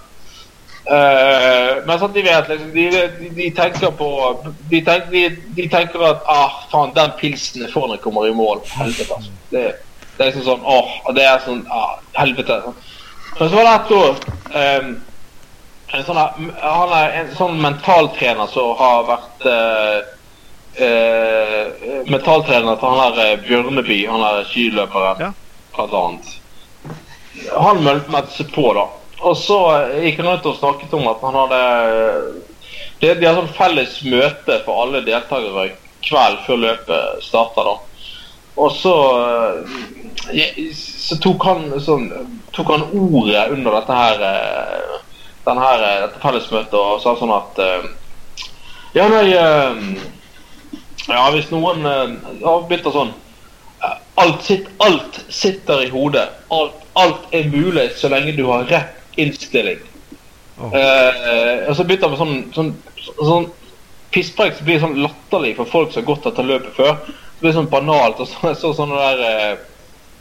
Uh, 0.83 1.83
men 1.87 1.99
sånn, 1.99 2.15
de 2.15 2.23
vet 2.27 2.49
liksom 2.51 2.73
De, 2.75 2.85
de, 2.91 3.29
de 3.37 3.45
tenker 3.55 3.93
på 3.95 4.09
De, 4.67 4.81
tenk, 4.83 5.13
de, 5.13 5.21
de 5.55 5.67
tenker 5.71 6.03
at 6.09 6.25
ah, 6.27 6.57
faen, 6.73 6.91
den 6.97 7.13
pilsen 7.21 7.63
er 7.63 7.71
får 7.71 7.87
når 7.87 7.99
jeg 7.99 8.05
kommer 8.07 8.27
i 8.27 8.35
mål. 8.35 8.65
Helvete, 8.79 9.19
altså. 9.19 9.35
Det, 9.53 9.63
det 10.17 10.25
er 10.25 10.33
liksom 10.33 10.49
sånn 10.49 10.67
åh, 10.67 10.97
det 11.15 11.27
er 11.27 11.39
sånn 11.47 11.63
ah, 11.71 11.95
Helvete. 12.19 12.59
Men 13.39 13.51
så 13.51 13.57
var 13.57 13.65
det 13.65 13.75
et 13.75 13.91
år 13.97 14.17
um, 14.83 14.91
en 15.93 16.05
sånn, 16.07 16.21
Han 16.63 16.93
er 16.97 17.15
en 17.21 17.31
sånn 17.37 17.61
mentaltrener 17.61 18.49
som 18.53 18.73
har 18.79 19.05
vært 19.09 19.47
uh, 19.49 19.99
uh, 20.81 21.85
mentaltrener 22.09 22.79
til 22.81 22.93
han 22.93 23.17
der 23.17 23.33
eh, 23.35 23.43
Bjørneby, 23.45 23.99
han 24.09 24.25
der 24.25 24.49
skiløperen, 24.49 25.21
Ja. 25.27 25.33
blant 25.77 25.97
annet. 26.01 26.33
Han 27.57 27.83
meldte 27.85 28.37
seg 28.37 28.53
på, 28.55 28.73
da. 28.77 28.87
Og 29.23 29.37
så 29.39 29.59
gikk 30.03 30.21
han 30.21 30.33
ut 30.35 30.49
og 30.51 30.59
snakket 30.59 30.97
om 30.99 31.07
at 31.09 31.21
han 31.23 31.37
hadde 31.39 31.61
De, 33.03 33.13
de 33.19 33.27
har 33.27 33.37
sånn 33.37 33.55
felles 33.57 33.95
møte 34.07 34.61
for 34.67 34.85
alle 34.85 35.01
deltakere 35.07 35.73
kveld 36.03 36.41
før 36.47 36.61
løpet 36.65 37.25
starter, 37.27 37.69
da. 37.69 38.09
Og 38.63 38.73
så 38.77 38.95
eh, 39.19 40.02
Så 40.77 41.19
tok 41.23 41.45
han 41.49 41.81
sånn 41.83 42.11
Tok 42.53 42.69
han 42.71 42.85
ordet 42.93 43.47
under 43.55 43.79
dette 43.79 43.97
her 43.97 44.23
eh, 44.29 44.99
den 45.47 45.59
her, 45.59 45.83
eh, 45.83 46.01
dette 46.05 46.21
fellesmøtet 46.23 46.77
og 46.79 47.01
sa 47.03 47.17
sånn 47.19 47.33
at 47.35 47.59
eh, 47.63 47.89
Ja, 48.95 49.09
nei 49.09 49.25
Ja, 49.33 51.25
hvis 51.35 51.51
noen 51.51 51.87
å 52.45 52.61
sånn 52.69 53.15
alt, 54.15 54.43
sitt, 54.45 54.69
alt 54.79 55.25
sitter 55.29 55.83
i 55.83 55.89
hodet. 55.91 56.29
Alt, 56.49 56.85
alt 56.93 57.33
er 57.35 57.49
mulig 57.51 57.89
så 57.97 58.11
lenge 58.13 58.37
du 58.37 58.45
har 58.47 58.69
rett 58.71 59.19
innstilling. 59.21 59.81
Oh. 60.61 60.75
Eh, 60.77 61.69
og 61.69 61.77
så 61.77 61.85
begynte 61.85 62.09
han 62.09 62.15
med 62.15 62.21
sånn, 62.21 62.37
sånn, 62.55 63.17
sånn 63.19 63.49
pisspreik 64.13 64.57
som 64.59 64.69
blir 64.69 64.81
sånn 64.83 65.01
latterlig 65.01 65.57
for 65.59 65.71
folk 65.73 65.93
som 65.93 66.03
har 66.03 66.11
gått 66.13 66.29
etter 66.31 66.49
løpet 66.49 66.77
før. 66.77 66.95
Det 67.09 67.45
blir 67.45 67.57
sånn 67.57 67.71
banalt. 67.73 68.21
og 68.21 68.29
så, 68.31 68.55
så 68.59 68.73
sånn 68.77 68.95
der 68.95 69.25
eh, 69.29 69.53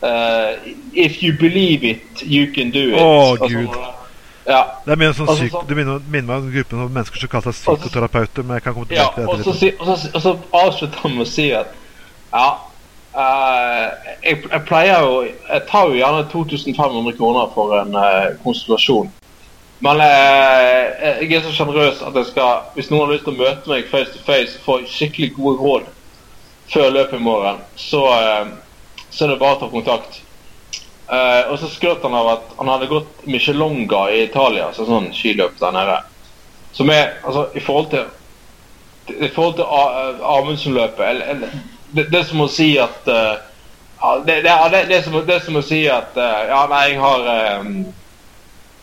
eh, 0.03 0.73
If 0.93 1.21
you 1.23 1.33
believe 1.39 1.83
it, 1.83 2.23
you 2.23 2.47
can 2.53 2.71
do 2.71 2.89
it. 2.93 2.99
Å, 3.01 3.31
Og 3.31 3.39
Gud. 3.39 3.67
sånn, 3.67 3.93
ja. 4.47 4.63
Det 4.85 4.91
er 4.91 4.95
mer 4.97 5.13
sånn 5.13 5.27
Altså, 5.29 5.43
syk, 5.45 5.51
så- 5.51 5.67
du 5.67 5.75
minner, 5.75 5.99
minner 6.09 6.27
meg 6.27 6.37
om 6.43 6.51
gruppen 6.51 6.79
av 6.81 6.89
mennesker 6.91 7.19
som 7.19 7.29
kaller 7.29 7.51
seg 7.51 7.69
Altså, 7.69 7.77
psykoterapeuter. 7.89 8.43
Men 8.43 8.55
jeg 8.57 8.63
kan 8.63 8.73
komme 8.73 8.87
Ja, 8.89 9.07
tilbake 9.07 9.15
til 9.15 9.29
og 9.29 9.37
det. 9.37 9.45
så, 9.45 9.51
etterpå. 9.51 9.59
si- 9.59 9.75
og 9.79 9.97
så, 9.97 10.09
og 10.15 10.21
så 10.21 10.37
avslutter 10.65 10.97
han 10.99 11.15
med 11.17 11.27
å 11.27 11.29
si 11.29 11.51
at 11.51 11.67
ja, 12.33 12.49
uh, 13.15 13.89
jeg, 14.23 14.43
jeg 14.51 14.61
pleier 14.65 15.01
jo 15.03 15.21
Jeg 15.49 15.61
tar 15.67 15.87
jo 15.89 15.93
gjerne 15.99 16.29
2500 16.31 17.17
kroner 17.17 17.49
for 17.53 17.79
en 17.81 17.95
uh, 17.95 18.37
konsultasjon. 18.43 19.11
Men 19.81 19.97
jeg 19.97 21.31
er 21.33 21.41
så 21.41 21.51
sjenerøs 21.51 22.01
at 22.05 22.13
jeg 22.13 22.25
skal 22.29 22.59
Hvis 22.75 22.91
noen 22.91 23.07
har 23.07 23.13
lyst 23.15 23.23
til 23.25 23.33
å 23.33 23.37
møte 23.41 23.67
meg 23.71 23.87
face 23.89 24.11
to 24.13 24.19
face 24.25 24.57
og 24.59 24.65
få 24.65 24.75
skikkelig 24.87 25.33
gode 25.35 25.57
råd 25.59 25.83
før 26.71 26.91
løpet 26.93 27.17
i 27.19 27.23
morgen, 27.23 27.57
så, 27.75 28.03
så 29.11 29.25
er 29.25 29.33
det 29.33 29.39
bare 29.41 29.57
å 29.57 29.59
ta 29.59 29.69
kontakt. 29.71 30.21
Uh, 31.11 31.51
og 31.51 31.57
så 31.59 31.67
skrøt 31.67 32.03
han 32.07 32.15
av 32.15 32.27
at 32.37 32.51
han 32.57 32.69
hadde 32.71 32.87
gått 32.87 33.25
Michelonga 33.27 34.05
i 34.15 34.21
Italia, 34.29 34.69
så 34.73 34.85
sånn 34.87 35.09
skiløp 35.15 35.57
der 35.59 35.73
nede. 35.75 35.97
Som 36.71 36.89
er 36.93 37.17
altså 37.27 37.49
i 37.55 37.59
forhold 37.63 37.89
til 37.91 38.07
i 39.11 39.27
forhold 39.27 39.57
til 39.57 39.65
Amundsen-løpet 40.23 41.03
eller- 41.09 41.25
eller- 41.33 41.49
det, 41.91 42.03
det 42.11 42.21
som 42.27 42.41
å 42.41 42.47
si 42.47 42.77
at 42.79 43.07
uh, 43.11 43.35
det, 44.25 44.41
det, 44.41 44.53
det, 44.71 44.85
det, 44.87 45.03
som, 45.03 45.17
det 45.27 45.39
som 45.43 45.57
å 45.59 45.61
si 45.61 45.81
at 45.91 46.15
uh, 46.15 46.45
Ja, 46.47 46.61
nei, 46.71 46.85
jeg 46.93 46.99
har 47.01 47.25
eh, 47.27 47.65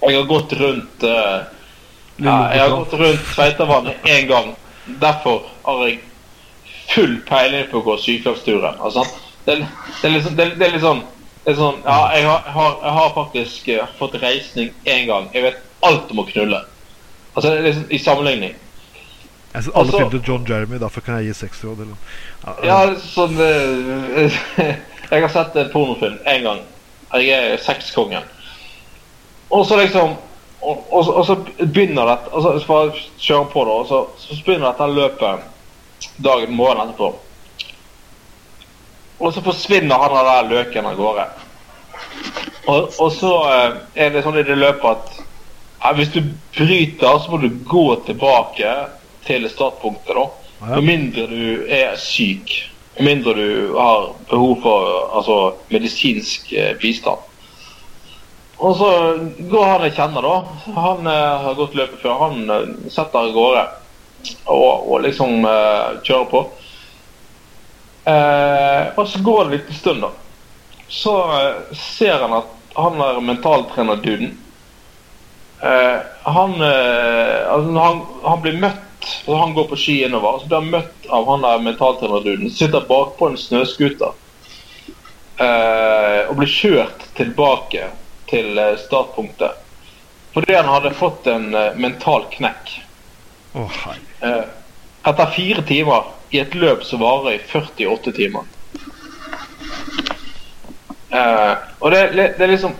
Jeg 0.03 0.16
har 0.18 0.26
gått 0.29 0.53
rundt 0.61 1.03
eh, 1.03 1.39
Jeg 2.20 2.61
har 2.61 2.74
gått 2.74 2.93
rundt 3.01 3.24
Tveitavannet 3.35 4.05
én 4.07 4.26
gang. 4.29 4.53
Derfor 5.01 5.49
har 5.64 5.81
jeg 5.87 5.99
full 6.93 7.16
peiling 7.29 7.66
på 7.70 7.81
å 7.81 7.87
gå 7.87 7.97
sykefravsturen. 8.03 8.79
Altså, 8.81 9.03
det, 9.49 9.57
det, 10.03 10.09
er 10.09 10.12
liksom, 10.14 10.36
det, 10.38 10.46
det 10.61 10.66
er 10.68 10.74
litt 10.76 10.84
sånn 10.84 11.03
det 11.44 11.55
er 11.55 11.57
sånn, 11.62 11.76
Ja, 11.86 11.99
jeg 12.12 12.24
har, 12.28 12.72
jeg 12.84 12.92
har, 12.99 13.12
faktisk 13.14 13.68
eh, 13.72 13.92
fått 13.99 14.16
reisning 14.20 14.72
én 14.84 15.07
gang. 15.09 15.28
Jeg 15.32 15.46
vet 15.46 15.62
alt 15.86 16.11
om 16.12 16.18
å 16.20 16.24
knulle. 16.28 16.59
Altså, 17.32 17.49
det 17.49 17.57
er 17.57 17.62
liksom 17.70 17.86
i 17.94 18.01
sammenligning. 18.05 18.57
Jeg 19.55 19.62
syns 19.64 19.70
alle 19.74 19.84
altså- 19.86 19.96
filmer 20.03 20.11
til 20.18 20.24
John 20.28 20.44
Jeremy, 20.51 20.78
derfor 20.82 21.01
kan 21.07 21.16
jeg 21.22 21.30
gi 21.30 21.36
seks 21.38 21.62
råd. 21.64 21.80
Eller. 21.86 21.96
Ja, 22.44 22.57
Ja, 22.68 22.94
sånn 23.01 23.40
eh, 23.40 24.40
Jeg 25.11 25.22
har 25.24 25.32
sett 25.32 25.57
en 25.57 25.70
pornofilm 25.72 26.18
én 26.28 26.42
gang. 26.44 26.61
Jeg 27.16 27.30
er 27.55 27.57
sexkongen. 27.64 28.26
Og 29.49 29.64
så 29.66 29.78
liksom 29.80 30.16
Og, 30.61 30.84
og, 30.90 31.05
så- 31.07 31.12
og 31.12 31.24
så 31.26 31.34
begynner 31.62 32.05
dette 32.11 32.32
Og 32.34 32.42
så 32.42 32.51
så 32.59 32.66
bare 32.66 32.92
kjører 33.16 33.44
han 33.44 33.53
på, 33.53 33.64
det, 33.64 33.72
Og 33.72 33.86
så, 33.86 34.01
så 34.18 34.38
begynner 34.44 34.72
dette 34.72 34.88
løpet 34.92 35.40
dagen 36.18 36.53
morgenen 36.57 36.90
etterpå. 36.90 37.14
Og 39.19 39.35
så 39.35 39.43
forsvinner 39.43 39.99
han 39.99 40.14
der 40.14 40.51
løken 40.51 40.87
av 40.87 40.99
gårde. 40.99 41.27
Og, 42.69 42.91
og 43.01 43.12
så 43.14 43.33
eh, 43.49 43.79
er 44.05 44.12
det 44.14 44.23
sånn 44.25 44.39
i 44.39 44.47
det 44.47 44.59
løpet 44.59 44.91
at 44.91 45.23
ja, 45.79 45.93
hvis 45.95 46.11
du 46.14 46.21
bryter, 46.57 47.19
så 47.23 47.31
må 47.31 47.39
du 47.43 47.49
gå 47.66 47.87
tilbake 48.07 48.75
til 49.27 49.47
startpunktet, 49.51 50.14
da. 50.16 50.27
Med 50.75 50.85
mindre 50.85 51.27
du 51.31 51.71
er 51.71 51.95
syk. 52.03 52.51
Med 52.99 53.12
mindre 53.12 53.35
du 53.39 53.75
har 53.79 54.11
behov 54.31 54.57
for 54.64 54.95
altså, 55.16 55.39
medisinsk 55.71 56.53
eh, 56.53 56.75
bistand. 56.81 57.25
Og 58.59 58.75
så 58.75 58.91
går 59.51 59.69
han 59.71 59.85
jeg 59.87 59.95
kjenner, 60.01 60.27
da. 60.27 60.73
Han 60.79 61.07
eh, 61.07 61.45
har 61.45 61.59
gått 61.59 61.77
løpet 61.79 62.03
før. 62.03 62.16
Han 62.25 62.51
eh, 62.51 62.73
setter 62.91 63.21
av 63.23 63.35
gårde 63.37 63.66
og, 64.51 64.89
og 64.91 65.05
liksom 65.07 65.47
eh, 65.47 66.01
kjører 66.03 66.27
på. 66.33 66.43
Eh, 68.09 68.98
og 68.98 69.09
så 69.09 69.18
går 69.18 69.38
det 69.38 69.44
en 69.44 69.56
liten 69.56 69.74
stund, 69.74 70.00
da. 70.00 70.11
Så 70.88 71.14
eh, 71.40 71.74
ser 71.76 72.18
han 72.22 72.32
at 72.32 72.54
han 72.74 73.00
er 73.00 73.20
mentaltrenerduden. 73.20 74.38
Eh, 75.61 75.96
han, 76.22 76.54
eh, 76.62 77.52
altså, 77.52 77.78
han, 77.78 78.02
han 78.22 78.40
blir 78.40 78.61
møtt 78.62 79.09
altså, 79.24 79.36
Han 79.36 79.54
går 79.54 79.64
på 79.68 79.76
ski 79.76 79.96
innover, 80.06 80.36
og 80.36 80.40
så 80.40 80.46
blir 80.46 80.61
han 80.61 80.70
møtt 80.70 81.09
av 81.11 81.26
han 81.32 81.44
der 81.44 81.64
mentaltrenerduden. 81.66 82.50
som 82.50 82.56
Sitter 82.56 82.86
bakpå 82.88 83.28
en 83.28 83.40
snøscooter 83.40 84.12
eh, 85.42 86.20
og 86.28 86.36
blir 86.38 86.52
kjørt 86.52 87.09
tilbake 87.18 87.90
til 88.30 88.59
eh, 88.59 88.76
startpunktet. 88.86 89.64
Fordi 90.32 90.54
han 90.54 90.70
hadde 90.70 90.94
fått 90.94 91.26
en 91.26 91.50
mental 91.80 92.28
knekk. 92.30 92.72
Oh, 93.59 93.80
hei. 93.84 93.96
Etter 95.09 95.32
fire 95.32 95.64
timer 95.64 96.12
i 96.34 96.42
et 96.42 96.54
løp 96.59 96.84
som 96.84 97.00
varer 97.00 97.38
i 97.38 97.42
48 97.48 98.12
timer. 98.16 98.47
Uh, 101.09 101.55
og 101.80 101.93
det, 101.94 102.01
det, 102.12 102.26
det 102.36 102.44
er 102.44 102.51
liksom 102.52 102.74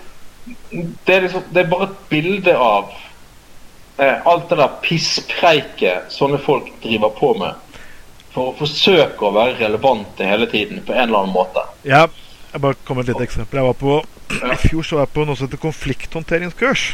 det 1.07 1.15
er 1.15 1.23
liksom 1.25 1.47
Det 1.53 1.63
er 1.63 1.71
bare 1.71 1.87
et 1.89 2.01
bilde 2.11 2.53
av 2.53 2.91
uh, 2.93 4.27
alt 4.29 4.51
det 4.51 4.59
der 4.61 4.77
pisspreiket 4.85 6.13
sånne 6.13 6.41
folk 6.45 6.69
driver 6.85 7.15
på 7.17 7.33
med. 7.41 7.57
For 8.35 8.51
å 8.51 8.57
forsøke 8.59 9.25
å 9.25 9.35
være 9.35 9.57
relevante 9.63 10.29
hele 10.29 10.49
tiden 10.51 10.85
på 10.85 10.93
en 10.93 11.09
eller 11.09 11.25
annen 11.25 11.35
måte. 11.35 11.65
Ja, 11.89 12.05
jeg 12.53 12.65
bare 12.65 12.77
kom 12.85 13.01
med 13.01 13.09
et 13.09 13.15
lite 13.15 13.25
eksempel. 13.29 13.61
Jeg 13.61 13.71
var 13.71 13.79
på, 13.81 13.97
I 14.53 14.59
fjor 14.61 14.85
så 14.85 14.99
var 14.99 15.07
jeg 15.07 15.15
på 15.17 15.25
noe 15.25 15.39
som 15.39 15.49
heter 15.49 15.65
konflikthåndteringskurs. 15.65 16.85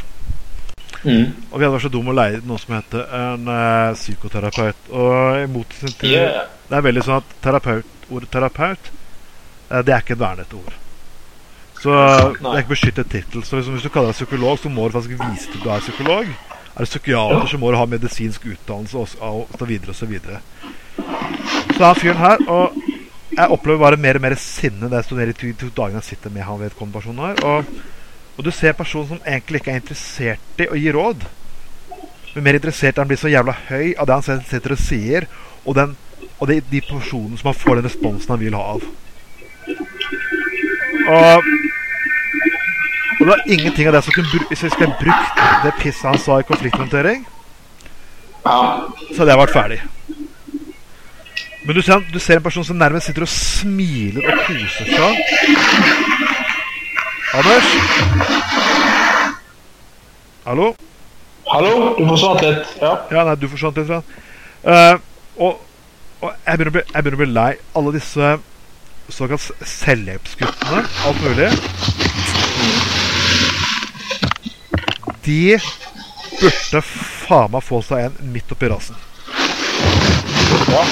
Og 1.05 1.59
vi 1.59 1.65
hadde 1.65 1.75
vært 1.75 1.87
så 1.87 1.93
dumme 1.93 2.15
å 2.15 2.17
leie 2.17 2.41
noe 2.49 2.61
som 2.63 2.77
heter 2.77 3.11
en 3.19 3.51
uh, 3.51 3.97
psykoterapeut. 3.97 4.89
Og 4.91 5.43
i 5.43 5.51
motsetning 5.53 5.99
til 6.01 6.15
Yeah. 6.15 6.47
Det 6.65 6.79
er 6.79 6.87
veldig 6.87 7.03
sånn 7.05 7.21
at 7.21 7.35
terapeut, 7.45 8.09
ordet 8.09 8.31
terapeut 8.33 8.87
uh, 9.69 9.81
Det 9.85 9.93
er 9.93 10.01
ikke 10.01 10.17
et 10.17 10.23
vernet 10.23 10.57
ord. 10.57 10.81
Så 11.85 11.93
det 11.93 12.49
er 12.49 12.63
ikke 12.63 12.73
beskyttet 12.73 13.11
tittel. 13.13 13.45
Så 13.45 13.59
liksom, 13.59 13.77
hvis 13.77 13.85
du 13.85 13.93
kaller 13.93 14.15
deg 14.15 14.17
psykolog, 14.17 14.59
så 14.59 14.73
må 14.73 14.89
du 14.89 14.97
faktisk 14.97 15.21
vise 15.21 15.51
til 15.51 15.61
at 15.61 15.65
du 15.65 15.71
er 15.75 15.85
psykolog. 15.85 16.31
Er 16.75 16.87
du 16.87 16.89
psykiater, 16.89 17.47
så 17.51 17.61
må 17.61 17.71
du 17.71 17.77
ha 17.77 17.85
medisinsk 17.87 18.47
utdannelse 18.55 18.97
og, 18.99 19.19
og 19.21 19.59
så 19.59 19.69
videre 19.69 19.93
og 19.93 19.99
så 19.99 20.09
videre. 20.09 20.41
Så 21.75 21.85
er 21.85 21.99
fyren 21.99 22.21
her 22.23 22.43
Og 22.47 22.77
jeg 23.35 23.51
opplever 23.51 23.81
bare 23.83 23.99
mer 23.99 24.19
og 24.19 24.23
mer 24.23 24.37
sinne 24.39 24.89
det 24.91 25.01
står 25.05 25.25
i 25.25 25.33
de 25.33 25.53
to 25.59 25.69
dagene 25.75 25.99
jeg 25.99 26.13
sitter 26.13 26.31
med 26.31 26.47
han 26.47 26.61
vedkommende 26.61 27.01
personen 27.01 27.25
her. 27.27 27.45
Og, 27.45 27.65
og 28.37 28.45
du 28.45 28.51
ser 28.51 28.75
personen 28.75 29.09
som 29.13 29.21
egentlig 29.27 29.61
ikke 29.61 29.73
er 29.75 29.81
interessert 29.81 30.63
i 30.63 30.67
å 30.71 30.79
gi 30.79 30.93
råd. 30.95 31.23
Men 32.35 32.47
mer 32.49 32.59
interessert 32.59 32.97
i 32.97 33.03
han 33.03 33.11
blir 33.11 33.21
så 33.21 33.31
jævla 33.31 33.55
høy 33.69 33.95
av 33.95 34.09
det 34.09 34.17
han 34.17 34.27
selv 34.27 34.49
sitter 34.49 34.75
og 34.75 34.83
sier, 34.83 35.29
og, 35.65 35.77
den, 35.79 35.95
og 36.41 36.51
de, 36.51 36.59
de 36.71 36.81
personene 36.83 37.39
som 37.39 37.53
han 37.53 37.61
får 37.61 37.79
den 37.79 37.89
responsen 37.89 38.35
han 38.35 38.43
vil 38.43 38.59
ha 38.59 38.65
av. 38.75 38.89
Og, 41.05 41.51
og 43.15 43.23
det 43.23 43.31
var 43.31 43.45
ingenting 43.47 43.89
av 43.89 43.95
det 43.97 44.01
som 44.07 44.15
kunne 44.15 44.47
Hvis 44.49 44.63
jeg 44.65 44.73
skulle 44.73 44.97
brukt 45.01 45.43
det 45.65 45.73
pisset 45.79 46.09
han 46.09 46.19
sa 46.21 46.39
i 46.41 46.47
konflikthåndtering, 46.49 47.25
så 48.45 49.19
hadde 49.19 49.31
jeg 49.31 49.41
vært 49.41 49.55
ferdig. 49.55 49.79
Men 51.65 51.77
du 51.77 51.81
ser, 51.81 52.03
du 52.13 52.19
ser 52.21 52.37
en 52.37 52.45
person 52.45 52.65
som 52.67 52.77
nærmest 52.77 53.09
sitter 53.09 53.25
og 53.25 53.31
smiler 53.33 54.27
og 54.29 54.43
koser 54.45 54.91
seg. 54.91 56.53
Anders? 57.35 57.65
Hallo? 60.45 60.75
Hallo, 61.51 61.95
du 61.99 62.05
forsvant 62.07 62.45
litt. 62.45 62.69
Ja. 62.79 62.93
Ja, 63.11 63.25
nei, 63.27 63.35
du 63.43 63.49
forsvant 63.51 63.81
litt 63.81 63.89
fra 63.89 63.99
uh, 64.71 65.01
og, 65.43 65.59
og 66.23 66.29
jeg 66.31 66.61
begynner, 66.61 66.71
bli, 66.77 66.85
jeg 66.93 67.03
begynner 67.03 67.19
å 67.19 67.23
bli 67.25 67.29
lei 67.35 67.49
alle 67.81 67.95
disse 67.97 68.31
såkalt 69.11 69.67
selvhjelpsguttene, 69.67 70.85
alt 71.09 71.27
mulig. 71.27 71.51
De 75.27 75.59
burde 76.39 76.87
faen 76.87 77.53
meg 77.57 77.67
få 77.67 77.83
seg 77.83 78.07
en 78.07 78.33
midt 78.37 78.55
oppi 78.55 78.71
rasen. 78.71 79.03
ja. 80.71 80.87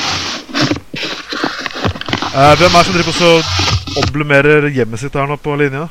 Uh, 2.33 2.53
hvem 2.59 2.67
er 2.67 2.79
det 2.81 2.87
som 2.91 2.95
driver 2.99 3.19
på 3.23 3.99
omblumerer 4.03 4.73
hjemmet 4.75 5.07
sitt 5.07 5.15
her 5.15 5.31
nå 5.31 5.39
på 5.39 5.55
linja? 5.61 5.87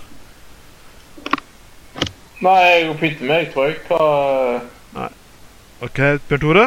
Nei, 2.42 2.60
jeg 2.66 2.86
går 2.88 2.96
fint 2.98 3.20
med 3.22 3.30
meg, 3.30 3.50
tror 3.54 3.68
jeg. 3.70 3.82
Hva 3.88 5.10
Ok, 5.82 5.98
Bjørn 6.30 6.42
Tore. 6.42 6.64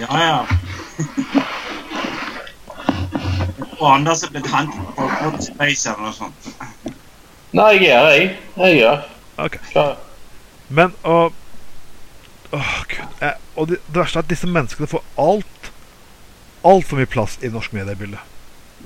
Ja, 0.00 0.18
ja. 0.20 0.38
Og 3.78 3.86
Anders 3.94 4.22
er 4.24 4.32
blitt 4.32 4.48
hentet 4.48 4.90
på 4.96 5.08
Hot 5.20 5.44
Space 5.44 5.90
eller 5.90 6.06
noe 6.06 6.16
sånt. 6.16 6.48
Nei, 7.54 7.70
jeg 7.76 7.90
er 7.92 8.00
her, 8.00 8.12
jeg. 8.16 8.30
Jeg 8.56 8.78
er 8.80 8.88
her. 8.88 9.08
Ok. 9.44 9.58
Hva? 9.74 9.86
Men 10.68 10.94
og 11.02 11.32
Åh, 12.54 12.74
gud. 12.88 13.16
Jeg, 13.20 13.34
og 13.56 13.68
det, 13.68 13.80
det 13.88 13.98
verste 13.98 14.20
er 14.20 14.24
at 14.24 14.30
disse 14.30 14.48
menneskene 14.48 14.88
får 14.88 15.02
alt 15.20 15.72
Altfor 16.64 16.96
mye 16.96 17.10
plass 17.10 17.34
i 17.44 17.50
norsk 17.52 17.74
mediebilde. 17.76 18.20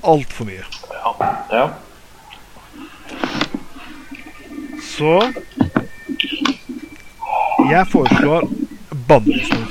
Altfor 0.03 0.47
mye. 0.49 0.65
Ja. 0.91 1.13
ja. 1.53 1.67
Så 4.99 5.11
Jeg 7.69 7.85
foreslår 7.91 8.47
bannlysning. 9.07 9.65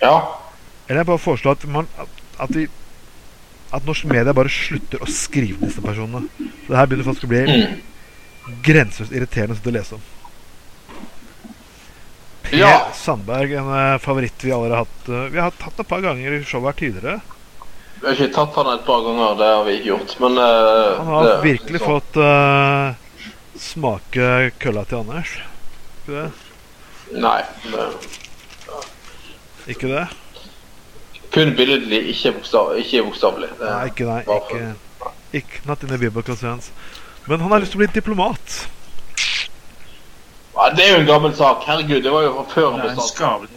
Ja. 0.00 0.14
Eller 0.88 1.00
jeg 1.02 1.08
bare 1.10 1.20
foreslår 1.22 1.56
at, 1.58 1.66
man, 1.70 1.88
at, 2.40 2.54
vi 2.54 2.66
At 3.74 3.84
norsk 3.86 4.06
media 4.10 4.32
bare 4.34 4.50
slutter 4.52 5.02
å 5.04 5.08
skrive 5.10 5.60
disse 5.66 5.82
personene. 5.84 6.24
Så 6.38 6.72
det 6.72 6.78
her 6.80 6.88
begynner 6.90 7.06
faktisk 7.10 7.28
å 7.28 7.32
bli 7.34 7.42
Mm. 7.46 7.82
grenseløst 8.66 9.12
irriterende 9.14 9.60
å 9.70 9.74
lese 9.74 9.94
om. 9.94 10.00
Per 12.42 12.56
Ja. 12.58 12.72
Sandberg, 12.96 13.52
en 13.52 13.68
eh, 13.76 13.98
favoritt 14.02 14.42
vi 14.42 14.50
allerede 14.50 14.74
har 14.78 14.84
hatt. 14.86 15.08
eh, 15.08 15.28
vi 15.30 15.38
har 15.38 15.50
hatt, 15.50 15.62
hatt 15.62 15.80
et 15.80 15.88
par 15.88 16.00
ganger 16.00 16.32
i 16.32 16.42
showet 16.44 16.74
her 16.74 16.78
tidligere. 16.80 17.20
Vi 18.00 18.06
har 18.06 18.14
ikke 18.16 18.32
tatt 18.34 18.54
han 18.56 18.68
et 18.72 18.84
par 18.86 19.02
ganger, 19.04 19.34
det 19.36 19.46
har 19.52 19.64
vi 19.66 19.72
ikke 19.76 19.88
gjort. 19.90 20.12
Men 20.22 20.38
uh, 20.40 20.96
Han 20.98 21.06
har 21.14 21.24
det- 21.26 21.42
virkelig 21.44 21.80
sånn. 21.82 21.90
fått 21.98 22.16
uh, 22.16 22.94
smake 23.60 24.28
kølla 24.62 24.84
til 24.88 24.98
Anders. 25.02 25.30
Ikke 26.00 26.12
det? 26.16 26.30
Nei. 27.20 27.42
det- 27.68 27.96
Ikke 29.74 29.88
det? 29.92 30.06
Kun 31.30 31.52
billedlig, 31.58 32.00
ikke 32.14 32.32
bokstav- 32.38 32.72
ikke 32.80 33.04
bokstavelig. 33.10 33.50
Det- 33.60 33.68
Nei, 33.70 33.86
ikke 33.92 34.04
nei. 34.08 34.22
Ikke, 34.24 34.74
ikke 35.42 35.56
Not 35.68 35.82
in 35.84 35.88
the 35.92 35.98
Bible 35.98 36.22
concerns. 36.22 36.70
Men 37.28 37.40
han 37.44 37.50
har 37.52 37.60
lyst 37.60 37.72
til 37.76 37.80
å 37.82 37.84
bli 37.84 37.92
diplomat. 38.00 38.46
Ja, 40.56 40.70
det 40.74 40.84
er 40.88 40.92
jo 40.96 41.00
en 41.04 41.06
gammel 41.06 41.34
sak. 41.36 41.64
Herregud, 41.68 42.00
det 42.02 42.10
var 42.12 42.22
jo 42.24 42.32
fra 42.40 42.44
før 42.54 42.70
han 42.72 42.80
ble 42.80 42.90
statsråd. 42.96 43.48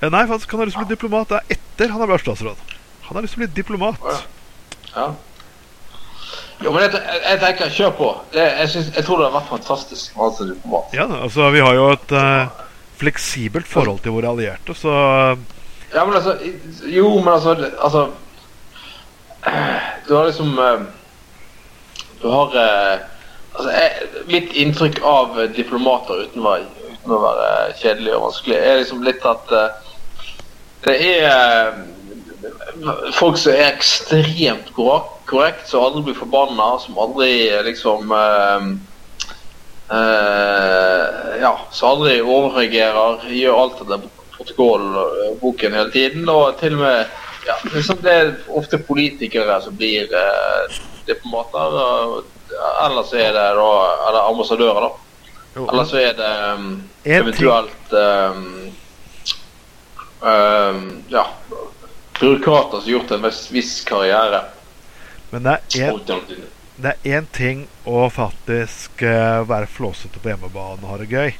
Eh, 0.00 0.08
Nei, 0.08 0.22
faktisk, 0.30 0.50
han 0.54 0.60
har 0.62 0.66
lyst 0.70 0.76
til 0.78 0.84
å 0.84 0.86
bli 0.88 0.94
diplomat. 0.96 1.28
Det 1.28 1.36
er 1.42 1.46
etter 1.58 1.88
han 1.92 2.00
har 2.00 2.08
vært 2.14 2.22
statsråd. 2.24 2.56
Han 3.10 3.18
har 3.18 3.24
lyst 3.26 3.34
til 3.34 3.42
å 3.42 3.46
bli 3.46 3.54
diplomat. 3.58 4.06
Ja. 4.06 4.18
Ja. 4.94 5.08
Jo, 6.60 6.70
men 6.74 6.84
jeg, 6.84 6.98
jeg, 7.24 7.38
tenker, 7.42 7.70
kjør 7.74 7.92
på. 7.98 8.08
Det, 8.34 8.44
jeg, 8.60 8.68
synes, 8.70 8.90
jeg 8.94 9.04
tror 9.06 9.18
det 9.18 9.26
har 9.26 9.34
vært 9.40 9.48
fantastisk. 9.50 10.12
å 10.14 10.28
være 10.28 10.50
diplomat. 10.52 10.94
Ja, 10.94 11.06
altså, 11.26 11.48
vi 11.54 11.62
har 11.64 11.74
jo 11.74 11.86
et 11.96 12.14
uh, 12.14 12.60
fleksibelt 13.00 13.66
forhold 13.66 14.02
til 14.04 14.14
våre 14.14 14.30
allierte, 14.30 14.76
så 14.78 14.92
Ja, 15.90 16.04
men 16.06 16.14
altså 16.20 16.36
Jo, 16.86 17.08
men 17.18 17.32
altså, 17.32 17.56
altså 17.82 18.02
eh, 19.46 19.88
Du 20.06 20.12
har 20.14 20.28
liksom 20.28 20.52
eh, 20.58 20.84
Du 22.22 22.28
har 22.30 22.54
eh, 22.60 23.00
Altså, 23.56 23.70
jeg, 23.74 24.10
mitt 24.30 24.52
inntrykk 24.62 25.00
av 25.02 25.40
eh, 25.42 25.48
diplomater 25.56 26.22
uten, 26.28 26.44
være- 26.44 26.92
uten 26.92 27.16
å 27.16 27.22
være 27.24 27.48
kjedelig 27.80 28.12
og 28.14 28.22
vanskelig, 28.28 28.60
er 28.60 28.78
liksom 28.84 29.02
litt 29.02 29.24
at 29.26 29.50
uh, 29.50 29.88
det 30.86 30.94
er 31.08 31.24
eh, 31.26 31.80
folk 33.12 33.38
som 33.38 33.52
er 33.52 33.72
ekstremt 33.74 34.72
korrekt, 34.74 35.68
som 35.68 35.84
aldri 35.84 36.08
blir 36.08 36.18
forbanna, 36.18 36.72
som 36.82 36.98
aldri 37.00 37.32
eh, 37.48 37.62
liksom 37.66 38.12
eh, 38.12 38.70
eh, 39.96 41.06
Ja, 41.40 41.54
som 41.72 41.94
aldri 41.94 42.20
overreagerer, 42.20 43.26
gjør 43.32 43.60
alt 43.62 43.82
etter 43.84 44.08
protokollboken 44.36 45.76
hele 45.76 45.92
tiden. 45.94 46.28
Og 46.28 46.58
til 46.60 46.76
og 46.78 46.84
med 46.84 47.04
ja, 47.46 47.56
liksom 47.72 48.02
Det 48.04 48.12
er 48.12 48.34
ofte 48.52 48.78
politikere 48.84 49.60
som 49.64 49.76
blir 49.76 50.10
eh, 50.12 50.80
diplomater. 51.08 51.78
Eller 52.84 53.06
så 53.06 53.16
er 53.16 53.32
det 53.36 53.46
da 53.56 53.70
Eller 54.08 54.26
ambassadører, 54.26 54.88
da. 54.88 55.06
Eller 55.60 55.84
så 55.84 55.98
er 55.98 56.12
det 56.14 56.30
um, 56.54 56.66
eventuelt 57.04 57.92
um, 57.92 58.44
um, 60.22 60.84
Ja 61.10 61.24
byråkrater 62.20 62.80
som 62.80 62.86
har 62.86 62.92
gjort 62.98 63.10
en 63.16 63.28
viss, 63.54 63.74
karriere. 63.88 64.44
Men 65.30 65.46
det 65.46 65.58
er 65.80 65.94
det 66.80 66.94
er 67.04 67.18
én 67.18 67.26
ting 67.36 67.66
å 67.84 68.06
faktisk 68.08 69.02
eh, 69.04 69.42
være 69.44 69.68
flåsete 69.68 70.20
på 70.22 70.30
hjemmebane 70.30 70.80
og 70.80 70.88
ha 70.94 70.96
det 71.02 71.10
gøy. 71.12 71.34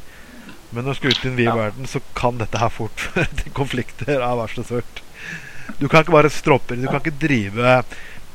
Men 0.70 0.84
når 0.84 0.92
du 0.92 0.98
skal 0.98 1.14
ut 1.14 1.24
i 1.24 1.28
en 1.30 1.38
vid 1.38 1.48
Ja. 1.48 1.54
verden, 1.56 1.86
så 1.88 2.00
kan 2.14 2.36
dette 2.38 2.60
her 2.60 2.68
fort 2.68 3.00
føre 3.06 3.30
til 3.40 3.54
konflikter 3.56 4.20
av 4.22 4.36
verste 4.42 4.64
sort. 4.68 5.00
Du 5.80 5.88
kan 5.88 6.02
ikke 6.04 6.12
bare 6.12 6.30
stroppe 6.30 6.76
det. 6.76 6.84
Du 6.84 6.90
kan 6.92 7.00
ikke 7.00 7.16
drive 7.22 7.78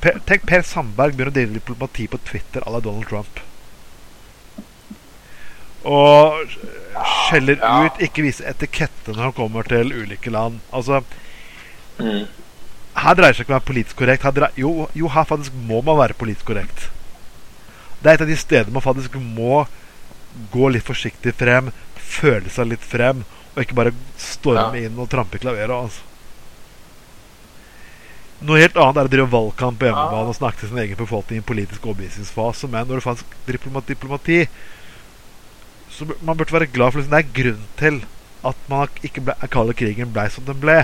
per, 0.02 0.18
Tenk 0.26 0.48
Per 0.50 0.66
Sandberg 0.66 1.14
begynner 1.14 1.32
å 1.32 1.36
drive 1.38 1.54
diplomati 1.60 2.08
på 2.10 2.18
Twitter 2.26 2.66
à 2.66 2.74
la 2.74 2.82
Donald 2.84 3.06
Trump. 3.10 3.40
Og 5.86 6.56
skjeller 7.30 7.62
ut, 7.62 8.02
ikke 8.02 8.26
viser 8.26 8.50
etikette 8.50 9.14
når 9.14 9.28
han 9.28 9.36
kommer 9.38 9.68
til 9.70 9.94
ulike 9.94 10.34
land. 10.34 10.62
Altså, 10.74 11.04
Mm. 11.96 12.26
Her 12.96 13.18
dreier 13.18 13.34
det 13.34 13.40
seg 13.40 13.46
ikke 13.46 13.54
om 13.54 13.56
å 13.56 13.60
være 13.60 13.70
politisk 13.70 14.00
korrekt. 14.00 14.26
Her 14.26 14.36
dreier, 14.36 14.60
jo, 14.60 14.88
jo, 14.96 15.10
her 15.12 15.28
faktisk 15.28 15.56
må 15.68 15.82
man 15.86 16.00
være 16.00 16.18
politisk 16.20 16.48
korrekt. 16.48 16.88
Det 18.02 18.12
er 18.12 18.18
et 18.18 18.26
av 18.26 18.30
de 18.30 18.38
stedene 18.40 18.76
man 18.76 18.86
faktisk 18.86 19.18
må 19.20 19.66
gå 20.52 20.70
litt 20.72 20.86
forsiktig 20.86 21.34
frem, 21.40 21.72
føle 21.96 22.52
seg 22.52 22.70
litt 22.72 22.84
frem, 22.86 23.24
og 23.56 23.64
ikke 23.64 23.78
bare 23.78 23.96
storme 24.20 24.84
inn 24.84 25.00
og 25.00 25.10
trampe 25.12 25.40
klaveret. 25.42 25.76
Altså. 25.76 26.04
Noe 28.46 28.60
helt 28.60 28.78
annet 28.78 29.00
er 29.00 29.10
å 29.10 29.12
drive 29.12 29.32
valgkamp 29.32 29.80
på 29.80 29.88
hjemmebane 29.88 30.32
og 30.32 30.38
snakke 30.38 30.62
til 30.62 30.72
sin 30.72 30.82
egen 30.84 31.00
befolkning 31.00 31.40
i 31.40 31.42
en 31.42 31.48
politisk 31.48 31.88
overbevisningsfase, 31.88 32.68
men 32.72 32.88
når 32.88 33.00
det 33.00 33.06
faktisk 33.08 33.38
diplomati, 33.48 33.96
diplomati 33.96 34.40
så 35.96 36.08
man 36.20 36.36
burde 36.36 36.52
være 36.52 36.68
glad 36.68 36.92
for 36.92 37.00
liksom, 37.00 37.14
det 37.16 37.22
er 37.24 37.36
grunn 37.40 37.66
til 37.80 38.02
at 38.46 38.70
man 38.70 39.00
ikke 39.08 39.24
ble, 39.26 39.36
kalde 39.52 39.76
krigen 39.78 40.12
blei 40.14 40.28
som 40.34 40.46
den 40.48 40.60
ble. 40.62 40.82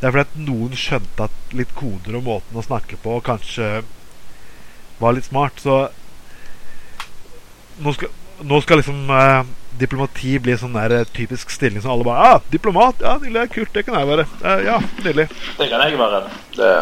Det 0.00 0.08
er 0.08 0.14
fordi 0.14 0.26
at 0.26 0.36
noen 0.48 0.76
skjønte 0.80 1.26
at 1.28 1.56
litt 1.56 1.72
koder 1.76 2.16
og 2.16 2.24
måten 2.24 2.56
å 2.56 2.64
snakke 2.64 2.96
på 3.02 3.18
kanskje 3.24 3.82
var 5.00 5.16
litt 5.16 5.28
smart. 5.28 5.60
Så 5.60 5.82
nå 7.84 7.92
skal, 7.96 8.12
nå 8.40 8.60
skal 8.64 8.80
liksom 8.80 9.12
eh, 9.12 9.50
diplomati 9.80 10.38
bli 10.42 10.56
sånn 10.60 10.76
der 10.76 10.94
eh, 11.02 11.08
typisk 11.16 11.52
stilling 11.52 11.84
som 11.84 11.92
alle 11.94 12.06
bare 12.08 12.32
ah, 12.32 12.40
'Diplomat? 12.48 13.04
Ja, 13.04 13.18
nydelig. 13.20 13.50
Kult. 13.54 13.72
Det 13.76 13.84
kan 13.84 13.98
jeg 14.00 14.08
være.' 14.08 14.26
Eh, 14.40 14.64
ja, 14.68 14.78
nydelig. 15.04 15.28
Det 15.58 15.68
kan 15.68 15.84
jeg 15.84 16.00
være. 16.00 16.22
Det 16.56 16.72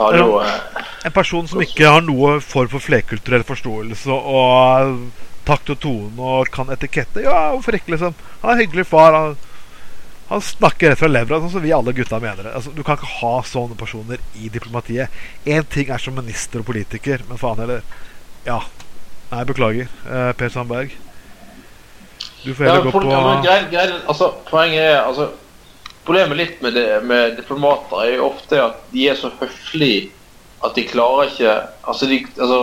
har 0.00 0.16
jo 0.16 0.38
uh, 0.40 0.48
En 1.04 1.12
person 1.12 1.48
som 1.48 1.60
ikke 1.60 1.88
har 1.88 2.04
noe 2.04 2.38
form 2.44 2.70
for 2.72 2.84
flerkulturell 2.84 3.44
forståelse 3.44 4.16
og 4.16 4.48
eh, 4.80 5.28
takt 5.48 5.72
og 5.72 5.80
tone 5.82 6.32
og 6.32 6.50
kan 6.52 6.72
etikette. 6.72 7.24
Ja, 7.24 7.50
hvorfor 7.54 7.76
ikke, 7.76 7.96
liksom? 7.96 8.16
Han 8.42 8.52
er 8.52 8.54
en 8.56 8.62
hyggelig 8.64 8.86
far. 8.88 9.16
Han, 9.16 9.38
han 10.30 10.42
snakker 10.46 10.92
rett 10.92 11.00
fra 11.00 11.08
levra, 11.10 11.40
sånn 11.42 11.50
som 11.56 11.62
vi 11.64 11.72
alle 11.74 11.90
gutta 11.90 12.20
mener 12.22 12.46
det. 12.46 12.52
Altså, 12.54 12.70
du 12.70 12.84
kan 12.86 12.94
ikke 12.94 13.16
ha 13.18 13.32
sånne 13.42 13.74
personer 13.78 14.20
i 14.38 14.46
diplomatiet. 14.52 15.10
Én 15.42 15.66
ting 15.66 15.90
er 15.90 15.98
som 15.98 16.14
minister 16.14 16.62
og 16.62 16.68
politiker, 16.68 17.24
men 17.28 17.40
faen 17.40 17.58
heller 17.58 17.82
Ja. 18.46 18.60
Nei, 19.30 19.44
beklager, 19.46 19.90
eh, 20.06 20.32
Per 20.38 20.48
Sandberg. 20.48 20.94
Du 22.44 22.54
får 22.54 22.66
ja, 22.66 22.78
gå 22.80 22.90
på 22.90 23.02
ja, 23.10 23.20
men 23.26 23.42
greien, 23.44 23.66
greien, 23.70 23.98
altså, 24.08 24.30
Poenget 24.48 24.80
er 24.80 25.02
altså, 25.02 25.28
Problemet 26.06 26.38
litt 26.38 26.62
med, 26.64 26.74
det, 26.74 26.86
med 27.04 27.36
diplomater 27.36 28.00
er 28.06 28.14
jo 28.16 28.30
ofte 28.30 28.62
at 28.62 28.80
de 28.94 29.04
er 29.10 29.18
så 29.18 29.30
høflige 29.36 30.08
at 30.64 30.74
de 30.74 30.86
klarer 30.88 31.28
ikke 31.28 31.52
Altså, 31.84 32.08
de, 32.08 32.22
altså, 32.38 32.60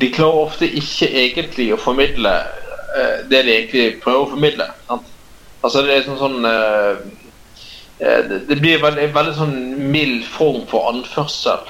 de 0.00 0.10
klarer 0.14 0.46
ofte 0.46 0.70
ikke 0.80 1.10
egentlig 1.26 1.68
å 1.74 1.80
formidle 1.80 2.32
eh, 2.96 3.26
det 3.30 3.44
de 3.44 3.54
egentlig 3.58 3.86
prøver 4.02 4.24
å 4.24 4.30
formidle. 4.32 4.70
Sant? 4.88 5.09
Altså, 5.60 5.82
det 5.84 5.94
er 5.94 6.06
sånn 6.06 6.20
sånn 6.20 6.48
eh, 6.48 7.04
eh, 8.00 8.32
det, 8.48 8.58
blir 8.60 8.80
en 8.80 9.14
veldig 9.14 9.36
sånn 9.36 9.56
mild 9.92 10.24
form 10.24 10.64
for 10.70 10.90
anførsel, 10.92 11.68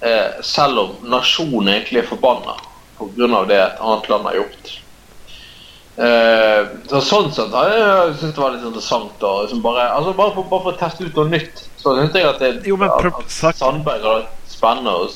eh, 0.00 0.40
selv 0.46 0.82
om 0.84 0.96
nasjonen 1.10 1.74
egentlig 1.74 2.04
er 2.04 2.10
forbanna. 2.10 2.58
pga. 2.98 3.44
det 3.48 3.60
et 3.60 3.80
annet 3.80 4.08
land 4.08 4.28
har 4.30 4.42
gjort. 4.42 4.76
Eh, 5.96 6.66
så 6.90 7.00
sånn 7.00 7.30
sett 7.32 7.54
har 7.56 7.70
jeg 7.72 8.16
syntes 8.20 8.34
det 8.36 8.42
var 8.42 8.52
litt 8.52 8.68
interessant. 8.68 9.22
Og 9.24 9.42
liksom 9.46 9.62
bare, 9.64 9.88
altså 9.96 10.12
bare, 10.12 10.34
for, 10.36 10.48
bare 10.50 10.64
for 10.66 10.76
å 10.76 10.80
teste 10.80 11.08
ut 11.08 11.18
noe 11.18 11.32
nytt. 11.32 11.66
Så 11.80 11.96
syns 11.96 12.16
jeg 12.16 12.28
at, 12.28 12.40
det, 12.42 12.52
Jo, 12.68 12.76
men 12.80 12.92
at, 12.92 13.10
at 13.16 13.60
Sandberg 13.60 14.04
har 14.04 14.22
vært 14.22 14.52
spennende 14.52 14.96
og 15.02 15.10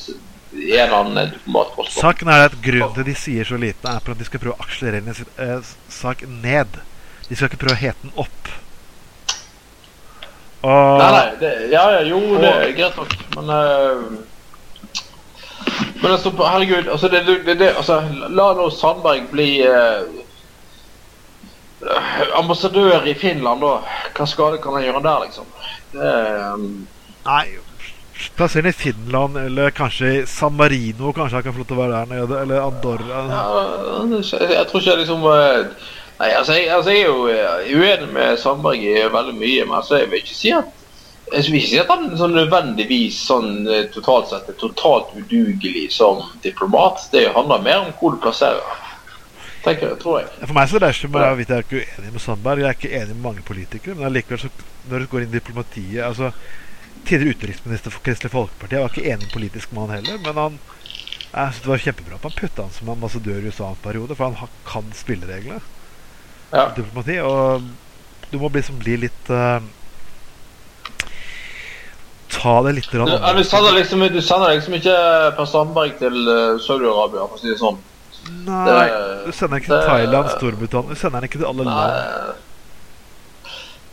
en 0.51 0.93
annen 0.97 1.31
diplomatpost. 1.31 1.99
Saken 2.01 2.31
er 2.33 2.49
at 2.49 2.57
grunnen 2.63 2.95
til 2.97 3.07
de 3.07 3.15
sier 3.15 3.47
så 3.47 3.59
lite, 3.61 3.87
er 3.87 4.01
for 4.03 4.15
at 4.15 4.21
de 4.21 4.27
skal 4.27 4.41
prøve 4.43 4.57
å 4.57 4.65
akselerere 4.65 5.15
sin 5.15 5.29
eh, 5.39 5.69
sak 5.91 6.25
ned. 6.27 6.81
De 7.31 7.37
skal 7.39 7.47
ikke 7.47 7.61
prøve 7.61 7.77
å 7.77 7.79
hete 7.79 8.03
den 8.03 8.11
opp. 8.19 8.49
Og 10.61 10.97
Nei, 10.99 11.11
nei, 11.15 11.27
det, 11.39 11.51
ja, 11.71 11.85
ja, 11.95 12.01
jo, 12.05 12.19
det 12.37 12.49
er 12.51 12.73
greit 12.77 12.97
nok, 12.99 13.13
men 13.37 13.47
uh, 13.49 14.01
Men 16.01 16.11
altså, 16.11 16.33
herregud, 16.35 16.89
altså, 16.91 17.07
det, 17.07 17.23
det, 17.25 17.55
det, 17.61 17.71
altså 17.71 18.01
La 18.35 18.51
nå 18.57 18.67
Sandberg 18.73 19.29
bli 19.31 19.47
eh, 19.65 20.03
ambassadør 22.37 23.05
i 23.07 23.13
Finland, 23.17 23.61
da. 23.61 23.73
Hva 24.17 24.27
skade 24.29 24.59
kan 24.61 24.75
han 24.77 24.85
gjøre 24.85 25.03
der, 25.05 25.25
liksom? 25.27 25.47
Eh, 25.93 26.65
Nei, 27.27 27.45
plasser 28.37 28.61
ham 28.61 28.69
i 28.69 28.75
Finland, 28.75 29.37
eller 29.37 29.73
kanskje 29.77 30.11
i 30.15 30.25
San 30.29 30.57
Marino. 30.57 31.13
Kanskje 31.13 31.39
han 31.39 31.47
kan 31.47 31.55
få 31.55 31.63
lov 31.63 31.69
til 31.69 31.77
å 31.77 31.81
være 31.83 31.99
der 31.99 32.13
nede. 32.15 32.41
Eller 32.41 32.65
Andorra. 32.65 33.23
ja, 33.29 33.45
jeg 34.57 34.67
tror 34.69 34.81
ikke 34.81 34.99
liksom 35.03 35.25
eh, 35.31 35.89
Nei, 36.21 36.29
altså 36.37 36.53
jeg, 36.53 36.67
altså, 36.69 36.91
jeg 36.93 37.01
er 37.01 37.07
jo 37.07 37.21
eh, 37.33 37.71
uenig 37.73 38.11
med 38.13 38.37
Sandberg 38.37 38.83
i 38.85 38.93
veldig 39.09 39.33
mye, 39.39 39.65
men 39.65 39.79
altså, 39.79 39.97
jeg 39.97 40.11
vil 40.11 40.21
ikke 40.21 40.35
si 40.37 40.51
at 40.53 40.77
jeg 41.31 41.47
vil 41.47 41.57
ikke 41.61 41.69
si 41.71 41.79
at 41.79 41.89
han 41.89 42.11
sånn 42.19 42.35
nødvendigvis 42.35 43.17
sånn 43.25 43.51
eh, 43.65 43.87
totalt 43.93 44.29
sett 44.29 44.51
er 44.51 44.57
totalt 44.59 45.15
udugelig 45.17 45.87
som 45.95 46.19
diplomat. 46.43 47.07
Det 47.13 47.23
handler 47.33 47.63
mer 47.65 47.79
om 47.85 47.89
hvor 47.97 48.13
du 48.13 48.19
plasserer 48.21 48.61
ham. 48.67 48.83
Tenker 49.63 49.93
jeg, 49.93 49.99
tror 50.03 50.19
jeg. 50.19 50.29
For 50.43 50.57
meg 50.57 50.69
så 50.69 50.77
er 50.77 50.85
det 50.85 50.91
seg 50.97 51.09
om 51.09 51.17
hvorvidt 51.17 51.53
jeg 51.53 51.63
er 51.63 51.67
ikke 51.67 51.81
uenig 51.81 52.13
med 52.17 52.25
Sandberg. 52.25 52.61
Jeg 52.61 52.69
er 52.69 52.77
ikke 52.77 52.93
enig 52.99 53.15
med 53.15 53.25
mange 53.25 53.47
politikere, 53.47 53.97
men 53.97 54.09
allikevel 54.11 54.43
så 54.43 54.53
når 54.91 55.05
du 55.05 55.11
går 55.11 55.23
inn 55.25 55.33
i 55.33 55.39
diplomatiet 55.39 56.03
altså 56.05 56.33
Tidligere 57.01 57.33
utenriksminister 57.33 57.89
for 57.89 58.05
Kristelig 58.05 58.29
Folkeparti. 58.29 58.75
Jeg 58.77 58.83
var 58.83 58.91
ikke 58.91 59.09
enig 59.09 59.25
med 59.25 59.31
politisk 59.33 59.71
mann 59.73 59.89
heller, 59.89 60.19
men 60.21 60.37
han 60.37 60.59
jeg 61.31 61.53
synes 61.55 61.61
det 61.63 61.71
var 61.71 61.81
kjempebra 61.81 62.17
at 62.19 62.25
han 62.27 62.35
putta 62.37 62.65
han 62.67 62.73
som 62.75 62.91
ambassadør 62.93 63.39
i 63.39 63.49
USA 63.49 63.71
en 63.71 63.79
periode, 63.81 64.17
for 64.19 64.29
han 64.29 64.51
kan 64.67 64.91
spillereglene. 64.93 65.63
Ja. 66.51 66.65
diplomati. 66.75 67.19
Og 67.23 67.61
du 68.31 68.37
må 68.39 68.49
liksom 68.53 68.79
bli 68.79 68.97
litt 69.05 69.29
uh, 69.31 69.59
Ta 72.31 72.61
det 72.63 72.71
litt 72.77 72.93
rann, 72.95 73.09
Du, 73.09 73.13
ja, 73.17 73.33
du, 73.35 73.43
sender 73.43 73.73
liksom, 73.75 73.99
du 74.07 74.21
sender 74.23 74.53
liksom 74.55 74.73
ikke 74.77 74.93
Per 75.35 75.47
Sandberg 75.51 75.97
til 75.99 76.15
eh, 76.31 76.53
Saudi-Arabia, 76.63 77.25
for 77.27 77.35
å 77.35 77.41
si 77.41 77.49
det 77.51 77.57
sånn. 77.59 77.81
Nei, 78.47 78.85
det- 78.87 79.25
du 79.25 79.31
sender 79.35 79.59
ikke 79.59 79.67
til 79.73 79.83
Thailand, 79.89 80.29
Storbritannia. 80.37 80.95
Du 80.95 81.01
sender 81.01 81.27
ikke 81.27 81.41
til 81.41 81.49
alle 81.49 81.65
land. 81.67 82.39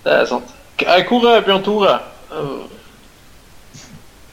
Det 0.04 0.14
er 0.20 0.24
sant. 0.30 0.54
Eh, 0.78 1.02
Hvor 1.08 1.26
er 1.32 1.42
Bjørn 1.42 1.64
Tore? 1.66 1.96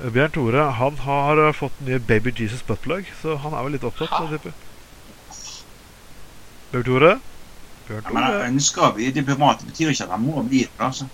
Bjørn 0.05 0.31
Tore 0.37 0.67
han 0.77 0.97
har 1.07 1.41
fått 1.57 1.81
nye 1.87 1.97
Baby 1.99 2.31
Jesus 2.37 2.61
buttplug, 2.67 3.09
så 3.23 3.39
han 3.41 3.53
er 3.57 3.65
vel 3.65 3.73
litt 3.79 3.87
opptatt. 3.89 4.13
Bjørn 6.71 6.85
Tore? 6.91 7.15
Ja, 7.89 8.01
men 8.11 8.23
han 8.23 8.41
ønsker 8.49 8.87
å 8.87 8.93
bli 8.95 9.11
diplomat. 9.13 9.61
Det 9.61 9.71
betyr 9.71 9.91
ikke 9.93 10.07
at 10.07 10.13
han 10.15 10.23
må 10.25 10.43
bli 10.43 10.63
det. 10.65 10.71
altså. 10.79 11.07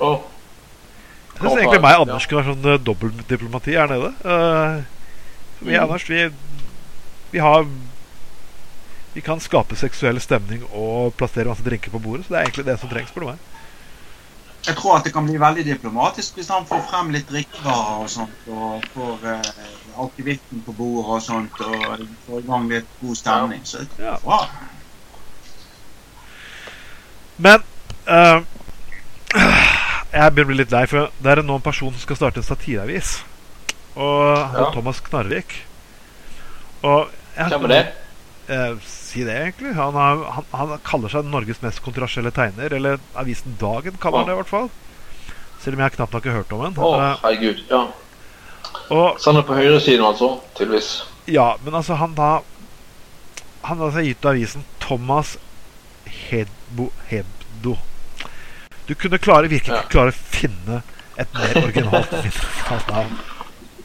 Oh. 0.00 0.22
Jeg 1.34 1.42
syns 1.42 1.60
egentlig 1.60 1.82
meg 1.82 1.98
og 1.98 2.06
Anders 2.06 2.24
skulle 2.26 2.42
ha 2.42 2.52
sånn 2.52 2.64
uh, 2.66 2.78
dobbeltdiplomati 2.82 3.76
her 3.76 3.90
nede. 3.90 4.14
Uh, 4.24 4.82
vi 5.60 5.74
Mm. 5.74 5.82
Anders, 5.82 6.04
vi, 6.10 6.30
vi 7.32 7.38
har 7.42 7.66
Vi 9.14 9.20
kan 9.20 9.40
skape 9.40 9.74
seksuell 9.74 10.20
stemning 10.22 10.62
og 10.70 11.14
plassere 11.18 11.48
masse 11.50 11.64
drinker 11.66 11.90
på 11.90 11.98
bordet. 11.98 12.26
Så 12.26 12.34
det 12.34 12.38
er 12.38 12.44
egentlig 12.46 12.66
det 12.68 12.76
som 12.78 12.90
trengs, 12.90 13.08
spør 13.10 13.24
du 13.24 13.26
meg. 13.32 13.38
Jeg 14.68 14.76
tror 14.76 14.98
at 14.98 15.04
det 15.06 15.12
kan 15.14 15.26
bli 15.26 15.38
veldig 15.40 15.64
diplomatisk 15.66 16.36
hvis 16.38 16.50
han 16.52 16.66
får 16.68 16.82
frem 16.90 17.10
litt 17.14 17.26
drikkevarer 17.30 18.04
og 18.04 18.10
sånt. 18.12 18.46
Og 18.52 18.84
får 18.94 19.24
uh, 19.24 20.04
akevitten 20.04 20.62
på 20.66 20.74
bordet 20.76 21.16
og 21.16 21.22
sånt. 21.24 21.60
Og 21.66 22.04
får 22.26 22.42
i 22.44 22.46
gang 22.46 22.68
litt 22.70 22.90
god 23.00 23.16
stemning. 23.16 23.64
Så 23.64 23.82
det 23.82 24.04
Ja. 24.04 24.14
er 24.14 24.22
bra. 24.22 24.40
Men 27.38 27.62
uh, 28.08 28.42
jeg 30.12 30.32
begynner 30.34 30.46
å 30.46 30.50
bli 30.50 30.58
litt 30.62 30.74
lei, 30.74 30.84
for 30.90 31.12
det 31.22 31.32
er 31.32 31.42
nå 31.46 31.58
en 31.58 31.64
person 31.64 31.92
som 31.94 32.02
skal 32.02 32.18
starte 32.18 32.42
en 32.42 32.46
satireavis. 32.46 33.18
Og 33.98 34.36
han 34.38 34.58
Ja. 34.62 34.70
Thomas 34.74 35.00
Knarvik. 35.04 35.54
Og 36.82 37.08
jeg, 37.36 37.48
Hvem 37.52 37.64
er 37.68 37.74
det? 37.74 37.86
Uh, 38.48 38.76
si 38.86 39.24
det, 39.26 39.34
egentlig. 39.36 39.74
Han, 39.76 39.94
har, 39.94 40.22
han, 40.34 40.44
han 40.56 40.74
kaller 40.86 41.12
seg 41.12 41.26
Norges 41.28 41.62
mest 41.62 41.82
kontroversielle 41.84 42.32
tegner. 42.34 42.74
Eller 42.74 42.98
avisen 43.18 43.56
Dagen 43.60 43.98
kaller 44.00 44.22
han 44.22 44.30
det 44.30 44.36
i 44.36 44.40
hvert 44.42 44.52
fall. 44.52 44.70
Selv 45.62 45.78
om 45.78 45.82
jeg 45.84 45.96
knapt 45.96 46.14
nok 46.14 46.28
har 46.30 46.38
hørt 46.40 46.54
om 46.54 46.64
den. 46.66 46.78
Å, 46.78 46.92
Eh, 46.98 47.16
herregud. 47.24 47.64
Ja. 47.70 47.86
og 48.90 49.18
er 49.26 49.42
på 49.42 49.54
høyresiden, 49.58 50.04
altså. 50.04 50.38
Tydeligvis. 50.54 51.02
ja, 51.26 51.56
men 51.64 51.74
altså, 51.74 51.94
han 51.94 52.14
da 52.14 52.40
Han 53.62 53.78
har 53.78 53.90
altså 53.90 54.00
gitt 54.06 54.24
avisen 54.24 54.64
Thomas 54.80 55.36
Hedbo 56.06 56.57
Hebdo. 57.08 57.76
Du 58.88 58.94
kunne 58.94 59.18
klare, 59.18 59.48
virkelig 59.50 59.74
Ja. 59.74 59.80
ikke 59.82 59.94
klare 59.96 60.12
å 60.12 60.16
finne 60.16 60.82
et 61.18 61.34
mer 61.34 61.58
originalt 61.64 62.12
navn. 62.92 63.18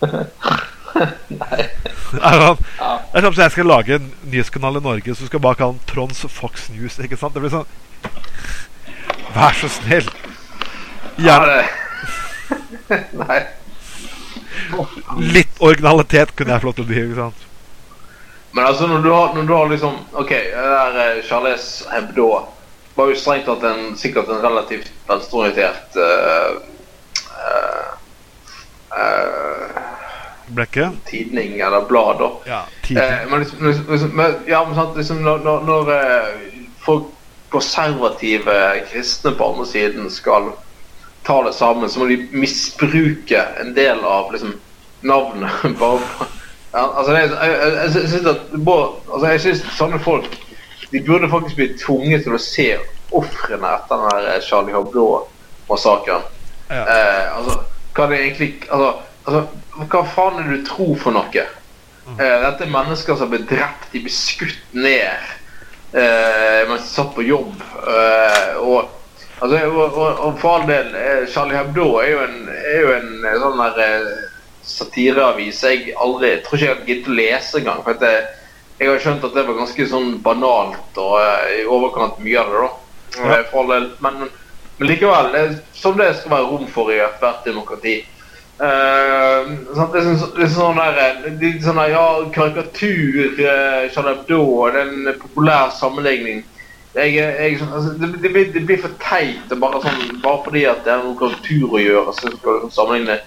Nei. 1.30 1.64
Er 2.14 2.38
han, 2.38 2.58
Ja. 2.78 3.00
det 3.12 3.18
er 3.18 3.22
som 3.22 3.32
om 3.32 3.40
jeg 3.42 3.52
skal 3.52 3.66
lage 3.66 3.96
en 3.96 4.12
nyhetskanal 4.30 4.78
i 4.78 4.84
Norge, 4.86 5.16
så 5.18 5.26
skal 5.26 5.40
bare 5.42 5.56
kalle 5.58 5.74
den 5.80 5.88
Trons 5.90 6.20
Fox 6.30 6.68
News. 6.70 7.00
Ikke 7.02 7.18
sant? 7.18 7.34
Det 7.34 7.42
blir 7.42 7.50
sånn 7.50 7.66
Vær 9.34 9.56
så 9.58 9.70
snill. 9.74 10.06
Ja, 11.18 11.40
Gjerne 11.40 11.64
det 12.90 13.00
Nei. 13.18 13.40
litt 15.34 15.58
originalitet 15.66 16.36
kunne 16.38 16.54
jeg 16.54 16.62
få 16.62 16.70
lov 16.70 16.76
til 16.78 16.86
å 16.86 16.90
bli. 16.92 17.02
Ikke 17.08 17.18
sant? 17.24 17.42
Men 18.54 18.68
altså, 18.70 18.86
når 18.92 19.02
du 19.02 19.10
har, 19.10 19.34
når 19.34 19.48
du 19.50 19.54
har 19.58 19.70
liksom 19.72 19.96
OK, 20.22 20.30
det 20.30 20.68
der 20.76 21.00
eh, 21.08 21.24
Charles 21.26 21.66
Hebdo 21.90 22.28
var 22.96 23.10
jo 23.10 23.16
strengt 23.18 23.46
tatt 23.50 23.64
en, 23.66 23.96
sikkert 23.98 24.30
en 24.30 24.42
relativt 24.44 24.92
venstreorientert 25.10 25.96
uh, 25.98 26.54
Blekke? 30.54 30.90
tidning 31.10 31.60
eller 31.60 31.86
blad, 31.90 32.20
da. 32.20 32.32
Ja, 32.46 32.62
Eh, 33.00 33.30
men 33.30 33.40
liksom, 33.40 33.68
liksom, 33.68 33.86
liksom, 33.90 34.10
men, 34.10 34.36
ja, 34.48 34.66
men 34.66 34.76
sant, 34.76 34.98
liksom 34.98 35.24
når, 35.24 35.38
når, 35.40 35.64
eh, 35.94 36.28
folk 36.86 37.04
konservative 37.50 38.54
kristne 38.92 39.32
på 39.38 39.48
andre 39.54 39.66
siden 39.66 40.10
skal 40.12 40.52
ta 41.24 41.40
det 41.46 41.54
sammen, 41.56 41.90
så 41.90 42.00
må 42.00 42.06
de 42.10 42.18
misbruke 42.32 43.40
en 43.62 43.74
del 43.76 44.00
av 44.06 44.32
liksom, 44.34 44.54
navnet. 45.02 45.52
bare 45.80 45.98
på- 46.00 46.26
ja, 46.74 46.84
altså, 46.98 47.14
er- 47.14 47.20
jeg, 47.20 47.60
jeg, 47.62 47.74
jeg, 47.74 47.92
synes 48.10 48.26
at 48.26 48.38
altså, 49.14 49.28
jeg 49.28 49.42
synes 49.42 49.64
sånne 49.78 50.00
folk 50.00 50.38
De 50.94 51.02
burde 51.02 51.30
faktisk 51.30 51.58
bli 51.60 51.70
tvunget 51.78 52.26
til 52.26 52.38
å 52.38 52.42
se 52.42 52.68
ofrene 53.14 53.76
etter 53.78 54.02
den 54.02 54.14
der 54.14 54.30
eh, 54.36 54.42
Charlie 54.46 54.76
Hebdo-massakren. 54.76 56.26
Ja. 56.70 56.84
Eh, 56.84 57.38
altså, 57.38 57.60
hva 57.94 58.08
det 58.10 58.22
egentlig 58.22 58.50
altså, 58.72 58.94
altså, 59.28 59.42
Hva 59.92 60.02
faen 60.10 60.40
er 60.40 60.48
det 60.48 60.62
du 60.62 60.68
tror 60.70 60.96
for 61.02 61.16
noe? 61.18 61.46
Mm. 62.08 62.18
Eh, 62.18 62.36
dette 62.46 62.66
er 62.66 62.74
mennesker 62.74 63.18
som 63.20 63.32
ble 63.32 63.42
drept, 63.50 63.90
de 63.94 64.02
ble 64.04 64.14
skutt 64.14 64.76
ned 64.76 65.32
eh, 65.94 66.70
mens 66.70 66.84
de 66.84 66.90
satt 66.90 67.14
på 67.16 67.26
jobb. 67.26 67.56
Eh, 67.88 68.60
og, 68.60 68.92
altså, 69.40 69.64
og, 69.70 69.98
og, 69.98 70.22
og 70.28 70.38
for 70.42 70.60
all 70.60 70.68
del, 70.70 70.94
eh, 71.00 71.26
Charlie 71.32 71.58
Hebdo 71.58 71.90
er 72.02 72.12
jo 72.12 72.22
en, 72.28 72.40
er 72.54 72.80
jo 72.82 72.94
en 72.98 73.12
sånn 73.46 73.66
der 73.78 74.08
satireavis 74.64 75.60
jeg 75.68 75.92
aldri 76.00 76.38
tror 76.44 76.56
ikke 76.58 76.66
jeg 76.66 76.74
hadde 76.74 76.90
giddet 76.90 77.12
å 77.12 77.18
lese 77.20 77.60
engang. 77.60 77.84
For 77.86 77.98
at 77.98 78.08
jeg, 78.08 78.24
jeg 78.84 78.92
har 78.92 79.04
skjønt 79.04 79.28
at 79.28 79.36
det 79.36 79.46
var 79.48 79.60
ganske 79.60 79.90
sånn 79.90 80.16
banalt 80.24 80.98
og 81.02 81.20
eh, 81.22 81.60
i 81.62 81.68
overkant 81.70 82.20
mye 82.24 82.40
av 82.42 82.52
det. 82.52 82.64
da. 82.64 82.72
Ja. 83.18 83.36
Eh, 83.38 83.44
for 83.52 83.64
all 83.64 83.74
del, 83.74 83.92
men, 84.04 84.26
men 84.78 84.90
likevel, 84.90 85.32
det, 85.34 85.44
som 85.78 85.96
det 86.00 86.14
skal 86.20 86.36
være 86.36 86.50
rom 86.50 86.68
for 86.72 86.92
i 86.94 87.02
ethvert 87.04 87.46
demokrati. 87.48 88.02
Uh, 88.54 89.50
sant? 89.74 89.96
det 89.96 90.04
er 90.04 90.06
sånn, 90.06 90.34
det 90.38 90.44
er 90.46 90.50
sånn 90.54 90.78
der, 90.78 91.00
det 91.42 91.48
er 91.48 91.56
sånn 91.66 91.80
der, 91.82 91.90
ja, 91.96 92.04
karikatur, 92.36 93.40
uh, 93.40 93.88
Charlie 93.92 94.14
det 94.30 94.38
er 94.38 94.78
en 94.84 95.08
populær 95.20 95.74
sammenligning. 95.74 96.44
Jeg, 96.94 97.16
jeg, 97.18 97.58
altså, 97.66 97.96
det, 97.98 98.12
det, 98.22 98.30
blir, 98.30 98.52
det 98.54 98.62
blir 98.70 98.78
for 98.84 98.94
teit 99.02 99.50
bare 99.58 99.80
sånn 99.82 100.20
Bare 100.22 100.44
fordi 100.46 100.62
at 100.70 100.84
det 100.86 100.92
er 100.94 101.00
noe 101.02 101.18
kultur 101.18 101.74
å 101.74 101.82
gjøre, 101.82 102.14
så 102.14 102.30
skal 102.36 102.60
du 102.62 102.68
sammenligne 102.76 103.18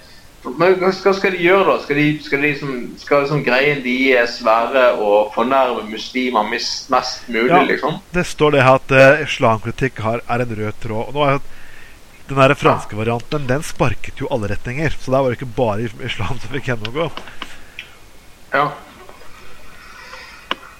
Men 0.45 0.77
hva 0.79 0.91
skal 0.93 1.33
de 1.33 1.41
gjøre, 1.41 1.65
da? 1.65 1.75
Skal, 1.83 1.97
de, 1.99 2.05
skal, 2.23 2.41
de 2.41 2.51
liksom, 2.53 2.73
skal 3.01 3.23
liksom 3.25 3.43
greien 3.43 3.81
de 3.83 3.95
er 4.15 4.27
svære 4.31 4.83
å 5.01 5.27
fornærme 5.33 5.87
muslimer 5.89 6.45
mest, 6.47 6.89
mest 6.93 7.27
mulig, 7.27 7.51
Ja. 7.51 7.63
liksom? 7.67 7.97
Det 8.13 8.23
står 8.27 8.55
det 8.55 8.63
her 8.63 8.79
at 8.79 8.93
uh, 8.93 9.23
islamkritikk 9.25 9.99
har, 10.05 10.21
er 10.29 10.45
en 10.45 10.55
rød 10.61 10.79
tråd. 10.83 11.09
Og 11.09 11.17
nå 11.17 11.25
er 11.25 11.39
den 12.27 12.39
der 12.39 12.53
franske 12.59 12.95
varianten 12.95 13.47
den 13.47 13.63
sparket 13.63 14.19
jo 14.21 14.29
alle 14.31 14.51
retninger. 14.53 14.95
Så 14.99 15.11
der 15.11 15.23
var 15.23 15.33
det 15.33 15.39
ikke 15.39 15.55
bare 15.57 15.89
islam 16.05 16.39
som 16.39 16.53
fikk 16.53 16.69
gjennomgå. 16.71 17.09
Ja. 18.53 18.69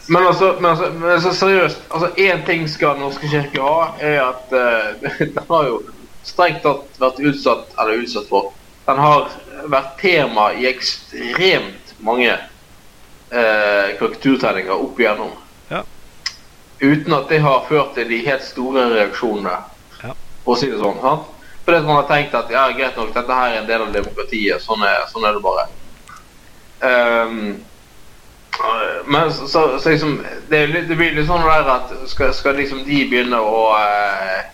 Men 0.08 0.28
altså, 0.28 0.54
men 0.62 0.70
altså, 0.72 0.92
men 0.94 1.10
altså 1.12 1.34
seriøst, 1.36 1.82
altså 1.92 2.08
én 2.16 2.46
ting 2.46 2.70
skal 2.72 2.96
Den 2.96 3.04
norske 3.04 3.28
kirke 3.28 3.60
ha, 3.60 3.90
er 4.00 4.22
at 4.24 4.54
uh, 4.56 5.10
den 5.20 5.44
har 5.50 5.68
jo 5.68 5.82
strengt 6.28 6.64
tatt 6.64 7.02
vært 7.02 7.20
utsatt, 7.20 7.74
eller 7.80 8.04
utsatt 8.06 8.30
for 8.32 8.54
Den 8.88 9.00
har 9.04 9.32
vært 9.68 9.98
tema 10.00 10.52
i 10.56 10.68
ekstremt 10.70 11.96
mange 12.00 12.32
eh, 12.32 13.90
korrekturtegninger 14.00 14.72
opp 14.76 15.00
igjennom. 15.02 15.34
Ja. 15.72 15.82
Uten 16.80 17.14
at 17.18 17.28
det 17.30 17.42
har 17.44 17.66
ført 17.68 17.96
til 17.98 18.08
de 18.08 18.22
helt 18.28 18.46
store 18.48 18.86
reaksjonene, 18.94 19.58
Ja. 20.04 20.14
for 20.46 20.56
å 20.56 20.60
si 20.60 20.70
det 20.72 20.80
sånn. 20.80 21.02
sant? 21.02 21.34
Fordi 21.66 21.84
man 21.84 22.00
har 22.00 22.08
tenkt 22.08 22.36
at 22.38 22.52
ja, 22.54 22.70
greit 22.72 22.96
nok, 22.96 23.12
dette 23.14 23.34
her 23.42 23.52
er 23.52 23.62
en 23.62 23.68
del 23.68 23.82
av 23.84 23.92
demokratiet. 23.92 24.62
Sånn 24.64 24.84
er, 24.88 25.04
sånn 25.12 25.26
er 25.28 25.36
det 25.36 25.44
bare. 25.44 25.66
Um, 26.80 27.58
men 29.06 29.32
så, 29.34 29.48
så, 29.52 29.64
så 29.80 29.90
liksom 29.90 30.22
det, 30.50 30.62
det 30.88 30.96
blir 30.96 31.12
litt 31.18 31.28
sånn 31.28 31.44
der 31.44 31.68
at 31.74 31.92
skal, 32.10 32.32
skal 32.34 32.56
liksom 32.56 32.86
de 32.88 33.02
begynne 33.10 33.38
å 33.44 33.74
eh, 33.78 34.46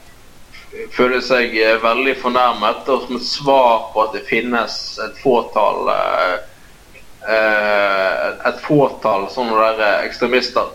føle 0.94 1.22
seg 1.24 1.54
eh, 1.58 1.78
veldig 1.84 2.16
fornærmet, 2.22 2.88
og 2.90 3.08
som 3.08 3.18
et 3.18 3.28
svar 3.28 3.90
på 3.94 4.06
at 4.06 4.16
det 4.18 4.26
finnes 4.30 4.78
et 5.06 5.20
fåtall 5.22 5.92
eh, 5.94 6.36
eh, 7.30 8.24
Et 8.50 8.64
fåtall 8.64 9.30
sånne 9.32 9.74
der 9.80 10.08
ekstremister, 10.08 10.74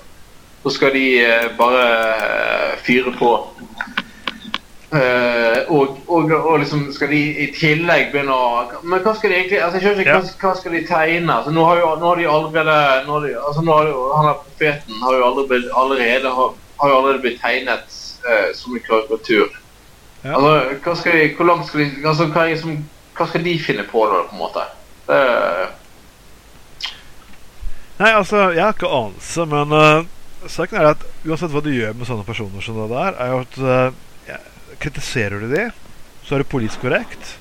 så 0.62 0.72
skal 0.72 0.94
de 0.94 1.06
bare 1.58 1.84
fyre 2.86 3.12
på. 3.18 3.32
Eh, 4.88 5.58
og, 5.68 5.98
og, 6.08 6.30
og 6.32 6.54
liksom 6.62 6.86
skal 6.96 7.10
de 7.12 7.18
i 7.44 7.46
tillegg 7.52 8.06
begynne 8.08 8.32
å 8.32 8.78
Men 8.88 9.02
hva 9.04 9.12
skal 9.18 9.34
de 9.34 9.36
egentlig 9.36 9.58
altså, 9.60 9.82
Jeg 9.84 9.98
ikke, 10.00 10.14
hva, 10.16 10.30
hva 10.40 10.52
skal 10.56 10.76
de 10.78 10.80
tegne? 10.88 11.34
Altså, 11.34 11.52
nå, 11.52 11.64
har 11.68 11.82
jo, 11.82 11.90
nå 12.00 12.08
har 12.08 12.16
de 12.16 12.28
allerede 12.32 12.76
nå 13.04 13.18
har 13.18 13.26
de, 13.26 13.34
altså, 13.36 13.64
nå 13.66 13.76
har 13.76 13.90
de, 13.90 13.98
Han 14.14 14.30
der 14.30 14.38
profeten 14.46 15.02
har 15.04 15.18
jo 15.18 15.26
allerede, 15.26 15.74
allerede, 15.82 16.32
har, 16.38 16.56
har 16.80 16.94
allerede 16.96 17.20
blitt 17.26 17.36
tegnet 17.44 17.98
eh, 18.24 18.48
som 18.56 18.78
en 18.78 18.86
karikatur. 18.88 19.60
Ja. 20.24 20.34
Altså, 20.34 20.78
hva 20.84 20.94
skal 20.98 21.14
de, 21.14 21.26
hvor 21.38 21.46
langt 21.46 21.68
skal 21.68 21.84
de 21.84 22.06
altså, 22.06 22.26
hva, 22.34 22.46
som, 22.58 22.78
hva 23.18 23.26
skal 23.30 23.44
de 23.46 23.54
finne 23.62 23.84
på 23.86 24.04
da, 24.10 24.22
på 24.26 24.34
en 24.34 24.42
måte? 24.42 24.64
Det, 25.08 25.20
Nei, 27.98 28.12
altså, 28.14 28.48
jeg 28.54 28.62
har 28.62 28.76
ikke 28.76 28.90
anelse, 28.94 29.44
men 29.50 29.72
uh, 29.74 30.50
saken 30.50 30.78
er 30.78 30.92
at 30.92 31.00
uansett 31.26 31.50
hva 31.50 31.62
du 31.64 31.72
gjør 31.72 31.96
med 31.98 32.06
sånne 32.06 32.26
personer 32.26 32.62
som 32.62 32.76
det 32.78 32.90
der, 32.92 33.16
er 33.18 33.32
jo 33.32 33.40
at 33.42 33.56
uh, 33.58 33.96
ja, 34.28 34.36
kritiserer 34.84 35.42
du 35.42 35.48
de, 35.50 35.64
så 36.26 36.36
er 36.36 36.44
det 36.44 36.52
politisk 36.52 36.84
korrekt. 36.86 37.38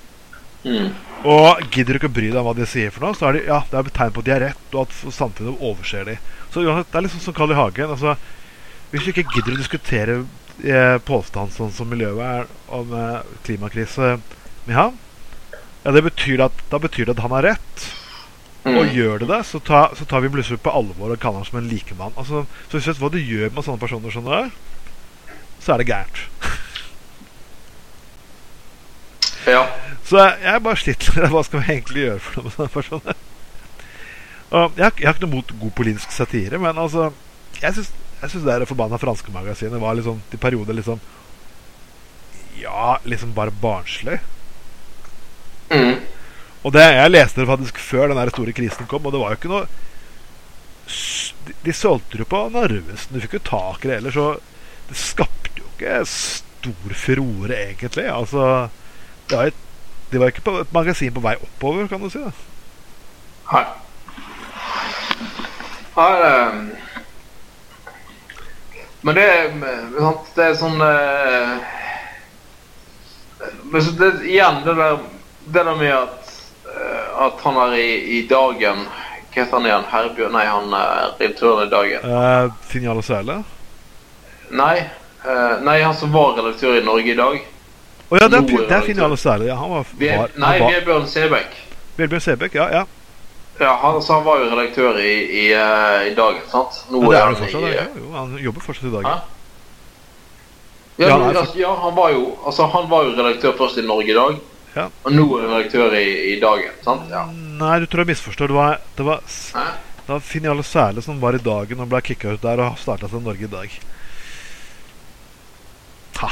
mm. 0.66 0.88
Og 1.28 1.62
gidder 1.74 1.95
du 1.95 1.98
ikke 1.98 2.10
å 2.12 2.14
bry 2.14 2.28
deg 2.30 2.40
om 2.40 2.45
hva 2.45 2.56
de 2.58 2.66
sier 2.70 2.91
for 2.94 3.06
noe, 3.06 3.18
så 3.18 3.30
er 3.30 3.38
det, 3.38 3.45
ja, 3.49 3.60
det 3.70 3.80
er 3.80 3.94
tegn 3.94 4.12
på 4.14 4.22
at 4.22 4.28
de 4.28 4.34
er 4.36 4.44
rett, 4.48 4.66
og 4.74 4.84
at 4.84 5.14
samfunnet 5.14 5.64
overser 5.66 6.10
de. 6.10 6.18
Så 6.54 6.62
uansett, 6.62 6.91
det 6.91 6.99
er 6.99 7.06
liksom 7.08 7.24
som 7.24 7.36
Carl 7.38 7.54
I. 7.54 7.58
Hagen. 7.58 7.94
Altså, 7.94 8.14
hvis 8.91 9.06
du 9.06 9.12
ikke 9.12 9.26
gidder 9.34 9.56
å 9.56 9.62
diskutere 9.62 10.18
påstand 11.06 11.52
sånn 11.54 11.72
som 11.72 11.90
miljøvern 11.92 12.48
om 12.74 12.94
eh, 12.98 13.20
klimakrise 13.46 14.16
med 14.66 14.76
ham, 14.76 14.98
ja, 15.84 15.92
det 15.94 16.02
betyr 16.04 16.42
at, 16.48 16.52
da 16.72 16.80
betyr 16.82 17.06
det 17.06 17.14
at 17.18 17.22
han 17.24 17.32
har 17.38 17.44
rett. 17.54 17.86
Og 18.68 18.82
Mm. 18.84 18.90
gjør 18.92 19.20
det 19.22 19.28
det, 19.30 19.38
så, 19.48 19.60
ta, 19.64 19.86
så 19.96 20.04
tar 20.06 20.20
vi 20.26 20.28
plutselig 20.34 20.60
på 20.60 20.74
alvor 20.76 21.14
og 21.14 21.20
kaller 21.24 21.40
ham 21.40 21.46
som 21.48 21.60
en 21.62 21.70
likemann. 21.72 22.12
Altså, 22.20 22.42
så 22.68 22.82
vet 22.82 22.98
hva 23.00 23.08
du 23.14 23.20
gjør 23.22 23.54
med 23.56 23.64
sånne 23.64 23.80
personer 23.80 24.12
som 24.12 24.26
det 24.28 24.34
er, 24.42 24.50
så 25.64 25.74
er 25.74 25.78
det 25.84 25.88
gærent. 25.88 26.20
Ja. 29.48 29.62
Så 30.04 30.18
jeg, 30.20 30.34
jeg 30.44 30.64
bare 30.66 30.80
sliter 30.82 31.16
med 31.22 31.30
hva 31.32 31.42
skal 31.48 31.62
vi 31.64 31.72
egentlig 31.78 32.02
gjøre 32.04 32.20
for 32.20 32.36
noe 32.36 32.44
med 32.50 32.56
sånne 32.58 32.74
personer. 32.74 33.16
Og 34.50 34.76
jeg, 34.76 34.84
har- 34.84 35.00
jeg 35.00 35.08
har 35.08 35.16
ikke 35.16 35.24
noe 35.28 35.36
mot 35.38 35.54
god 35.62 35.72
politisk 35.78 36.12
satire, 36.16 36.60
men 36.60 36.78
altså 36.80 37.10
Jeg 37.62 37.74
syns, 37.74 37.94
jeg 38.22 38.31
syns 38.31 38.45
det 38.48 38.69
forbanna 38.69 38.98
franske 38.98 39.34
magasinet 39.34 39.81
var 39.81 39.98
liksom 39.98 40.22
til 40.31 40.41
perioder 40.41 40.77
liksom 40.77 41.02
Ja, 42.57 42.98
liksom 43.06 43.35
bare 43.38 43.53
barnslig. 43.53 44.18
Mm. 45.69 45.99
Og 46.65 46.73
det, 46.73 46.81
jeg 46.81 47.11
leste 47.11 47.44
det 47.44 47.49
faktisk 47.52 47.77
før 47.77 48.10
den 48.10 48.31
store 48.34 48.56
krisen 48.57 48.89
kom, 48.89 49.06
og 49.06 49.14
det 49.14 49.22
var 49.22 49.34
jo 49.34 49.38
ikke 49.38 49.52
noe 49.52 49.68
De, 51.45 51.53
de 51.68 51.76
solgte 51.76 52.18
jo 52.18 52.26
på 52.26 52.41
Narvesen. 52.52 53.14
Du 53.14 53.22
fikk 53.22 53.38
jo 53.38 53.44
tak 53.52 53.85
i 53.85 53.91
det 53.91 53.99
ellers, 53.99 54.18
så 54.18 54.39
det 54.89 54.98
skapte 54.98 55.53
jo 55.60 55.68
ikke 55.76 56.02
stor 56.10 56.98
furore, 56.98 57.53
egentlig. 57.53 58.07
Altså 58.10 58.69
Det 59.30 59.38
var, 59.38 59.52
et, 59.52 59.61
det 60.11 60.22
var 60.23 60.34
ikke 60.34 60.45
på 60.48 60.57
et 60.64 60.73
magasin 60.73 61.14
på 61.14 61.23
vei 61.23 61.35
oppover, 61.38 61.88
kan 61.91 62.02
du 62.02 62.10
si. 62.10 62.23
Nei. 63.52 63.64
Nei, 65.98 66.86
Men 69.02 69.15
det 69.15 69.26
er 69.26 69.52
sant, 69.99 70.30
Det 70.36 70.45
er 70.45 70.56
sånn 70.57 70.82
eh, 70.82 71.52
Men 73.72 73.90
det, 73.99 74.11
igjen, 74.26 74.61
det 74.65 74.78
der, 74.80 75.02
det 75.45 75.65
der 75.69 75.76
med 75.78 75.94
at, 75.94 76.32
eh, 76.72 77.03
at 77.28 77.44
han 77.45 77.60
er 77.68 77.76
i, 77.78 77.91
i 78.18 78.22
Dagen 78.30 78.86
Hva 78.88 79.44
heter 79.44 79.53
han 79.53 79.68
igjen? 79.69 79.86
Herbjørn? 79.91 80.34
Nei, 80.34 80.45
han 80.49 80.74
er 80.74 81.11
redaktøren 81.19 81.68
i 81.68 81.69
Dagen. 81.69 82.07
Uh, 82.10 82.56
Finjale 82.65 83.03
Sæle? 83.06 83.36
Nei, 84.49 84.80
eh, 84.82 85.60
nei, 85.61 85.76
han 85.84 85.94
som 85.94 86.10
var 86.15 86.34
redaktør 86.40 86.80
i 86.80 86.82
Norge 86.82 87.11
i 87.14 87.18
dag. 87.19 87.36
Å 88.07 88.18
ja, 88.18 88.30
det 88.32 88.40
er, 88.40 88.41
er 88.41 88.48
redaktør. 88.48 88.88
Finjale 88.88 89.19
Sæle. 89.22 89.45
Ja, 89.52 89.60
han 89.60 89.76
var, 89.76 89.91
var, 90.02 90.34
nei, 90.41 90.56
Vebjørn 90.64 91.06
Sebekk. 91.11 91.60
Vebjørn 91.99 92.24
Sebekk, 92.26 92.57
ja. 92.57 92.65
ja. 92.80 92.97
Ja, 93.60 93.72
han, 93.82 94.02
så 94.06 94.14
han 94.20 94.24
var 94.28 94.38
jo 94.44 94.50
redaktør 94.52 95.00
i, 95.02 95.14
i, 95.42 95.46
eh, 95.54 96.12
i 96.12 96.14
Dagen, 96.18 96.44
sant? 96.52 96.76
Nå 96.92 97.00
Men 97.02 97.10
det 97.10 97.18
er 97.18 97.26
han 97.26 97.36
fortsatt. 97.40 97.64
i, 97.64 97.72
det 97.72 97.80
eh? 97.82 97.96
Jo, 97.98 98.12
han 98.14 98.36
jobber 98.44 98.62
fortsatt 98.68 98.90
i 98.90 98.94
dag. 98.94 99.08
Ja, 99.10 99.18
Ja, 100.98 101.18
nei, 101.22 101.34
altså, 101.38 101.58
ja, 101.62 101.72
han 101.78 101.94
var 101.98 102.10
jo 102.14 102.22
altså, 102.50 102.66
han 102.74 102.88
var 102.90 103.04
jo 103.06 103.12
redaktør 103.18 103.52
først 103.60 103.78
i 103.78 103.84
Norge 103.86 104.10
i 104.10 104.16
dag, 104.18 104.38
Ja. 104.76 104.86
og 105.06 105.12
nå 105.14 105.26
er 105.38 105.44
han 105.48 105.52
redaktør 105.58 105.94
i, 105.98 106.06
i 106.36 106.40
Dagen. 106.42 106.72
sant? 106.86 107.04
Ja. 107.14 107.26
Nei, 107.34 107.80
du 107.80 107.86
tror 107.86 108.02
jeg 108.06 108.08
misforstår. 108.14 108.48
Det 108.50 108.56
var, 108.58 108.80
det 108.98 109.06
var, 109.06 109.22
Hæ? 109.54 109.66
det 110.08 110.10
var 110.16 110.20
Finjale 110.26 110.64
Sæle 110.66 111.02
som 111.06 111.22
var 111.22 111.34
i 111.38 111.42
Dagen 111.42 111.80
og 111.86 111.90
ble 111.90 112.02
kicka 112.02 112.34
ut 112.34 112.42
der 112.42 112.62
og 112.66 112.78
starta 112.82 113.10
seg 113.10 113.22
Norge 113.26 113.46
i 113.46 113.52
dag. 113.52 113.78
Ha. 116.22 116.30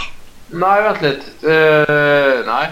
Nei, 0.62 0.76
vent 0.86 1.02
litt. 1.06 1.26
Uh, 1.46 2.42
nei. 2.50 2.66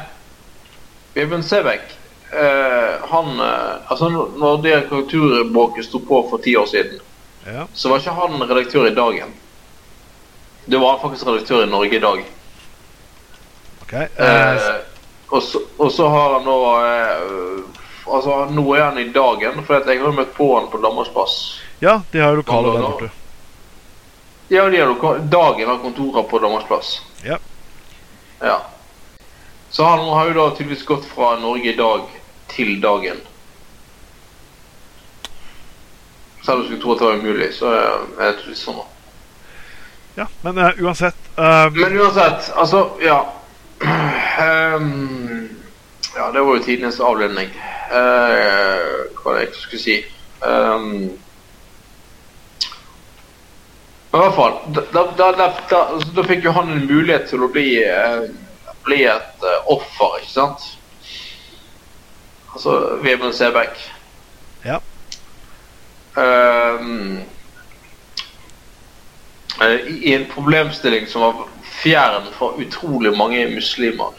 Vebjørn 1.14 1.44
Sebekk 1.46 1.92
eh, 2.40 3.10
Han 3.10 3.40
eh, 3.40 3.92
Altså, 3.92 4.10
når- 4.10 4.62
det 4.64 4.90
korrekturbråket 4.90 5.86
sto 5.86 6.00
på 6.00 6.30
for 6.30 6.38
ti 6.38 6.56
år 6.58 6.66
siden, 6.66 7.00
Ja. 7.46 7.68
så 7.74 7.90
var 7.90 7.98
ikke 8.00 8.12
han 8.12 8.42
redaktør 8.50 8.88
i 8.88 8.96
Dagen. 8.96 9.34
Det 10.66 10.78
var 10.80 10.98
faktisk 11.00 11.28
redaktør 11.28 11.64
i 11.64 11.70
Norge 11.70 11.96
i 11.96 12.00
dag. 12.00 12.24
Ok. 13.82 13.94
Eh, 13.94 14.10
Eh, 14.18 14.76
og, 15.30 15.44
så, 15.44 15.60
og 15.78 15.92
så 15.92 16.08
har 16.10 16.34
han 16.34 16.44
nå 16.46 16.58
eh, 16.86 17.64
Altså, 18.08 18.46
nå 18.52 18.74
er 18.76 18.84
han 18.84 18.98
i 19.00 19.08
Dagen, 19.16 19.64
for 19.66 19.74
jeg 19.80 20.00
har 20.00 20.06
jo 20.06 20.12
møtt 20.12 20.34
på 20.36 20.48
han 20.60 20.70
på 20.70 20.78
Danmarksplass. 20.84 21.60
ja, 21.82 22.02
de 22.12 22.20
har 22.20 22.36
lokale 22.36 22.74
der 22.74 22.82
borte. 22.82 23.10
Ja, 24.50 24.70
de 24.70 24.78
har 24.78 24.88
loka- 24.88 25.20
Dagen 25.32 25.70
har 25.70 25.78
kontorer 25.78 26.24
på 26.24 26.40
Danmarksplass. 26.40 27.02
Ja. 27.24 27.38
Ja. 28.42 28.58
Så 29.70 29.84
han 29.84 30.00
har 30.00 30.28
jo 30.28 30.34
da 30.34 30.56
tydeligvis 30.56 30.84
gått 30.86 31.06
fra 31.06 31.36
Norge 31.40 31.74
i 31.74 31.76
dag 31.76 32.02
til 32.56 32.82
Dagen. 32.82 33.22
Selv 36.46 36.56
om 36.56 36.62
du 36.62 36.68
skulle 36.68 36.82
tro 36.82 36.92
at 36.92 37.00
det 37.00 37.08
var 37.08 37.14
umulig, 37.14 37.54
så 37.56 37.72
er 38.20 38.34
det 38.36 38.50
litt 38.50 38.60
sånn. 38.60 38.82
Ja, 40.16 40.28
men 40.44 40.60
uh, 40.60 40.84
uansett 40.84 41.18
uh, 41.40 41.72
Men 41.74 41.96
uansett, 41.98 42.52
altså, 42.56 42.90
ja. 43.02 43.22
Um, 43.82 45.50
ja, 46.16 46.32
det 46.32 46.42
var 46.42 46.58
jo 46.58 46.64
tidenes 46.64 47.00
avledning. 47.00 47.50
Uh, 47.90 49.10
hva 49.16 49.32
var 49.32 49.40
det 49.40 49.48
jeg 49.48 49.62
skulle 49.62 49.82
si? 49.82 49.98
Um, 50.44 51.16
men 54.12 54.20
i 54.20 54.26
hvert 54.28 54.38
fall, 54.38 54.60
da, 54.76 55.08
da, 55.18 55.32
da, 55.40 55.50
altså, 55.80 56.12
da 56.14 56.28
fikk 56.28 56.46
jo 56.46 56.54
han 56.54 56.70
en 56.70 56.86
mulighet 56.86 57.32
til 57.32 57.48
å 57.48 57.50
bli, 57.50 57.80
bli 58.86 59.00
et 59.10 59.48
offer, 59.74 60.20
ikke 60.20 60.34
sant? 60.36 60.68
Altså 62.54 62.98
Vemund 63.02 63.34
Sebekk. 63.34 63.80
Ja. 64.64 64.80
Um, 66.16 67.22
i 69.88 70.14
en 70.14 70.26
problemstilling 70.34 71.08
som 71.08 71.22
var 71.22 71.36
fjern 71.82 72.30
for 72.38 72.60
utrolig 72.62 73.18
mange 73.18 73.48
muslimer. 73.56 74.14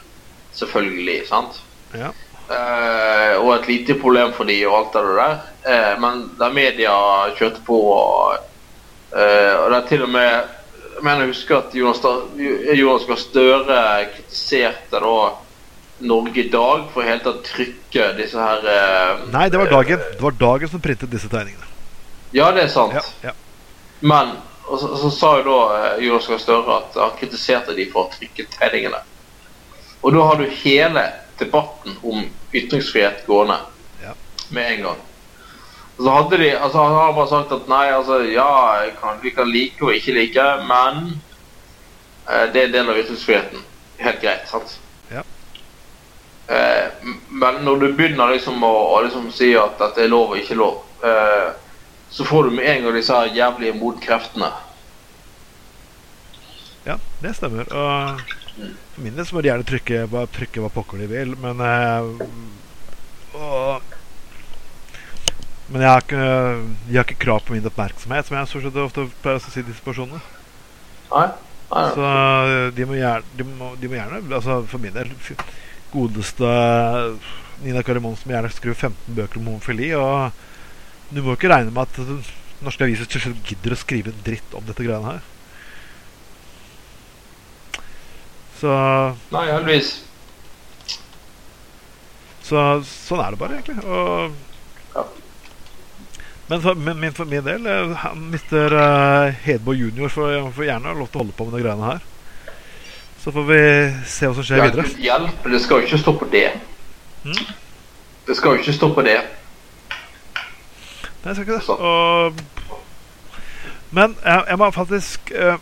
Selvfølgelig, 0.53 1.23
sant? 1.29 1.63
Ja. 1.95 2.11
Uh, 2.45 3.41
og 3.41 3.55
et 3.55 3.69
lite 3.69 3.95
problem 4.01 4.35
for 4.37 4.45
de 4.45 4.59
og 4.69 4.77
alt 4.79 4.97
det 4.97 5.05
der. 5.17 5.39
Uh, 5.65 5.95
men 6.03 6.27
da 6.39 6.51
media 6.53 6.97
kjørte 7.39 7.63
på 7.67 7.79
og, 7.95 8.51
uh, 9.15 9.55
og 9.63 9.71
det 9.71 9.79
er 9.79 9.89
til 9.89 10.07
og 10.09 10.13
med 10.19 10.31
Jeg 10.95 11.03
mener 11.03 11.25
jeg 11.25 11.33
husker 11.33 11.57
at 11.59 11.73
Jonas, 11.75 11.99
Jonas 12.79 13.05
Gahr 13.09 13.19
Støre 13.19 13.79
kritiserte 14.15 15.01
da 15.03 15.15
Norge 16.01 16.43
dag 16.51 16.89
for 16.95 17.07
helt 17.07 17.27
å 17.31 17.37
trykke 17.47 18.09
disse 18.19 18.41
her 18.41 18.65
eh, 18.67 19.21
Nei, 19.31 19.47
det 19.53 19.61
var 19.61 19.71
Dagen. 19.71 20.01
Det 20.17 20.21
var 20.25 20.35
Dagen 20.41 20.69
som 20.73 20.83
printet 20.83 21.13
disse 21.13 21.31
tegningene. 21.31 21.69
Ja, 22.35 22.49
det 22.53 22.65
er 22.67 22.73
sant. 22.73 22.97
Ja, 22.97 23.31
ja. 23.31 23.35
Men 24.03 24.35
og 24.67 24.79
så, 24.81 24.89
så 24.97 25.11
sa 25.13 25.31
jo 25.39 25.45
da 25.47 25.59
eh, 25.77 26.05
Jonas 26.07 26.27
Gahr 26.31 26.41
Støre 26.43 26.79
at 26.81 26.97
han 26.99 27.17
kritiserte 27.21 27.77
de 27.77 27.87
for 27.93 28.07
å 28.09 28.13
trykke 28.15 28.47
tegningene. 28.57 29.03
Og 30.03 30.13
da 30.17 30.25
har 30.29 30.41
du 30.41 30.47
hele 30.65 31.05
debatten 31.41 31.99
om 32.03 32.25
ytringsfrihet 32.55 33.27
gående 33.29 33.61
Ja. 34.03 34.15
med 34.51 34.73
en 34.73 34.83
gang. 34.89 35.03
Og 35.95 36.01
så 36.05 36.11
hadde 36.11 36.39
de, 36.43 36.49
altså 36.59 36.83
Han 36.83 36.95
har 36.99 37.13
bare 37.15 37.31
sagt 37.31 37.53
at 37.55 37.69
nei, 37.71 37.85
altså 37.95 38.19
ja, 38.27 38.49
kan, 39.01 39.21
vi 39.23 39.31
kan 39.31 39.47
like 39.49 39.85
og 39.85 39.95
ikke 39.95 40.17
like, 40.17 40.47
men 40.67 41.21
eh, 42.29 42.49
det 42.53 42.63
er 42.63 42.67
en 42.67 42.77
del 42.79 42.91
av 42.91 42.99
ytringsfriheten. 43.05 43.63
Helt 44.03 44.21
greit, 44.25 44.49
sant? 44.51 44.79
Eh, 46.49 47.09
men 47.29 47.63
når 47.65 47.81
du 47.81 47.87
begynner 47.97 48.35
liksom 48.35 48.63
å, 48.65 48.73
å 48.95 49.01
liksom 49.07 49.31
si 49.33 49.55
at 49.57 49.79
dette 49.81 50.05
er 50.05 50.13
lov 50.13 50.35
og 50.35 50.41
ikke 50.41 50.59
lov, 50.59 50.83
eh, 51.05 51.51
så 52.15 52.27
får 52.29 52.49
du 52.49 52.57
med 52.59 52.69
en 52.69 52.87
gang 52.87 52.99
disse 52.99 53.21
jævlige 53.35 53.77
motkreftene. 53.79 54.51
Ja, 56.85 56.99
det 57.23 57.33
stemmer. 57.39 57.71
Og 57.73 58.21
for 58.95 59.03
min 59.03 59.17
del 59.17 59.27
så 59.27 59.35
må 59.35 59.43
de 59.43 59.51
gjerne 59.51 59.67
trykke 59.67 60.05
hva, 60.13 60.27
trykke 60.31 60.63
hva 60.63 60.71
pokker 60.75 61.01
de 61.03 61.09
vil, 61.11 61.35
men 61.41 61.65
eh, 61.65 62.13
og, 63.35 63.93
Men 65.65 65.81
jeg 65.81 65.89
har 65.89 66.03
ikke, 66.05 66.25
de 66.85 66.97
har 66.99 67.07
ikke 67.07 67.23
krav 67.25 67.41
på 67.47 67.55
min 67.55 67.67
oppmerksomhet, 67.67 68.27
som 68.29 68.37
jeg 68.37 68.49
stort 68.51 68.67
sett 68.67 68.75
ofte 68.83 69.07
pleier 69.25 69.41
å 69.41 69.43
si 69.49 69.63
disse 69.65 69.81
personene. 69.83 70.21
Nei? 71.09 71.29
Nei, 71.71 71.85
Så 71.97 72.05
eh, 72.05 72.67
de 72.77 72.87
må 72.87 72.99
gjerne, 72.99 73.25
de 73.39 73.47
må, 73.49 73.71
de 73.81 73.89
må 73.89 73.97
gjerne 73.97 74.21
altså 74.37 74.59
For 74.69 74.83
min 74.83 74.93
del 74.95 75.09
godeste 75.95 76.49
Nina 77.65 77.83
Karimon 77.87 78.17
som 78.19 78.33
gjerne 78.35 78.51
skriver 78.53 78.77
15 78.91 79.15
bøker 79.17 79.41
om 79.41 79.53
homofili. 79.53 79.93
Og 79.97 81.15
du 81.15 81.23
må 81.23 81.37
ikke 81.39 81.51
regne 81.53 81.71
med 81.75 81.87
at 81.87 82.65
norske 82.65 82.85
aviser 82.87 83.09
til 83.11 83.23
slutt 83.29 83.47
gidder 83.49 83.75
å 83.77 83.79
skrive 83.81 84.11
en 84.13 84.23
dritt 84.27 84.55
om 84.59 84.65
dette 84.67 84.85
greiene 84.87 85.15
her. 85.17 85.31
Så, 88.61 88.71
Nei, 89.35 89.45
heldigvis. 89.51 89.89
så 92.47 92.61
sånn 92.87 93.21
er 93.25 93.35
det 93.35 93.41
bare, 93.41 93.59
egentlig. 93.61 93.85
Og, 93.85 94.41
Ja. 94.95 95.03
men, 96.49 96.61
for, 96.63 96.75
men 96.79 97.13
for 97.17 97.29
min 97.29 97.45
del, 97.45 97.67
eh, 97.67 97.95
han 98.05 98.29
Mr. 98.31 98.77
eh, 98.79 99.35
Hedborg 99.45 99.83
jr. 99.83 100.09
får 100.15 100.65
gjerne 100.69 100.95
lov 100.97 101.11
til 101.11 101.19
å 101.21 101.25
holde 101.25 101.37
på 101.37 101.49
med 101.49 101.59
de 101.59 101.65
greiene 101.67 101.91
her. 101.91 102.05
Så 103.25 103.33
får 103.33 103.45
vi 103.49 103.59
se 104.05 104.29
hva 104.29 104.37
som 104.37 104.45
skjer 104.45 104.61
videre. 104.67 104.83
Hjelp, 104.85 104.99
hjelp, 105.01 105.47
det 105.55 105.61
skal 105.65 105.81
jo 105.81 105.87
ikke 105.87 105.99
stå 106.03 106.13
på 106.21 106.27
det. 106.29 106.49
Mm. 107.25 107.47
Det 108.27 108.37
skal 108.37 108.53
jo 108.53 108.61
ikke 108.61 108.75
stå 108.77 108.91
på 108.93 109.05
det. 109.07 109.15
Nei, 110.35 111.31
jeg 111.31 111.39
skal 111.39 111.47
ikke 111.47 111.57
det. 111.57 111.77
Og, 111.79 112.83
men 113.97 114.19
jeg, 114.19 114.45
jeg 114.51 114.61
må 114.61 114.69
faktisk 114.75 115.33
eh, 115.33 115.57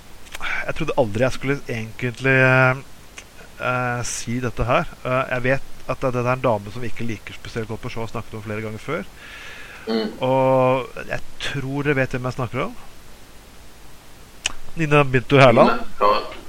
Jeg 0.67 0.75
trodde 0.75 0.99
aldri 0.99 1.23
jeg 1.23 1.37
skulle 1.37 1.59
egentlig 1.77 2.35
uh, 2.43 4.03
si 4.11 4.41
dette 4.43 4.67
her. 4.67 4.91
Uh, 5.07 5.23
jeg 5.31 5.47
vet 5.47 5.89
at 5.95 6.03
det 6.03 6.19
er 6.19 6.35
en 6.35 6.45
dame 6.51 6.75
som 6.75 6.91
ikke 6.91 7.07
liker 7.07 7.39
spesielt 7.39 7.71
godt 7.71 7.87
på 7.87 7.95
show, 7.95 8.03
har 8.03 8.11
snakket 8.11 8.41
om 8.41 8.43
flere 8.43 8.67
ganger 8.67 8.83
før. 8.83 9.07
Mm. 9.87 10.19
Og 10.19 11.03
jeg 11.07 11.23
tror 11.47 11.87
dere 11.87 12.01
vet 12.03 12.19
hvem 12.19 12.27
jeg 12.27 12.41
snakker 12.41 12.67
om. 12.67 12.79
Nina 14.83 15.07
Binto 15.07 15.39
Herland. 15.39 16.42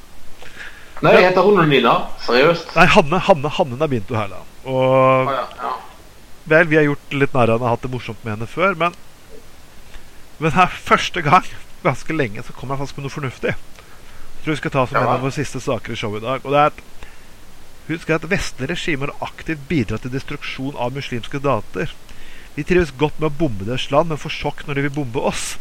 Nei, 1.04 1.14
jeg 1.18 1.26
heter 1.30 1.44
hun 1.44 1.60
Nina? 1.68 1.94
Seriøst? 2.24 2.70
Nei, 2.78 2.86
Hanne, 2.94 3.20
Hanne, 3.28 3.50
Hanne 3.58 3.80
Nabinto 3.80 4.16
Herland. 4.16 4.54
Og 4.64 5.28
Å 5.28 5.34
ja, 5.34 5.44
ja. 5.60 5.74
Vel, 6.54 6.70
vi 6.72 6.80
har 6.80 6.88
gjort 6.88 7.16
litt 7.16 7.36
narr 7.36 7.52
av 7.52 7.60
henne, 7.60 7.72
hatt 7.72 7.84
det 7.84 7.92
morsomt 7.92 8.24
med 8.24 8.38
henne 8.38 8.48
før, 8.48 8.76
men 8.80 8.96
Men 10.40 10.56
her 10.56 10.72
første 10.72 11.22
gang 11.24 11.46
ganske 11.84 12.16
lenge 12.16 12.42
så 12.44 12.56
kom 12.56 12.72
jeg 12.72 12.80
faktisk 12.80 12.98
med 12.98 13.06
noe 13.06 13.14
fornuftig. 13.14 13.54
Jeg 13.54 14.46
tror 14.46 14.56
vi 14.56 14.60
skal 14.62 14.74
ta 14.74 14.86
som 14.88 14.98
Ja, 14.98 15.04
en 15.04 15.14
av 15.18 15.24
våre 15.24 15.36
siste 15.36 15.60
saker 15.64 15.94
i 15.94 16.00
showet 16.00 16.24
i 16.24 16.26
dag. 16.26 16.46
Og 16.48 16.56
det 16.56 16.60
er 16.60 16.72
at 16.72 16.82
Husk 17.84 18.14
at 18.16 18.30
vestlige 18.32 18.72
regimer 18.72 19.12
aktivt 19.20 19.66
bidrar 19.68 20.00
til 20.00 20.14
destruksjon 20.14 20.78
av 20.80 20.96
muslimske 20.96 21.42
dater. 21.44 21.92
De 22.56 22.64
trives 22.64 22.94
godt 22.96 23.18
med 23.20 23.28
å 23.28 23.38
bombe 23.42 23.68
deres 23.68 23.90
land, 23.92 24.08
men 24.08 24.22
får 24.22 24.32
sjokk 24.38 24.64
når 24.68 24.80
de 24.80 24.86
vil 24.86 24.96
bombe 25.02 25.20
oss. 25.20 25.58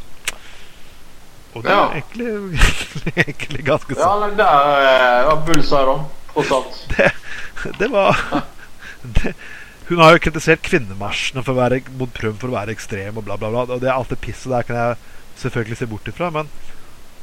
Og 1.54 1.62
det 1.66 1.70
Ja. 1.70 1.80
er 1.90 1.98
egentlig, 2.00 2.60
egentlig 3.26 3.64
ganske 3.66 3.96
Ja, 3.98 4.06
sant. 4.08 4.20
nei, 4.22 4.36
der 4.40 5.26
var 5.28 5.42
bullseye, 5.46 5.84
da. 5.86 5.96
Tross 6.32 6.52
alt. 6.58 6.78
Det, 7.62 7.72
det 7.78 7.88
var 7.92 8.16
det, 9.18 9.34
Hun 9.88 9.98
har 10.00 10.14
jo 10.16 10.22
kritisert 10.24 10.62
kvinnemarsjene 10.64 11.42
for 11.44 11.52
å 11.52 11.60
være, 11.60 11.82
mot 12.00 12.10
Prøm 12.16 12.38
for 12.40 12.48
å 12.50 12.56
være 12.56 12.72
ekstrem 12.74 13.18
og 13.20 13.26
bla, 13.26 13.36
bla, 13.36 13.50
bla. 13.52 13.66
Og 13.76 13.80
det 13.82 13.90
er 13.90 13.94
alt 13.98 14.08
det 14.14 14.20
pisset 14.24 14.50
der 14.50 14.64
kan 14.66 14.76
jeg 14.80 14.96
selvfølgelig 15.42 15.76
se 15.82 15.86
bort 15.90 16.08
ifra, 16.08 16.30
men 16.34 16.48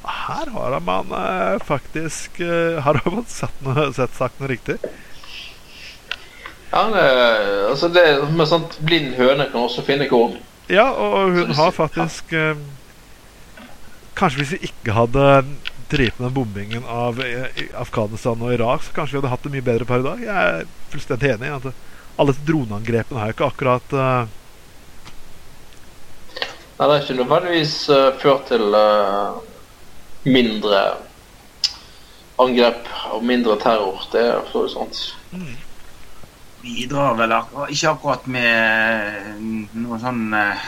her 0.09 0.47
har 0.55 0.77
man 0.81 1.11
eh, 1.11 1.57
faktisk 1.65 2.39
eh, 2.41 2.79
Her 2.85 3.01
har 3.03 3.11
man 3.11 3.25
sett 3.29 3.59
noe, 3.65 3.89
sett, 3.93 4.13
sagt 4.15 4.39
noe 4.39 4.47
riktig. 4.49 4.77
Ja, 6.71 6.83
det, 6.93 7.03
altså 7.69 7.89
det 7.89 8.05
med 8.37 8.47
sånt 8.47 8.77
blind 8.85 9.15
høne 9.17 9.47
kan 9.51 9.65
også 9.65 9.81
finne 9.87 10.05
korn. 10.09 10.35
Ja, 10.69 10.85
og 10.93 11.33
hun 11.33 11.51
har 11.57 11.71
faktisk 11.73 12.31
eh, 12.37 12.53
Kanskje 14.19 14.41
hvis 14.41 14.55
vi 14.57 14.69
ikke 14.69 14.95
hadde 14.97 15.25
drevet 15.89 16.19
med 16.19 16.27
den 16.27 16.35
bombingen 16.35 16.83
av 16.85 17.21
eh, 17.23 17.63
Afghanistan 17.79 18.41
og 18.43 18.53
Irak, 18.53 18.83
så 18.83 18.95
kanskje 18.95 19.15
vi 19.15 19.21
hadde 19.21 19.31
hatt 19.31 19.45
det 19.47 19.53
mye 19.53 19.65
bedre 19.65 19.87
per 19.89 20.03
i 20.03 20.05
dag. 20.05 20.25
Jeg 20.25 20.49
er 20.49 20.67
fullstendig 20.91 21.31
enig 21.33 21.49
i 21.49 21.55
at 21.55 21.69
alle 22.19 22.33
disse 22.33 22.45
droneangrepene 22.49 23.21
har 23.21 23.31
jo 23.31 23.37
ikke 23.37 23.47
akkurat 23.47 23.95
uh... 23.95 24.35
Nei, 26.79 26.85
det 26.85 26.91
har 26.91 27.01
ikke 27.03 27.17
nødvendigvis 27.19 27.77
uh, 27.91 28.09
ført 28.19 28.45
til 28.51 28.75
uh, 28.75 29.39
mindre 30.27 30.83
angrep 32.39 32.87
og 33.13 33.25
mindre 33.25 33.57
terror. 33.59 34.03
Det 34.11 34.21
er 34.21 34.53
jo 34.53 34.67
sant. 34.71 35.01
Mm. 35.31 35.57
bidrar 36.61 37.15
vel 37.15 37.33
ikke 37.71 37.91
akkurat 37.93 38.25
med 38.27 39.73
noe 39.79 39.99
sånn 40.01 40.33
eh, 40.35 40.63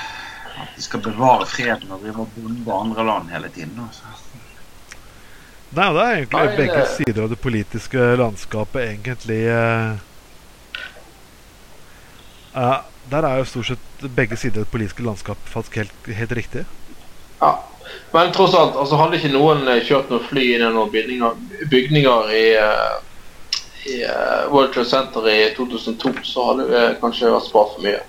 at 0.61 0.75
de 0.75 0.83
skal 0.85 1.01
bevare 1.05 1.45
freden 1.49 1.91
og 1.91 2.03
drive 2.03 2.25
og 2.25 2.35
bombe 2.35 2.77
andre 2.77 3.05
land 3.07 3.31
hele 3.33 3.49
tiden. 3.53 3.79
Også. 3.87 4.03
Nei, 5.71 5.87
det 5.95 6.01
er 6.03 6.15
egentlig 6.17 6.39
Nei, 6.39 6.55
begge 6.57 6.79
det- 6.79 6.95
sider 6.97 7.23
av 7.23 7.29
det 7.29 7.39
politiske 7.39 8.15
landskapet 8.19 8.81
egentlig 8.89 9.41
uh, 9.47 9.97
Der 13.11 13.23
er 13.27 13.37
jo 13.37 13.45
stort 13.45 13.65
sett 13.71 14.09
begge 14.15 14.37
sider 14.37 14.59
av 14.59 14.65
det 14.65 14.71
politiske 14.71 15.03
landskapet 15.03 15.49
faktisk 15.49 15.75
helt, 15.75 16.07
helt 16.07 16.31
riktig. 16.31 16.65
Ja. 17.39 17.53
Men 18.11 18.31
tross 18.31 18.53
alt, 18.53 18.75
altså 18.75 18.95
hadde 18.99 19.17
ikke 19.17 19.31
noen 19.33 19.67
eh, 19.67 19.81
kjørt 19.83 20.11
noen 20.11 20.27
fly 20.27 20.43
inn 20.53 20.63
i 20.63 20.69
noen 20.71 20.91
bygninger, 20.91 21.39
bygninger 21.71 22.29
i, 22.35 22.45
uh, 22.59 22.99
i 23.89 23.97
uh, 24.05 24.51
World 24.51 24.73
Trade 24.75 24.89
Center 24.91 25.27
i 25.27 25.53
2002, 25.57 26.13
så 26.27 26.45
hadde 26.51 26.67
vi 26.69 26.83
kanskje 27.01 27.31
vært 27.33 27.47
spart 27.49 27.73
for 27.75 27.87
mye. 27.87 27.99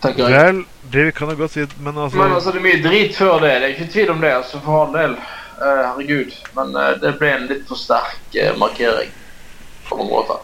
Tenker 0.00 0.30
jeg. 0.30 0.32
Vel, 0.32 0.62
det 0.92 1.06
kan 1.16 1.28
jeg 1.28 1.40
godt 1.40 1.52
si, 1.52 1.66
men 1.84 1.98
altså, 1.98 2.16
Men 2.16 2.32
altså, 2.32 2.54
det 2.54 2.60
er 2.62 2.66
mye 2.68 2.82
drit 2.84 3.16
før 3.18 3.42
det. 3.42 3.52
Det 3.60 3.66
er 3.68 3.74
ikke 3.74 3.92
tvil 3.92 4.14
om 4.14 4.22
det. 4.24 4.32
altså 4.38 4.60
For 4.64 4.84
all 4.84 4.94
del. 4.96 5.18
Uh, 5.60 5.82
herregud. 5.90 6.32
Men 6.56 6.72
uh, 6.76 6.94
det 7.02 7.18
ble 7.20 7.34
en 7.36 7.46
litt 7.50 7.66
for 7.68 7.76
sterk 7.80 8.38
uh, 8.38 8.54
markering 8.60 9.12
på 9.88 9.98
noen 9.98 10.08
måter. 10.08 10.40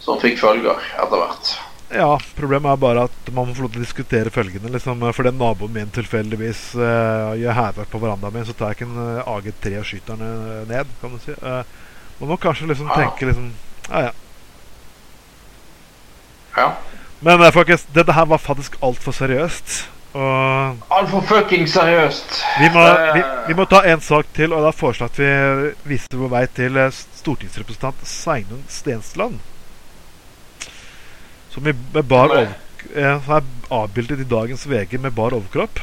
Som 0.00 0.20
fikk 0.22 0.40
følger 0.40 0.80
etter 0.96 1.20
hvert. 1.20 1.52
Ja, 1.94 2.08
problemet 2.34 2.72
er 2.72 2.80
bare 2.80 3.04
at 3.06 3.28
man 3.30 3.46
må 3.46 3.54
få 3.54 3.66
lov 3.66 3.74
til 3.74 3.82
å 3.82 3.84
diskutere 3.84 4.32
følgende. 4.32 4.72
Liksom, 4.72 5.04
for 5.12 5.28
den 5.28 5.36
naboen 5.38 5.76
min 5.76 5.92
tilfeldigvis 5.94 6.70
uh, 6.80 7.36
gjør 7.38 7.60
hærverk 7.60 7.92
på 7.92 8.00
verandaen 8.02 8.34
min, 8.34 8.48
så 8.48 8.56
tar 8.56 8.72
jeg 8.72 8.80
ikke 8.80 8.88
en 8.88 9.20
uh, 9.20 9.32
AG3 9.36 9.76
og 9.82 9.88
skyter 9.90 10.24
den 10.24 10.72
ned, 10.72 10.96
kan 11.02 11.12
du 11.12 11.20
si. 11.22 11.36
Uh, 11.44 11.60
man 12.18 12.32
må 12.32 12.40
kanskje 12.40 12.70
liksom 12.70 12.88
Ja. 12.88 12.96
tenke 13.04 13.28
liksom 13.28 13.52
Ja, 13.90 14.00
ja. 14.08 14.12
Ja. 16.56 16.68
Men 17.24 17.40
uh, 17.40 17.50
folkens, 17.54 17.86
dette 17.96 18.12
her 18.12 18.28
var 18.28 18.40
faktisk 18.42 18.76
altfor 18.84 19.16
seriøst. 19.16 19.80
Og 20.14 20.76
Altfor 20.94 21.24
fucking 21.26 21.68
seriøst. 21.68 22.36
vi 22.60 22.68
må, 22.74 22.82
Eh, 22.86 23.14
vi, 23.14 23.22
vi 23.48 23.54
må 23.58 23.64
ta 23.66 23.80
en 23.90 24.00
sak 24.00 24.28
til, 24.34 24.52
og 24.52 24.62
da 24.62 24.70
foreslår 24.70 25.10
at 25.10 25.18
vi 25.18 25.30
viser 25.90 26.20
vår 26.20 26.30
vei 26.30 26.44
til 26.54 26.76
eh, 26.78 26.92
stortingsrepresentant 27.18 28.04
Sveinung 28.06 28.62
Stensland. 28.70 29.40
Som 31.50 31.66
er 31.66 31.74
over, 31.98 32.36
eh, 32.94 33.18
som 33.24 33.34
er 33.40 33.42
avbildet 33.74 34.22
i 34.22 34.28
dagens 34.30 34.68
VG 34.70 35.00
med 35.00 35.10
bar 35.16 35.34
overkropp. 35.34 35.82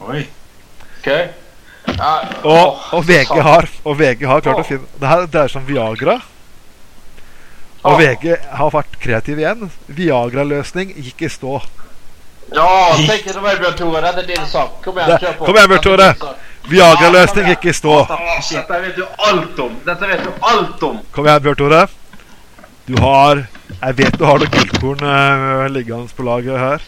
Oi. 0.00 0.24
OK? 1.00 1.10
Ja, 1.90 2.14
Og, 2.44 2.78
og, 2.92 3.04
VG 3.08 3.36
har, 3.42 3.68
og 3.84 3.98
VG 3.98 4.24
har 4.28 4.40
klart 4.44 4.60
å 4.62 4.64
finne 4.68 4.86
Det 5.00 5.08
her 5.08 5.26
dreier 5.26 5.48
seg 5.52 5.60
om 5.60 5.68
Viagra. 5.68 6.20
Og. 7.80 7.96
VG 7.96 8.34
har 8.58 8.72
vært 8.74 8.96
kreativ 9.00 9.38
igjen. 9.40 9.70
Viagra-løsning 9.88 10.92
gikk 11.00 11.24
i 11.24 11.30
stå. 11.32 11.60
Ja, 12.50 12.66
tenk 13.06 13.24
deg 13.24 13.38
meg, 13.40 13.60
Bjørn 13.62 13.76
Tore. 13.78 14.00
Det 14.16 14.24
er 14.24 14.28
din 14.34 14.46
sak. 14.50 14.80
Kom 14.84 14.98
igjen, 14.98 15.16
kjør 15.22 15.36
på. 15.38 15.46
kom 15.46 15.56
igjen, 15.56 15.70
Bjørn 15.70 15.84
Tore. 15.86 16.08
Viagra-løsning 16.68 17.48
gikk 17.54 17.68
i 17.70 17.74
stå. 17.78 17.96
Dette 18.10 18.80
vet 18.82 18.98
du 18.98 19.04
alt 19.30 19.62
om. 19.64 19.76
Dette 19.86 20.10
vet 20.10 20.24
du 20.26 20.46
alt 20.52 20.84
om. 20.90 21.00
Kom 21.14 21.28
igjen, 21.28 21.42
Bjørn 21.46 21.60
Tore. 21.62 21.80
Du 22.90 22.96
har 22.98 23.46
Jeg 23.70 23.96
vet 23.96 24.16
du 24.18 24.24
har 24.26 24.40
noe 24.42 24.50
gullkorn 24.50 25.04
uh, 25.06 25.68
liggende 25.70 26.10
på 26.16 26.24
laget 26.26 26.58
her. 26.58 26.82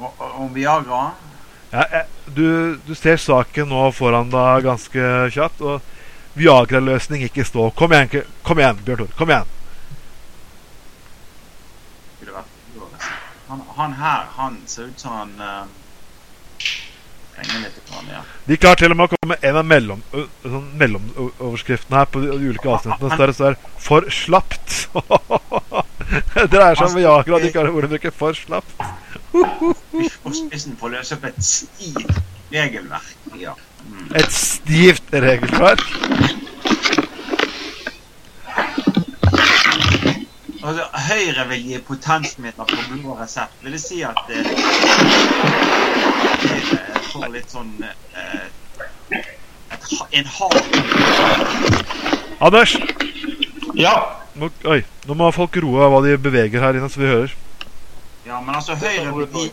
Om 0.00 0.48
Viagra? 0.54 1.02
Ja, 1.70 1.84
eh, 1.84 2.08
du, 2.34 2.78
du 2.86 2.94
ser 2.96 3.20
saken 3.20 3.68
nå 3.70 3.90
foran 3.94 4.32
deg 4.32 4.64
ganske 4.64 5.12
kjapt. 5.36 5.60
Og 5.60 5.95
Viagra-løsning 6.36 7.22
ikke 7.26 7.44
stå. 7.48 7.70
Kom 7.76 7.94
igjen, 7.96 8.26
kom 8.44 8.60
igjen, 8.60 8.82
Bjørn 8.84 9.04
Tor. 9.04 9.14
Kom 9.16 9.32
igjen. 9.32 9.54
Resept. 12.20 12.52
Han, 13.48 13.62
han 13.76 13.92
her, 13.92 14.24
han 14.36 14.56
ser 14.66 14.88
ut 14.90 15.00
som 15.00 15.12
han 15.12 15.32
uh, 15.40 15.66
trenger 17.36 17.60
litt. 17.62 17.76
Grann, 17.90 18.08
ja. 18.10 18.22
De 18.44 18.56
klarer 18.58 18.80
til 18.80 18.94
og 18.94 18.98
med 18.98 19.06
å 19.06 19.12
komme 19.12 19.34
med 19.34 19.44
en 19.46 19.58
av 19.60 19.68
mellom, 19.70 20.02
sånn 20.42 20.66
mellomoverskriftene 20.80 22.00
her 22.00 22.08
på 22.10 22.24
de 22.24 22.32
ulike 22.34 22.72
avsnittene. 22.72 23.12
Så 23.12 23.20
der 23.20 23.32
det 23.32 23.36
står 23.38 23.58
'for 23.86 24.08
slapt'. 24.10 24.74
det 26.34 26.48
dreier 26.50 26.74
seg 26.74 26.88
om 26.88 26.98
Viagra. 26.98 27.40
De 27.44 27.52
klarer 27.54 27.70
ordet 27.78 27.92
bruker 27.94 28.10
'for 28.10 28.34
slapt'. 28.34 28.74
Får 29.30 30.36
spissen 30.40 30.76
for 30.80 30.90
å 30.90 30.96
løse 30.96 31.14
opp 31.14 31.30
et 31.30 31.40
stivt 31.44 32.18
regelverk. 32.50 33.14
Ja. 33.38 33.54
Et 34.16 34.32
stivt 34.32 35.12
regelverk. 35.12 35.82
Altså, 40.66 40.82
Høyre 41.08 41.44
vil 41.50 41.60
gi 41.68 41.78
potensmidler 41.86 42.66
på 42.66 42.76
blå 42.90 43.14
resept. 43.20 43.54
Vil 43.62 43.76
det 43.76 43.80
si 43.82 44.00
at 44.06 44.18
eh, 44.34 44.46
Høyre 46.42 47.02
får 47.12 47.26
litt 47.34 47.52
sånn 47.54 47.70
eh, 47.86 48.46
et, 49.14 49.84
En 50.18 50.26
hard 50.38 50.64
Anders, 52.46 52.74
Ja. 53.78 53.94
nå, 54.36 54.50
oi, 54.68 54.80
nå 55.06 55.14
må 55.16 55.30
folk 55.32 55.56
roe 55.62 55.86
hva 55.92 56.00
de 56.04 56.16
beveger 56.20 56.60
her 56.64 56.76
inne, 56.76 56.90
så 56.92 57.00
vi 57.00 57.08
hører. 57.12 57.36
Ja, 58.26 58.40
men 58.42 58.54
altså 58.58 58.74
Høyre 58.80 59.12
vil 59.14 59.28
gi 59.36 59.46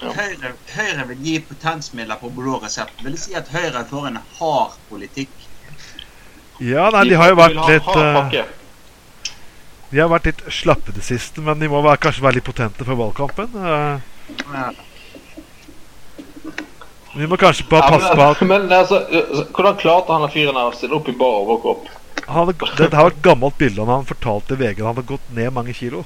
Høyre, 0.00 0.54
Høyre 0.74 1.04
vil 1.10 1.24
gi 1.26 1.34
potensmidler 1.44 2.16
på 2.20 2.30
blå 2.32 2.56
resept. 2.62 3.02
Vil 3.04 3.12
det 3.16 3.20
si 3.20 3.34
at 3.36 3.50
Høyre 3.52 3.84
får 3.90 4.08
en 4.10 4.18
hard 4.38 4.78
politikk? 4.88 5.32
Ja, 6.60 6.88
nei, 6.92 7.06
de 7.08 7.16
har 7.20 7.32
jo 7.32 7.36
vært 7.40 7.60
litt 7.68 7.90
eh. 7.96 8.48
De 9.90 9.98
har 9.98 10.10
vært 10.12 10.28
litt 10.30 10.42
slappe 10.54 10.92
det 10.94 11.02
siste, 11.02 11.42
men 11.42 11.58
de 11.58 11.68
må 11.68 11.80
være, 11.82 11.98
kanskje 12.04 12.22
være 12.22 12.38
litt 12.38 12.46
potente 12.46 12.86
for 12.86 12.98
valgkampen. 13.00 13.56
Eh, 13.58 13.96
Vi 17.16 17.26
må 17.26 17.36
kanskje 17.40 17.66
bare 17.66 17.88
passe 17.90 18.12
på 18.14 18.22
at 18.22 18.42
men, 18.46 18.68
altså, 18.70 19.00
hvordan 19.50 19.78
klarte 19.80 20.14
han 20.14 20.30
fyren 20.30 20.60
å 20.60 20.68
stille 20.76 20.94
opp 20.94 21.08
i 21.10 21.16
bar 21.18 21.40
overkropp? 21.42 21.88
han 22.30 22.36
hadde, 22.46 22.68
Dette 22.78 22.94
har 22.96 23.10
et 23.10 23.22
gammelt 23.24 23.56
bilde 23.58 23.82
av 23.82 23.90
han 23.90 24.06
fortalte 24.06 24.54
VG 24.60 24.78
han 24.78 24.92
hadde 24.92 25.08
gått 25.08 25.32
ned 25.34 25.50
mange 25.56 25.74
kilo. 25.74 26.04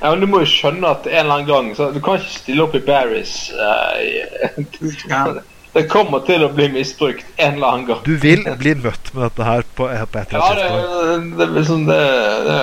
Ja, 0.00 0.10
men 0.10 0.20
Du 0.20 0.26
må 0.30 0.40
jo 0.44 0.48
skjønne 0.48 0.90
at 0.94 1.06
en 1.10 1.16
eller 1.22 1.34
annen 1.40 1.48
gang 1.48 1.70
så 1.76 1.90
Du 1.94 2.00
kan 2.04 2.20
ikke 2.20 2.32
stille 2.32 2.66
opp 2.66 2.76
i 2.78 2.84
Barris. 2.84 3.50
Uh, 3.54 4.66
Ja. 5.08 5.24
det 5.74 5.84
kommer 5.90 6.24
til 6.26 6.42
å 6.42 6.48
bli 6.50 6.66
misbrukt 6.74 7.26
en 7.36 7.54
eller 7.58 7.66
annen 7.68 7.86
gang. 7.86 8.00
Du 8.06 8.16
vil 8.18 8.42
bli 8.58 8.72
møtt 8.82 9.12
med 9.14 9.22
dette 9.28 9.46
her 9.46 9.62
på, 9.76 9.86
på 9.86 9.90
et 9.90 10.16
eller 10.16 10.16
annet 10.16 10.32
tidspunkt? 10.32 10.80
Ja, 10.80 11.20
det, 11.36 11.44
er 11.46 11.52
liksom 11.58 11.84
det, 11.86 12.00
det, 12.48 12.56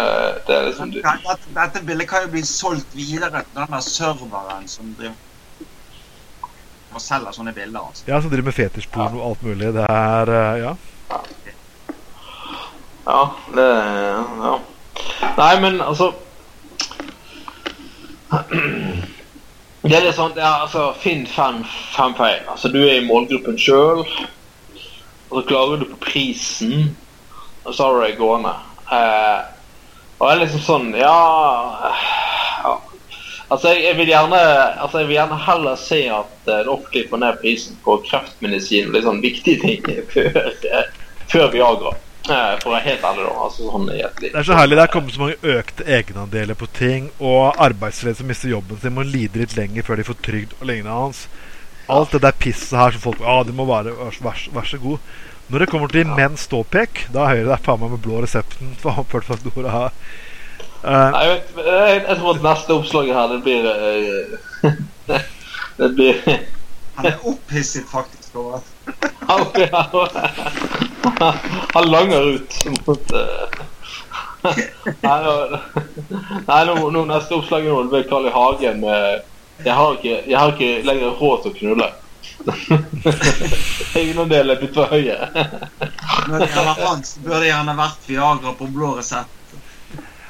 det 0.50 0.58
er 0.58 0.66
liksom 0.68 0.92
du. 0.92 1.00
Dette, 1.06 1.38
dette 1.56 1.84
bildet 1.88 2.10
kan 2.12 2.26
jo 2.26 2.34
bli 2.36 2.44
solgt 2.48 2.98
videre 2.98 3.46
til 3.46 3.62
den 3.62 3.72
der 3.78 3.88
serveren 3.88 4.68
som 4.72 4.92
driver 5.00 5.24
og 6.98 7.04
selger 7.04 7.36
sånne 7.36 7.54
bilder. 7.54 7.84
altså. 7.92 8.06
Ja, 8.08 8.20
som 8.22 8.32
driver 8.32 8.50
med 8.50 8.56
fetisjporno 8.58 9.20
og 9.22 9.28
alt 9.32 9.44
mulig. 9.46 9.74
Det 9.76 9.86
er 9.88 10.34
eh, 10.34 10.64
Ja. 10.66 10.76
Ja, 13.08 13.22
det 13.56 13.68
Ja. 14.44 14.56
Nei, 15.38 15.54
men 15.62 15.82
altså 15.82 16.12
Det 18.32 19.96
er 19.96 20.04
litt 20.04 20.18
sånn 20.18 20.36
ja, 20.36 20.64
altså, 20.66 20.90
Finn 21.00 21.24
fem, 21.30 21.62
fem 21.96 22.16
feil. 22.18 22.42
Altså, 22.52 22.72
du 22.74 22.82
er 22.82 22.98
i 22.98 23.06
målgruppen 23.06 23.60
sjøl, 23.62 24.04
og 25.30 25.38
så 25.38 25.44
klarer 25.48 25.82
du 25.82 25.88
på 25.94 26.00
prisen, 26.10 26.90
og 27.64 27.76
så 27.76 27.86
har 27.86 27.96
du 27.96 28.04
det 28.04 28.18
gående. 28.20 28.56
Eh, 28.92 29.40
og 30.18 30.26
det 30.26 30.34
er 30.34 30.42
liksom 30.42 30.62
sånn 30.64 30.86
Ja, 30.98 31.16
ja. 32.64 32.74
Altså, 33.48 33.74
jeg, 33.74 33.84
jeg 33.84 33.98
vil 34.00 34.10
gjerne 34.10 34.40
Altså, 34.40 35.02
jeg 35.02 35.10
vil 35.10 35.18
gjerne 35.18 35.40
heller 35.44 35.76
se 35.80 36.00
at 36.16 36.48
eh, 36.48 36.64
det 36.64 36.72
offentlige 36.72 37.12
får 37.12 37.22
ned 37.22 37.40
prisen 37.44 37.80
på 37.84 38.00
kreftmedisin 38.08 38.90
og 38.90 38.96
litt 38.96 39.08
sånn 39.08 39.24
viktige 39.24 39.62
ting 39.62 39.88
før, 40.14 40.54
før 41.32 41.52
Viagra. 41.54 41.94
For 42.28 42.70
å 42.70 42.76
være 42.76 42.86
helt 42.86 43.06
ærlig, 43.08 43.26
da. 43.28 43.34
Altså 43.46 43.70
sånn 43.72 43.88
Det 43.88 44.32
er 44.34 44.48
så 44.48 44.58
herlig. 44.58 44.78
Det 44.80 44.86
er 44.86 44.94
kommet 44.94 45.16
så 45.16 45.24
mange 45.24 45.54
økte 45.58 45.88
egenandeler 45.98 46.60
på 46.60 46.70
ting, 46.76 47.10
og 47.20 47.60
arbeidsledige 47.64 48.22
som 48.22 48.32
mister 48.32 48.52
jobben 48.52 48.82
sin, 48.82 48.96
må 48.98 49.06
lide 49.08 49.44
litt 49.44 49.56
lenger 49.58 49.88
før 49.88 50.02
de 50.02 50.08
får 50.08 50.20
trygd 50.28 50.58
og 50.60 50.68
lignende 50.70 50.98
hans. 50.98 51.26
Alt 51.88 52.12
det 52.12 52.22
der 52.26 52.36
pisset 52.36 52.76
her 52.76 52.92
som 52.92 53.04
folk 53.06 53.22
Ja, 53.24 53.40
det 53.48 53.56
må 53.56 53.64
være 53.68 53.94
vær, 53.96 54.20
vær, 54.26 54.44
vær 54.58 54.68
så 54.68 54.80
god. 54.84 55.12
Når 55.48 55.64
det 55.64 55.70
kommer 55.72 55.88
til 55.88 56.10
menns 56.12 56.44
ståpek, 56.50 57.06
da 57.16 57.24
er 57.24 57.38
Høyre 57.38 57.52
der 57.54 57.62
faen 57.64 57.80
meg 57.80 57.94
med 57.94 58.04
blå 58.04 58.20
resepten. 58.24 58.74
for 58.82 58.92
han 58.98 59.08
ført 59.08 59.30
fast 59.30 59.48
ordet 59.54 59.72
her. 59.72 59.96
Uh, 60.84 60.92
Nei, 60.92 61.24
jeg, 61.24 61.38
vet, 61.56 61.66
jeg, 61.66 62.02
jeg 62.08 62.18
tror 62.20 62.36
at 62.36 62.44
neste 62.44 62.76
oppslag 62.76 63.14
her, 63.16 63.32
det 63.32 63.40
blir 63.44 63.64
uh, 63.66 65.22
Det 65.80 65.90
blir 65.96 66.20
Han 66.98 67.06
er 67.06 67.26
opphisset 67.30 67.88
faktisk 67.90 68.27
over 68.38 68.60
Han, 69.28 69.46
han 71.74 71.90
langer 71.92 72.22
ut 72.36 72.66
mot 72.78 73.12
eh, 73.12 73.48
Nei, 76.48 76.66
nå, 76.66 76.76
nå 76.94 77.06
neste 77.10 77.36
oppslag 77.36 77.66
er 77.66 77.90
blir 77.92 78.06
Carl 78.08 78.28
I. 78.30 78.32
Hagen 78.36 78.80
med 78.86 79.26
jeg 79.66 79.74
har, 79.74 79.96
ikke, 79.98 80.22
jeg 80.30 80.38
har 80.38 80.52
ikke 80.54 80.84
lenger 80.86 81.16
råd 81.18 81.42
til 81.42 81.52
å 81.52 81.58
knulle. 81.58 81.88
Egenandelen 83.98 84.54
er 84.54 84.60
blitt 84.62 84.78
for 84.78 84.92
høye. 84.92 85.18
Burde 86.28 87.48
gjerne 87.48 87.74
vært 87.80 88.06
Viagra 88.06 88.54
på 88.60 88.70
blå 88.74 88.94
resept. 89.00 89.34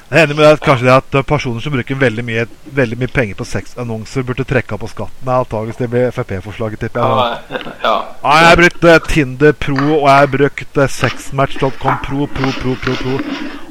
Jeg 0.08 0.22
er 0.22 0.24
enig 0.24 0.38
med 0.38 0.46
deg 0.46 0.60
kanskje 0.64 0.86
det 0.86 0.92
at 0.94 1.16
eh, 1.18 1.24
personer 1.28 1.60
som 1.60 1.74
bruker 1.74 1.98
veldig 2.00 2.22
mye, 2.24 2.46
veldig 2.78 2.96
mye 2.96 3.10
penger 3.12 3.36
på 3.36 3.44
sexannonser, 3.44 4.24
burde 4.24 4.46
trekke 4.48 4.72
av 4.72 4.80
på 4.80 4.88
skatten. 4.88 5.28
Antakeligvis 5.28 5.80
det 5.82 5.88
blir 5.92 6.14
Frp-forslaget, 6.16 6.80
tipper 6.80 7.02
jeg. 7.04 7.10
Ja, 7.12 7.58
ja. 7.82 7.92
Ja, 8.22 8.36
jeg 8.38 8.46
har 8.48 8.60
brukt 8.62 8.86
eh, 8.88 9.00
Tinder 9.10 9.52
Pro, 9.52 9.76
og 9.98 10.06
jeg 10.06 10.14
har 10.14 10.30
brukt 10.32 10.80
uh, 10.80 10.86
Sexmatch.com 10.94 12.00
Pro, 12.06 12.28
Pro, 12.38 12.54
Pro, 12.56 12.72
Pro, 12.86 12.94
Pro. 13.02 13.18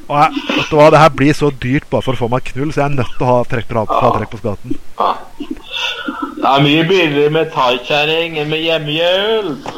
Og 0.08 0.22
jeg, 0.22 0.44
vet 0.52 0.70
du 0.70 0.78
hva, 0.78 0.92
det 0.94 1.02
her 1.02 1.16
blir 1.24 1.40
så 1.40 1.50
dyrt 1.66 1.90
bare 1.90 2.06
for 2.06 2.14
å 2.14 2.22
få 2.22 2.30
meg 2.36 2.46
knull, 2.52 2.70
så 2.70 2.84
jeg 2.84 2.86
er 2.92 3.00
nødt 3.00 3.18
til 3.18 3.26
å 3.26 3.32
ha 3.32 3.42
trekk, 3.56 3.74
ha, 3.80 3.88
ha 4.04 4.14
trekk 4.20 4.36
på 4.36 4.42
skatten. 4.44 4.78
Ja. 5.02 5.10
Det 6.38 6.54
er 6.54 6.64
mye 6.68 6.86
billigere 6.86 7.34
med 7.34 7.50
thaikjerring 7.58 8.38
enn 8.38 8.54
med 8.54 8.62
hjemmehjelp. 8.62 9.74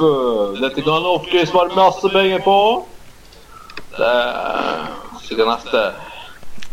Dette 0.59 0.83
kan 0.83 1.07
du 1.07 1.09
offentlige 1.15 1.47
spare 1.47 1.71
masse 1.79 2.11
penger 2.11 2.43
på. 2.43 2.59
Det 3.95 4.11
er 4.11 4.87
sikkert 5.23 5.53
neste. 5.55 5.87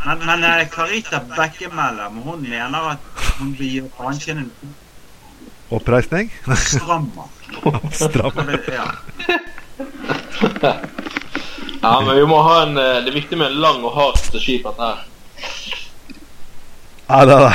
Men, 0.06 0.20
men 0.26 0.66
Karita 0.70 1.20
Bekkemellem 1.36 2.20
hun 2.22 2.42
mener 2.46 2.92
at 2.94 3.22
hun 3.38 3.54
vil 3.58 3.72
gi 3.72 3.80
bransjen 3.96 4.44
en 4.44 4.50
Oppreisning? 5.70 6.30
strammer. 6.54 7.26
Strammer. 7.90 8.60
Ja. 8.70 8.86
Ja, 11.82 12.00
men 12.00 12.16
vi 12.16 12.26
må 12.26 12.38
ha 12.42 12.62
en, 12.62 12.78
eh, 12.78 13.02
det 13.02 13.10
er 13.10 13.14
viktig 13.14 13.38
med 13.38 13.50
en 13.50 13.58
lang 13.62 13.82
og 13.84 13.92
hard 13.94 14.16
strategi 14.18 14.56
på 14.62 14.72
dette 14.72 14.86
her. 14.86 15.02
Ja, 17.06 17.24
det 17.26 17.34
er 17.34 17.42
det. 17.44 17.54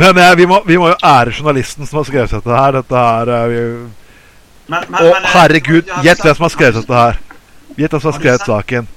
Men 0.00 0.18
eh, 0.18 0.34
vi, 0.36 0.46
må, 0.46 0.62
vi 0.66 0.76
må 0.80 0.90
jo 0.90 0.98
ære 1.04 1.32
journalisten 1.36 1.86
som 1.86 2.00
har 2.00 2.08
skrevet 2.08 2.34
dette 2.36 2.58
her. 2.58 2.80
Dette 2.80 3.06
her 3.06 3.52
vi, 3.52 3.62
Men, 4.66 4.84
men, 4.88 5.00
Å, 5.00 5.14
eh, 5.14 5.30
herregud, 5.36 5.94
gjett 6.04 6.24
hvem 6.24 6.36
som 6.36 6.48
har 6.48 6.54
skrevet 6.56 6.80
dette 6.80 7.00
her. 7.00 7.20
Gjett 7.76 7.92
hvem 7.92 8.02
som 8.02 8.12
Har 8.12 8.20
skrevet 8.20 8.48
saken. 8.48 8.88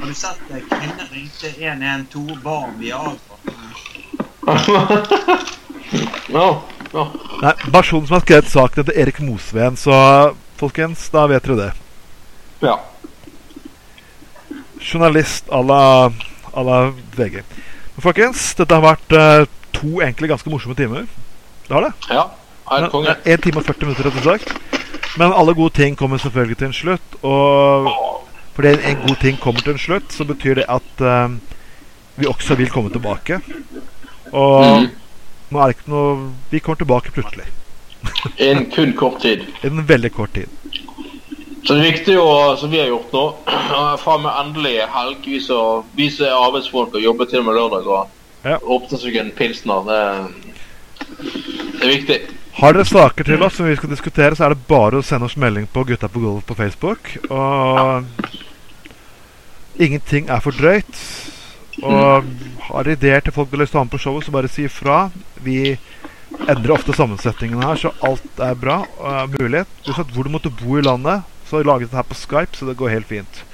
Har 0.00 0.06
du 0.06 0.14
sett 0.14 0.40
det? 0.48 0.60
kvinner 0.70 1.08
ringte 1.12 1.48
112 1.64 2.42
ba 2.42 2.50
om 2.50 2.78
Viagra? 2.78 3.36
Ja, 6.28 6.62
ja. 6.92 7.04
Nei, 7.42 7.52
Personen 7.72 8.06
som 8.06 8.14
har 8.16 8.20
skrevet 8.24 8.50
saken, 8.50 8.82
heter 8.84 8.98
Erik 9.00 9.20
Mosveen, 9.20 9.76
så 9.76 9.96
folkens, 10.60 11.08
da 11.12 11.26
vet 11.30 11.44
dere 11.44 11.56
det. 11.56 11.72
ja. 12.60 12.76
Journalist 14.80 15.48
à 15.50 15.62
la, 15.66 16.12
la 16.54 16.92
VG. 17.16 17.40
Men 17.96 18.02
folkens, 18.04 18.54
dette 18.54 18.76
har 18.76 18.84
vært 18.84 19.14
uh, 19.16 19.46
to 19.74 19.96
egentlig 20.04 20.28
ganske 20.30 20.50
morsomme 20.52 20.76
timer. 20.78 21.06
Det 21.66 21.74
har 21.74 21.88
det. 21.88 21.94
ja. 22.10 22.28
Helt 22.70 22.90
konge. 22.90 23.14
1 23.24 23.42
time 23.42 23.60
og 23.62 23.66
40 23.66 23.86
minutter, 23.86 24.06
rett 24.08 24.16
og 24.18 24.24
slett. 24.26 24.46
Men 25.18 25.32
alle 25.32 25.54
gode 25.54 25.74
ting 25.78 25.96
kommer 25.98 26.18
selvfølgelig 26.18 26.56
til 26.58 26.66
en 26.66 26.76
slutt. 26.76 27.18
Og 27.22 27.86
fordi 28.56 28.72
en 28.88 29.02
god 29.04 29.20
ting 29.20 29.36
kommer 29.40 29.60
til 29.60 29.76
en 29.76 29.82
slutt, 29.82 30.12
så 30.12 30.24
betyr 30.24 30.62
det 30.62 30.66
at 30.72 31.04
uh, 31.04 31.28
vi 32.16 32.26
også 32.26 32.56
vil 32.56 32.70
komme 32.72 32.90
tilbake. 32.90 33.40
Og 34.32 34.80
mm. 34.80 34.88
nå 35.50 35.60
er 35.60 35.70
det 35.70 35.76
ikke 35.76 35.92
noe 35.92 36.14
Vi 36.50 36.58
kommer 36.64 36.80
tilbake 36.80 37.12
plutselig. 37.14 37.46
Innen 38.38 38.70
kun 38.72 38.94
kort 38.96 39.20
tid. 39.22 39.44
Innen 39.64 39.88
veldig 39.88 40.12
kort 40.12 40.34
tid. 40.34 40.48
Så 41.66 41.74
det 41.74 41.82
viktig 41.82 42.14
å, 42.22 42.54
som 42.56 42.70
vi 42.70 42.78
har 42.78 42.88
gjort 42.92 43.12
nå, 43.12 43.24
fra 44.02 44.16
med 44.22 44.32
endelig 44.40 44.76
helg, 44.94 45.26
vi 45.26 45.40
som 45.42 46.26
er 46.26 46.34
arbeidsfolk 46.34 46.94
og 46.94 47.02
jobber 47.02 47.28
til 47.30 47.42
og 47.42 47.50
med 47.50 47.60
lørdager, 47.60 48.12
Ja. 48.46 48.60
åpner 48.62 49.00
seg 49.02 49.16
en 49.18 49.32
pilsner. 49.34 49.88
Det, 49.88 50.02
det 51.18 51.82
er 51.82 51.90
viktig. 51.90 52.18
Har 52.56 52.72
dere 52.72 52.86
saker 52.88 53.26
til 53.26 53.42
oss 53.42 53.58
som 53.58 53.66
vi 53.66 53.74
skal 53.76 53.90
diskutere, 53.90 54.36
så 54.38 54.46
er 54.46 54.54
det 54.54 54.68
bare 54.68 55.00
å 55.00 55.04
sende 55.04 55.26
oss 55.26 55.34
melding 55.36 55.66
på 55.68 55.82
Gutta 55.88 56.08
på 56.08 56.22
gulvet 56.22 56.46
på 56.46 56.54
Facebook. 56.56 57.10
Og 57.26 58.06
ingenting 59.78 60.30
er 60.32 60.42
for 60.44 60.56
drøyt. 60.56 61.00
Og 61.84 62.28
har 62.70 62.88
ideer 62.88 63.20
til 63.20 63.34
folk 63.36 63.50
som 63.50 63.58
har 63.58 63.64
lyst 63.64 63.74
til 63.74 63.78
å 63.78 63.82
ha 63.82 63.86
med 63.88 63.94
på 63.94 64.02
showet, 64.02 64.26
så 64.26 64.34
bare 64.34 64.52
si 64.52 64.64
ifra. 64.68 65.00
Vi 65.44 65.76
endrer 66.46 66.76
ofte 66.76 66.96
sammensetningen 66.96 67.62
her, 67.62 67.80
så 67.80 67.92
alt 68.04 68.40
er 68.42 68.56
bra 68.58 68.82
og 68.98 69.10
er 69.12 69.34
mulig. 69.36 69.66
Uansett 69.86 70.14
hvor 70.14 70.26
du 70.26 70.32
måtte 70.32 70.52
bo 70.52 70.78
i 70.78 70.84
landet, 70.84 71.26
så 71.46 71.56
har 71.56 71.64
vi 71.64 71.70
laget 71.70 71.92
det 71.92 72.00
her 72.00 72.08
på 72.08 72.18
Skype, 72.18 72.56
så 72.56 72.68
det 72.68 72.78
går 72.80 72.96
helt 72.96 73.12
fint. 73.12 73.44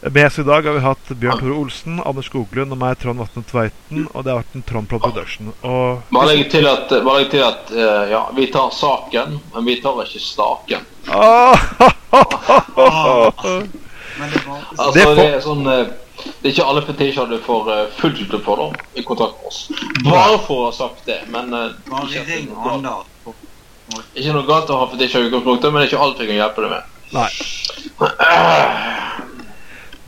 Med 0.00 0.26
oss 0.26 0.38
i 0.38 0.42
dag 0.42 0.62
har 0.62 0.72
vi 0.72 0.80
hatt 0.80 1.08
Bjørn 1.08 1.40
Tore 1.40 1.56
Olsen, 1.58 1.98
Anders 2.06 2.30
Skoglund 2.30 2.72
og 2.72 2.78
meg, 2.80 2.96
Trond 3.02 3.20
Vatne 3.20 3.42
Tveiten. 3.44 4.06
Og 4.14 4.24
det 4.24 4.32
har 4.32 4.40
vært 4.40 4.56
en 4.56 4.64
Trond 4.64 4.88
Pro 4.88 5.00
Production. 5.02 5.50
Og 5.60 6.06
Bare 6.14 6.30
legg 6.30 6.46
til 6.52 6.68
at, 6.70 6.88
bare 6.88 7.18
legg 7.20 7.30
til 7.34 7.44
at 7.44 7.72
uh, 7.74 8.08
ja, 8.08 8.22
vi 8.36 8.48
tar 8.54 8.70
saken, 8.72 9.36
men 9.52 9.68
vi 9.68 9.76
tar 9.82 10.00
ikke 10.06 10.22
staken. 10.24 10.88
Ah, 11.12 11.68
Men 14.18 14.30
det 14.30 14.40
var 14.46 14.64
Altså, 14.76 14.92
Det 14.94 15.16
det, 15.16 15.26
er 15.34 15.40
sånn 15.44 15.66
eh, 15.66 15.86
Det 16.20 16.48
er 16.48 16.52
ikke 16.54 16.66
alle 16.72 16.82
fetisjer 16.86 17.30
du 17.30 17.38
får 17.44 17.70
uh, 17.70 17.78
fullt 18.00 18.20
ut 18.20 18.36
for 18.44 18.60
da, 18.60 18.66
i 18.94 19.04
kontakt 19.06 19.38
med 19.40 19.46
oss. 19.52 19.60
Bare 20.04 20.38
for 20.46 20.56
å 20.56 20.66
ha 20.68 20.74
sagt 20.76 21.06
det, 21.08 21.20
men 21.32 21.54
eh, 21.56 21.70
bare 21.88 22.08
ikke, 22.10 22.24
ring 22.28 22.50
noe 22.50 22.64
galt- 22.66 22.84
Anders. 22.84 23.06
ikke 24.14 24.34
noe 24.36 24.46
galt 24.48 24.70
å 24.70 24.80
ha 24.82 24.90
fetisjer 24.92 25.24
i 25.24 25.30
utgangspunktet, 25.30 25.72
men 25.72 25.80
det 25.80 25.88
er 25.88 25.92
ikke 25.94 26.04
alt 26.06 26.20
vi 26.20 26.28
kan 26.28 26.40
hjelpe 26.42 26.66
deg 26.66 26.70
med. 26.76 26.82
Nei. 27.16 27.30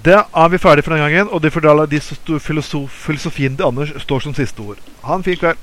Det 0.02 0.18
er 0.18 0.48
vi 0.50 0.58
ferdige 0.58 0.82
for 0.82 0.94
den 0.96 1.02
gangen, 1.04 1.28
og 1.30 1.42
de, 1.42 1.50
for 1.50 1.60
de, 1.62 2.00
filosofien 2.42 3.56
til 3.56 3.66
Anders 3.66 3.92
står 4.02 4.20
som 4.24 4.34
siste 4.34 4.60
ord. 4.62 4.80
Ha 5.06 5.14
en 5.14 5.24
fin 5.26 5.38
kveld. 5.38 5.58